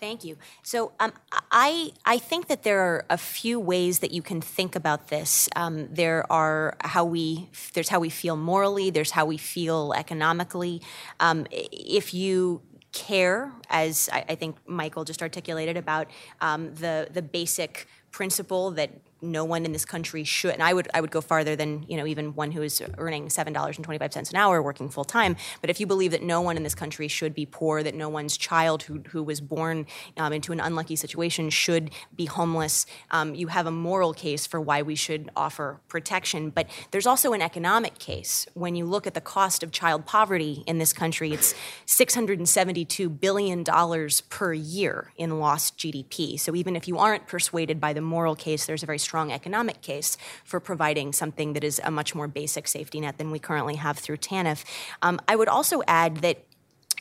Thank 0.00 0.24
you. 0.24 0.38
So 0.62 0.92
um, 0.98 1.12
I 1.52 1.92
I 2.06 2.16
think 2.16 2.48
that 2.48 2.62
there 2.62 2.80
are 2.80 3.04
a 3.10 3.18
few 3.18 3.60
ways 3.60 3.98
that 3.98 4.12
you 4.12 4.22
can 4.22 4.40
think 4.40 4.74
about 4.74 5.08
this. 5.08 5.46
Um, 5.54 5.88
there 5.92 6.24
are 6.32 6.74
how 6.80 7.04
we 7.04 7.50
there's 7.74 7.90
how 7.90 8.00
we 8.00 8.08
feel 8.08 8.34
morally. 8.34 8.88
There's 8.88 9.10
how 9.10 9.26
we 9.26 9.36
feel 9.36 9.92
economically. 9.94 10.80
Um, 11.20 11.46
if 11.50 12.14
you 12.14 12.62
care, 12.92 13.52
as 13.68 14.08
I, 14.10 14.24
I, 14.30 14.34
think 14.34 14.56
Michael 14.66 15.04
just 15.04 15.22
articulated 15.22 15.76
about 15.76 16.08
um, 16.40 16.74
the 16.74 17.08
the 17.12 17.22
basic 17.22 17.86
principle 18.10 18.70
that 18.72 18.90
no 19.22 19.44
one 19.44 19.64
in 19.64 19.72
this 19.72 19.84
country 19.84 20.24
should 20.24 20.52
and 20.52 20.62
I 20.62 20.72
would 20.72 20.88
I 20.94 21.00
would 21.00 21.10
go 21.10 21.20
farther 21.20 21.56
than 21.56 21.84
you 21.88 21.96
know 21.96 22.06
even 22.06 22.34
one 22.34 22.52
who 22.52 22.62
is 22.62 22.82
earning 22.98 23.30
seven 23.30 23.52
dollars 23.52 23.76
and 23.76 23.84
twenty 23.84 23.98
five 23.98 24.12
cents 24.12 24.30
an 24.30 24.36
hour 24.36 24.62
working 24.62 24.88
full 24.88 25.04
time 25.04 25.36
but 25.60 25.70
if 25.70 25.80
you 25.80 25.86
believe 25.86 26.10
that 26.12 26.22
no 26.22 26.40
one 26.40 26.56
in 26.56 26.62
this 26.62 26.74
country 26.74 27.08
should 27.08 27.34
be 27.34 27.46
poor 27.46 27.82
that 27.82 27.94
no 27.94 28.08
one's 28.08 28.36
child 28.36 28.84
who, 28.84 29.02
who 29.10 29.22
was 29.22 29.40
born 29.40 29.86
um, 30.16 30.32
into 30.32 30.52
an 30.52 30.60
unlucky 30.60 30.96
situation 30.96 31.50
should 31.50 31.90
be 32.14 32.26
homeless 32.26 32.86
um, 33.10 33.34
you 33.34 33.48
have 33.48 33.66
a 33.66 33.70
moral 33.70 34.12
case 34.12 34.46
for 34.46 34.60
why 34.60 34.82
we 34.82 34.94
should 34.94 35.30
offer 35.36 35.80
protection. 35.88 36.50
But 36.50 36.68
there's 36.90 37.06
also 37.06 37.32
an 37.32 37.42
economic 37.42 37.98
case. 37.98 38.46
When 38.54 38.74
you 38.74 38.84
look 38.84 39.06
at 39.06 39.14
the 39.14 39.20
cost 39.20 39.62
of 39.62 39.72
child 39.72 40.06
poverty 40.06 40.62
in 40.66 40.78
this 40.78 40.92
country 40.92 41.32
it's 41.32 41.54
672 41.86 43.08
billion 43.08 43.62
dollars 43.62 44.20
per 44.22 44.52
year 44.52 45.12
in 45.16 45.38
lost 45.38 45.78
GDP 45.78 46.38
so 46.38 46.54
even 46.54 46.76
if 46.76 46.88
you 46.88 46.98
aren't 46.98 47.26
persuaded 47.26 47.80
by 47.80 47.92
the 47.92 48.00
moral 48.00 48.34
case 48.34 48.66
there's 48.66 48.82
a 48.82 48.86
very 48.86 48.98
strong 49.10 49.32
economic 49.32 49.82
case 49.82 50.16
for 50.44 50.60
providing 50.60 51.12
something 51.12 51.52
that 51.54 51.64
is 51.64 51.80
a 51.82 51.90
much 51.90 52.14
more 52.14 52.28
basic 52.28 52.68
safety 52.68 53.00
net 53.00 53.18
than 53.18 53.32
we 53.32 53.40
currently 53.40 53.74
have 53.74 53.98
through 53.98 54.16
TANF. 54.16 54.64
Um, 55.02 55.18
I 55.26 55.34
would 55.34 55.48
also 55.48 55.82
add 55.88 56.18
that 56.18 56.36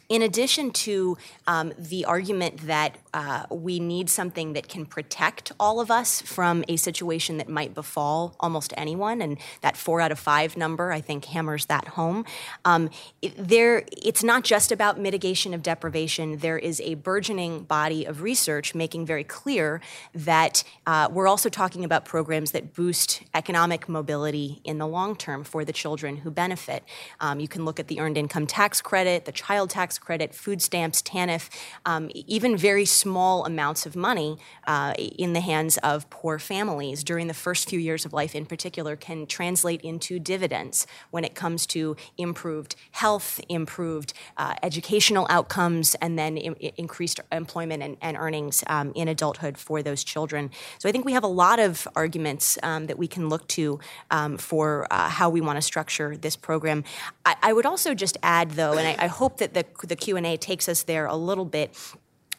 in 0.09 0.23
addition 0.23 0.71
to 0.71 1.17
um, 1.45 1.71
the 1.77 2.05
argument 2.05 2.65
that 2.65 2.97
uh, 3.13 3.45
we 3.49 3.79
need 3.79 4.09
something 4.09 4.53
that 4.53 4.67
can 4.67 4.85
protect 4.85 5.51
all 5.59 5.79
of 5.79 5.89
us 5.89 6.21
from 6.21 6.63
a 6.67 6.75
situation 6.75 7.37
that 7.37 7.49
might 7.49 7.73
befall 7.73 8.35
almost 8.39 8.73
anyone, 8.77 9.21
and 9.21 9.37
that 9.61 9.75
four 9.75 10.01
out 10.01 10.11
of 10.11 10.19
five 10.19 10.55
number, 10.55 10.91
I 10.91 11.01
think, 11.01 11.25
hammers 11.25 11.65
that 11.67 11.89
home. 11.89 12.25
Um, 12.65 12.89
it, 13.21 13.33
there, 13.37 13.83
it's 13.91 14.23
not 14.23 14.43
just 14.43 14.71
about 14.71 14.99
mitigation 14.99 15.53
of 15.53 15.63
deprivation. 15.63 16.37
There 16.37 16.57
is 16.57 16.81
a 16.81 16.95
burgeoning 16.95 17.63
body 17.63 18.05
of 18.05 18.21
research 18.21 18.75
making 18.75 19.05
very 19.05 19.23
clear 19.23 19.81
that 20.13 20.63
uh, 20.85 21.09
we're 21.11 21.27
also 21.27 21.49
talking 21.49 21.83
about 21.83 22.05
programs 22.05 22.51
that 22.51 22.73
boost 22.73 23.23
economic 23.33 23.89
mobility 23.89 24.61
in 24.63 24.77
the 24.77 24.87
long 24.87 25.15
term 25.15 25.43
for 25.43 25.65
the 25.65 25.73
children 25.73 26.17
who 26.17 26.31
benefit. 26.31 26.83
Um, 27.19 27.39
you 27.39 27.47
can 27.47 27.65
look 27.65 27.79
at 27.79 27.87
the 27.87 27.99
earned 27.99 28.17
income 28.17 28.45
tax 28.45 28.81
credit, 28.81 29.25
the 29.25 29.31
child 29.31 29.69
tax 29.69 29.97
credit, 29.97 30.33
food 30.33 30.61
stamps, 30.61 31.01
TANF, 31.01 31.49
um, 31.85 32.09
even 32.13 32.57
very 32.57 32.85
small 32.99 33.45
amounts 33.45 33.85
of 33.85 33.95
money 33.95 34.37
uh, 34.67 34.93
in 34.97 35.33
the 35.33 35.39
hands 35.41 35.77
of 35.77 36.09
poor 36.09 36.39
families 36.39 37.03
during 37.03 37.27
the 37.27 37.33
first 37.33 37.69
few 37.69 37.79
years 37.79 38.05
of 38.05 38.13
life, 38.13 38.35
in 38.35 38.45
particular, 38.45 38.95
can 38.95 39.25
translate 39.25 39.81
into 39.81 40.19
dividends 40.19 40.85
when 41.11 41.23
it 41.23 41.35
comes 41.35 41.65
to 41.67 41.95
improved 42.17 42.75
health, 42.91 43.39
improved 43.49 44.13
uh, 44.37 44.55
educational 44.63 45.25
outcomes, 45.29 45.95
and 45.95 46.17
then 46.19 46.37
increased 46.37 47.19
employment 47.31 47.81
and, 47.83 47.97
and 48.01 48.17
earnings 48.17 48.63
um, 48.67 48.91
in 48.95 49.07
adulthood 49.07 49.57
for 49.57 49.81
those 49.81 50.03
children. 50.03 50.49
So 50.77 50.89
I 50.89 50.91
think 50.91 51.05
we 51.05 51.13
have 51.13 51.23
a 51.23 51.27
lot 51.27 51.59
of 51.59 51.87
arguments 51.95 52.57
um, 52.63 52.87
that 52.87 52.97
we 52.97 53.07
can 53.07 53.29
look 53.29 53.47
to 53.49 53.79
um, 54.11 54.37
for 54.37 54.87
uh, 54.91 55.09
how 55.09 55.29
we 55.29 55.41
want 55.41 55.57
to 55.57 55.61
structure 55.61 56.17
this 56.17 56.35
program. 56.35 56.83
I, 57.25 57.35
I 57.41 57.53
would 57.53 57.65
also 57.65 57.93
just 57.93 58.17
add, 58.23 58.51
though, 58.51 58.73
and 58.73 58.87
I, 58.87 59.05
I 59.05 59.07
hope 59.07 59.37
that 59.37 59.53
the, 59.53 59.65
the 59.87 59.95
Q&A 59.95 60.37
takes 60.37 60.67
us 60.67 60.83
there 60.83 61.05
a 61.05 61.15
little 61.15 61.45
bit 61.45 61.75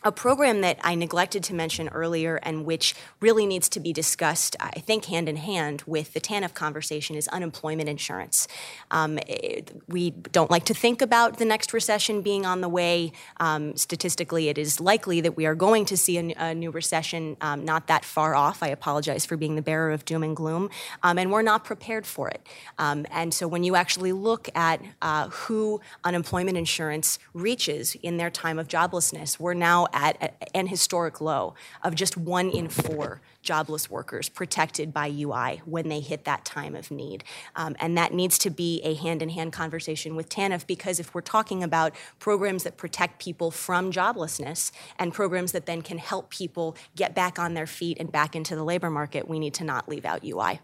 a 0.02 0.10
program 0.10 0.62
that 0.62 0.78
I 0.82 0.94
neglected 0.94 1.44
to 1.44 1.54
mention 1.54 1.88
earlier 1.88 2.36
and 2.42 2.64
which 2.64 2.94
really 3.20 3.46
needs 3.46 3.68
to 3.70 3.80
be 3.80 3.92
discussed, 3.92 4.56
I 4.58 4.80
think, 4.80 5.06
hand 5.06 5.28
in 5.28 5.36
hand 5.36 5.82
with 5.86 6.14
the 6.14 6.20
TANF 6.20 6.54
conversation 6.54 7.16
is 7.16 7.28
unemployment 7.28 7.88
insurance. 7.88 8.48
Um, 8.90 9.18
it, 9.26 9.72
we 9.88 10.10
don't 10.10 10.50
like 10.50 10.64
to 10.66 10.74
think 10.74 11.02
about 11.02 11.38
the 11.38 11.44
next 11.44 11.74
recession 11.74 12.22
being 12.22 12.46
on 12.46 12.62
the 12.62 12.68
way. 12.68 13.12
Um, 13.38 13.76
statistically, 13.76 14.48
it 14.48 14.56
is 14.56 14.80
likely 14.80 15.20
that 15.20 15.36
we 15.36 15.44
are 15.44 15.54
going 15.54 15.84
to 15.86 15.96
see 15.96 16.16
a, 16.16 16.34
a 16.38 16.54
new 16.54 16.70
recession 16.70 17.36
um, 17.42 17.64
not 17.64 17.86
that 17.88 18.04
far 18.04 18.34
off. 18.34 18.62
I 18.62 18.68
apologize 18.68 19.26
for 19.26 19.36
being 19.36 19.54
the 19.54 19.62
bearer 19.62 19.90
of 19.90 20.06
doom 20.06 20.22
and 20.22 20.34
gloom. 20.34 20.70
Um, 21.02 21.18
and 21.18 21.30
we're 21.30 21.42
not 21.42 21.64
prepared 21.64 22.06
for 22.06 22.28
it. 22.28 22.46
Um, 22.78 23.04
and 23.10 23.34
so 23.34 23.46
when 23.46 23.64
you 23.64 23.76
actually 23.76 24.12
look 24.12 24.48
at 24.54 24.80
uh, 25.02 25.28
who 25.28 25.82
unemployment 26.04 26.56
insurance 26.56 27.18
reaches 27.34 27.96
in 28.02 28.16
their 28.16 28.30
time 28.30 28.58
of 28.58 28.66
joblessness, 28.66 29.38
we're 29.38 29.54
now 29.54 29.88
at 29.92 30.34
an 30.54 30.66
historic 30.66 31.20
low 31.20 31.54
of 31.82 31.94
just 31.94 32.16
one 32.16 32.50
in 32.50 32.68
four 32.68 33.20
jobless 33.42 33.90
workers 33.90 34.28
protected 34.28 34.92
by 34.92 35.08
UI 35.08 35.62
when 35.64 35.88
they 35.88 36.00
hit 36.00 36.24
that 36.24 36.44
time 36.44 36.74
of 36.74 36.90
need. 36.90 37.24
Um, 37.56 37.76
and 37.80 37.96
that 37.96 38.12
needs 38.12 38.38
to 38.38 38.50
be 38.50 38.80
a 38.82 38.94
hand 38.94 39.22
in 39.22 39.30
hand 39.30 39.52
conversation 39.52 40.16
with 40.16 40.28
TANF 40.28 40.66
because 40.66 41.00
if 41.00 41.14
we're 41.14 41.20
talking 41.20 41.62
about 41.62 41.94
programs 42.18 42.64
that 42.64 42.76
protect 42.76 43.20
people 43.20 43.50
from 43.50 43.90
joblessness 43.90 44.72
and 44.98 45.12
programs 45.12 45.52
that 45.52 45.66
then 45.66 45.82
can 45.82 45.98
help 45.98 46.30
people 46.30 46.76
get 46.96 47.14
back 47.14 47.38
on 47.38 47.54
their 47.54 47.66
feet 47.66 47.98
and 47.98 48.12
back 48.12 48.36
into 48.36 48.54
the 48.54 48.64
labor 48.64 48.90
market, 48.90 49.28
we 49.28 49.38
need 49.38 49.54
to 49.54 49.64
not 49.64 49.88
leave 49.88 50.04
out 50.04 50.24
UI. 50.24 50.60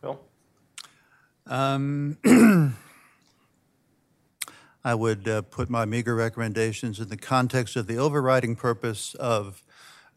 Bill? 0.00 0.20
I 4.86 4.94
would 4.94 5.26
uh, 5.26 5.40
put 5.42 5.70
my 5.70 5.86
meager 5.86 6.14
recommendations 6.14 7.00
in 7.00 7.08
the 7.08 7.16
context 7.16 7.74
of 7.74 7.86
the 7.86 7.96
overriding 7.96 8.54
purpose 8.54 9.14
of 9.14 9.62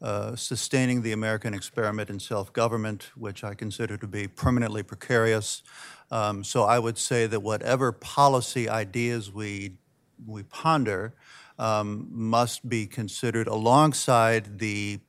uh, 0.01 0.35
sustaining 0.35 1.01
the 1.03 1.13
American 1.13 1.53
experiment 1.53 2.09
in 2.09 2.19
self-government, 2.19 3.11
which 3.15 3.45
I 3.45 3.53
consider 3.55 3.95
to 3.97 4.07
be 4.07 4.27
permanently 4.27 4.83
precarious. 4.83 5.63
Um, 6.11 6.43
So 6.43 6.63
I 6.63 6.79
would 6.79 6.97
say 6.97 7.27
that 7.27 7.39
whatever 7.39 7.93
policy 7.93 8.67
ideas 8.67 9.31
we, 9.31 9.77
we 10.25 10.43
ponder 10.43 11.13
um, 11.57 12.07
must 12.11 12.67
be 12.67 12.85
considered 12.87 13.47
alongside 13.47 14.59
the 14.59 14.99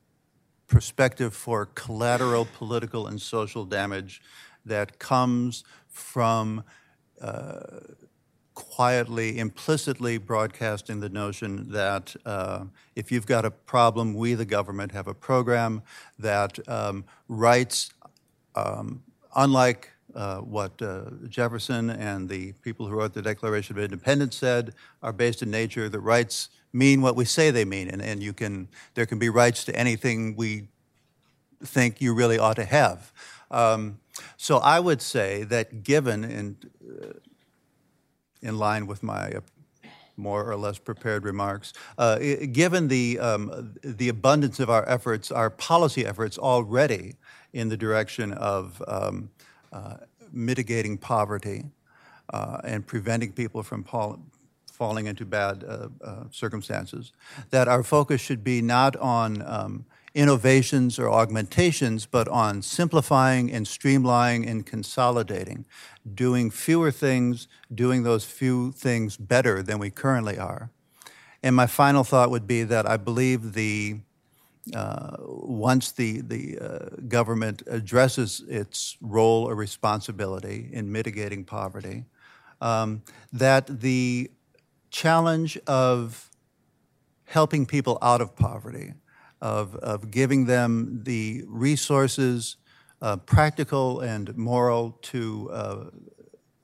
perspective 0.68 1.34
for 1.34 1.66
collateral 1.66 2.46
political 2.56 3.08
and 3.08 3.20
social 3.20 3.64
damage 3.64 4.22
that 4.64 4.98
comes 4.98 5.64
from 5.88 6.62
quietly, 8.58 9.38
implicitly 9.38 10.18
broadcasting 10.18 10.98
the 10.98 11.08
notion 11.08 11.70
that 11.70 12.16
uh, 12.26 12.64
if 12.96 13.12
you've 13.12 13.24
got 13.24 13.44
a 13.44 13.52
problem, 13.52 14.14
we, 14.14 14.34
the 14.34 14.44
government, 14.44 14.90
have 14.90 15.06
a 15.06 15.14
program 15.14 15.80
that 16.18 16.58
um, 16.68 17.04
rights, 17.28 17.92
um, 18.56 19.00
unlike 19.36 19.92
uh, 20.12 20.38
what 20.38 20.82
uh, 20.82 21.02
Jefferson 21.28 21.88
and 21.88 22.28
the 22.28 22.50
people 22.64 22.88
who 22.88 22.96
wrote 22.96 23.14
the 23.14 23.22
Declaration 23.22 23.78
of 23.78 23.84
Independence 23.84 24.34
said, 24.34 24.74
are 25.04 25.12
based 25.12 25.40
in 25.40 25.52
nature. 25.52 25.88
The 25.88 26.00
rights 26.00 26.48
mean 26.72 27.00
what 27.00 27.14
we 27.14 27.26
say 27.26 27.52
they 27.52 27.64
mean, 27.64 27.86
and, 27.88 28.02
and 28.02 28.20
you 28.20 28.32
can 28.32 28.66
there 28.94 29.06
can 29.06 29.20
be 29.20 29.28
rights 29.28 29.64
to 29.66 29.76
anything 29.76 30.34
we 30.34 30.66
think 31.64 32.00
you 32.00 32.12
really 32.12 32.40
ought 32.40 32.56
to 32.56 32.64
have. 32.64 33.12
Um, 33.52 34.00
so 34.36 34.56
I 34.58 34.80
would 34.80 35.00
say 35.00 35.44
that 35.44 35.84
given 35.84 36.24
in 36.24 36.56
in 38.42 38.58
line 38.58 38.86
with 38.86 39.02
my 39.02 39.30
uh, 39.32 39.40
more 40.16 40.50
or 40.50 40.56
less 40.56 40.78
prepared 40.78 41.24
remarks. 41.24 41.72
Uh, 41.96 42.18
Given 42.50 42.88
the, 42.88 43.18
um, 43.20 43.74
the 43.82 44.08
abundance 44.08 44.58
of 44.60 44.68
our 44.68 44.86
efforts, 44.88 45.30
our 45.30 45.48
policy 45.48 46.04
efforts 46.04 46.36
already 46.36 47.14
in 47.52 47.68
the 47.68 47.76
direction 47.76 48.32
of 48.32 48.82
um, 48.88 49.30
uh, 49.72 49.98
mitigating 50.32 50.98
poverty 50.98 51.64
uh, 52.32 52.58
and 52.64 52.86
preventing 52.86 53.32
people 53.32 53.62
from 53.62 53.84
falling 54.70 55.06
into 55.06 55.24
bad 55.24 55.64
uh, 55.64 55.88
uh, 56.04 56.24
circumstances, 56.30 57.12
that 57.50 57.68
our 57.68 57.82
focus 57.82 58.20
should 58.20 58.44
be 58.44 58.60
not 58.60 58.96
on 58.96 59.42
um, 59.46 59.84
innovations 60.14 60.98
or 60.98 61.10
augmentations, 61.10 62.06
but 62.06 62.28
on 62.28 62.62
simplifying 62.62 63.52
and 63.52 63.66
streamlining 63.66 64.48
and 64.48 64.64
consolidating, 64.64 65.66
doing 66.14 66.50
fewer 66.50 66.90
things, 66.90 67.48
doing 67.74 68.02
those 68.02 68.24
few 68.24 68.72
things 68.72 69.16
better 69.16 69.62
than 69.62 69.78
we 69.78 69.90
currently 69.90 70.38
are. 70.38 70.70
And 71.42 71.54
my 71.54 71.66
final 71.66 72.04
thought 72.04 72.30
would 72.30 72.46
be 72.46 72.64
that 72.64 72.86
I 72.86 72.96
believe 72.96 73.52
the 73.54 74.00
uh, 74.74 75.16
once 75.20 75.92
the 75.92 76.20
the 76.20 76.58
uh, 76.58 76.78
government 77.08 77.62
addresses 77.66 78.42
its 78.48 78.98
role 79.00 79.48
or 79.48 79.54
responsibility 79.54 80.68
in 80.72 80.92
mitigating 80.92 81.44
poverty, 81.44 82.04
um, 82.60 83.02
that 83.32 83.80
the 83.80 84.30
challenge 84.90 85.56
of 85.66 86.30
helping 87.24 87.66
people 87.66 87.98
out 88.02 88.20
of 88.20 88.34
poverty, 88.36 88.94
of, 89.40 89.74
of 89.76 90.10
giving 90.10 90.46
them 90.46 91.00
the 91.04 91.44
resources, 91.46 92.56
uh, 93.00 93.16
practical 93.16 94.00
and 94.00 94.36
moral, 94.36 94.98
to 95.02 95.50
uh, 95.52 95.84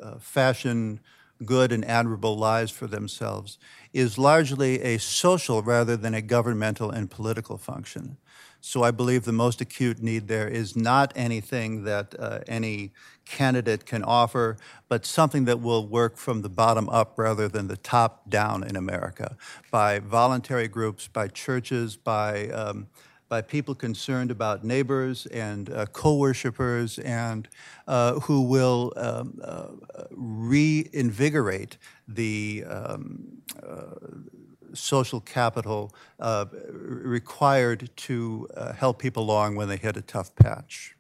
uh, 0.00 0.18
fashion 0.18 1.00
good 1.44 1.72
and 1.72 1.84
admirable 1.84 2.36
lives 2.36 2.70
for 2.70 2.86
themselves, 2.86 3.58
is 3.92 4.18
largely 4.18 4.80
a 4.82 4.98
social 4.98 5.62
rather 5.62 5.96
than 5.96 6.14
a 6.14 6.22
governmental 6.22 6.90
and 6.90 7.10
political 7.10 7.58
function. 7.58 8.16
So 8.66 8.82
I 8.82 8.92
believe 8.92 9.24
the 9.24 9.32
most 9.32 9.60
acute 9.60 10.02
need 10.02 10.26
there 10.26 10.48
is 10.48 10.74
not 10.74 11.12
anything 11.14 11.84
that 11.84 12.14
uh, 12.18 12.38
any 12.48 12.92
candidate 13.26 13.84
can 13.84 14.02
offer, 14.02 14.56
but 14.88 15.04
something 15.04 15.44
that 15.44 15.60
will 15.60 15.86
work 15.86 16.16
from 16.16 16.40
the 16.40 16.48
bottom 16.48 16.88
up 16.88 17.12
rather 17.18 17.46
than 17.46 17.68
the 17.68 17.76
top 17.76 18.30
down 18.30 18.64
in 18.64 18.74
America, 18.74 19.36
by 19.70 19.98
voluntary 19.98 20.66
groups, 20.66 21.08
by 21.08 21.28
churches, 21.28 21.98
by 21.98 22.48
um, 22.48 22.86
by 23.28 23.42
people 23.42 23.74
concerned 23.74 24.30
about 24.30 24.64
neighbors 24.64 25.26
and 25.26 25.68
uh, 25.70 25.84
co-worshipers, 25.86 26.98
and 27.00 27.48
uh, 27.86 28.18
who 28.20 28.40
will 28.40 28.94
um, 28.96 29.40
uh, 29.44 29.66
reinvigorate 30.10 31.76
the 32.08 32.64
um, 32.66 33.42
social 34.74 35.20
capital 35.20 35.94
uh, 36.20 36.46
required 36.70 37.90
to 37.96 38.48
uh, 38.56 38.72
help 38.72 38.98
people 38.98 39.22
along 39.22 39.56
when 39.56 39.68
they 39.68 39.76
hit 39.76 39.96
a 39.96 40.02
tough 40.02 40.34
patch. 40.36 40.96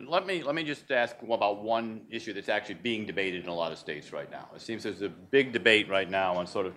Let 0.00 0.26
me, 0.26 0.42
let 0.42 0.54
me 0.54 0.62
just 0.62 0.90
ask 0.92 1.16
about 1.22 1.62
one 1.62 2.02
issue 2.08 2.32
that's 2.32 2.48
actually 2.48 2.76
being 2.76 3.04
debated 3.04 3.42
in 3.42 3.48
a 3.48 3.54
lot 3.54 3.72
of 3.72 3.78
states 3.78 4.12
right 4.12 4.30
now. 4.30 4.48
It 4.54 4.60
seems 4.60 4.84
there's 4.84 5.02
a 5.02 5.08
big 5.08 5.52
debate 5.52 5.88
right 5.88 6.08
now 6.08 6.34
on 6.34 6.46
sort 6.46 6.66
of 6.66 6.74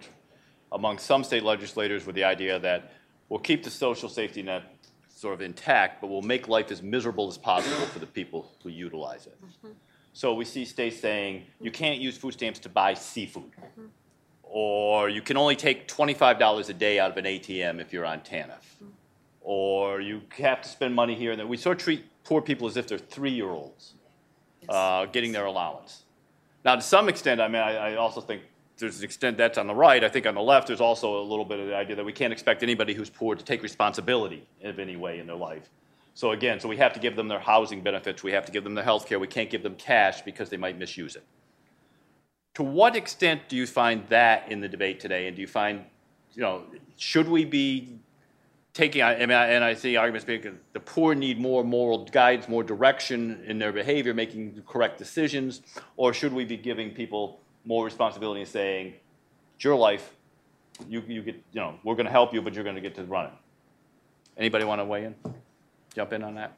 among 0.72 0.98
some 0.98 1.24
state 1.24 1.44
legislators 1.44 2.06
with 2.06 2.16
the 2.16 2.24
idea 2.24 2.58
that 2.60 2.94
we'll 3.30 3.40
keep 3.40 3.64
the 3.64 3.70
social 3.70 4.10
safety 4.10 4.42
net 4.42 4.64
sort 5.10 5.34
of 5.36 5.42
intact, 5.42 6.02
but 6.02 6.08
we'll 6.08 6.24
make 6.24 6.48
life 6.48 6.72
as 6.72 6.82
miserable 6.82 7.28
as 7.28 7.38
possible 7.38 7.86
for 7.88 8.00
the 8.00 8.08
people 8.08 8.52
who 8.64 8.70
utilize 8.70 9.28
it. 9.28 9.38
So 10.14 10.34
we 10.34 10.46
see 10.46 10.66
states 10.66 11.00
saying 11.00 11.44
you 11.62 11.72
can't 11.72 12.00
use 12.00 12.18
food 12.18 12.34
stamps 12.34 12.60
to 12.60 12.70
buy 12.70 12.96
seafood. 12.96 13.52
Or 14.54 15.08
you 15.08 15.22
can 15.22 15.38
only 15.38 15.56
take 15.56 15.88
$25 15.88 16.70
a 16.70 16.74
day 16.74 17.00
out 17.00 17.12
of 17.12 17.18
an 17.18 17.24
ATM 17.24 17.80
if 17.80 17.94
you're 17.94 18.06
on 18.06 18.20
TANF. 18.20 18.66
Or 19.40 20.02
you 20.02 20.22
have 20.40 20.62
to 20.62 20.68
spend 20.68 20.94
money 20.94 21.16
here 21.16 21.32
and 21.32 21.40
there. 21.40 21.48
We 21.48 21.56
sort 21.56 21.78
of 21.78 21.84
treat 21.84 22.04
poor 22.26 22.42
people 22.42 22.68
as 22.68 22.76
if 22.76 22.86
they're 22.86 22.98
three-year-olds 22.98 23.94
uh, 24.68 25.06
getting 25.06 25.32
their 25.32 25.46
allowance. 25.46 26.04
Now, 26.66 26.76
to 26.76 26.82
some 26.82 27.08
extent, 27.08 27.40
I 27.40 27.48
mean, 27.48 27.62
I, 27.62 27.94
I 27.94 27.96
also 27.96 28.20
think 28.20 28.42
there's 28.78 29.00
an 29.00 29.06
extent 29.06 29.38
that's 29.38 29.58
on 29.58 29.68
the 29.68 29.74
right. 29.74 30.04
I 30.04 30.10
think 30.10 30.26
on 30.28 30.36
the 30.36 30.42
left, 30.42 30.68
there's 30.68 30.82
also 30.82 31.22
a 31.22 31.24
little 31.24 31.46
bit 31.46 31.60
of 31.60 31.68
the 31.68 31.76
idea 31.76 31.96
that 31.96 32.06
we 32.06 32.12
can't 32.12 32.34
expect 32.34 32.62
anybody 32.62 32.94
who's 32.94 33.10
poor 33.10 33.36
to 33.36 33.46
take 33.46 33.64
responsibility 33.64 34.46
of 34.64 34.80
any 34.80 34.98
way 34.98 35.20
in 35.20 35.28
their 35.28 35.38
life. 35.38 35.70
So 36.14 36.32
again, 36.32 36.60
so 36.60 36.68
we 36.68 36.76
have 36.78 36.92
to 36.94 37.00
give 37.00 37.16
them 37.16 37.30
their 37.30 37.40
housing 37.40 37.82
benefits, 37.82 38.22
we 38.22 38.34
have 38.34 38.46
to 38.46 38.52
give 38.52 38.66
them 38.66 38.76
their 38.76 38.84
health 38.84 39.08
care, 39.08 39.18
we 39.18 39.28
can't 39.28 39.50
give 39.50 39.64
them 39.64 39.76
cash 39.76 40.22
because 40.22 40.50
they 40.50 40.58
might 40.58 40.78
misuse 40.78 41.16
it. 41.16 41.24
To 42.56 42.64
what 42.64 42.96
extent 42.96 43.44
do 43.48 43.56
you 43.56 43.66
find 43.66 44.08
that 44.10 44.52
in 44.52 44.60
the 44.62 44.68
debate 44.68 45.00
today? 45.00 45.28
And 45.28 45.36
do 45.36 45.42
you 45.42 45.48
find, 45.48 45.86
you 46.34 46.42
know, 46.42 46.64
should 46.98 47.30
we 47.30 47.46
be 47.46 47.98
taking, 48.74 49.02
I 49.04 49.18
mean, 49.20 49.32
I- 49.32 49.48
and 49.48 49.64
I 49.64 49.74
see 49.74 49.96
arguments 49.96 50.26
being, 50.26 50.60
the 50.74 50.80
poor 50.80 51.16
need 51.16 51.40
more 51.40 51.64
moral 51.64 52.06
guides, 52.06 52.48
more 52.48 52.64
direction 52.64 53.44
in 53.46 53.60
their 53.60 53.72
behavior, 53.72 54.14
making 54.14 54.64
correct 54.68 54.98
decisions? 54.98 55.62
Or 55.98 56.14
should 56.14 56.34
we 56.34 56.46
be 56.46 56.58
giving 56.58 56.92
people 56.92 57.40
more 57.66 57.86
responsibility 57.86 58.42
and 58.42 58.50
saying, 58.50 58.94
it's 59.56 59.64
your 59.64 59.76
life, 59.76 60.16
you, 60.90 61.02
you 61.08 61.22
get, 61.22 61.36
you 61.54 61.62
know, 61.62 61.80
we're 61.84 61.96
gonna 61.96 62.10
help 62.10 62.34
you, 62.34 62.42
but 62.42 62.54
you're 62.54 62.64
gonna 62.64 62.82
get 62.82 62.96
to 62.96 63.04
run 63.04 63.28
it? 63.28 63.34
Anybody 64.38 64.66
wanna 64.66 64.86
weigh 64.86 65.06
in? 65.06 65.16
Jump 65.94 66.14
in 66.14 66.24
on 66.24 66.36
that? 66.36 66.58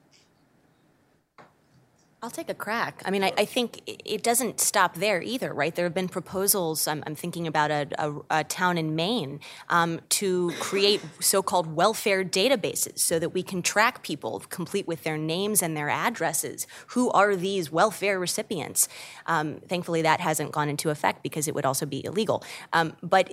I'll 2.24 2.30
take 2.30 2.50
a 2.50 2.54
crack. 2.54 3.02
I 3.06 3.12
mean, 3.12 3.22
I, 3.22 3.34
I 3.38 3.44
think 3.44 3.82
it 3.86 4.24
doesn't 4.24 4.62
stop 4.62 4.96
there 4.96 5.22
either, 5.22 5.54
right? 5.54 5.76
There 5.76 5.84
have 5.84 5.94
been 5.94 6.08
proposals. 6.08 6.88
I'm, 6.88 7.04
I'm 7.06 7.16
thinking 7.16 7.48
about 7.48 7.70
a, 7.70 7.86
a, 8.00 8.14
a 8.30 8.44
town 8.46 8.78
in 8.78 8.96
Maine 8.96 9.42
um, 9.68 10.00
to 10.12 10.52
create 10.62 11.02
so-called 11.20 11.76
welfare 11.76 12.24
databases 12.24 13.00
so 13.00 13.20
that 13.20 13.32
we 13.32 13.44
can 13.44 13.62
track 13.62 14.04
people, 14.04 14.42
complete 14.48 14.88
with 14.88 15.04
their 15.04 15.18
names 15.18 15.62
and 15.62 15.76
their 15.76 15.90
addresses. 15.90 16.66
Who 16.88 17.12
are 17.12 17.36
these 17.36 17.74
welfare 17.74 18.18
recipients? 18.18 18.88
Um, 19.26 19.60
thankfully, 19.68 20.02
that 20.04 20.22
hasn't 20.22 20.54
gone 20.54 20.70
into 20.70 20.92
effect 20.92 21.24
because 21.24 21.50
it 21.50 21.56
would 21.56 21.66
also 21.66 21.86
be 21.86 22.06
illegal. 22.06 22.42
Um, 22.72 22.96
but 23.04 23.30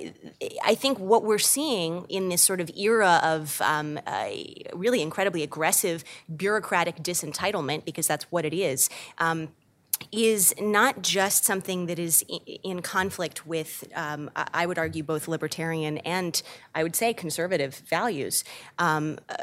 I 0.64 0.74
think 0.74 0.98
what 0.98 1.22
we're 1.22 1.38
seeing 1.38 2.06
in 2.08 2.28
this 2.28 2.42
sort 2.42 2.60
of 2.60 2.68
era 2.76 3.20
of 3.22 3.62
um, 3.62 4.00
really 4.74 5.00
incredibly 5.00 5.44
aggressive 5.44 6.02
bureaucratic 6.34 6.96
disentitlement, 6.96 7.84
because 7.84 8.08
that's 8.08 8.24
what 8.32 8.44
it 8.44 8.52
is, 8.52 8.79
um, 9.18 9.48
is 10.12 10.54
not 10.60 11.02
just 11.02 11.44
something 11.44 11.86
that 11.86 11.98
is 11.98 12.24
in 12.62 12.82
conflict 12.82 13.46
with, 13.46 13.84
um, 13.94 14.30
I 14.34 14.66
would 14.66 14.78
argue, 14.78 15.02
both 15.02 15.28
libertarian 15.28 15.98
and 15.98 16.42
I 16.74 16.82
would 16.82 16.96
say 16.96 17.12
conservative 17.14 17.76
values. 17.86 18.44
Um, 18.78 19.18
uh, 19.28 19.36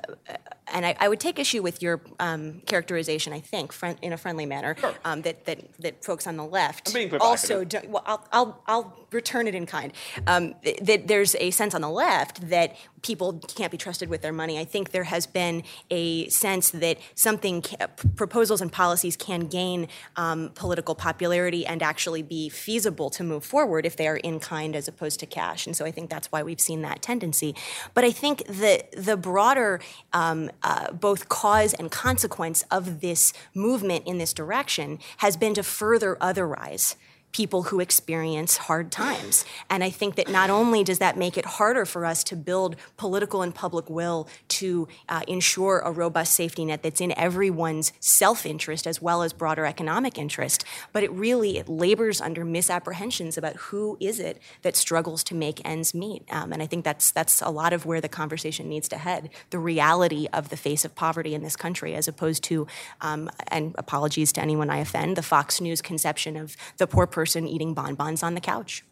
and 0.74 0.86
I, 0.86 0.96
I 1.00 1.08
would 1.08 1.20
take 1.20 1.40
issue 1.40 1.62
with 1.62 1.82
your 1.82 2.02
um, 2.20 2.62
characterization, 2.66 3.32
I 3.32 3.40
think, 3.40 3.72
friend, 3.72 3.98
in 4.02 4.12
a 4.12 4.18
friendly 4.18 4.46
manner, 4.46 4.76
um, 5.06 5.22
that, 5.22 5.46
that, 5.46 5.60
that 5.80 6.04
folks 6.04 6.28
on 6.28 6.36
the 6.36 6.44
left 6.46 6.92
also 7.22 7.64
don't, 7.64 7.90
well, 7.90 8.04
I'll, 8.06 8.28
I'll, 8.34 8.64
I'll 8.68 9.08
return 9.12 9.48
it 9.48 9.56
in 9.56 9.66
kind. 9.66 9.94
Um, 10.26 10.56
that 10.82 11.08
there's 11.08 11.36
a 11.36 11.52
sense 11.52 11.74
on 11.74 11.80
the 11.80 11.90
left 11.90 12.50
that 12.50 12.76
people 13.02 13.40
can't 13.56 13.72
be 13.72 13.78
trusted 13.78 14.10
with 14.10 14.22
their 14.22 14.34
money. 14.34 14.60
I 14.60 14.66
think 14.66 14.92
there 14.92 15.06
has 15.06 15.26
been 15.26 15.64
a 15.90 16.28
sense 16.28 16.72
that 16.72 16.98
something, 17.16 17.62
ca- 17.62 17.88
proposals 18.18 18.60
and 18.60 18.70
policies 18.70 19.16
can 19.16 19.48
gain 19.48 19.88
um, 20.18 20.47
political 20.56 20.96
popularity 20.96 21.66
and 21.66 21.82
actually 21.84 22.22
be 22.22 22.50
feasible 22.50 23.10
to 23.12 23.24
move 23.24 23.44
forward 23.44 23.86
if 23.86 23.96
they 23.96 24.08
are 24.08 24.18
in 24.18 24.40
kind 24.40 24.76
as 24.76 24.88
opposed 24.88 25.20
to 25.20 25.26
cash. 25.26 25.66
And 25.66 25.76
so 25.76 25.86
I 25.86 25.92
think 25.92 26.10
that's 26.10 26.32
why 26.32 26.44
we've 26.44 26.60
seen 26.60 26.82
that 26.82 27.02
tendency. 27.02 27.56
But 27.94 28.04
I 28.04 28.12
think 28.12 28.46
the 28.48 28.84
the 28.96 29.18
broader 29.18 29.80
um, 30.14 30.50
uh, 30.64 30.92
both 30.92 31.30
cause 31.30 31.74
and 31.74 31.92
consequence 31.92 32.64
of 32.72 33.02
this 33.02 33.34
movement 33.54 34.08
in 34.08 34.18
this 34.18 34.34
direction 34.34 35.00
has 35.18 35.38
been 35.38 35.54
to 35.54 35.64
further 35.64 36.16
otherize 36.22 36.96
people 37.38 37.62
who 37.70 37.80
experience 37.80 38.58
hard 38.58 38.92
times. 38.92 39.46
And 39.70 39.84
I 39.84 39.92
think 39.92 40.16
that 40.16 40.28
not 40.28 40.50
only 40.50 40.84
does 40.84 40.98
that 40.98 41.16
make 41.16 41.38
it 41.38 41.46
harder 41.46 41.86
for 41.86 42.04
us 42.04 42.24
to 42.24 42.36
build 42.36 42.76
political 42.98 43.44
and 43.44 43.54
public 43.54 43.88
will 43.92 44.28
to 44.48 44.88
uh, 45.08 45.22
ensure 45.28 45.78
a 45.86 45.92
robust 45.92 46.34
safety 46.34 46.66
net 46.66 46.82
that's 46.82 47.00
in 47.00 47.12
everyone's 47.16 47.94
self-interest 48.00 48.88
as 48.88 49.00
well 49.04 49.22
as 49.22 49.34
broader 49.34 49.68
economic 49.68 50.18
interest, 50.18 50.66
but 50.94 51.04
it 51.04 51.12
really 51.12 51.58
it 51.60 51.70
labors 51.70 52.20
under 52.22 52.44
misapprehensions 52.44 53.38
about 53.38 53.56
who 53.68 53.98
is 54.00 54.20
it 54.20 54.42
that 54.64 54.76
struggles 54.76 55.24
to 55.24 55.36
make 55.36 55.62
ends 55.64 55.94
meet. 55.94 56.24
Um, 56.32 56.52
and 56.52 56.64
I 56.64 56.66
think 56.66 56.84
that's 56.84 57.12
that's 57.12 57.40
a 57.42 57.52
lot 57.52 57.72
of 57.72 57.86
where 57.86 58.02
the 58.02 58.10
conversation 58.10 58.68
needs 58.68 58.88
to 58.90 58.98
head: 58.98 59.30
the 59.52 59.60
reality 59.60 60.28
of 60.34 60.50
the 60.50 60.58
face 60.58 60.84
of 60.86 60.96
poverty 60.96 61.36
in 61.36 61.44
this 61.44 61.56
country, 61.56 61.94
as 61.94 62.08
opposed 62.08 62.42
to, 62.46 62.66
um, 63.02 63.30
and 63.50 63.76
apologies 63.78 64.32
to 64.34 64.42
anyone 64.42 64.72
I 64.72 64.80
offend, 64.80 65.16
the 65.16 65.22
Fox 65.36 65.62
News 65.62 65.82
conception 65.84 66.36
of 66.36 66.58
the 66.78 66.88
poor 66.88 67.06
person 67.06 67.27
eating 67.36 67.74
bonbons 67.74 68.24
on 68.24 68.34
the 68.34 68.42
couch. 68.42 68.84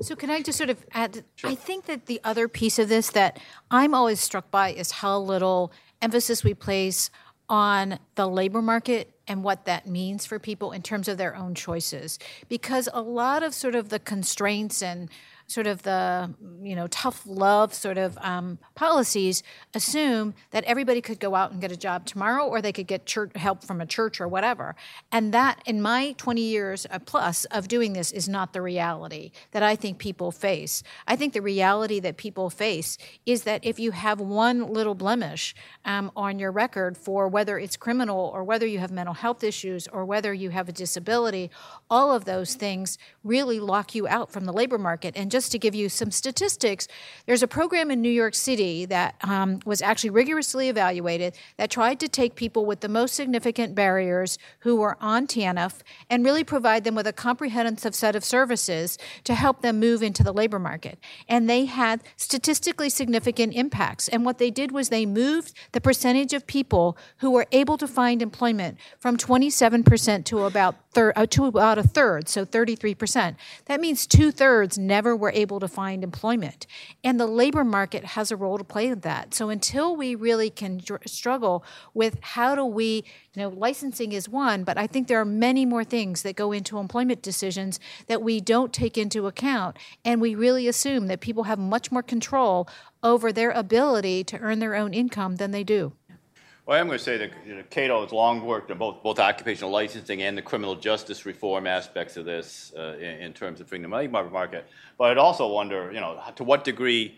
So 0.00 0.14
can 0.14 0.30
I 0.30 0.42
just 0.42 0.58
sort 0.58 0.70
of 0.70 0.84
add? 0.92 1.24
I 1.44 1.54
think 1.54 1.86
that 1.86 2.06
the 2.06 2.20
other 2.24 2.46
piece 2.46 2.78
of 2.78 2.88
this 2.88 3.10
that 3.10 3.40
I'm 3.70 3.94
always 3.94 4.20
struck 4.20 4.50
by 4.50 4.72
is 4.72 4.90
how 4.90 5.18
little 5.18 5.72
emphasis 6.00 6.44
we 6.44 6.54
place 6.54 7.10
on 7.48 7.98
the 8.14 8.28
labor 8.28 8.60
market 8.60 9.10
and 9.26 9.42
what 9.42 9.64
that 9.64 9.86
means 9.86 10.26
for 10.26 10.38
people 10.38 10.72
in 10.72 10.82
terms 10.82 11.08
of 11.08 11.16
their 11.16 11.34
own 11.34 11.54
choices. 11.54 12.18
Because 12.48 12.88
a 12.92 13.00
lot 13.00 13.42
of 13.42 13.54
sort 13.54 13.74
of 13.74 13.88
the 13.88 13.98
constraints 13.98 14.82
and 14.82 15.08
sort 15.48 15.66
of 15.66 15.82
the 15.82 16.30
you 16.62 16.76
know 16.76 16.86
tough 16.88 17.22
love 17.26 17.72
sort 17.72 17.96
of 17.96 18.16
um, 18.20 18.58
policies 18.74 19.42
assume 19.74 20.34
that 20.50 20.62
everybody 20.64 21.00
could 21.00 21.18
go 21.18 21.34
out 21.34 21.50
and 21.50 21.60
get 21.60 21.72
a 21.72 21.76
job 21.76 22.04
tomorrow 22.04 22.44
or 22.44 22.60
they 22.60 22.72
could 22.72 22.86
get 22.86 23.06
church, 23.06 23.32
help 23.34 23.64
from 23.64 23.80
a 23.80 23.86
church 23.86 24.20
or 24.20 24.28
whatever. 24.28 24.76
And 25.10 25.32
that 25.32 25.62
in 25.64 25.80
my 25.80 26.14
20 26.18 26.42
years 26.42 26.86
uh, 26.90 26.98
plus 26.98 27.46
of 27.46 27.66
doing 27.66 27.94
this 27.94 28.12
is 28.12 28.28
not 28.28 28.52
the 28.52 28.60
reality 28.60 29.32
that 29.52 29.62
i 29.62 29.74
think 29.74 29.98
people 29.98 30.30
face. 30.30 30.82
I 31.06 31.16
think 31.16 31.32
the 31.32 31.42
reality 31.42 31.98
that 32.00 32.18
people 32.18 32.50
face 32.50 32.98
is 33.24 33.44
that 33.44 33.64
if 33.64 33.78
you 33.78 33.92
have 33.92 34.20
one 34.20 34.72
little 34.72 34.94
blemish 34.94 35.54
um, 35.86 36.12
on 36.14 36.38
your 36.38 36.52
record 36.52 36.98
for 36.98 37.26
whether 37.26 37.58
it's 37.58 37.76
criminal 37.76 38.30
or 38.34 38.44
whether 38.44 38.66
you 38.66 38.80
have 38.80 38.90
mental 38.90 39.14
health 39.14 39.42
issues 39.42 39.88
or 39.88 40.04
whether 40.04 40.34
you 40.34 40.50
have 40.50 40.68
a 40.68 40.72
disability 40.72 41.50
all 41.88 42.12
of 42.14 42.26
those 42.26 42.54
things 42.54 42.98
really 43.24 43.58
lock 43.58 43.94
you 43.94 44.06
out 44.06 44.30
from 44.30 44.44
the 44.44 44.52
labor 44.52 44.76
market 44.76 45.16
and 45.16 45.30
just 45.30 45.37
to 45.50 45.58
give 45.58 45.74
you 45.74 45.90
some 45.90 46.10
statistics, 46.10 46.88
there's 47.26 47.42
a 47.42 47.46
program 47.46 47.90
in 47.90 48.00
New 48.00 48.08
York 48.08 48.34
City 48.34 48.86
that 48.86 49.14
um, 49.22 49.60
was 49.66 49.82
actually 49.82 50.08
rigorously 50.08 50.70
evaluated 50.70 51.36
that 51.58 51.70
tried 51.70 52.00
to 52.00 52.08
take 52.08 52.34
people 52.34 52.64
with 52.64 52.80
the 52.80 52.88
most 52.88 53.14
significant 53.14 53.74
barriers 53.74 54.38
who 54.60 54.76
were 54.76 54.96
on 55.02 55.26
TANF 55.26 55.80
and 56.08 56.24
really 56.24 56.44
provide 56.44 56.84
them 56.84 56.94
with 56.94 57.06
a 57.06 57.12
comprehensive 57.12 57.94
set 57.94 58.16
of 58.16 58.24
services 58.24 58.96
to 59.24 59.34
help 59.34 59.60
them 59.60 59.78
move 59.78 60.02
into 60.02 60.22
the 60.22 60.32
labor 60.32 60.58
market. 60.58 60.98
And 61.28 61.48
they 61.48 61.66
had 61.66 62.02
statistically 62.16 62.88
significant 62.88 63.52
impacts. 63.54 64.08
And 64.08 64.24
what 64.24 64.38
they 64.38 64.50
did 64.50 64.72
was 64.72 64.88
they 64.88 65.04
moved 65.04 65.52
the 65.72 65.80
percentage 65.80 66.32
of 66.32 66.46
people 66.46 66.96
who 67.18 67.30
were 67.30 67.46
able 67.52 67.76
to 67.76 67.86
find 67.86 68.22
employment 68.22 68.78
from 68.98 69.18
27% 69.18 70.24
to 70.24 70.44
about 70.44 70.76
thir- 70.98 71.12
uh, 71.14 71.26
to 71.26 71.44
about 71.46 71.78
a 71.78 71.82
third, 71.84 72.28
so 72.28 72.44
33%. 72.44 73.36
That 73.66 73.80
means 73.80 74.04
two 74.04 74.32
thirds 74.32 74.76
never 74.76 75.14
were 75.14 75.30
able 75.30 75.60
to 75.60 75.68
find 75.68 76.02
employment. 76.02 76.66
And 77.04 77.20
the 77.20 77.26
labor 77.26 77.62
market 77.62 78.04
has 78.04 78.32
a 78.32 78.36
role 78.36 78.58
to 78.58 78.64
play 78.64 78.88
in 78.88 79.00
that. 79.00 79.32
So 79.32 79.48
until 79.48 79.94
we 79.94 80.16
really 80.16 80.50
can 80.50 80.78
dr- 80.78 81.02
struggle 81.06 81.64
with 81.94 82.18
how 82.20 82.56
do 82.56 82.64
we, 82.64 83.04
you 83.34 83.42
know, 83.42 83.48
licensing 83.48 84.10
is 84.10 84.28
one, 84.28 84.64
but 84.64 84.76
I 84.76 84.88
think 84.88 85.06
there 85.06 85.20
are 85.20 85.24
many 85.24 85.64
more 85.64 85.84
things 85.84 86.22
that 86.22 86.34
go 86.34 86.50
into 86.50 86.78
employment 86.78 87.22
decisions 87.22 87.78
that 88.08 88.20
we 88.20 88.40
don't 88.40 88.72
take 88.72 88.98
into 88.98 89.28
account. 89.28 89.76
And 90.04 90.20
we 90.20 90.34
really 90.34 90.66
assume 90.66 91.06
that 91.06 91.20
people 91.20 91.44
have 91.44 91.60
much 91.60 91.92
more 91.92 92.02
control 92.02 92.68
over 93.04 93.32
their 93.32 93.52
ability 93.52 94.24
to 94.24 94.38
earn 94.38 94.58
their 94.58 94.74
own 94.74 94.92
income 94.92 95.36
than 95.36 95.52
they 95.52 95.62
do. 95.62 95.92
Well, 96.68 96.78
I'm 96.78 96.86
going 96.86 96.98
to 96.98 97.02
say 97.02 97.16
that 97.16 97.30
you 97.46 97.54
know, 97.54 97.62
Cato 97.70 98.02
has 98.02 98.12
long 98.12 98.44
worked 98.44 98.70
on 98.70 98.76
both, 98.76 99.02
both 99.02 99.18
occupational 99.18 99.70
licensing 99.70 100.20
and 100.20 100.36
the 100.36 100.42
criminal 100.42 100.76
justice 100.76 101.24
reform 101.24 101.66
aspects 101.66 102.18
of 102.18 102.26
this 102.26 102.74
uh, 102.76 102.94
in, 102.98 103.22
in 103.22 103.32
terms 103.32 103.62
of 103.62 103.68
freeing 103.68 103.80
the 103.80 103.88
labor 103.88 104.28
market. 104.28 104.68
But 104.98 105.12
I'd 105.12 105.16
also 105.16 105.48
wonder, 105.48 105.90
you 105.90 106.00
know, 106.00 106.20
to 106.36 106.44
what 106.44 106.64
degree 106.64 107.16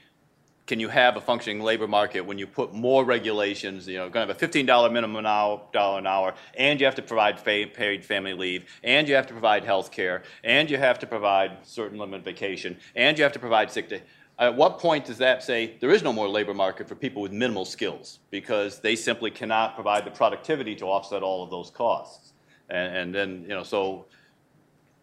can 0.69 0.79
you 0.79 0.87
have 0.87 1.17
a 1.17 1.21
functioning 1.21 1.61
labor 1.61 1.89
market 1.89 2.21
when 2.21 2.39
you 2.39 2.47
put 2.47 2.73
more 2.73 3.05
regulations, 3.05 3.89
you 3.89 3.97
know, 3.97 4.09
going 4.09 4.29
to 4.29 4.33
have 4.33 4.41
a 4.41 4.49
$15 4.49 4.93
minimum 4.93 5.27
hour, 5.27 5.61
dollar 5.73 5.99
an 5.99 6.07
hour, 6.07 6.33
and 6.57 6.79
you 6.79 6.87
have 6.87 6.95
to 6.95 7.03
provide 7.03 7.43
paid 7.43 8.05
family 8.05 8.35
leave, 8.35 8.67
and 8.85 9.09
you 9.09 9.17
have 9.17 9.27
to 9.27 9.33
provide 9.33 9.65
health 9.65 9.91
care, 9.91 10.23
and 10.45 10.71
you 10.71 10.79
have 10.79 11.01
to 11.01 11.09
provide 11.09 11.67
certain 11.67 11.99
limit 11.99 12.23
vacation, 12.23 12.77
and 12.95 13.19
you 13.19 13.25
have 13.25 13.33
to 13.33 13.41
provide 13.41 13.73
sick 13.73 13.89
day. 13.89 14.03
At 14.41 14.57
what 14.57 14.79
point 14.79 15.05
does 15.05 15.19
that 15.19 15.43
say 15.43 15.77
there 15.81 15.91
is 15.91 16.03
no 16.03 16.15
more 16.15 16.27
labor 16.27 16.55
market 16.55 16.89
for 16.89 16.95
people 16.95 17.21
with 17.21 17.31
minimal 17.31 17.67
skills 17.67 18.21
because 18.31 18.81
they 18.81 18.97
simply 18.97 19.31
cannot 19.31 19.75
provide 19.75 20.07
the 20.07 20.11
productivity 20.11 20.75
to 20.77 20.87
offset 20.87 21.23
all 21.23 21.45
of 21.45 21.51
those 21.51 21.71
costs? 21.71 22.33
And, 22.71 22.97
and 22.97 23.15
then, 23.15 23.43
you 23.43 23.55
know, 23.55 23.63
so 23.63 24.07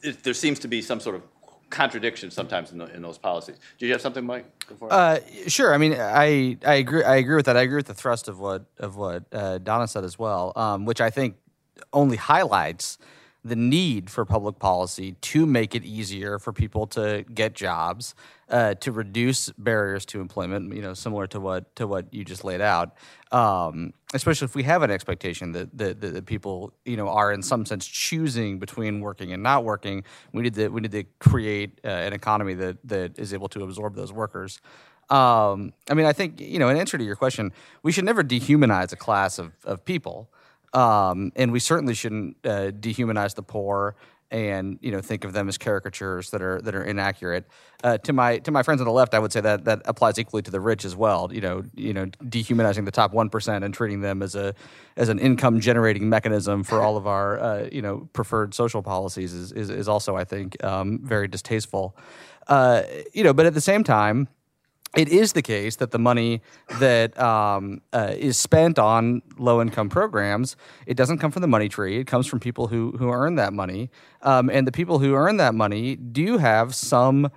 it, 0.02 0.24
there 0.24 0.34
seems 0.34 0.58
to 0.60 0.68
be 0.68 0.82
some 0.82 1.00
sort 1.00 1.16
of 1.16 1.22
contradiction 1.70 2.32
sometimes 2.32 2.72
in, 2.72 2.80
the, 2.80 2.86
in 2.96 3.04
those 3.04 3.20
policies. 3.20 3.58
Do 3.78 3.86
you 3.86 3.92
have 3.92 4.02
something, 4.02 4.26
Mike? 4.26 4.46
Uh, 4.82 5.20
sure. 5.48 5.72
I 5.72 5.78
mean, 5.78 5.94
I 5.94 6.58
I 6.66 6.76
agree. 6.76 7.04
I 7.04 7.18
agree 7.18 7.36
with 7.36 7.46
that. 7.46 7.58
I 7.58 7.62
agree 7.62 7.76
with 7.76 7.88
the 7.88 7.94
thrust 7.94 8.28
of 8.28 8.40
what 8.40 8.66
of 8.80 8.96
what 8.96 9.26
uh, 9.32 9.60
Donna 9.60 9.88
said 9.88 10.04
as 10.04 10.18
well, 10.18 10.54
um, 10.56 10.86
which 10.86 11.02
I 11.02 11.10
think 11.10 11.36
only 11.94 12.18
highlights 12.18 12.98
the 13.44 13.56
need 13.56 14.10
for 14.10 14.26
public 14.26 14.60
policy 14.60 15.14
to 15.14 15.46
make 15.46 15.74
it 15.74 15.86
easier 15.86 16.38
for 16.40 16.52
people 16.52 16.86
to 16.88 17.24
get 17.34 17.54
jobs, 17.54 18.14
uh, 18.50 18.74
to 18.76 18.92
reduce 18.92 19.50
barriers 19.52 20.06
to 20.06 20.20
employment. 20.20 20.74
You 20.74 20.82
know, 20.82 20.94
similar 20.94 21.28
to 21.28 21.40
what 21.40 21.76
to 21.78 21.88
what 21.88 22.14
you 22.14 22.26
just 22.26 22.44
laid 22.44 22.62
out. 22.62 22.96
Um, 23.32 23.94
especially 24.14 24.46
if 24.46 24.56
we 24.56 24.64
have 24.64 24.84
an 24.84 24.92
expectation 24.92 25.52
that, 25.54 25.78
that 25.78 26.02
that 26.02 26.26
people 26.26 26.74
you 26.86 26.98
know 26.98 27.08
are 27.10 27.32
in 27.32 27.42
some 27.42 27.66
sense 27.66 27.86
choosing 27.86 28.60
between 28.60 29.02
working 29.02 29.34
and 29.34 29.44
not 29.44 29.64
working. 29.64 30.04
We 30.34 30.44
need 30.44 30.56
to 30.56 30.68
we 30.70 30.82
need 30.82 30.92
to 30.92 31.04
create 31.20 31.80
uh, 31.86 31.90
an 31.90 32.14
economy 32.14 32.54
that 32.56 32.78
that 32.86 33.18
is 33.18 33.34
able 33.34 33.50
to 33.50 33.64
absorb 33.64 33.96
those 33.96 34.12
workers. 34.12 34.60
Um, 35.10 35.72
I 35.90 35.94
mean, 35.94 36.06
I 36.06 36.12
think 36.14 36.40
you 36.42 36.60
know, 36.60 36.70
in 36.70 36.78
answer 36.78 36.98
to 36.98 37.04
your 37.04 37.16
question, 37.16 37.54
we 37.82 37.92
should 37.92 38.06
never 38.06 38.24
dehumanize 38.24 38.92
a 38.92 38.98
class 38.98 39.40
of 39.40 39.54
of 39.64 39.86
people, 39.86 40.30
um, 40.74 41.32
and 41.36 41.52
we 41.52 41.60
certainly 41.60 41.94
shouldn't 41.94 42.38
uh, 42.44 42.72
dehumanize 42.72 43.36
the 43.36 43.44
poor 43.44 43.96
and 44.30 44.78
you 44.82 44.92
know 44.92 45.00
think 45.00 45.24
of 45.24 45.34
them 45.34 45.48
as 45.48 45.58
caricatures 45.58 46.32
that 46.32 46.42
are 46.42 46.62
that 46.62 46.76
are 46.76 46.84
inaccurate. 46.84 47.46
Uh, 47.84 47.98
to 48.00 48.12
my 48.12 48.40
to 48.40 48.52
my 48.52 48.64
friends 48.64 48.82
on 48.82 48.86
the 48.86 48.92
left, 48.92 49.14
I 49.14 49.20
would 49.20 49.32
say 49.32 49.42
that 49.42 49.66
that 49.66 49.82
applies 49.86 50.20
equally 50.20 50.42
to 50.42 50.52
the 50.52 50.60
rich 50.60 50.84
as 50.84 50.96
well. 50.96 51.30
You 51.32 51.42
know, 51.42 51.64
you 51.76 51.94
know, 51.94 52.06
dehumanizing 52.28 52.86
the 52.86 52.92
top 52.92 53.14
one 53.14 53.30
percent 53.30 53.64
and 53.64 53.74
treating 53.74 54.02
them 54.02 54.22
as 54.22 54.36
a 54.36 54.54
as 54.98 55.10
an 55.10 55.20
income 55.20 55.60
generating 55.60 56.10
mechanism 56.10 56.64
for 56.64 56.82
all 56.82 56.98
of 56.98 57.08
our 57.08 57.40
uh, 57.40 57.70
you 57.72 57.82
know 57.82 58.10
preferred 58.14 58.54
social 58.54 58.82
policies 58.82 59.34
is 59.34 59.52
is, 59.52 59.70
is 59.70 59.88
also 59.88 60.16
I 60.16 60.24
think 60.24 60.62
um, 60.64 61.00
very 61.04 61.28
distasteful. 61.28 61.96
Uh, 62.48 62.84
you 63.14 63.24
know, 63.24 63.34
but 63.34 63.46
at 63.46 63.54
the 63.54 63.62
same 63.62 63.84
time 63.84 64.28
it 64.98 65.10
is 65.10 65.34
the 65.34 65.42
case 65.42 65.76
that 65.78 65.92
the 65.92 66.00
money 66.00 66.42
that 66.80 67.18
um, 67.20 67.82
uh, 67.94 68.14
is 68.18 68.38
spent 68.38 68.80
on 68.80 69.22
low 69.38 69.62
income 69.62 69.90
programs 69.90 70.58
it 70.86 70.98
doesn't 70.98 71.20
come 71.20 71.32
from 71.32 71.42
the 71.42 71.48
money 71.48 71.70
tree. 71.70 72.00
It 72.00 72.08
comes 72.08 72.28
from 72.28 72.40
people 72.40 72.68
who 72.68 72.92
who 72.98 73.12
earn 73.12 73.36
that 73.36 73.54
money. 73.54 73.90
Um, 74.22 74.50
and 74.50 74.66
the 74.66 74.72
people 74.72 75.00
who 75.00 75.14
earn 75.14 75.38
that 75.38 75.54
money 75.54 75.96
do 75.96 76.38
have 76.38 76.74
some 76.74 77.32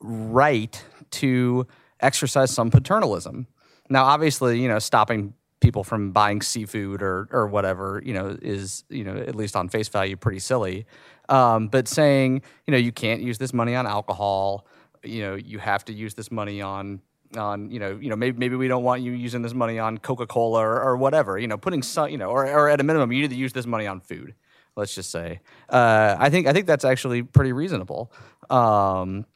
right 0.00 0.82
to 1.10 1.66
exercise 2.00 2.50
some 2.50 2.70
paternalism. 2.70 3.46
Now 3.88 4.04
obviously 4.04 4.60
you 4.60 4.68
know 4.68 4.78
stopping 4.78 5.34
people 5.60 5.84
from 5.84 6.12
buying 6.12 6.40
seafood 6.42 7.02
or 7.02 7.28
or 7.30 7.46
whatever, 7.46 8.02
you 8.04 8.14
know, 8.14 8.38
is 8.40 8.84
you 8.88 9.04
know 9.04 9.16
at 9.16 9.34
least 9.34 9.56
on 9.56 9.68
face 9.68 9.88
value 9.88 10.16
pretty 10.16 10.38
silly. 10.38 10.86
Um, 11.28 11.68
but 11.68 11.86
saying 11.86 12.42
you 12.66 12.72
know 12.72 12.78
you 12.78 12.92
can't 12.92 13.20
use 13.20 13.38
this 13.38 13.52
money 13.52 13.74
on 13.74 13.86
alcohol, 13.86 14.66
you 15.02 15.22
know 15.22 15.34
you 15.34 15.58
have 15.58 15.84
to 15.86 15.92
use 15.92 16.14
this 16.14 16.30
money 16.30 16.60
on 16.60 17.00
on 17.36 17.70
you 17.70 17.78
know 17.78 17.98
you 18.00 18.08
know 18.08 18.16
maybe 18.16 18.38
maybe 18.38 18.56
we 18.56 18.68
don't 18.68 18.82
want 18.82 19.02
you 19.02 19.12
using 19.12 19.42
this 19.42 19.54
money 19.54 19.78
on 19.78 19.98
Coca 19.98 20.26
Cola 20.26 20.60
or, 20.60 20.82
or 20.82 20.96
whatever 20.96 21.38
you 21.38 21.46
know 21.46 21.56
putting 21.56 21.82
some 21.82 22.08
you 22.10 22.18
know 22.18 22.30
or, 22.30 22.46
or 22.46 22.68
at 22.68 22.80
a 22.80 22.84
minimum 22.84 23.12
you 23.12 23.22
need 23.22 23.30
to 23.30 23.36
use 23.36 23.52
this 23.52 23.66
money 23.66 23.86
on 23.86 24.00
food. 24.00 24.34
Let's 24.76 24.94
just 24.94 25.10
say 25.10 25.40
uh, 25.68 26.16
I 26.18 26.30
think 26.30 26.46
I 26.46 26.52
think 26.52 26.66
that's 26.66 26.84
actually 26.84 27.22
pretty 27.22 27.52
reasonable. 27.52 28.12
Um, 28.48 29.26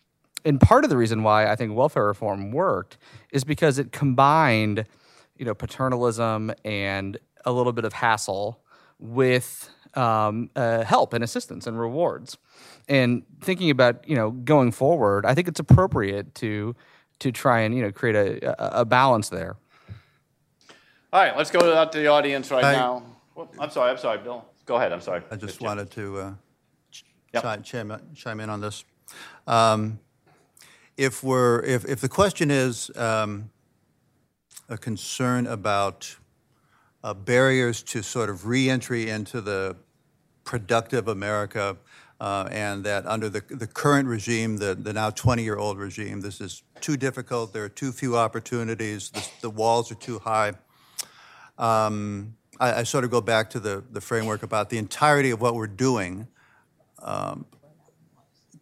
and 0.44 0.60
part 0.60 0.84
of 0.84 0.90
the 0.90 0.96
reason 0.96 1.22
why 1.22 1.50
I 1.50 1.56
think 1.56 1.74
welfare 1.74 2.06
reform 2.06 2.52
worked 2.52 2.98
is 3.32 3.44
because 3.44 3.78
it 3.78 3.92
combined, 3.92 4.84
you 5.36 5.44
know, 5.44 5.54
paternalism 5.54 6.52
and 6.64 7.18
a 7.44 7.52
little 7.52 7.72
bit 7.72 7.84
of 7.84 7.94
hassle 7.94 8.60
with 8.98 9.70
um, 9.96 10.50
uh, 10.56 10.84
help 10.84 11.12
and 11.12 11.22
assistance 11.24 11.66
and 11.66 11.78
rewards. 11.78 12.38
And 12.88 13.22
thinking 13.40 13.70
about 13.70 14.06
you 14.08 14.16
know 14.16 14.30
going 14.30 14.72
forward, 14.72 15.24
I 15.26 15.34
think 15.34 15.48
it's 15.48 15.60
appropriate 15.60 16.34
to 16.36 16.74
to 17.20 17.32
try 17.32 17.60
and 17.60 17.74
you 17.74 17.82
know 17.82 17.92
create 17.92 18.16
a, 18.16 18.78
a, 18.78 18.80
a 18.80 18.84
balance 18.84 19.28
there. 19.28 19.56
All 21.12 21.20
right, 21.22 21.36
let's 21.36 21.50
go 21.50 21.74
out 21.74 21.92
to 21.92 21.98
the 21.98 22.08
audience 22.08 22.50
right 22.50 22.64
Hi. 22.64 22.72
now. 22.72 23.02
Well, 23.34 23.48
I'm 23.58 23.70
sorry, 23.70 23.90
I'm 23.90 23.98
sorry, 23.98 24.18
Bill. 24.18 24.44
Go 24.66 24.76
ahead, 24.76 24.92
I'm 24.92 25.00
sorry. 25.00 25.22
I 25.30 25.36
just 25.36 25.58
Jim. 25.58 25.66
wanted 25.66 25.90
to 25.92 26.18
uh, 26.18 26.32
ch- 26.90 27.04
Yep. 27.34 27.64
chime 27.64 28.00
chime 28.14 28.40
in 28.40 28.50
on 28.50 28.60
this. 28.60 28.84
Um, 29.46 29.98
If 30.96 31.24
we're, 31.24 31.60
if, 31.64 31.84
if 31.86 32.00
the 32.00 32.08
question 32.08 32.50
is 32.52 32.88
um, 32.96 33.50
a 34.68 34.78
concern 34.78 35.46
about 35.48 36.16
uh, 37.02 37.14
barriers 37.14 37.82
to 37.82 38.00
sort 38.02 38.30
of 38.30 38.46
reentry 38.46 39.10
into 39.10 39.40
the 39.40 39.76
productive 40.44 41.08
America, 41.08 41.76
uh, 42.20 42.48
and 42.50 42.84
that 42.84 43.06
under 43.06 43.28
the, 43.28 43.42
the 43.48 43.66
current 43.66 44.08
regime, 44.08 44.58
the, 44.58 44.74
the 44.74 44.92
now 44.92 45.10
20-year-old 45.10 45.78
regime, 45.78 46.20
this 46.20 46.40
is 46.40 46.62
too 46.80 46.96
difficult, 46.96 47.52
there 47.52 47.64
are 47.64 47.68
too 47.68 47.92
few 47.92 48.16
opportunities, 48.16 49.10
the, 49.10 49.28
the 49.42 49.50
walls 49.50 49.90
are 49.90 49.96
too 49.96 50.18
high. 50.20 50.52
Um, 51.58 52.36
I, 52.60 52.80
I 52.80 52.82
sort 52.84 53.04
of 53.04 53.10
go 53.10 53.20
back 53.20 53.50
to 53.50 53.60
the, 53.60 53.84
the 53.90 54.00
framework 54.00 54.42
about 54.42 54.70
the 54.70 54.78
entirety 54.78 55.30
of 55.30 55.40
what 55.40 55.54
we're 55.54 55.66
doing 55.66 56.28
um, 57.00 57.46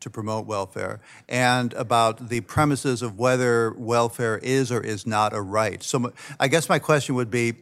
to 0.00 0.10
promote 0.10 0.46
welfare 0.46 1.00
and 1.28 1.72
about 1.74 2.28
the 2.28 2.40
premises 2.40 3.02
of 3.02 3.18
whether 3.18 3.72
welfare 3.72 4.38
is 4.38 4.72
or 4.72 4.80
is 4.80 5.06
not 5.06 5.32
a 5.32 5.40
right. 5.40 5.82
So 5.82 6.12
I 6.40 6.48
guess 6.48 6.68
my 6.68 6.78
question 6.78 7.14
would 7.14 7.30
be 7.30 7.54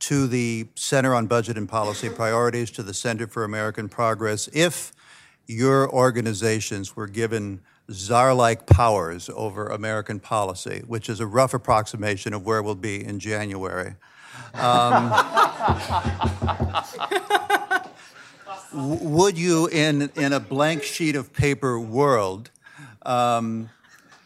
to 0.00 0.26
the 0.26 0.66
Center 0.74 1.14
on 1.14 1.26
Budget 1.26 1.56
and 1.56 1.68
Policy 1.68 2.08
Priorities, 2.08 2.70
to 2.72 2.82
the 2.82 2.94
Center 2.94 3.26
for 3.26 3.44
American 3.44 3.88
Progress, 3.88 4.48
if 4.52 4.92
your 5.46 5.90
organizations 5.90 6.96
were 6.96 7.06
given 7.06 7.60
czar-like 7.90 8.66
powers 8.66 9.28
over 9.34 9.66
American 9.66 10.20
policy, 10.20 10.82
which 10.86 11.08
is 11.08 11.20
a 11.20 11.26
rough 11.26 11.54
approximation 11.54 12.32
of 12.32 12.44
where 12.46 12.62
we'll 12.62 12.74
be 12.74 13.04
in 13.04 13.18
January, 13.18 13.94
um, 14.54 15.12
would 18.72 19.36
you, 19.36 19.66
in, 19.68 20.10
in 20.16 20.32
a 20.32 20.40
blank 20.40 20.82
sheet 20.82 21.16
of 21.16 21.32
paper 21.32 21.78
world, 21.78 22.50
um, 23.02 23.68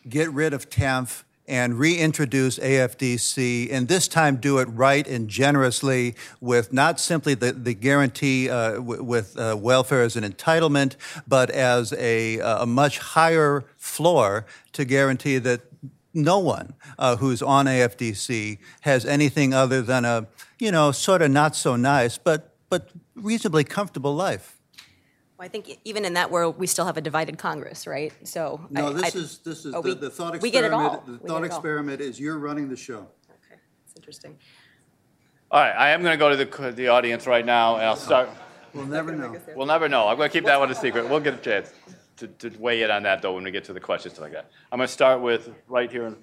get 0.08 0.30
rid 0.30 0.52
of 0.52 0.68
TANF 0.68 1.24
and 1.46 1.78
reintroduce 1.78 2.58
AFDC, 2.58 3.70
and 3.70 3.88
this 3.88 4.08
time 4.08 4.36
do 4.36 4.58
it 4.58 4.64
right 4.64 5.06
and 5.06 5.28
generously 5.28 6.14
with 6.40 6.72
not 6.72 6.98
simply 6.98 7.34
the, 7.34 7.52
the 7.52 7.74
guarantee 7.74 8.48
uh, 8.48 8.72
w- 8.76 9.02
with 9.02 9.38
uh, 9.38 9.56
welfare 9.58 10.02
as 10.02 10.16
an 10.16 10.24
entitlement, 10.24 10.96
but 11.28 11.50
as 11.50 11.92
a, 11.94 12.38
a 12.38 12.66
much 12.66 12.98
higher 12.98 13.64
floor 13.76 14.46
to 14.72 14.84
guarantee 14.84 15.38
that 15.38 15.60
no 16.14 16.38
one 16.38 16.74
uh, 16.98 17.16
who's 17.16 17.42
on 17.42 17.66
AFDC 17.66 18.58
has 18.82 19.04
anything 19.04 19.52
other 19.52 19.82
than 19.82 20.04
a, 20.04 20.26
you 20.58 20.70
know, 20.70 20.92
sort 20.92 21.20
of 21.20 21.30
not 21.30 21.56
so 21.56 21.76
nice, 21.76 22.16
but, 22.16 22.54
but 22.70 22.90
reasonably 23.14 23.64
comfortable 23.64 24.14
life. 24.14 24.56
Well, 25.44 25.48
I 25.50 25.52
think 25.52 25.78
even 25.84 26.06
in 26.06 26.14
that 26.14 26.30
world, 26.30 26.58
we 26.58 26.66
still 26.66 26.86
have 26.86 26.96
a 26.96 27.02
divided 27.02 27.36
Congress, 27.36 27.86
right? 27.86 28.12
So. 28.26 28.60
I- 28.74 28.80
No, 28.80 28.92
this 28.94 29.14
I- 29.14 29.18
is, 29.18 29.38
this 29.38 29.66
is, 29.66 29.74
oh, 29.74 29.82
the, 29.82 29.88
we- 29.90 29.94
the 29.94 30.08
thought 30.08 30.40
we 30.40 30.50
get 30.50 30.64
it 30.64 30.72
all. 30.72 30.86
experiment, 30.86 31.06
the 31.06 31.12
We 31.12 31.18
get 31.18 31.28
thought 31.28 31.36
all. 31.36 31.44
experiment 31.44 32.00
is 32.00 32.18
you're 32.18 32.38
running 32.38 32.70
the 32.70 32.76
show. 32.76 33.00
Okay, 33.28 33.60
That's 33.84 33.94
interesting. 33.96 34.38
All 35.50 35.60
right, 35.60 35.72
I 35.76 35.90
am 35.90 36.00
going 36.02 36.14
to 36.14 36.16
go 36.18 36.30
to 36.30 36.36
the, 36.36 36.72
the 36.72 36.88
audience 36.88 37.26
right 37.26 37.44
now, 37.44 37.74
and 37.76 37.84
I'll 37.84 37.94
start. 37.96 38.30
We'll 38.72 38.86
never 38.86 39.12
know. 39.12 39.36
We'll 39.54 39.66
never 39.66 39.86
know. 39.88 40.08
I'm 40.08 40.16
going 40.16 40.30
to 40.30 40.32
keep 40.32 40.46
that 40.46 40.58
one 40.58 40.70
a 40.70 40.74
secret. 40.74 41.08
We'll 41.10 41.20
get 41.20 41.34
a 41.34 41.36
chance 41.36 41.72
to, 42.16 42.26
to 42.26 42.48
weigh 42.58 42.82
in 42.82 42.90
on 42.90 43.02
that, 43.02 43.20
though, 43.20 43.34
when 43.34 43.44
we 43.44 43.50
get 43.50 43.64
to 43.64 43.74
the 43.74 43.80
questions, 43.80 44.14
stuff 44.14 44.22
like 44.24 44.32
that. 44.32 44.50
I'm 44.72 44.78
going 44.78 44.86
to 44.88 44.92
start 44.92 45.20
with 45.20 45.50
right 45.68 45.90
here. 45.92 46.06
in- 46.06 46.16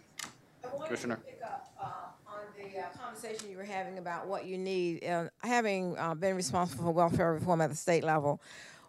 I 0.64 0.68
wanted 0.68 0.80
to 0.80 0.86
Commissioner. 0.88 1.20
pick 1.24 1.40
up 1.46 1.72
uh, 1.80 2.32
on 2.34 2.40
the 2.58 2.80
uh, 2.80 2.84
conversation 3.00 3.52
you 3.52 3.58
were 3.58 3.64
having 3.64 4.00
about 4.00 4.28
what 4.28 4.46
you 4.46 4.58
need. 4.58 5.06
Uh, 5.06 5.26
Having 5.44 5.96
uh, 6.00 6.16
been 6.16 6.36
responsible 6.36 6.86
for 6.86 6.92
welfare 6.92 7.34
reform 7.34 7.62
at 7.62 7.70
the 7.70 7.76
state 7.76 8.04
level, 8.04 8.42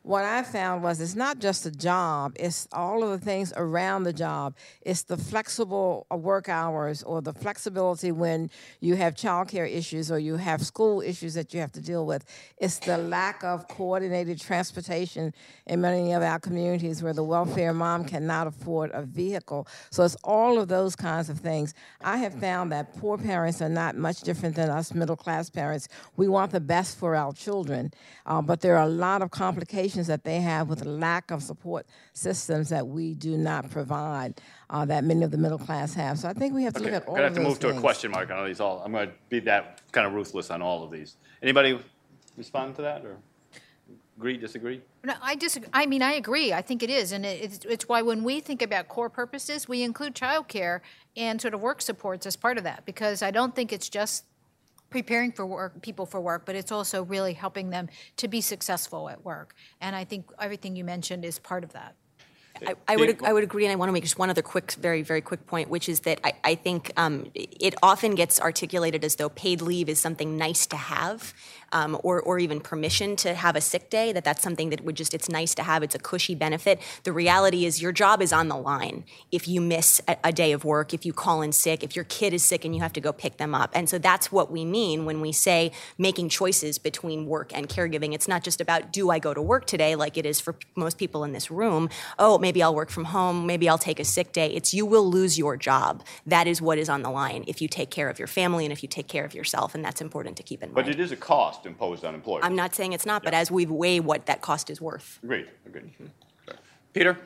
what 0.02 0.24
I 0.24 0.42
found 0.42 0.82
was 0.82 1.00
it's 1.00 1.14
not 1.14 1.38
just 1.38 1.64
a 1.64 1.70
job, 1.70 2.32
it's 2.34 2.66
all 2.72 3.04
of 3.04 3.10
the 3.10 3.24
things 3.24 3.52
around 3.56 4.02
the 4.02 4.12
job. 4.12 4.56
It's 4.80 5.02
the 5.02 5.16
flexible 5.16 6.06
uh, 6.10 6.16
work 6.16 6.48
hours 6.48 7.04
or 7.04 7.22
the 7.22 7.32
flexibility 7.32 8.10
when 8.10 8.50
you 8.80 8.96
have 8.96 9.14
childcare 9.14 9.72
issues 9.72 10.10
or 10.10 10.18
you 10.18 10.36
have 10.36 10.66
school 10.66 11.02
issues 11.02 11.34
that 11.34 11.54
you 11.54 11.60
have 11.60 11.70
to 11.72 11.80
deal 11.80 12.04
with. 12.04 12.24
It's 12.58 12.80
the 12.80 12.98
lack 12.98 13.44
of 13.44 13.68
coordinated 13.68 14.40
transportation 14.40 15.32
in 15.66 15.80
many 15.80 16.12
of 16.12 16.22
our 16.22 16.40
communities 16.40 17.00
where 17.00 17.12
the 17.12 17.22
welfare 17.22 17.72
mom 17.72 18.04
cannot 18.04 18.48
afford 18.48 18.90
a 18.92 19.02
vehicle. 19.02 19.68
So 19.90 20.02
it's 20.02 20.16
all 20.24 20.58
of 20.58 20.66
those 20.66 20.96
kinds 20.96 21.30
of 21.30 21.38
things. 21.38 21.74
I 22.00 22.16
have 22.16 22.34
found 22.34 22.72
that 22.72 22.96
poor 22.98 23.18
parents 23.18 23.62
are 23.62 23.68
not 23.68 23.96
much 23.96 24.22
different 24.22 24.56
than 24.56 24.68
us 24.68 24.92
middle 24.92 25.16
class 25.16 25.48
parents. 25.48 25.86
We 26.16 26.26
want 26.26 26.50
the 26.50 26.60
best 26.60 26.98
for 26.98 27.14
our 27.14 27.32
children, 27.32 27.94
uh, 28.26 28.42
but 28.42 28.60
there 28.60 28.76
are 28.76 28.84
a 28.84 28.90
lot 28.90 29.22
of 29.22 29.30
complications 29.30 29.91
that 29.94 30.24
they 30.24 30.40
have 30.40 30.68
with 30.68 30.80
the 30.80 30.88
lack 30.88 31.30
of 31.30 31.42
support 31.42 31.86
systems 32.12 32.68
that 32.68 32.86
we 32.86 33.14
do 33.14 33.36
not 33.36 33.70
provide 33.70 34.40
uh, 34.70 34.84
that 34.84 35.04
many 35.04 35.22
of 35.22 35.30
the 35.30 35.38
middle 35.38 35.58
class 35.58 35.94
have. 35.94 36.18
So 36.18 36.28
I 36.28 36.32
think 36.32 36.54
we 36.54 36.64
have 36.64 36.74
to 36.74 36.80
Okay, 36.80 36.92
look 36.92 37.02
I'm 37.02 37.02
at 37.02 37.08
all 37.08 37.16
going 37.16 37.22
to 37.22 37.26
of 37.26 37.30
have 37.30 37.34
to 37.34 37.48
those 37.48 37.62
move 37.64 37.72
to 37.72 37.78
a 37.78 37.80
question 37.80 38.10
mark 38.10 38.30
on 38.30 38.38
all 38.38 38.44
these 38.44 38.60
all. 38.60 38.82
I'm 38.84 38.92
going 38.92 39.08
to 39.08 39.14
be 39.28 39.40
that 39.40 39.82
kind 39.92 40.06
of 40.06 40.14
ruthless 40.14 40.50
on 40.50 40.62
all 40.62 40.82
of 40.82 40.90
these. 40.90 41.16
Anybody 41.42 41.78
respond 42.36 42.76
to 42.76 42.82
that, 42.82 43.04
or 43.04 43.16
agree, 44.16 44.36
disagree? 44.36 44.80
No, 45.04 45.14
I 45.20 45.34
disagree. 45.34 45.68
I 45.72 45.86
mean, 45.86 46.02
I 46.02 46.12
agree. 46.12 46.52
I 46.52 46.62
think 46.62 46.82
it 46.82 46.90
is, 46.90 47.12
and 47.12 47.26
it's, 47.26 47.64
it's 47.64 47.88
why 47.88 48.02
when 48.02 48.22
we 48.24 48.40
think 48.40 48.62
about 48.62 48.88
core 48.88 49.10
purposes, 49.10 49.68
we 49.68 49.82
include 49.82 50.14
childcare 50.14 50.80
and 51.16 51.40
sort 51.40 51.54
of 51.54 51.60
work 51.60 51.82
supports 51.82 52.24
as 52.24 52.36
part 52.36 52.56
of 52.56 52.64
that, 52.64 52.84
because 52.86 53.22
I 53.22 53.30
don't 53.30 53.54
think 53.54 53.72
it's 53.72 53.88
just 53.88 54.24
preparing 54.92 55.32
for 55.32 55.44
work, 55.44 55.82
people 55.82 56.06
for 56.06 56.20
work, 56.20 56.46
but 56.46 56.54
it's 56.54 56.70
also 56.70 57.02
really 57.02 57.32
helping 57.32 57.70
them 57.70 57.88
to 58.18 58.28
be 58.28 58.40
successful 58.40 59.08
at 59.08 59.24
work. 59.24 59.54
And 59.80 59.96
I 59.96 60.04
think 60.04 60.30
everything 60.38 60.76
you 60.76 60.84
mentioned 60.84 61.24
is 61.24 61.38
part 61.38 61.64
of 61.64 61.72
that. 61.72 61.96
I, 62.66 62.74
I 62.86 62.96
would 62.96 63.24
I 63.24 63.32
would 63.32 63.42
agree, 63.42 63.64
and 63.64 63.72
I 63.72 63.76
want 63.76 63.88
to 63.88 63.92
make 63.92 64.04
just 64.04 64.18
one 64.18 64.30
other 64.30 64.42
quick, 64.42 64.72
very 64.72 65.02
very 65.02 65.20
quick 65.20 65.46
point, 65.46 65.68
which 65.68 65.88
is 65.88 66.00
that 66.00 66.20
I, 66.22 66.32
I 66.44 66.54
think 66.54 66.92
um, 66.96 67.30
it 67.34 67.74
often 67.82 68.14
gets 68.14 68.40
articulated 68.40 69.04
as 69.04 69.16
though 69.16 69.30
paid 69.30 69.62
leave 69.62 69.88
is 69.88 69.98
something 69.98 70.36
nice 70.36 70.66
to 70.66 70.76
have, 70.76 71.34
um, 71.72 71.98
or 72.02 72.20
or 72.20 72.38
even 72.38 72.60
permission 72.60 73.16
to 73.16 73.34
have 73.34 73.56
a 73.56 73.60
sick 73.60 73.90
day. 73.90 74.12
That 74.12 74.24
that's 74.24 74.42
something 74.42 74.70
that 74.70 74.84
would 74.84 74.96
just 74.96 75.14
it's 75.14 75.28
nice 75.28 75.54
to 75.56 75.62
have. 75.62 75.82
It's 75.82 75.94
a 75.94 75.98
cushy 75.98 76.34
benefit. 76.34 76.80
The 77.04 77.12
reality 77.12 77.64
is 77.64 77.82
your 77.82 77.92
job 77.92 78.22
is 78.22 78.32
on 78.32 78.48
the 78.48 78.56
line 78.56 79.04
if 79.30 79.48
you 79.48 79.60
miss 79.60 80.00
a, 80.06 80.16
a 80.24 80.32
day 80.32 80.52
of 80.52 80.64
work, 80.64 80.94
if 80.94 81.04
you 81.04 81.12
call 81.12 81.42
in 81.42 81.52
sick, 81.52 81.82
if 81.82 81.96
your 81.96 82.04
kid 82.04 82.32
is 82.32 82.44
sick 82.44 82.64
and 82.64 82.74
you 82.74 82.82
have 82.82 82.92
to 82.92 83.00
go 83.00 83.12
pick 83.12 83.38
them 83.38 83.54
up. 83.54 83.70
And 83.74 83.88
so 83.88 83.98
that's 83.98 84.30
what 84.30 84.50
we 84.50 84.64
mean 84.64 85.04
when 85.04 85.20
we 85.20 85.32
say 85.32 85.72
making 85.98 86.28
choices 86.28 86.78
between 86.78 87.26
work 87.26 87.56
and 87.56 87.68
caregiving. 87.68 88.14
It's 88.14 88.28
not 88.28 88.44
just 88.44 88.60
about 88.60 88.92
do 88.92 89.10
I 89.10 89.18
go 89.18 89.34
to 89.34 89.42
work 89.42 89.66
today, 89.66 89.96
like 89.96 90.16
it 90.16 90.26
is 90.26 90.40
for 90.40 90.54
most 90.76 90.98
people 90.98 91.24
in 91.24 91.32
this 91.32 91.50
room. 91.50 91.88
Oh, 92.18 92.38
maybe 92.38 92.62
I'll 92.62 92.74
work 92.74 92.90
from 92.90 93.04
home. 93.04 93.46
Maybe 93.46 93.68
I'll 93.68 93.78
take 93.78 94.00
a 94.00 94.04
sick 94.04 94.32
day. 94.32 94.48
It's 94.48 94.74
you 94.74 94.86
will 94.86 95.08
lose 95.08 95.38
your 95.38 95.56
job. 95.56 96.04
That 96.26 96.46
is 96.46 96.60
what 96.60 96.78
is 96.78 96.88
on 96.88 97.02
the 97.02 97.10
line 97.10 97.44
if 97.46 97.60
you 97.62 97.68
take 97.68 97.90
care 97.90 98.08
of 98.08 98.18
your 98.18 98.28
family 98.28 98.64
and 98.64 98.72
if 98.72 98.82
you 98.82 98.88
take 98.88 99.08
care 99.08 99.24
of 99.24 99.34
yourself, 99.34 99.74
and 99.74 99.84
that's 99.84 100.00
important 100.00 100.36
to 100.36 100.42
keep 100.42 100.62
in 100.62 100.70
But 100.70 100.86
mind. 100.86 100.86
But 100.86 101.00
it 101.00 101.02
is 101.02 101.12
a 101.12 101.16
cost 101.16 101.61
imposed 101.66 102.04
on 102.04 102.14
employers. 102.14 102.44
I'm 102.44 102.56
not 102.56 102.74
saying 102.74 102.92
it's 102.92 103.06
not, 103.06 103.22
but 103.22 103.34
as 103.34 103.50
we 103.50 103.66
weigh 103.66 104.00
what 104.00 104.26
that 104.26 104.40
cost 104.40 104.70
is 104.70 104.80
worth. 104.80 105.18
Agreed, 105.22 105.48
agreed. 105.66 105.90
Okay. 106.48 106.58
Peter? 106.92 107.18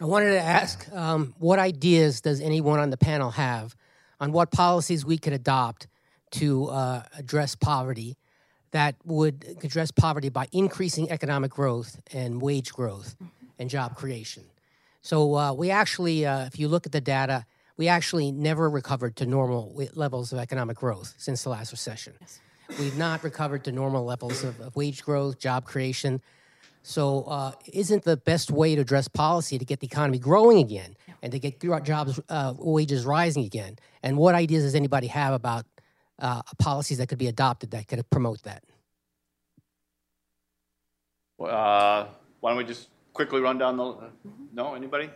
I 0.00 0.04
wanted 0.04 0.32
to 0.32 0.40
ask 0.40 0.92
um, 0.92 1.34
what 1.38 1.58
ideas 1.58 2.20
does 2.20 2.40
anyone 2.40 2.78
on 2.78 2.90
the 2.90 2.98
panel 2.98 3.30
have 3.30 3.74
on 4.20 4.30
what 4.30 4.50
policies 4.50 5.06
we 5.06 5.16
could 5.16 5.32
adopt 5.32 5.86
to 6.32 6.66
uh, 6.66 7.02
address 7.16 7.54
poverty 7.54 8.16
that 8.72 8.96
would 9.04 9.56
address 9.62 9.90
poverty 9.90 10.28
by 10.28 10.48
increasing 10.52 11.10
economic 11.10 11.50
growth 11.50 11.98
and 12.12 12.42
wage 12.42 12.72
growth 12.72 13.16
and 13.58 13.70
job 13.70 13.96
creation? 13.96 14.44
So 15.00 15.34
uh, 15.34 15.52
we 15.54 15.70
actually, 15.70 16.26
uh, 16.26 16.44
if 16.44 16.58
you 16.58 16.68
look 16.68 16.84
at 16.84 16.92
the 16.92 17.00
data, 17.00 17.46
we 17.76 17.88
actually 17.88 18.32
never 18.32 18.70
recovered 18.70 19.16
to 19.16 19.26
normal 19.26 19.74
levels 19.94 20.32
of 20.32 20.38
economic 20.38 20.76
growth 20.76 21.14
since 21.18 21.42
the 21.42 21.50
last 21.50 21.72
recession. 21.72 22.14
We've 22.78 22.96
not 22.96 23.22
recovered 23.22 23.64
to 23.64 23.72
normal 23.72 24.04
levels 24.04 24.42
of, 24.42 24.60
of 24.60 24.74
wage 24.74 25.04
growth, 25.04 25.38
job 25.38 25.64
creation. 25.64 26.20
So, 26.82 27.24
uh, 27.24 27.52
isn't 27.72 28.04
the 28.04 28.16
best 28.16 28.50
way 28.50 28.74
to 28.76 28.80
address 28.80 29.08
policy 29.08 29.58
to 29.58 29.64
get 29.64 29.80
the 29.80 29.86
economy 29.86 30.18
growing 30.18 30.58
again 30.58 30.96
and 31.22 31.32
to 31.32 31.38
get 31.38 31.60
jobs, 31.84 32.20
uh, 32.28 32.54
wages 32.58 33.04
rising 33.04 33.44
again? 33.44 33.76
And 34.02 34.16
what 34.16 34.34
ideas 34.34 34.62
does 34.62 34.74
anybody 34.74 35.08
have 35.08 35.34
about 35.34 35.66
uh, 36.20 36.42
policies 36.58 36.98
that 36.98 37.08
could 37.08 37.18
be 37.18 37.26
adopted 37.26 37.72
that 37.72 37.88
could 37.88 38.08
promote 38.10 38.42
that? 38.44 38.62
Uh, 41.40 42.06
Why 42.40 42.50
don't 42.50 42.56
we 42.58 42.64
just 42.64 42.88
quickly 43.12 43.40
run 43.40 43.58
down 43.58 43.76
the, 43.76 44.10
no, 44.52 44.74
anybody? 44.74 45.10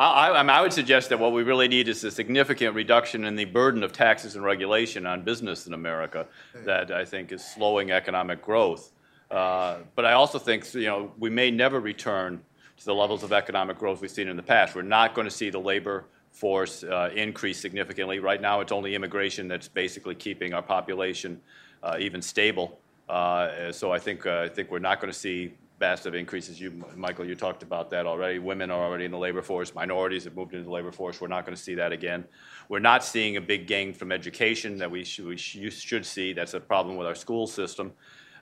I, 0.00 0.28
I, 0.28 0.38
I 0.38 0.42
mean, 0.42 0.50
I 0.50 0.62
would 0.62 0.72
suggest 0.72 1.10
that 1.10 1.18
what 1.18 1.32
we 1.32 1.42
really 1.42 1.68
need 1.68 1.86
is 1.86 2.02
a 2.04 2.10
significant 2.10 2.74
reduction 2.74 3.26
in 3.26 3.36
the 3.36 3.44
burden 3.44 3.82
of 3.82 3.92
taxes 3.92 4.34
and 4.34 4.42
regulation 4.42 5.04
on 5.06 5.22
business 5.22 5.66
in 5.66 5.74
America 5.74 6.26
that 6.64 6.90
I 6.90 7.04
think 7.04 7.32
is 7.32 7.44
slowing 7.44 7.90
economic 7.90 8.40
growth. 8.42 8.92
Uh, 9.30 9.76
But 9.94 10.06
I 10.06 10.12
also 10.12 10.38
think, 10.38 10.72
you 10.74 10.86
know, 10.86 11.12
we 11.18 11.28
may 11.28 11.50
never 11.50 11.80
return 11.80 12.40
to 12.78 12.84
the 12.84 12.94
levels 12.94 13.22
of 13.22 13.32
economic 13.32 13.78
growth 13.78 14.00
we've 14.00 14.10
seen 14.10 14.28
in 14.28 14.36
the 14.36 14.42
past. 14.42 14.74
We're 14.74 14.82
not 14.82 15.14
going 15.14 15.26
to 15.26 15.30
see 15.30 15.50
the 15.50 15.60
labor 15.60 16.06
force 16.32 16.82
uh, 16.82 17.10
increase 17.14 17.60
significantly. 17.60 18.20
Right 18.20 18.40
now, 18.40 18.60
it's 18.62 18.72
only 18.72 18.94
immigration 18.94 19.48
that's 19.48 19.68
basically 19.68 20.14
keeping 20.14 20.54
our 20.54 20.62
population 20.62 21.40
uh, 21.82 21.96
even 22.00 22.22
stable. 22.22 22.78
Uh, 23.06 23.70
So 23.72 23.92
I 23.92 23.98
think, 23.98 24.24
uh, 24.24 24.46
I 24.46 24.48
think 24.48 24.70
we're 24.70 24.78
not 24.78 25.00
going 25.00 25.12
to 25.12 25.18
see 25.18 25.52
massive 25.80 26.14
increases. 26.14 26.60
You, 26.60 26.84
Michael, 26.94 27.24
you 27.24 27.34
talked 27.34 27.62
about 27.62 27.88
that 27.90 28.06
already. 28.06 28.38
Women 28.38 28.70
are 28.70 28.84
already 28.84 29.06
in 29.06 29.10
the 29.10 29.18
labor 29.18 29.42
force. 29.42 29.74
Minorities 29.74 30.24
have 30.24 30.36
moved 30.36 30.52
into 30.52 30.64
the 30.64 30.70
labor 30.70 30.92
force. 30.92 31.20
We're 31.20 31.28
not 31.28 31.46
going 31.46 31.56
to 31.56 31.62
see 31.62 31.74
that 31.76 31.90
again. 31.90 32.24
We're 32.68 32.80
not 32.80 33.02
seeing 33.02 33.36
a 33.36 33.40
big 33.40 33.66
gain 33.66 33.94
from 33.94 34.12
education 34.12 34.76
that 34.78 34.90
we 34.90 35.04
should, 35.04 35.26
we 35.26 35.36
sh- 35.36 35.72
should 35.72 36.04
see. 36.04 36.34
That's 36.34 36.54
a 36.54 36.60
problem 36.60 36.96
with 36.96 37.06
our 37.06 37.14
school 37.14 37.46
system. 37.46 37.92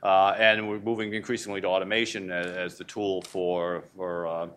Uh, 0.03 0.35
And 0.37 0.69
we're 0.69 0.81
moving 0.81 1.15
increasingly 1.15 1.61
to 1.61 1.69
automation 1.69 2.31
as, 2.31 2.47
as 2.47 2.79
the 2.79 2.85
tool 2.85 3.23
for, 3.23 3.85
for, 3.97 4.27
uh, 4.27 4.49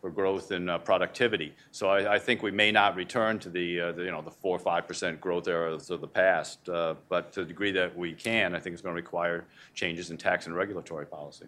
for 0.00 0.10
growth 0.10 0.50
and 0.50 0.70
uh, 0.70 0.78
productivity. 0.78 1.54
So 1.72 1.88
I, 1.90 2.14
I 2.14 2.18
think 2.18 2.42
we 2.42 2.50
may 2.50 2.72
not 2.72 2.96
return 2.96 3.38
to 3.40 3.50
the, 3.50 3.80
uh, 3.80 3.92
the, 3.92 4.04
you 4.04 4.10
know, 4.10 4.22
the 4.22 4.30
four 4.30 4.56
or 4.56 4.58
five 4.58 4.88
percent 4.88 5.20
growth 5.20 5.46
eras 5.46 5.90
of 5.90 6.00
the 6.00 6.08
past, 6.08 6.68
uh, 6.70 6.94
but 7.10 7.32
to 7.32 7.40
the 7.40 7.46
degree 7.46 7.72
that 7.72 7.96
we 7.96 8.14
can, 8.14 8.54
I 8.54 8.60
think 8.60 8.72
it's 8.72 8.82
going 8.82 8.94
to 8.94 9.02
require 9.02 9.44
changes 9.74 10.10
in 10.10 10.16
tax 10.16 10.46
and 10.46 10.56
regulatory 10.56 11.06
policy. 11.06 11.46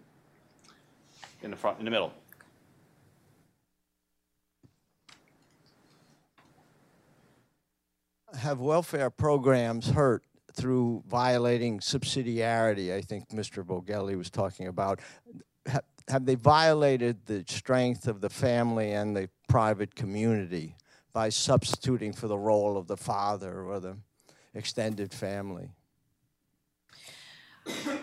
In 1.43 1.51
the 1.51 1.57
front, 1.57 1.79
in 1.79 1.85
the 1.85 1.91
middle. 1.91 2.13
have 8.35 8.59
welfare 8.59 9.09
programs 9.09 9.89
hurt 9.89 10.23
through 10.53 11.03
violating 11.07 11.79
subsidiarity? 11.79 12.93
I 12.93 13.01
think 13.01 13.29
Mr. 13.29 13.63
Bogelli 13.63 14.17
was 14.17 14.29
talking 14.29 14.67
about. 14.67 14.99
Ha- 15.69 15.79
Have 16.07 16.25
they 16.25 16.35
violated 16.35 17.25
the 17.25 17.43
strength 17.47 18.07
of 18.07 18.21
the 18.21 18.29
family 18.29 18.91
and 18.91 19.15
the 19.15 19.29
private 19.47 19.95
community 19.95 20.75
by 21.13 21.29
substituting 21.29 22.11
for 22.13 22.27
the 22.27 22.37
role 22.37 22.77
of 22.77 22.87
the 22.87 22.97
father 22.97 23.63
or 23.63 23.79
the 23.79 23.97
extended 24.53 25.13
family? 25.13 25.69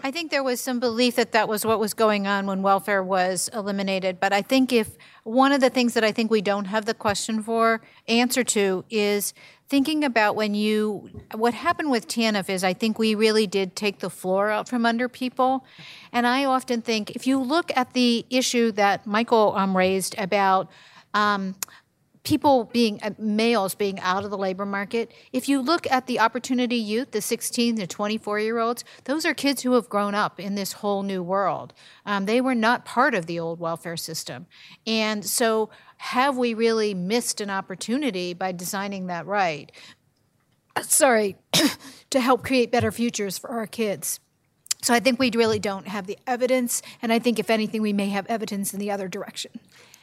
I 0.02 0.10
think 0.10 0.30
there 0.30 0.42
was 0.42 0.60
some 0.60 0.80
belief 0.80 1.16
that 1.16 1.32
that 1.32 1.48
was 1.48 1.66
what 1.66 1.78
was 1.78 1.92
going 1.92 2.26
on 2.26 2.46
when 2.46 2.62
welfare 2.62 3.02
was 3.02 3.50
eliminated. 3.52 4.18
But 4.18 4.32
I 4.32 4.42
think 4.42 4.72
if 4.72 4.96
one 5.24 5.52
of 5.52 5.60
the 5.60 5.70
things 5.70 5.94
that 5.94 6.04
I 6.04 6.12
think 6.12 6.30
we 6.30 6.40
don't 6.40 6.66
have 6.66 6.86
the 6.86 6.94
question 6.94 7.42
for 7.42 7.82
answer 8.08 8.42
to 8.44 8.84
is 8.88 9.34
thinking 9.68 10.02
about 10.02 10.34
when 10.34 10.54
you 10.54 11.10
what 11.34 11.54
happened 11.54 11.90
with 11.90 12.08
TANF 12.08 12.48
is 12.48 12.64
I 12.64 12.72
think 12.72 12.98
we 12.98 13.14
really 13.14 13.46
did 13.46 13.76
take 13.76 13.98
the 13.98 14.10
floor 14.10 14.50
out 14.50 14.68
from 14.68 14.86
under 14.86 15.08
people, 15.08 15.64
and 16.12 16.26
I 16.26 16.44
often 16.44 16.80
think 16.80 17.10
if 17.10 17.26
you 17.26 17.38
look 17.38 17.70
at 17.76 17.92
the 17.92 18.24
issue 18.30 18.72
that 18.72 19.06
Michael 19.06 19.54
um, 19.56 19.76
raised 19.76 20.14
about. 20.18 20.70
Um, 21.12 21.56
people 22.22 22.64
being 22.64 23.00
uh, 23.02 23.10
males 23.18 23.74
being 23.74 23.98
out 24.00 24.24
of 24.24 24.30
the 24.30 24.38
labor 24.38 24.66
market 24.66 25.10
if 25.32 25.48
you 25.48 25.60
look 25.60 25.90
at 25.90 26.06
the 26.06 26.20
opportunity 26.20 26.76
youth 26.76 27.10
the 27.12 27.20
16 27.20 27.76
to 27.76 27.86
24 27.86 28.40
year 28.40 28.58
olds 28.58 28.84
those 29.04 29.24
are 29.24 29.34
kids 29.34 29.62
who 29.62 29.72
have 29.72 29.88
grown 29.88 30.14
up 30.14 30.38
in 30.38 30.54
this 30.54 30.74
whole 30.74 31.02
new 31.02 31.22
world. 31.22 31.72
Um, 32.06 32.26
they 32.26 32.40
were 32.40 32.54
not 32.54 32.84
part 32.84 33.14
of 33.14 33.26
the 33.26 33.40
old 33.40 33.60
welfare 33.60 33.96
system. 33.96 34.46
And 34.86 35.24
so 35.24 35.70
have 35.98 36.36
we 36.36 36.54
really 36.54 36.94
missed 36.94 37.40
an 37.40 37.50
opportunity 37.50 38.34
by 38.34 38.52
designing 38.52 39.06
that 39.06 39.26
right? 39.26 39.70
Uh, 40.76 40.82
sorry 40.82 41.36
to 42.10 42.20
help 42.20 42.44
create 42.44 42.70
better 42.70 42.92
futures 42.92 43.38
for 43.38 43.50
our 43.50 43.66
kids. 43.66 44.20
So 44.82 44.94
i 44.94 45.00
think 45.00 45.18
we 45.18 45.30
really 45.34 45.58
don't 45.58 45.88
have 45.88 46.06
the 46.06 46.18
evidence 46.26 46.80
and 47.02 47.12
i 47.12 47.18
think 47.18 47.38
if 47.38 47.50
anything 47.50 47.82
we 47.82 47.92
may 47.92 48.08
have 48.08 48.24
evidence 48.28 48.72
in 48.72 48.80
the 48.80 48.90
other 48.90 49.08
direction 49.08 49.50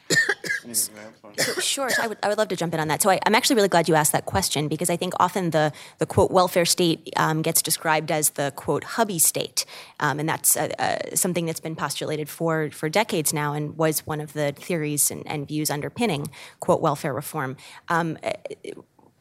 Sure, 1.60 1.90
I 2.00 2.08
would, 2.08 2.18
I 2.22 2.28
would 2.28 2.38
love 2.38 2.48
to 2.48 2.56
jump 2.56 2.74
in 2.74 2.80
on 2.80 2.88
that. 2.88 3.02
So 3.02 3.10
I, 3.10 3.18
I'm 3.26 3.34
actually 3.34 3.56
really 3.56 3.68
glad 3.68 3.88
you 3.88 3.94
asked 3.94 4.12
that 4.12 4.26
question 4.26 4.68
because 4.68 4.90
I 4.90 4.96
think 4.96 5.14
often 5.20 5.50
the, 5.50 5.72
the 5.98 6.06
quote 6.06 6.30
welfare 6.30 6.64
state 6.64 7.10
um, 7.16 7.42
gets 7.42 7.62
described 7.62 8.10
as 8.10 8.30
the 8.30 8.52
quote 8.56 8.84
hubby 8.84 9.18
state. 9.18 9.64
Um, 10.00 10.18
and 10.18 10.28
that's 10.28 10.56
uh, 10.56 10.68
uh, 10.78 11.14
something 11.14 11.46
that's 11.46 11.60
been 11.60 11.76
postulated 11.76 12.28
for, 12.28 12.70
for 12.70 12.88
decades 12.88 13.32
now 13.32 13.52
and 13.52 13.76
was 13.76 14.06
one 14.06 14.20
of 14.20 14.32
the 14.32 14.52
theories 14.52 15.10
and, 15.10 15.26
and 15.26 15.46
views 15.46 15.70
underpinning 15.70 16.30
quote 16.60 16.80
welfare 16.80 17.12
reform. 17.12 17.56
Um, 17.88 18.18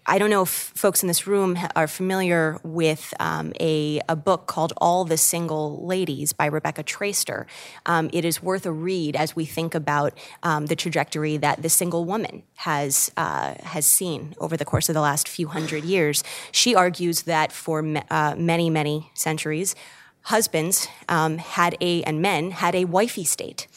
I 0.09 0.19
don't 0.19 0.29
know 0.29 0.43
if 0.43 0.49
folks 0.49 1.03
in 1.03 1.07
this 1.07 1.27
room 1.27 1.57
are 1.75 1.85
familiar 1.85 2.59
with 2.63 3.13
um, 3.19 3.51
a, 3.59 3.99
a 4.07 4.15
book 4.15 4.47
called 4.47 4.71
All 4.77 5.03
the 5.03 5.17
Single 5.17 5.85
Ladies 5.85 6.31
by 6.31 6.45
Rebecca 6.45 6.81
Traister. 6.81 7.45
Um, 7.85 8.09
it 8.13 8.23
is 8.23 8.41
worth 8.41 8.65
a 8.65 8.71
read 8.71 9.17
as 9.17 9.35
we 9.35 9.43
think 9.43 9.75
about 9.75 10.17
um, 10.43 10.67
the 10.67 10.77
trajectory 10.77 11.35
that 11.35 11.61
the 11.61 11.67
single 11.67 12.05
woman 12.05 12.43
has, 12.55 13.11
uh, 13.17 13.55
has 13.63 13.85
seen 13.85 14.33
over 14.39 14.55
the 14.55 14.63
course 14.63 14.87
of 14.87 14.95
the 14.95 15.01
last 15.01 15.27
few 15.27 15.49
hundred 15.49 15.83
years. 15.83 16.23
She 16.53 16.73
argues 16.73 17.23
that 17.23 17.51
for 17.51 17.81
ma- 17.81 18.03
uh, 18.09 18.33
many, 18.37 18.69
many 18.69 19.11
centuries, 19.13 19.75
husbands 20.21 20.87
um, 21.09 21.37
had 21.37 21.75
a, 21.81 22.03
and 22.03 22.21
men 22.21 22.51
had 22.51 22.75
a 22.75 22.85
wifey 22.85 23.25
state. 23.25 23.67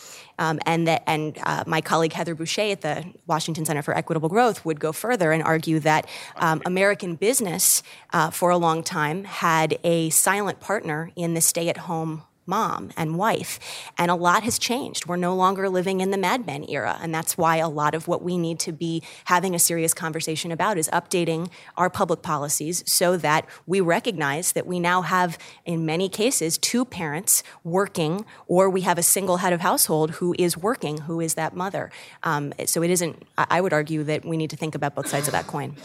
Um, 0.40 0.58
and 0.66 0.88
that, 0.88 1.04
and 1.06 1.38
uh, 1.44 1.62
my 1.66 1.80
colleague 1.80 2.14
Heather 2.14 2.34
Boushey 2.34 2.72
at 2.72 2.80
the 2.80 3.04
Washington 3.28 3.64
Center 3.64 3.82
for 3.82 3.96
Equitable 3.96 4.28
Growth 4.28 4.64
would 4.64 4.80
go 4.80 4.90
further 4.90 5.30
and 5.30 5.42
argue 5.42 5.78
that 5.80 6.08
um, 6.36 6.62
American 6.66 7.14
business, 7.14 7.84
uh, 8.12 8.30
for 8.30 8.50
a 8.50 8.56
long 8.56 8.82
time, 8.82 9.24
had 9.24 9.78
a 9.84 10.10
silent 10.10 10.58
partner 10.58 11.12
in 11.14 11.34
the 11.34 11.40
stay-at-home 11.40 12.22
mom 12.46 12.90
and 12.96 13.16
wife. 13.16 13.58
And 13.96 14.10
a 14.10 14.14
lot 14.14 14.42
has 14.42 14.58
changed. 14.58 15.06
We're 15.06 15.16
no 15.16 15.34
longer 15.34 15.68
living 15.68 16.00
in 16.00 16.10
the 16.10 16.18
Mad 16.18 16.46
Men 16.46 16.64
era. 16.68 16.98
And 17.00 17.14
that's 17.14 17.38
why 17.38 17.56
a 17.56 17.68
lot 17.68 17.94
of 17.94 18.08
what 18.08 18.22
we 18.22 18.36
need 18.36 18.58
to 18.60 18.72
be 18.72 19.02
having 19.26 19.54
a 19.54 19.58
serious 19.58 19.94
conversation 19.94 20.50
about 20.50 20.78
is 20.78 20.88
updating 20.88 21.50
our 21.76 21.88
public 21.88 22.22
policies 22.22 22.82
so 22.86 23.16
that 23.18 23.46
we 23.66 23.80
recognize 23.80 24.52
that 24.52 24.66
we 24.66 24.80
now 24.80 25.02
have, 25.02 25.38
in 25.64 25.86
many 25.86 26.08
cases, 26.08 26.58
two 26.58 26.84
parents 26.84 27.42
working, 27.64 28.24
or 28.46 28.68
we 28.68 28.82
have 28.82 28.98
a 28.98 29.02
single 29.02 29.38
head 29.38 29.52
of 29.52 29.60
household 29.60 30.12
who 30.12 30.34
is 30.38 30.56
working, 30.56 30.98
who 31.02 31.20
is 31.20 31.34
that 31.34 31.54
mother. 31.54 31.90
Um, 32.22 32.52
so 32.66 32.82
it 32.82 32.90
isn't, 32.90 33.22
I 33.36 33.60
would 33.60 33.72
argue 33.72 34.02
that 34.04 34.24
we 34.24 34.36
need 34.36 34.50
to 34.50 34.56
think 34.56 34.74
about 34.74 34.94
both 34.94 35.08
sides 35.08 35.28
of 35.28 35.32
that 35.32 35.46
coin. 35.46 35.76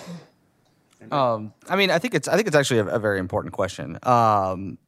Um, 1.11 1.53
I 1.69 1.75
mean, 1.75 1.91
I 1.91 1.99
think 1.99 2.15
it's 2.15 2.27
I 2.27 2.35
think 2.35 2.47
it's 2.47 2.55
actually 2.55 2.79
a, 2.79 2.87
a 2.87 2.99
very 2.99 3.19
important 3.19 3.53
question. 3.53 3.99
Um, 4.03 4.79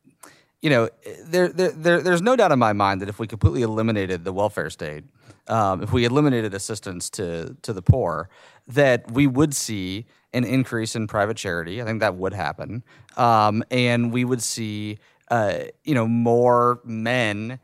you 0.62 0.70
know, 0.70 0.90
there, 1.26 1.50
there, 1.50 1.72
there, 1.72 2.02
there's 2.02 2.22
no 2.22 2.36
doubt 2.36 2.52
in 2.52 2.60
my 2.60 2.74
mind 2.74 3.02
that 3.02 3.10
if 3.10 3.20
we 3.20 3.28
completely 3.28 3.62
eliminated 3.62 4.24
the 4.24 4.34
welfare 4.34 4.70
state, 4.70 5.04
um, 5.48 5.84
if 5.84 5.94
we 5.94 6.04
eliminated 6.04 6.54
assistance 6.54 7.10
to 7.12 7.56
to 7.62 7.74
the 7.74 7.82
poor, 7.82 8.30
that 8.68 9.10
we 9.12 9.28
would 9.28 9.56
see 9.56 10.06
an 10.34 10.44
increase 10.44 10.96
in 10.96 11.08
private 11.08 11.38
charity. 11.38 11.82
I 11.82 11.86
think 11.86 12.00
that 12.02 12.16
would 12.16 12.34
happen, 12.34 12.84
um, 13.16 13.64
and 13.72 14.12
we 14.12 14.26
would 14.26 14.42
see, 14.42 14.98
uh, 15.30 15.60
you 15.84 15.94
know, 15.94 16.08
more 16.08 16.82
men 16.84 17.60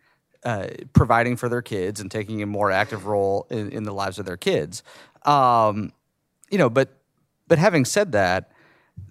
uh, 0.46 0.68
providing 0.94 1.36
for 1.36 1.50
their 1.50 1.62
kids 1.62 2.00
and 2.00 2.10
taking 2.12 2.42
a 2.42 2.46
more 2.46 2.72
active 2.72 3.06
role 3.06 3.48
in, 3.50 3.70
in 3.70 3.84
the 3.84 3.94
lives 3.94 4.20
of 4.20 4.26
their 4.26 4.38
kids. 4.38 4.84
Um, 5.24 5.92
you 6.50 6.58
know, 6.58 6.70
but 6.70 7.02
but 7.48 7.58
having 7.58 7.86
said 7.86 8.12
that, 8.14 8.52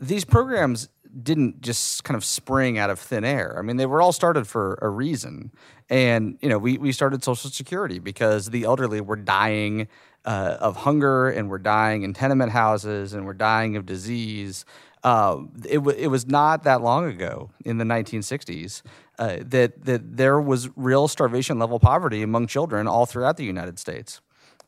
these 0.00 0.24
programs 0.24 0.88
didn't 1.20 1.60
just 1.60 2.04
kind 2.04 2.16
of 2.16 2.24
spring 2.24 2.78
out 2.78 2.90
of 2.90 2.98
thin 2.98 3.24
air. 3.24 3.56
I 3.58 3.62
mean, 3.62 3.76
they 3.76 3.86
were 3.86 4.00
all 4.00 4.12
started 4.12 4.46
for 4.46 4.78
a 4.80 4.88
reason. 4.88 5.52
And, 5.90 6.38
you 6.40 6.48
know, 6.48 6.58
we, 6.58 6.78
we 6.78 6.92
started 6.92 7.22
Social 7.22 7.50
Security 7.50 7.98
because 7.98 8.50
the 8.50 8.64
elderly 8.64 9.00
were 9.00 9.16
dying 9.16 9.88
uh, 10.24 10.56
of 10.60 10.76
hunger 10.76 11.28
and 11.28 11.50
were 11.50 11.58
dying 11.58 12.02
in 12.02 12.14
tenement 12.14 12.52
houses 12.52 13.12
and 13.12 13.26
were 13.26 13.34
dying 13.34 13.76
of 13.76 13.84
disease. 13.84 14.64
Uh, 15.02 15.38
it, 15.68 15.78
w- 15.78 15.98
it 15.98 16.06
was 16.08 16.26
not 16.26 16.62
that 16.62 16.80
long 16.80 17.06
ago 17.06 17.50
in 17.64 17.78
the 17.78 17.84
1960s 17.84 18.82
uh, 19.18 19.38
that, 19.40 19.84
that 19.84 20.16
there 20.16 20.40
was 20.40 20.70
real 20.76 21.08
starvation 21.08 21.58
level 21.58 21.78
poverty 21.80 22.22
among 22.22 22.46
children 22.46 22.86
all 22.86 23.04
throughout 23.04 23.36
the 23.36 23.44
United 23.44 23.78
States. 23.78 24.20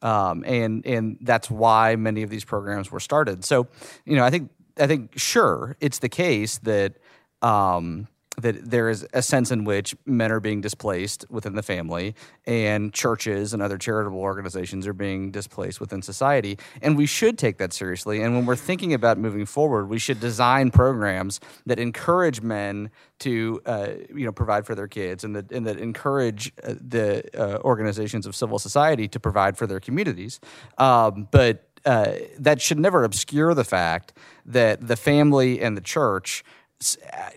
Um, 0.03 0.45
and 0.47 0.85
and 0.85 1.17
that's 1.23 1.51
why 1.51 1.97
many 1.97 2.23
of 2.23 2.29
these 2.29 2.45
programs 2.45 2.91
were 2.91 3.01
started. 3.01 3.43
So, 3.43 3.69
you 4.05 4.17
know, 4.17 4.25
I 4.25 4.29
think 4.29 4.51
I 4.79 4.87
think 4.87 5.19
sure 5.19 5.77
it's 5.81 5.99
the 5.99 6.09
case 6.09 6.59
that 6.59 6.95
um, 7.43 8.09
that 8.37 8.69
there 8.69 8.89
is 8.89 9.07
a 9.13 9.23
sense 9.23 9.51
in 9.51 9.65
which 9.65 9.95
men 10.07 10.33
are 10.33 10.41
being 10.41 10.61
displaced 10.61 11.25
within 11.31 11.55
the 11.55 11.63
family 11.63 12.15
and 12.47 12.93
churches 12.93 13.53
and 13.53 13.63
other 13.63 13.79
charitable 13.79 14.19
organizations 14.19 14.87
are 14.87 14.93
being 14.93 15.31
displaced 15.31 15.81
within 15.81 16.03
society. 16.03 16.59
And 16.83 16.97
we 16.97 17.07
should 17.07 17.39
take 17.39 17.59
that 17.59 17.73
seriously. 17.73 18.23
And 18.23 18.35
when 18.35 18.47
we're 18.47 18.57
thinking 18.57 18.93
about 18.93 19.19
moving 19.19 19.47
forward 19.47 19.89
we 19.89 19.99
should 19.99 20.21
design 20.21 20.71
programs 20.71 21.41
that 21.67 21.79
encourage 21.79 22.41
men 22.41 22.91
to 23.21 23.61
uh, 23.67 23.89
you 24.15 24.25
know 24.25 24.33
provide 24.33 24.67
for 24.67 24.75
their 24.75 24.89
kids 24.89 25.25
and 25.25 25.37
that 25.37 25.53
and 25.53 25.67
that 25.67 25.79
encourage 25.79 26.53
uh, 26.63 26.75
the 26.81 27.23
uh, 27.39 27.59
organizations 27.63 28.27
of 28.27 28.35
civil 28.35 28.59
society 28.59 29.07
to 29.09 29.21
provide 29.21 29.57
for 29.57 29.67
their 29.67 29.81
communities. 29.81 30.41
Um, 30.79 31.29
but 31.31 31.74
uh, 31.85 32.13
that 32.39 32.61
should 32.61 32.79
never 32.79 33.05
obscure 33.05 33.55
the 33.55 33.65
fact 33.65 34.13
that 34.47 34.87
the 34.87 34.97
family 34.97 35.61
and 35.61 35.77
the 35.77 35.81
church 35.81 36.45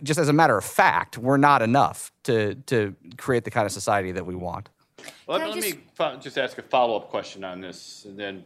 just 0.03 0.19
as 0.19 0.27
a 0.27 0.33
matter 0.33 0.57
of 0.57 0.65
fact, 0.65 1.17
we're 1.17 1.37
not 1.37 1.61
enough 1.61 2.11
to 2.23 2.55
to 2.65 2.93
create 3.17 3.45
the 3.45 3.51
kind 3.51 3.65
of 3.65 3.71
society 3.71 4.11
that 4.11 4.25
we 4.25 4.35
want. 4.35 4.67
Well, 5.25 5.37
Can 5.39 5.47
I 5.47 5.51
let 5.51 5.61
just- 5.63 5.75
me 5.77 5.83
fo- 5.93 6.15
just 6.17 6.37
ask 6.37 6.57
a 6.57 6.61
follow-up 6.63 7.09
question 7.09 7.43
on 7.45 7.61
this, 7.61 8.03
and 8.05 8.19
then 8.19 8.43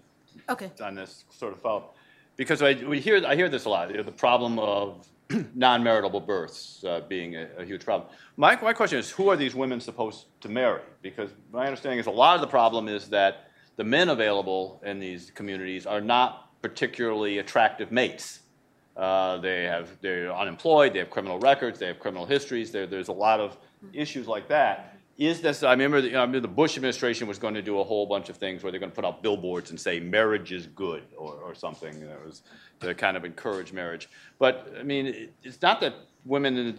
Okay. 0.49 0.69
on 0.83 0.93
this 0.95 1.23
sort 1.31 1.53
of 1.53 1.61
follow 1.61 1.77
up, 1.77 1.95
because 2.35 2.61
I, 2.61 2.73
we 2.73 2.99
hear, 2.99 3.25
I 3.25 3.35
hear 3.35 3.49
this 3.49 3.65
a 3.65 3.69
lot, 3.69 3.89
you 3.89 3.97
know, 3.97 4.03
the 4.03 4.11
problem 4.11 4.59
of 4.59 5.07
non-maritable 5.55 6.19
births 6.19 6.83
uh, 6.83 7.01
being 7.07 7.35
a, 7.35 7.47
a 7.57 7.65
huge 7.65 7.83
problem. 7.83 8.09
My, 8.37 8.59
my 8.61 8.73
question 8.73 8.99
is, 8.99 9.09
who 9.09 9.29
are 9.29 9.37
these 9.37 9.55
women 9.55 9.79
supposed 9.79 10.25
to 10.41 10.49
marry? 10.49 10.81
Because 11.01 11.31
my 11.51 11.65
understanding 11.65 11.99
is 11.99 12.05
a 12.07 12.11
lot 12.11 12.35
of 12.35 12.41
the 12.41 12.47
problem 12.47 12.87
is 12.89 13.07
that 13.09 13.47
the 13.75 13.83
men 13.83 14.09
available 14.09 14.81
in 14.85 14.99
these 14.99 15.31
communities 15.31 15.85
are 15.85 16.01
not 16.01 16.49
particularly 16.61 17.39
attractive 17.39 17.91
mates. 17.91 18.39
Uh, 18.95 19.37
they 19.37 19.63
have, 19.63 19.89
they're 20.01 20.33
unemployed, 20.33 20.93
they 20.93 20.99
have 20.99 21.09
criminal 21.09 21.39
records, 21.39 21.79
they 21.79 21.87
have 21.87 21.99
criminal 21.99 22.25
histories, 22.25 22.71
there, 22.71 22.85
there's 22.85 23.07
a 23.07 23.13
lot 23.13 23.39
of 23.39 23.57
issues 23.93 24.27
like 24.27 24.47
that. 24.49 24.97
Is 25.17 25.41
this, 25.41 25.63
I 25.63 25.71
remember, 25.71 26.01
the, 26.01 26.15
I 26.15 26.21
remember 26.21 26.39
the 26.39 26.47
Bush 26.47 26.77
administration 26.77 27.27
was 27.27 27.37
going 27.37 27.53
to 27.53 27.61
do 27.61 27.79
a 27.79 27.83
whole 27.83 28.05
bunch 28.05 28.29
of 28.29 28.37
things 28.37 28.63
where 28.63 28.71
they're 28.71 28.79
going 28.79 28.91
to 28.91 28.95
put 28.95 29.05
out 29.05 29.21
billboards 29.21 29.69
and 29.69 29.79
say 29.79 29.99
marriage 29.99 30.51
is 30.51 30.67
good 30.67 31.03
or, 31.17 31.33
or 31.35 31.55
something. 31.55 31.99
That 32.01 32.25
was 32.25 32.41
to 32.79 32.93
kind 32.95 33.15
of 33.15 33.23
encourage 33.23 33.71
marriage. 33.71 34.09
But 34.39 34.73
I 34.79 34.83
mean, 34.83 35.05
it, 35.07 35.33
it's 35.43 35.61
not 35.61 35.79
that 35.81 35.93
women 36.25 36.75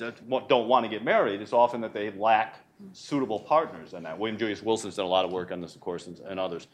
don't 0.48 0.68
want 0.68 0.84
to 0.84 0.90
get 0.90 1.04
married. 1.04 1.40
It's 1.40 1.52
often 1.52 1.80
that 1.82 1.92
they 1.92 2.10
lack 2.10 2.56
suitable 2.92 3.40
partners. 3.40 3.94
And 3.94 4.04
that 4.06 4.18
William 4.18 4.38
Julius 4.38 4.62
Wilson's 4.62 4.96
done 4.96 5.06
a 5.06 5.08
lot 5.08 5.24
of 5.24 5.32
work 5.32 5.52
on 5.52 5.60
this, 5.60 5.74
of 5.74 5.80
course, 5.80 6.06
and, 6.06 6.18
and 6.20 6.38
others. 6.38 6.66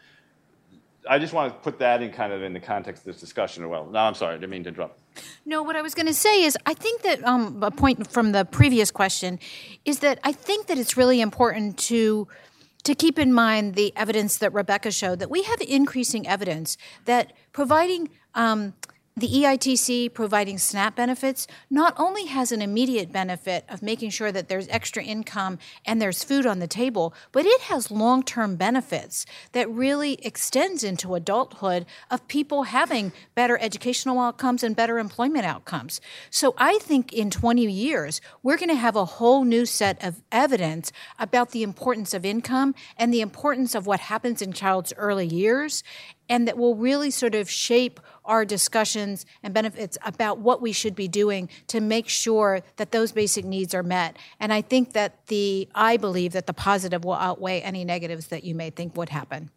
I 1.09 1.19
just 1.19 1.33
want 1.33 1.53
to 1.53 1.59
put 1.61 1.79
that 1.79 2.03
in 2.03 2.11
kind 2.13 2.33
of 2.33 2.43
in 2.43 2.53
the 2.53 2.61
context 2.61 3.03
of 3.03 3.07
this 3.07 3.21
discussion 3.21 3.65
as 3.65 3.71
well. 3.71 3.87
No, 3.87 3.99
I'm 4.01 4.15
sorry, 4.15 4.35
I 4.35 4.39
didn't 4.39 4.51
mean 4.51 4.65
to 4.65 4.69
interrupt. 4.69 5.01
No, 5.47 5.63
what 5.63 5.77
I 5.77 5.83
was 5.83 5.95
going 5.95 6.07
to 6.07 6.15
say 6.15 6.43
is 6.43 6.57
I 6.67 6.75
think 6.75 7.03
that 7.03 7.25
um, 7.25 7.63
a 7.63 7.71
point 7.71 8.11
from 8.11 8.33
the 8.33 8.45
previous 8.45 8.91
question 8.91 9.39
is 9.85 10.01
that 10.01 10.19
I 10.25 10.33
think 10.33 10.67
that 10.67 10.79
it's 10.79 10.97
really 10.97 11.21
important 11.21 11.79
to 11.79 12.29
to 12.85 12.95
keep 12.95 13.19
in 13.19 13.33
mind 13.33 13.75
the 13.75 13.93
evidence 13.97 14.39
that 14.39 14.53
Rebecca 14.55 14.91
showed 14.91 15.19
that 15.19 15.31
we 15.31 15.43
have 15.43 15.61
increasing 15.61 16.27
evidence 16.27 16.79
that 17.05 17.33
providing 17.53 18.09
um, 18.35 18.73
the 19.19 19.29
EITC 19.29 20.15
providing 20.15 20.59
SNAP 20.59 20.95
benefits 20.95 21.47
not 21.71 21.95
only 21.99 22.27
has 22.27 22.53
an 22.53 22.63
immediate 22.63 23.11
benefit 23.11 23.65
of 23.69 23.83
making 23.83 24.11
sure 24.11 24.31
that 24.31 24.49
there's 24.49 24.69
extra 24.69 25.03
income 25.03 25.59
and 25.85 26.01
there's 26.01 26.23
food 26.23 26.47
on 26.47 26.59
the 26.61 26.67
table, 26.67 27.13
but 27.33 27.45
it 27.45 27.63
has 27.63 27.91
long 27.91 28.23
term 28.23 28.57
benefits 28.57 29.27
that 29.53 29.69
really 29.71 30.15
extends 30.23 30.85
into 30.85 31.15
adulthood 31.15 31.87
of 32.11 32.27
people 32.29 32.65
having 32.65 33.13
better 33.35 33.59
educational 33.61 34.21
outcomes 34.21 34.63
and 34.63 34.77
better 34.77 34.99
employment 34.99 35.45
outcomes. 35.45 36.01
So 36.31 36.55
I 36.57 36.79
think 36.79 37.13
in 37.13 37.31
20 37.31 37.65
years, 37.71 38.21
we're 38.43 38.57
going 38.57 38.69
to 38.69 38.75
have 38.75 38.97
a 38.97 39.05
whole 39.05 39.45
new 39.45 39.67
set 39.67 40.03
of 40.05 40.23
evidence 40.31 40.93
about 41.19 41.51
the 41.51 41.63
importance 41.63 42.15
of 42.15 42.25
income 42.25 42.75
and 42.97 43.13
the 43.13 43.21
importance 43.21 43.75
of 43.75 43.87
what 43.87 44.01
happens 44.01 44.41
in 44.43 44.53
child's 44.53 44.93
early 44.97 45.27
years 45.27 45.83
and 46.29 46.47
that 46.49 46.57
will 46.57 46.75
really 46.75 47.11
sort 47.11 47.35
of 47.35 47.51
shape 47.51 48.01
our 48.25 48.45
discussions 48.45 49.25
and 49.43 49.55
benefits 49.55 49.97
about 50.05 50.39
what 50.39 50.61
we 50.61 50.73
should 50.73 50.95
be 50.95 51.09
doing 51.09 51.49
to 51.69 51.81
make 51.81 52.09
sure 52.09 52.61
that 52.77 52.93
those 52.93 53.13
basic 53.13 53.45
needs 53.45 53.75
are 53.75 53.83
met. 53.83 54.17
And 54.39 54.53
I 54.53 54.61
think 54.61 54.93
that 54.93 55.27
the, 55.29 55.69
I 55.75 55.97
believe 55.97 56.33
that 56.33 56.47
the 56.47 56.53
positive 56.53 57.05
will 57.05 57.15
outweigh 57.15 57.61
any 57.61 57.85
negatives 57.85 58.29
that 58.29 58.45
you 58.45 58.55
may 58.55 58.71
think 58.71 58.97
would 58.97 59.09
happen. 59.09 59.51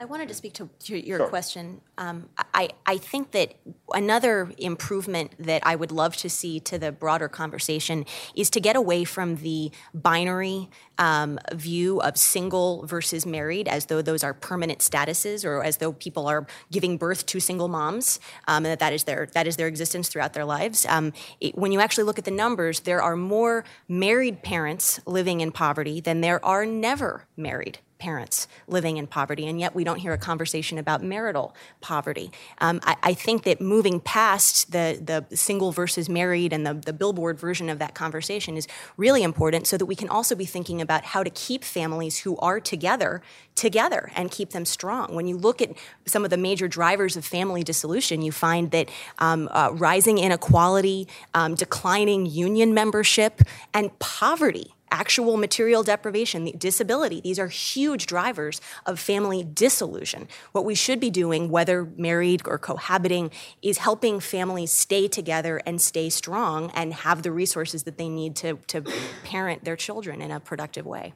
I 0.00 0.06
wanted 0.06 0.26
to 0.28 0.34
speak 0.34 0.54
to, 0.54 0.68
to 0.80 0.98
your 1.06 1.18
Sure. 1.20 1.28
question. 1.28 1.80
Um, 1.96 2.28
I, 2.52 2.70
I 2.84 2.98
think 2.98 3.30
that 3.30 3.54
another 3.94 4.52
improvement 4.58 5.32
that 5.38 5.62
I 5.64 5.76
would 5.76 5.92
love 5.92 6.16
to 6.18 6.28
see 6.28 6.58
to 6.60 6.78
the 6.78 6.90
broader 6.90 7.28
conversation 7.28 8.04
is 8.34 8.50
to 8.50 8.60
get 8.60 8.74
away 8.74 9.04
from 9.04 9.36
the 9.36 9.70
binary 9.94 10.68
um, 10.98 11.38
view 11.54 12.00
of 12.00 12.18
single 12.18 12.84
versus 12.86 13.24
married 13.24 13.68
as 13.68 13.86
though 13.86 14.02
those 14.02 14.24
are 14.24 14.34
permanent 14.34 14.80
statuses 14.80 15.44
or 15.44 15.62
as 15.62 15.76
though 15.76 15.92
people 15.92 16.26
are 16.26 16.46
giving 16.72 16.98
birth 16.98 17.24
to 17.26 17.38
single 17.38 17.68
moms 17.68 18.18
um, 18.48 18.66
and 18.66 18.66
that 18.66 18.80
that 18.80 18.92
is 18.92 19.04
their, 19.04 19.26
that 19.32 19.46
is 19.46 19.56
their 19.56 19.68
existence 19.68 20.08
throughout 20.08 20.32
their 20.34 20.44
lives. 20.44 20.84
Um, 20.86 21.12
it- 21.40 21.56
when 21.56 21.70
you 21.70 21.80
actually 21.80 22.04
look 22.04 22.18
at 22.18 22.24
the 22.24 22.30
numbers, 22.32 22.80
there 22.80 23.00
are 23.00 23.16
more 23.16 23.64
married 23.88 24.42
parents 24.42 25.00
living 25.06 25.40
in 25.40 25.52
poverty 25.52 26.00
than 26.00 26.20
there 26.20 26.44
are 26.44 26.66
never 26.66 27.26
married 27.36 27.78
parents 28.04 28.46
living 28.68 28.98
in 28.98 29.06
poverty, 29.06 29.46
and 29.46 29.58
yet 29.58 29.74
we 29.74 29.82
don't 29.82 30.00
hear 30.04 30.12
a 30.12 30.18
conversation 30.18 30.76
about 30.76 31.02
marital 31.02 31.54
poverty. 31.80 32.30
Um, 32.58 32.80
I, 32.82 32.96
I 33.02 33.14
think 33.14 33.44
that 33.44 33.62
moving 33.62 33.98
past 33.98 34.72
the, 34.72 35.00
the 35.02 35.34
single 35.34 35.72
versus 35.72 36.06
married 36.06 36.52
and 36.52 36.66
the, 36.66 36.74
the 36.74 36.92
billboard 36.92 37.38
version 37.38 37.70
of 37.70 37.78
that 37.78 37.94
conversation 37.94 38.58
is 38.58 38.68
really 38.98 39.22
important 39.22 39.66
so 39.66 39.78
that 39.78 39.86
we 39.86 39.96
can 39.96 40.10
also 40.10 40.34
be 40.34 40.44
thinking 40.44 40.82
about 40.82 41.02
how 41.04 41.22
to 41.22 41.30
keep 41.30 41.64
families 41.64 42.18
who 42.18 42.36
are 42.38 42.60
together 42.60 43.22
together 43.54 44.10
and 44.16 44.30
keep 44.30 44.50
them 44.50 44.64
strong. 44.64 45.14
When 45.14 45.26
you 45.26 45.36
look 45.36 45.62
at 45.62 45.70
some 46.04 46.24
of 46.24 46.30
the 46.30 46.36
major 46.36 46.68
drivers 46.68 47.16
of 47.16 47.24
family 47.24 47.62
dissolution, 47.62 48.20
you 48.20 48.32
find 48.32 48.70
that 48.72 48.90
um, 49.18 49.48
uh, 49.52 49.70
rising 49.72 50.18
inequality, 50.18 51.06
um, 51.32 51.54
declining 51.54 52.26
union 52.26 52.74
membership, 52.74 53.42
and 53.72 53.96
poverty 53.98 54.73
actual 54.90 55.36
material 55.36 55.82
deprivation, 55.82 56.44
the 56.44 56.52
disability, 56.52 57.20
these 57.20 57.38
are 57.38 57.48
huge 57.48 58.06
drivers 58.06 58.60
of 58.86 59.00
family 59.00 59.42
dissolution. 59.42 60.28
What 60.52 60.64
we 60.64 60.74
should 60.74 61.00
be 61.00 61.10
doing, 61.10 61.50
whether 61.50 61.84
married 61.96 62.42
or 62.46 62.58
cohabiting, 62.58 63.30
is 63.62 63.78
helping 63.78 64.20
families 64.20 64.72
stay 64.72 65.08
together 65.08 65.60
and 65.66 65.80
stay 65.80 66.10
strong 66.10 66.70
and 66.74 66.94
have 66.94 67.22
the 67.22 67.32
resources 67.32 67.82
that 67.84 67.98
they 67.98 68.08
need 68.08 68.36
to, 68.36 68.58
to 68.68 68.82
parent 69.24 69.64
their 69.64 69.76
children 69.76 70.22
in 70.22 70.30
a 70.30 70.40
productive 70.40 70.86
way. 70.86 71.14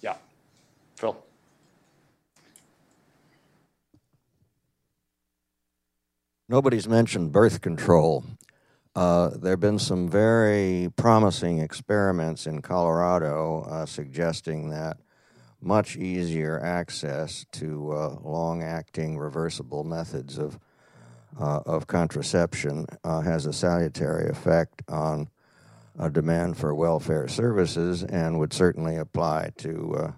Yeah. 0.00 0.16
Phil? 0.96 1.16
Nobody's 6.48 6.88
mentioned 6.88 7.32
birth 7.32 7.60
control. 7.60 8.24
Uh, 8.96 9.30
there 9.36 9.52
have 9.52 9.60
been 9.60 9.78
some 9.78 10.08
very 10.08 10.90
promising 10.96 11.60
experiments 11.60 12.46
in 12.46 12.60
Colorado 12.60 13.62
uh, 13.70 13.86
suggesting 13.86 14.70
that 14.70 14.96
much 15.60 15.96
easier 15.96 16.60
access 16.60 17.46
to 17.52 17.92
uh, 17.92 18.16
long 18.22 18.64
acting 18.64 19.16
reversible 19.16 19.84
methods 19.84 20.38
of, 20.38 20.58
uh, 21.38 21.60
of 21.66 21.86
contraception 21.86 22.84
uh, 23.04 23.20
has 23.20 23.46
a 23.46 23.52
salutary 23.52 24.28
effect 24.28 24.82
on 24.88 25.28
a 25.98 26.10
demand 26.10 26.56
for 26.56 26.74
welfare 26.74 27.28
services 27.28 28.02
and 28.02 28.40
would 28.40 28.52
certainly 28.52 28.96
apply 28.96 29.52
to 29.56 30.12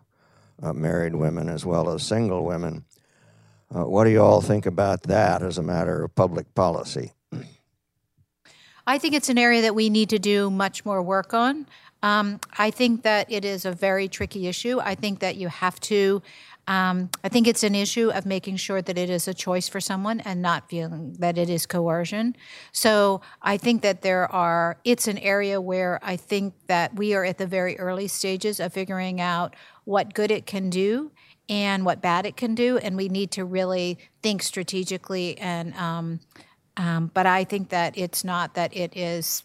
married 0.72 1.14
women 1.14 1.48
as 1.48 1.66
well 1.66 1.90
as 1.90 2.02
single 2.04 2.44
women. 2.44 2.84
What 3.68 4.04
do 4.04 4.10
you 4.10 4.22
all 4.22 4.40
think 4.40 4.64
about 4.64 5.02
that 5.04 5.42
as 5.42 5.58
a 5.58 5.62
matter 5.62 6.04
of 6.04 6.14
public 6.14 6.54
policy? 6.54 7.12
I 8.86 8.98
think 8.98 9.14
it's 9.14 9.28
an 9.28 9.38
area 9.38 9.62
that 9.62 9.74
we 9.74 9.90
need 9.90 10.10
to 10.10 10.18
do 10.18 10.50
much 10.50 10.84
more 10.84 11.02
work 11.02 11.34
on. 11.34 11.66
Um, 12.02 12.40
I 12.58 12.70
think 12.70 13.02
that 13.02 13.30
it 13.30 13.44
is 13.44 13.64
a 13.64 13.72
very 13.72 14.08
tricky 14.08 14.48
issue. 14.48 14.80
I 14.80 14.96
think 14.96 15.20
that 15.20 15.36
you 15.36 15.48
have 15.48 15.78
to. 15.80 16.20
Um, 16.68 17.10
I 17.24 17.28
think 17.28 17.48
it's 17.48 17.64
an 17.64 17.74
issue 17.74 18.10
of 18.10 18.24
making 18.24 18.56
sure 18.56 18.82
that 18.82 18.96
it 18.96 19.10
is 19.10 19.26
a 19.26 19.34
choice 19.34 19.68
for 19.68 19.80
someone 19.80 20.20
and 20.20 20.40
not 20.42 20.68
feeling 20.68 21.14
that 21.18 21.36
it 21.36 21.48
is 21.48 21.66
coercion. 21.66 22.36
So 22.72 23.20
I 23.40 23.56
think 23.56 23.82
that 23.82 24.02
there 24.02 24.30
are, 24.32 24.78
it's 24.84 25.08
an 25.08 25.18
area 25.18 25.60
where 25.60 25.98
I 26.02 26.16
think 26.16 26.54
that 26.68 26.94
we 26.94 27.14
are 27.14 27.24
at 27.24 27.38
the 27.38 27.48
very 27.48 27.78
early 27.78 28.06
stages 28.06 28.60
of 28.60 28.72
figuring 28.72 29.20
out 29.20 29.56
what 29.84 30.14
good 30.14 30.30
it 30.30 30.46
can 30.46 30.70
do 30.70 31.10
and 31.48 31.84
what 31.84 32.00
bad 32.00 32.26
it 32.26 32.36
can 32.36 32.54
do. 32.54 32.78
And 32.78 32.96
we 32.96 33.08
need 33.08 33.32
to 33.32 33.44
really 33.44 33.98
think 34.22 34.42
strategically 34.42 35.36
and, 35.38 35.74
um, 35.74 36.20
um, 36.76 37.10
but 37.12 37.26
I 37.26 37.44
think 37.44 37.68
that 37.70 37.96
it's 37.96 38.24
not 38.24 38.54
that 38.54 38.76
it 38.76 38.96
is 38.96 39.44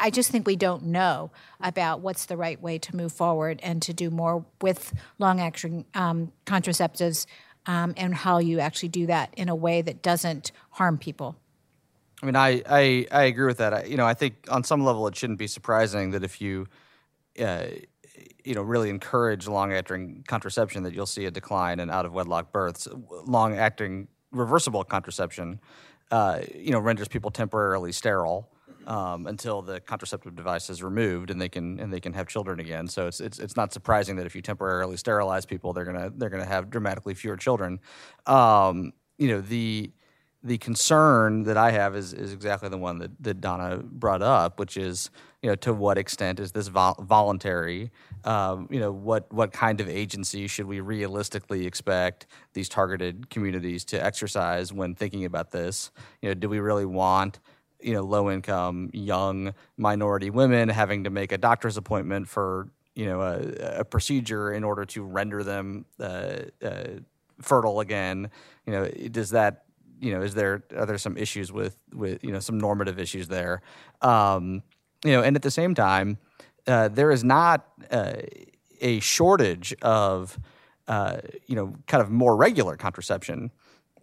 I 0.00 0.10
just 0.10 0.30
think 0.30 0.46
we 0.46 0.56
don't 0.56 0.84
know 0.84 1.30
about 1.60 2.00
what's 2.00 2.26
the 2.26 2.36
right 2.36 2.60
way 2.60 2.78
to 2.78 2.96
move 2.96 3.12
forward 3.12 3.60
and 3.62 3.80
to 3.82 3.92
do 3.92 4.10
more 4.10 4.44
with 4.60 4.92
long-acting 5.18 5.84
um, 5.94 6.32
contraceptives 6.44 7.26
um, 7.66 7.94
and 7.96 8.14
how 8.14 8.38
you 8.38 8.60
actually 8.60 8.88
do 8.88 9.06
that 9.06 9.32
in 9.36 9.48
a 9.48 9.54
way 9.54 9.82
that 9.82 10.02
doesn't 10.02 10.52
harm 10.70 10.98
people. 10.98 11.36
I 12.22 12.26
mean, 12.26 12.36
I, 12.36 12.62
I, 12.68 13.06
I 13.10 13.22
agree 13.24 13.46
with 13.46 13.58
that. 13.58 13.74
I, 13.74 13.84
you 13.84 13.96
know, 13.96 14.06
I 14.06 14.14
think 14.14 14.46
on 14.48 14.64
some 14.64 14.84
level 14.84 15.06
it 15.06 15.16
shouldn't 15.16 15.38
be 15.38 15.46
surprising 15.46 16.12
that 16.12 16.24
if 16.24 16.40
you, 16.40 16.66
uh, 17.38 17.66
you 18.44 18.54
know, 18.54 18.62
really 18.62 18.88
encourage 18.88 19.46
long-acting 19.46 20.24
contraception, 20.26 20.84
that 20.84 20.94
you'll 20.94 21.06
see 21.06 21.26
a 21.26 21.30
decline 21.30 21.80
in 21.80 21.90
out-of-wedlock 21.90 22.52
births. 22.52 22.88
Long-acting 23.10 24.08
reversible 24.32 24.84
contraception, 24.84 25.60
uh, 26.10 26.40
you 26.54 26.70
know, 26.70 26.78
renders 26.78 27.08
people 27.08 27.30
temporarily 27.30 27.92
sterile 27.92 28.48
um, 28.86 29.26
until 29.26 29.62
the 29.62 29.80
contraceptive 29.80 30.36
device 30.36 30.70
is 30.70 30.82
removed 30.82 31.30
and 31.30 31.40
they 31.40 31.48
can 31.48 31.80
and 31.80 31.92
they 31.92 32.00
can 32.00 32.12
have 32.12 32.28
children 32.28 32.60
again. 32.60 32.86
So 32.86 33.06
it's 33.06 33.20
it's 33.20 33.38
it's 33.38 33.56
not 33.56 33.72
surprising 33.72 34.16
that 34.16 34.26
if 34.26 34.34
you 34.34 34.42
temporarily 34.42 34.96
sterilize 34.96 35.44
people, 35.44 35.72
they're 35.72 35.84
gonna 35.84 36.12
they're 36.14 36.30
gonna 36.30 36.44
have 36.44 36.70
dramatically 36.70 37.14
fewer 37.14 37.36
children. 37.36 37.80
Um, 38.26 38.92
you 39.18 39.28
know 39.28 39.40
the 39.40 39.90
the 40.46 40.58
concern 40.58 41.42
that 41.42 41.56
I 41.56 41.72
have 41.72 41.96
is, 41.96 42.12
is 42.12 42.32
exactly 42.32 42.68
the 42.68 42.78
one 42.78 42.98
that, 43.00 43.10
that 43.20 43.40
Donna 43.40 43.78
brought 43.78 44.22
up, 44.22 44.60
which 44.60 44.76
is, 44.76 45.10
you 45.42 45.48
know, 45.48 45.56
to 45.56 45.72
what 45.72 45.98
extent 45.98 46.38
is 46.38 46.52
this 46.52 46.68
vol- 46.68 46.94
voluntary? 47.00 47.90
Um, 48.26 48.68
you 48.70 48.80
know, 48.80 48.90
what 48.90 49.32
what 49.32 49.52
kind 49.52 49.80
of 49.80 49.88
agency 49.88 50.48
should 50.48 50.66
we 50.66 50.80
realistically 50.80 51.66
expect 51.66 52.26
these 52.54 52.68
targeted 52.68 53.30
communities 53.30 53.84
to 53.86 54.04
exercise 54.04 54.72
when 54.72 54.94
thinking 54.94 55.24
about 55.24 55.52
this? 55.52 55.90
You 56.20 56.30
know, 56.30 56.34
do 56.34 56.48
we 56.48 56.58
really 56.58 56.86
want 56.86 57.38
you 57.80 57.92
know 57.92 58.02
low 58.02 58.30
income 58.30 58.90
young 58.92 59.54
minority 59.76 60.30
women 60.30 60.68
having 60.68 61.04
to 61.04 61.10
make 61.10 61.30
a 61.30 61.38
doctor's 61.38 61.76
appointment 61.76 62.28
for 62.28 62.68
you 62.94 63.06
know 63.06 63.20
a, 63.20 63.80
a 63.80 63.84
procedure 63.84 64.52
in 64.52 64.64
order 64.64 64.84
to 64.86 65.02
render 65.04 65.44
them 65.44 65.86
uh, 66.00 66.38
uh, 66.62 66.84
fertile 67.40 67.80
again? 67.80 68.30
You 68.66 68.72
know, 68.72 68.88
does 68.88 69.30
that 69.30 69.66
you 70.00 70.12
know, 70.12 70.22
is 70.22 70.34
there 70.34 70.64
are 70.76 70.86
there 70.86 70.98
some 70.98 71.16
issues 71.16 71.52
with 71.52 71.76
with 71.94 72.22
you 72.22 72.32
know 72.32 72.40
some 72.40 72.58
normative 72.58 72.98
issues 72.98 73.28
there? 73.28 73.62
Um, 74.02 74.62
you 75.04 75.12
know, 75.12 75.22
and 75.22 75.36
at 75.36 75.42
the 75.42 75.50
same 75.50 75.74
time, 75.74 76.18
uh, 76.66 76.88
there 76.88 77.10
is 77.10 77.24
not 77.24 77.66
uh, 77.90 78.14
a 78.80 79.00
shortage 79.00 79.74
of 79.82 80.38
uh, 80.88 81.18
you 81.46 81.56
know 81.56 81.74
kind 81.86 82.02
of 82.02 82.10
more 82.10 82.36
regular 82.36 82.76
contraception 82.76 83.50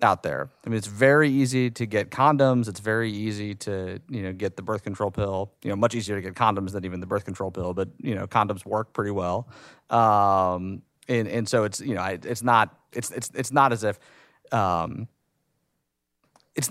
out 0.02 0.24
there. 0.24 0.50
I 0.66 0.70
mean, 0.70 0.78
it's 0.78 0.88
very 0.88 1.30
easy 1.30 1.70
to 1.72 1.86
get 1.86 2.10
condoms. 2.10 2.68
It's 2.68 2.80
very 2.80 3.12
easy 3.12 3.56
to 3.56 4.00
you 4.10 4.24
know 4.24 4.34
get 4.34 4.56
the 4.56 4.62
birth 4.62 4.84
control 4.84 5.12
pill. 5.12 5.52
You 5.64 5.70
know, 5.70 5.76
much 5.76 5.96
easier 5.96 6.16
to 6.16 6.22
get 6.22 6.36
condoms 6.36 6.72
than 6.72 6.86
even 6.86 7.00
the 7.00 7.06
birth 7.06 7.26
control 7.26 7.52
pill. 7.52 7.74
But 7.74 7.90
you 8.02 8.16
know, 8.16 8.28
condoms 8.28 8.66
work 8.66 8.94
pretty 8.94 9.12
well. 9.12 9.48
Um, 9.90 10.82
and 11.08 11.28
and 11.28 11.48
so 11.48 11.64
it's 11.64 11.80
you 11.82 11.96
know 11.96 12.04
it's 12.04 12.44
not 12.44 12.76
it's 12.92 13.12
it's 13.12 13.32
it's 13.34 13.52
not 13.52 13.72
as 13.72 13.84
if 13.84 14.00
um, 14.52 15.08
it's 16.56 16.70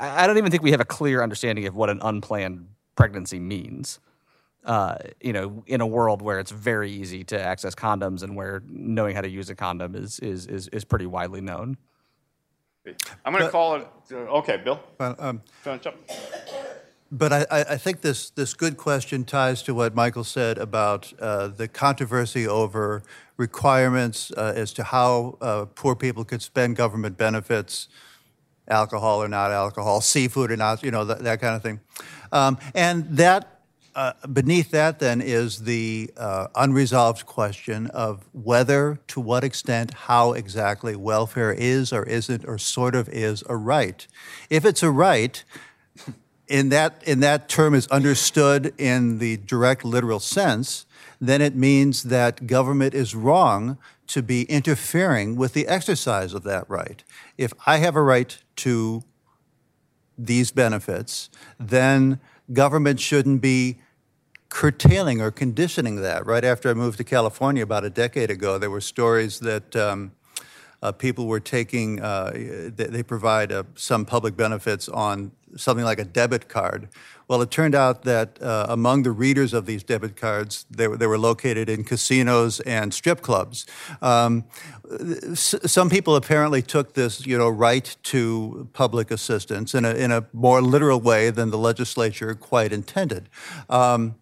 I 0.00 0.26
don't 0.26 0.38
even 0.38 0.50
think 0.50 0.62
we 0.62 0.72
have 0.72 0.80
a 0.80 0.86
clear 0.86 1.22
understanding 1.22 1.66
of 1.66 1.74
what 1.74 1.90
an 1.90 2.00
unplanned 2.02 2.68
pregnancy 2.96 3.40
means. 3.40 3.98
Uh, 4.64 4.96
you 5.20 5.32
know, 5.32 5.64
in 5.66 5.80
a 5.80 5.86
world 5.86 6.22
where 6.22 6.38
it's 6.38 6.52
very 6.52 6.90
easy 6.90 7.24
to 7.24 7.40
access 7.40 7.74
condoms 7.74 8.22
and 8.22 8.36
where 8.36 8.62
knowing 8.68 9.14
how 9.14 9.20
to 9.20 9.28
use 9.28 9.50
a 9.50 9.56
condom 9.56 9.96
is 9.96 10.20
is 10.20 10.46
is, 10.46 10.68
is 10.68 10.84
pretty 10.84 11.06
widely 11.06 11.40
known. 11.40 11.76
I'm 13.24 13.32
going 13.32 13.44
to 13.44 13.50
call 13.50 13.76
it. 13.76 13.88
Uh, 14.10 14.38
okay, 14.38 14.56
Bill. 14.58 14.80
Well, 14.98 15.16
um, 15.18 15.42
Finish 15.62 15.86
up. 15.86 15.96
But 17.10 17.32
I, 17.32 17.46
I 17.50 17.60
I 17.70 17.76
think 17.76 18.00
this, 18.00 18.30
this 18.30 18.54
good 18.54 18.76
question 18.76 19.24
ties 19.24 19.62
to 19.64 19.74
what 19.74 19.94
Michael 19.94 20.24
said 20.24 20.58
about 20.58 21.12
uh, 21.20 21.48
the 21.48 21.68
controversy 21.68 22.46
over 22.46 23.02
requirements 23.36 24.32
uh, 24.36 24.52
as 24.56 24.72
to 24.74 24.84
how 24.84 25.36
uh, 25.40 25.66
poor 25.74 25.94
people 25.94 26.24
could 26.24 26.40
spend 26.42 26.76
government 26.76 27.18
benefits, 27.18 27.88
alcohol 28.68 29.22
or 29.22 29.28
not 29.28 29.50
alcohol, 29.50 30.00
seafood 30.00 30.50
or 30.50 30.56
not, 30.56 30.82
you 30.82 30.90
know, 30.90 31.04
that, 31.04 31.22
that 31.24 31.40
kind 31.40 31.54
of 31.54 31.62
thing. 31.62 31.80
Um, 32.30 32.58
and 32.74 33.16
that, 33.16 33.60
uh, 33.94 34.12
beneath 34.32 34.70
that 34.70 34.98
then 34.98 35.20
is 35.20 35.64
the 35.64 36.10
uh, 36.16 36.48
unresolved 36.54 37.26
question 37.26 37.88
of 37.88 38.24
whether, 38.32 38.98
to 39.08 39.20
what 39.20 39.44
extent, 39.44 39.92
how 39.94 40.32
exactly 40.32 40.96
welfare 40.96 41.52
is 41.52 41.92
or 41.92 42.04
isn't 42.04 42.44
or 42.46 42.58
sort 42.58 42.94
of 42.94 43.08
is 43.08 43.44
a 43.48 43.56
right. 43.56 44.06
If 44.48 44.64
it's 44.64 44.82
a 44.82 44.90
right, 44.90 45.44
in 46.48 46.70
that, 46.70 47.02
in 47.06 47.20
that 47.20 47.48
term 47.48 47.74
is 47.74 47.86
understood 47.88 48.74
in 48.78 49.18
the 49.18 49.36
direct 49.38 49.84
literal 49.84 50.20
sense, 50.20 50.86
then 51.20 51.40
it 51.40 51.54
means 51.54 52.04
that 52.04 52.46
government 52.46 52.94
is 52.94 53.14
wrong 53.14 53.78
to 54.08 54.22
be 54.22 54.42
interfering 54.44 55.36
with 55.36 55.52
the 55.52 55.68
exercise 55.68 56.34
of 56.34 56.42
that 56.42 56.68
right. 56.68 57.04
If 57.38 57.52
I 57.66 57.78
have 57.78 57.96
a 57.96 58.02
right 58.02 58.36
to 58.56 59.02
these 60.18 60.50
benefits, 60.50 61.30
then 61.58 62.20
government 62.52 63.00
shouldn't 63.00 63.40
be 63.40 63.78
curtailing 64.48 65.20
or 65.20 65.30
conditioning 65.30 65.96
that. 65.96 66.26
Right 66.26 66.44
after 66.44 66.68
I 66.68 66.74
moved 66.74 66.98
to 66.98 67.04
California 67.04 67.62
about 67.62 67.84
a 67.84 67.90
decade 67.90 68.30
ago, 68.30 68.58
there 68.58 68.70
were 68.70 68.80
stories 68.80 69.40
that 69.40 69.74
um, 69.76 70.12
uh, 70.82 70.92
people 70.92 71.26
were 71.26 71.40
taking, 71.40 72.00
uh, 72.00 72.32
they, 72.74 73.02
provide 73.02 73.52
uh, 73.52 73.62
some 73.74 74.04
public 74.04 74.36
benefits 74.36 74.88
on 74.88 75.30
something 75.56 75.84
like 75.84 75.98
a 75.98 76.04
debit 76.04 76.48
card. 76.48 76.88
Well, 77.28 77.40
it 77.40 77.50
turned 77.50 77.74
out 77.74 78.02
that 78.02 78.42
uh, 78.42 78.66
among 78.68 79.04
the 79.04 79.10
readers 79.10 79.54
of 79.54 79.64
these 79.64 79.82
debit 79.82 80.16
cards, 80.16 80.66
they 80.70 80.88
were, 80.88 80.96
they 80.96 81.06
were 81.06 81.18
located 81.18 81.68
in 81.68 81.84
casinos 81.84 82.60
and 82.60 82.92
strip 82.92 83.20
clubs. 83.20 83.64
Um, 84.00 84.44
s- 85.30 85.54
some 85.64 85.88
people 85.88 86.16
apparently 86.16 86.62
took 86.62 86.94
this, 86.94 87.24
you 87.26 87.38
know, 87.38 87.48
right 87.48 87.96
to 88.04 88.68
public 88.72 89.10
assistance 89.10 89.74
in 89.74 89.84
a, 89.84 89.94
in 89.94 90.10
a 90.10 90.26
more 90.32 90.60
literal 90.60 91.00
way 91.00 91.30
than 91.30 91.50
the 91.50 91.58
legislature 91.58 92.34
quite 92.34 92.72
intended. 92.72 93.28
Um, 93.70 94.16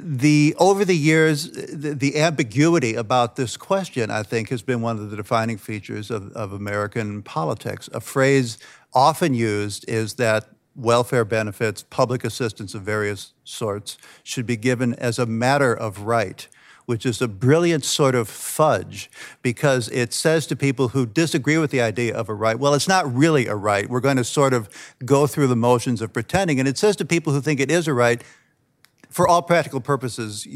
the 0.00 0.54
over 0.58 0.84
the 0.84 0.96
years, 0.96 1.50
the, 1.50 1.94
the 1.94 2.18
ambiguity 2.20 2.94
about 2.94 3.36
this 3.36 3.56
question, 3.56 4.10
I 4.10 4.22
think, 4.22 4.50
has 4.50 4.62
been 4.62 4.80
one 4.80 4.98
of 4.98 5.10
the 5.10 5.16
defining 5.16 5.58
features 5.58 6.10
of, 6.10 6.32
of 6.32 6.52
American 6.52 7.22
politics. 7.22 7.88
A 7.92 8.00
phrase 8.00 8.58
often 8.94 9.34
used 9.34 9.88
is 9.88 10.14
that 10.14 10.48
welfare 10.74 11.24
benefits, 11.24 11.82
public 11.82 12.24
assistance 12.24 12.74
of 12.74 12.82
various 12.82 13.32
sorts, 13.44 13.98
should 14.22 14.46
be 14.46 14.56
given 14.56 14.94
as 14.94 15.18
a 15.18 15.26
matter 15.26 15.74
of 15.74 16.02
right, 16.02 16.46
which 16.86 17.04
is 17.04 17.20
a 17.20 17.28
brilliant 17.28 17.84
sort 17.84 18.14
of 18.14 18.28
fudge 18.28 19.10
because 19.42 19.88
it 19.88 20.12
says 20.12 20.46
to 20.46 20.56
people 20.56 20.88
who 20.88 21.04
disagree 21.04 21.58
with 21.58 21.70
the 21.70 21.80
idea 21.80 22.16
of 22.16 22.28
a 22.28 22.34
right, 22.34 22.58
well, 22.58 22.74
it's 22.74 22.88
not 22.88 23.12
really 23.12 23.46
a 23.46 23.54
right. 23.54 23.90
We're 23.90 24.00
going 24.00 24.16
to 24.16 24.24
sort 24.24 24.54
of 24.54 24.68
go 25.04 25.26
through 25.26 25.48
the 25.48 25.56
motions 25.56 26.00
of 26.00 26.12
pretending. 26.12 26.60
And 26.60 26.68
it 26.68 26.78
says 26.78 26.94
to 26.96 27.04
people 27.04 27.32
who 27.32 27.40
think 27.40 27.58
it 27.60 27.70
is 27.70 27.88
a 27.88 27.92
right, 27.92 28.22
for 29.10 29.26
all 29.26 29.42
practical 29.42 29.80
purposes, 29.80 30.46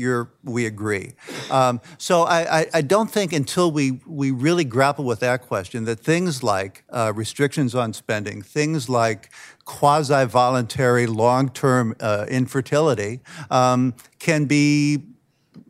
we 0.45 0.67
agree. 0.67 1.13
Um, 1.51 1.81
so 1.99 2.23
I, 2.23 2.61
I, 2.61 2.67
I 2.75 2.83
don't 2.83 3.11
think 3.11 3.33
until 3.33 3.71
we, 3.71 4.01
we 4.07 4.31
really 4.31 4.65
grapple 4.65 5.05
with 5.05 5.21
that 5.21 5.43
question 5.43 5.85
that 5.85 6.01
things 6.01 6.43
like 6.43 6.85
uh, 6.91 7.13
restrictions 7.15 7.75
on 7.75 7.93
spending, 7.93 8.43
things 8.43 8.89
like 8.89 9.31
quasi-voluntary 9.65 11.07
long-term 11.07 11.95
uh, 12.01 12.27
infertility 12.29 13.21
um, 13.51 13.95
can 14.19 14.45
be 14.45 15.05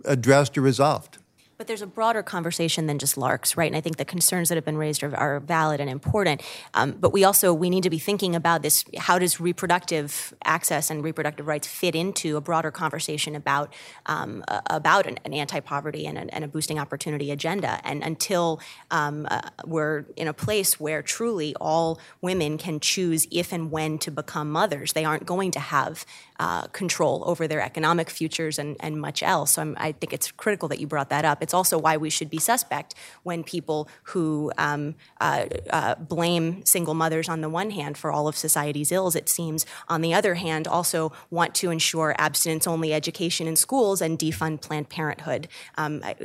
addressed 0.04 0.58
or 0.58 0.62
resolved. 0.62 1.18
But 1.62 1.68
there's 1.68 1.80
a 1.80 1.86
broader 1.86 2.24
conversation 2.24 2.88
than 2.88 2.98
just 2.98 3.14
LARCs, 3.14 3.56
right? 3.56 3.68
And 3.68 3.76
I 3.76 3.80
think 3.80 3.96
the 3.96 4.04
concerns 4.04 4.48
that 4.48 4.56
have 4.56 4.64
been 4.64 4.76
raised 4.76 5.04
are, 5.04 5.14
are 5.14 5.38
valid 5.38 5.78
and 5.80 5.88
important. 5.88 6.42
Um, 6.74 6.96
but 6.98 7.12
we 7.12 7.22
also 7.22 7.54
we 7.54 7.70
need 7.70 7.84
to 7.84 7.88
be 7.88 8.00
thinking 8.00 8.34
about 8.34 8.62
this: 8.62 8.84
how 8.98 9.16
does 9.16 9.38
reproductive 9.38 10.34
access 10.44 10.90
and 10.90 11.04
reproductive 11.04 11.46
rights 11.46 11.68
fit 11.68 11.94
into 11.94 12.36
a 12.36 12.40
broader 12.40 12.72
conversation 12.72 13.36
about 13.36 13.72
um, 14.06 14.42
about 14.70 15.06
an, 15.06 15.20
an 15.24 15.32
anti-poverty 15.32 16.04
and, 16.04 16.18
a, 16.18 16.34
and 16.34 16.42
a 16.42 16.48
boosting 16.48 16.80
opportunity 16.80 17.30
agenda? 17.30 17.80
And 17.84 18.02
until 18.02 18.60
um, 18.90 19.28
uh, 19.30 19.42
we're 19.64 20.06
in 20.16 20.26
a 20.26 20.34
place 20.34 20.80
where 20.80 21.00
truly 21.00 21.54
all 21.60 22.00
women 22.20 22.58
can 22.58 22.80
choose 22.80 23.28
if 23.30 23.52
and 23.52 23.70
when 23.70 23.98
to 23.98 24.10
become 24.10 24.50
mothers, 24.50 24.94
they 24.94 25.04
aren't 25.04 25.26
going 25.26 25.52
to 25.52 25.60
have 25.60 26.04
uh, 26.42 26.62
control 26.72 27.22
over 27.24 27.46
their 27.46 27.62
economic 27.62 28.10
futures 28.10 28.58
and, 28.58 28.76
and 28.80 29.00
much 29.00 29.22
else. 29.22 29.52
So 29.52 29.62
I'm, 29.62 29.76
I 29.78 29.92
think 29.92 30.12
it's 30.12 30.32
critical 30.32 30.66
that 30.70 30.80
you 30.80 30.88
brought 30.88 31.08
that 31.10 31.24
up. 31.24 31.40
It's 31.40 31.54
also 31.54 31.78
why 31.78 31.96
we 31.96 32.10
should 32.10 32.30
be 32.30 32.38
suspect 32.38 32.96
when 33.22 33.44
people 33.44 33.88
who 34.10 34.50
um, 34.58 34.96
uh, 35.20 35.46
uh, 35.70 35.94
blame 35.94 36.64
single 36.64 36.94
mothers 36.94 37.28
on 37.28 37.42
the 37.42 37.48
one 37.48 37.70
hand 37.70 37.96
for 37.96 38.10
all 38.10 38.26
of 38.26 38.36
society's 38.36 38.90
ills, 38.90 39.14
it 39.14 39.28
seems, 39.28 39.64
on 39.88 40.00
the 40.00 40.12
other 40.12 40.34
hand, 40.34 40.66
also 40.66 41.12
want 41.30 41.54
to 41.54 41.70
ensure 41.70 42.12
abstinence 42.18 42.66
only 42.66 42.92
education 42.92 43.46
in 43.46 43.54
schools 43.54 44.02
and 44.02 44.18
defund 44.18 44.62
Planned 44.62 44.88
Parenthood. 44.88 45.46
Um, 45.76 46.00
I, 46.02 46.16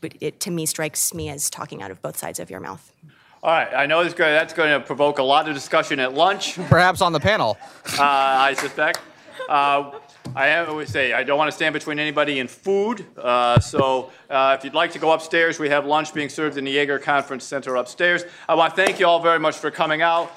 but 0.00 0.14
it 0.20 0.40
to 0.40 0.50
me 0.50 0.64
strikes 0.64 1.12
me 1.12 1.28
as 1.28 1.50
talking 1.50 1.82
out 1.82 1.90
of 1.90 2.00
both 2.00 2.16
sides 2.16 2.40
of 2.40 2.48
your 2.48 2.60
mouth. 2.60 2.90
All 3.42 3.52
right, 3.52 3.72
I 3.72 3.86
know 3.86 4.02
this 4.02 4.14
that's 4.14 4.54
going 4.54 4.72
to 4.72 4.80
provoke 4.84 5.18
a 5.18 5.22
lot 5.22 5.46
of 5.46 5.54
discussion 5.54 6.00
at 6.00 6.14
lunch, 6.14 6.58
uh, 6.58 6.66
Perhaps 6.68 7.00
on 7.02 7.12
the 7.12 7.20
panel. 7.20 7.58
I 7.98 8.54
suspect. 8.54 9.00
Uh, 9.48 9.98
I 10.36 10.56
always 10.66 10.90
say, 10.90 11.14
I 11.14 11.24
don't 11.24 11.38
want 11.38 11.48
to 11.48 11.56
stand 11.56 11.72
between 11.72 11.98
anybody 11.98 12.38
and 12.38 12.50
food, 12.50 13.06
uh, 13.16 13.58
so 13.58 14.12
uh, 14.28 14.54
if 14.58 14.62
you'd 14.62 14.74
like 14.74 14.92
to 14.92 14.98
go 14.98 15.12
upstairs, 15.12 15.58
we 15.58 15.70
have 15.70 15.86
lunch 15.86 16.12
being 16.12 16.28
served 16.28 16.58
in 16.58 16.64
the 16.64 16.70
Jaeger 16.70 16.98
Conference 16.98 17.44
Center 17.44 17.76
upstairs. 17.76 18.24
I 18.46 18.54
want 18.54 18.76
to 18.76 18.84
thank 18.84 19.00
you 19.00 19.06
all 19.06 19.20
very 19.20 19.38
much 19.38 19.56
for 19.56 19.70
coming 19.70 20.02
out. 20.02 20.30